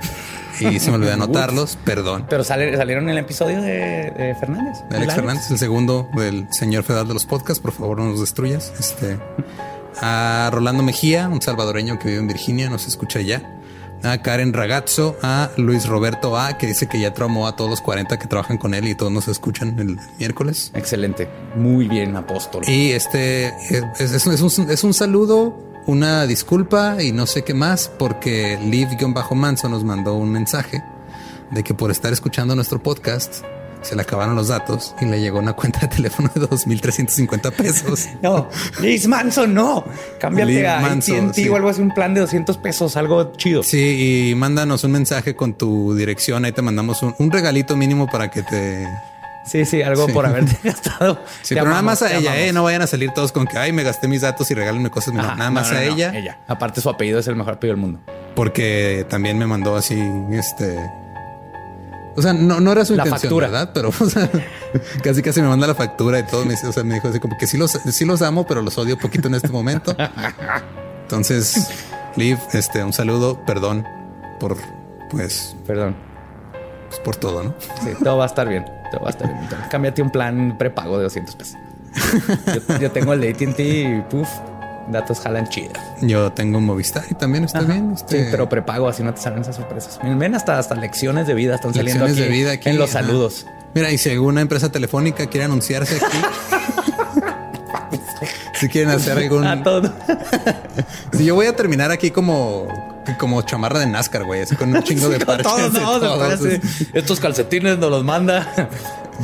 y 0.60 0.80
se 0.80 0.90
me 0.90 0.98
olvidó 0.98 1.14
anotarlos, 1.14 1.78
perdón. 1.84 2.26
Pero 2.30 2.44
salieron 2.44 3.04
en 3.04 3.10
el 3.10 3.18
episodio 3.18 3.62
de, 3.62 4.36
Fernández. 4.40 4.78
De 4.90 4.98
Alex 4.98 5.16
Fernández, 5.16 5.52
el 5.52 5.58
segundo 5.58 6.10
del 6.16 6.48
señor 6.52 6.84
federal 6.84 7.08
de 7.08 7.14
los 7.14 7.26
podcasts, 7.26 7.62
por 7.62 7.74
favor 7.74 8.00
no 8.00 8.06
nos 8.06 8.22
destruyas. 8.22 8.72
Este, 8.80 9.20
a 10.02 10.50
Rolando 10.54 10.82
Mejía, 10.82 11.28
un 11.28 11.42
salvadoreño 11.42 12.00
que 12.00 12.08
vive 12.08 12.20
en 12.20 12.28
Virginia, 12.28 12.70
nos 12.70 12.88
escucha 12.88 13.20
ya 13.22 13.63
a 14.04 14.22
Karen 14.22 14.54
Ragazzo, 14.54 15.18
a 15.22 15.52
Luis 15.58 15.88
Roberto 15.88 16.38
A, 16.38 16.58
que 16.58 16.68
dice 16.68 16.88
que 16.88 17.00
ya 17.00 17.14
traumó 17.14 17.48
a 17.48 17.56
todos 17.56 17.70
los 17.70 17.82
40 17.82 18.20
que 18.20 18.28
trabajan 18.28 18.58
con 18.58 18.74
él 18.74 18.88
y 18.88 18.96
todos 18.96 19.12
nos 19.12 19.28
escuchan 19.28 19.80
el 19.80 19.98
miércoles. 20.20 20.72
Excelente. 20.76 21.30
Muy 21.56 21.88
bien, 21.88 22.16
apóstol. 22.16 22.64
Y 22.68 22.92
este 22.92 23.54
es, 24.00 24.84
un, 24.84 24.94
saludo, 24.94 25.58
una 25.86 26.26
disculpa 26.28 27.02
y 27.02 27.12
no 27.12 27.26
sé 27.26 27.44
qué 27.44 27.54
más, 27.54 27.90
porque 27.98 28.60
Liv-Manso 28.62 29.70
nos 29.70 29.84
mandó 29.84 30.16
un 30.16 30.32
mensaje 30.32 30.84
de 31.52 31.64
que 31.64 31.74
por 31.74 31.92
estar 31.92 32.12
escuchando 32.12 32.56
nuestro 32.56 32.82
podcast 32.82 33.44
se 33.84 33.96
le 33.96 34.02
acabaron 34.02 34.36
los 34.36 34.48
datos 34.48 34.96
y 35.02 35.06
le 35.06 35.20
llegó 35.20 35.40
una 35.40 35.54
cuenta 35.54 35.82
de 35.82 35.88
teléfono 35.90 36.32
de 36.34 36.42
2.350 36.42 37.52
pesos. 37.52 38.10
no, 38.22 38.50
Liz 38.82 39.08
Manson, 39.08 39.54
no. 39.54 39.86
Cámbiate 40.20 40.66
a 40.68 40.86
AT&T 40.86 41.50
o 41.50 41.56
algo 41.56 41.70
así, 41.70 41.82
un 41.82 41.94
plan 41.94 42.14
de 42.14 42.22
200 42.22 42.58
pesos, 42.58 42.96
algo 42.96 43.34
chido. 43.34 43.62
Sí, 43.64 44.30
y 44.32 44.36
mándanos 44.36 44.84
un 44.84 44.92
mensaje 44.92 45.36
con 45.36 45.54
tu 45.54 45.96
dirección. 45.96 46.46
Ahí 46.46 46.54
te 46.54 46.62
mandamos 46.62 47.04
un, 47.04 47.32
regalito 47.32 47.76
mínimo 47.76 48.08
para 48.08 48.30
que 48.32 48.44
te... 48.44 48.88
Sí, 49.46 49.66
sí, 49.66 49.82
algo 49.82 50.08
por 50.08 50.26
haberte 50.26 50.58
gastado. 50.64 51.20
Sí, 51.42 51.54
pero 51.54 51.70
nada 51.70 51.82
más 51.82 52.02
a 52.02 52.16
ella, 52.16 52.40
eh. 52.40 52.54
No 52.54 52.64
vayan 52.64 52.82
a 52.82 52.88
salir 52.88 53.12
todos 53.12 53.34
con 53.34 53.46
que, 53.46 53.58
ay, 53.58 53.74
me 53.74 53.84
gasté 53.84 54.08
mis 54.08 54.22
datos 54.22 54.50
y 54.52 54.54
regálenme 54.54 54.90
cosas. 54.90 55.14
nada 55.14 55.50
más 55.52 55.72
a 55.72 55.84
ella. 55.84 56.14
Ella. 56.16 56.40
Aparte, 56.48 56.80
su 56.80 56.90
apellido 56.90 57.20
es 57.20 57.28
el 57.28 57.36
mejor 57.36 57.56
apellido 57.56 57.76
del 57.76 57.82
mundo. 57.82 58.00
Porque 58.36 59.06
también 59.10 59.38
me 59.38 59.46
mandó 59.46 59.76
así, 59.76 60.02
este 60.32 60.78
o 62.16 62.22
sea, 62.22 62.34
no, 62.34 62.60
no 62.60 62.72
era 62.72 62.86
su 62.86 62.96
la 62.96 63.04
intención, 63.04 63.30
factura. 63.30 63.48
¿verdad? 63.48 63.72
Pero 63.74 63.92
casi 65.04 65.22
casi 65.22 65.42
me 65.42 65.48
manda 65.48 65.68
la 65.68 65.76
factura 65.76 66.20
y 66.20 66.24
todo. 66.24 66.46
Me, 66.46 66.54
o 66.54 66.72
sea, 66.72 66.84
me 66.84 66.96
dijo 66.96 67.08
así 67.08 67.20
como 67.20 67.38
que 67.38 67.48
sí 67.48 67.58
los, 67.58 67.72
sí 67.72 68.06
los 68.06 68.22
amo, 68.22 68.46
pero 68.46 68.62
los 68.62 68.78
odio 68.78 68.98
poquito 68.98 69.28
en 69.28 69.36
este 69.36 69.50
momento. 69.50 69.96
Entonces, 71.04 71.70
Liv, 72.16 72.38
este, 72.54 72.84
un 72.84 72.94
saludo, 72.94 73.40
perdón 73.46 73.86
por, 74.40 74.58
pues... 75.10 75.56
Perdón. 75.66 75.96
Pues 76.90 77.00
por 77.00 77.16
todo, 77.16 77.44
¿no? 77.44 77.56
Sí, 77.84 77.92
todo 78.04 78.18
va 78.18 78.26
a 78.26 78.28
estar 78.28 78.48
bien. 78.48 78.66
Todo 78.92 79.02
va 79.02 79.08
a 79.08 79.12
estar 79.12 79.28
bien. 79.28 79.48
Cámbiate 79.70 80.02
un 80.02 80.12
plan 80.12 80.58
prepago 80.58 80.98
de 80.98 81.04
200 81.04 81.36
pesos. 81.36 81.58
Yo, 82.48 82.80
yo 82.80 82.92
tengo 82.92 83.14
el 83.14 83.22
de 83.22 83.30
AT&T 83.30 83.64
y 83.64 84.02
puff, 84.10 84.30
datos 84.90 85.20
jalan 85.20 85.48
chido. 85.48 85.74
Yo 86.02 86.32
tengo 86.32 86.60
Movistar 86.60 87.04
y 87.10 87.16
también 87.16 87.46
está 87.46 87.62
bien. 87.62 87.94
Este... 87.94 88.24
Sí, 88.24 88.28
pero 88.32 88.50
prepago, 88.50 88.88
así 88.88 89.04
no 89.04 89.14
te 89.14 89.22
salen 89.22 89.42
esas 89.42 89.56
sorpresas. 89.56 90.00
Ven 90.04 90.36
hasta, 90.36 90.58
hasta 90.58 90.76
lecciones 90.76 91.28
de 91.28 91.34
vida 91.34 91.56
están 91.56 91.74
saliendo 91.74 92.06
aquí, 92.06 92.14
de 92.14 92.28
vida 92.28 92.52
aquí 92.52 92.70
en 92.70 92.78
los 92.78 92.92
saludos. 92.92 93.46
Mira, 93.74 93.92
y 93.92 93.98
si 93.98 94.12
alguna 94.12 94.42
empresa 94.42 94.72
telefónica 94.72 95.28
quiere 95.28 95.46
anunciarse 95.46 95.96
aquí. 95.96 96.18
si 98.60 98.70
quieren 98.70 98.92
hacer 98.92 99.18
algún. 99.18 99.46
A 99.46 99.64
todo. 99.64 99.94
si 101.14 101.26
yo 101.26 101.36
voy 101.36 101.48
a 101.48 101.56
terminar 101.56 101.92
aquí 101.92 102.12
como 102.12 102.68
como 103.18 103.42
chamarra 103.42 103.80
de 103.80 103.88
NASCAR, 103.88 104.24
güey, 104.24 104.42
así 104.42 104.56
con 104.56 104.74
un 104.74 104.82
chingo 104.84 105.10
de 105.10 105.20
parches. 105.20 105.74
Todos, 105.74 106.42
Estos 106.94 107.20
calcetines 107.20 107.78
nos 107.78 107.90
los 107.90 108.04
manda 108.04 108.70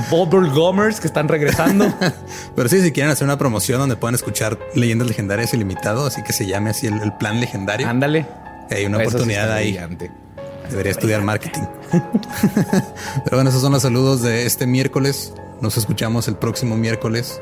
Bubble 0.10 0.50
Gomers 0.50 1.00
que 1.00 1.08
están 1.08 1.28
regresando. 1.28 1.94
Pero 2.56 2.70
sí, 2.70 2.82
si 2.82 2.92
quieren 2.92 3.12
hacer 3.12 3.26
una 3.26 3.38
promoción 3.38 3.80
donde 3.80 3.96
puedan 3.96 4.16
escuchar 4.16 4.58
leyendas 4.76 5.08
legendarias 5.08 5.54
ilimitado, 5.54 6.06
así 6.06 6.24
que 6.24 6.34
se 6.34 6.46
llame 6.46 6.70
así 6.70 6.88
el, 6.88 7.14
plan 7.14 7.40
legendario. 7.40 7.88
Ándale. 7.88 8.26
Hay 8.70 8.86
una 8.86 9.00
oportunidad 9.00 9.52
ahí. 9.52 9.78
Debería 10.70 10.92
estudiar 10.92 11.24
marketing. 11.24 11.64
Pero 11.92 13.38
bueno, 13.38 13.50
esos 13.50 13.62
son 13.62 13.74
los 13.74 13.82
saludos 13.82 14.22
de 14.22 14.46
este 14.46 14.68
miércoles. 14.68 15.34
Nos 15.62 15.78
escuchamos 15.78 16.28
el 16.28 16.36
próximo 16.36 16.78
miércoles. 16.78 17.42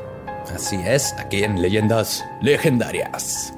Así 0.54 0.76
es, 0.76 1.12
aquí 1.18 1.44
en 1.44 1.60
Leyendas 1.60 2.24
Legendarias. 2.40 3.52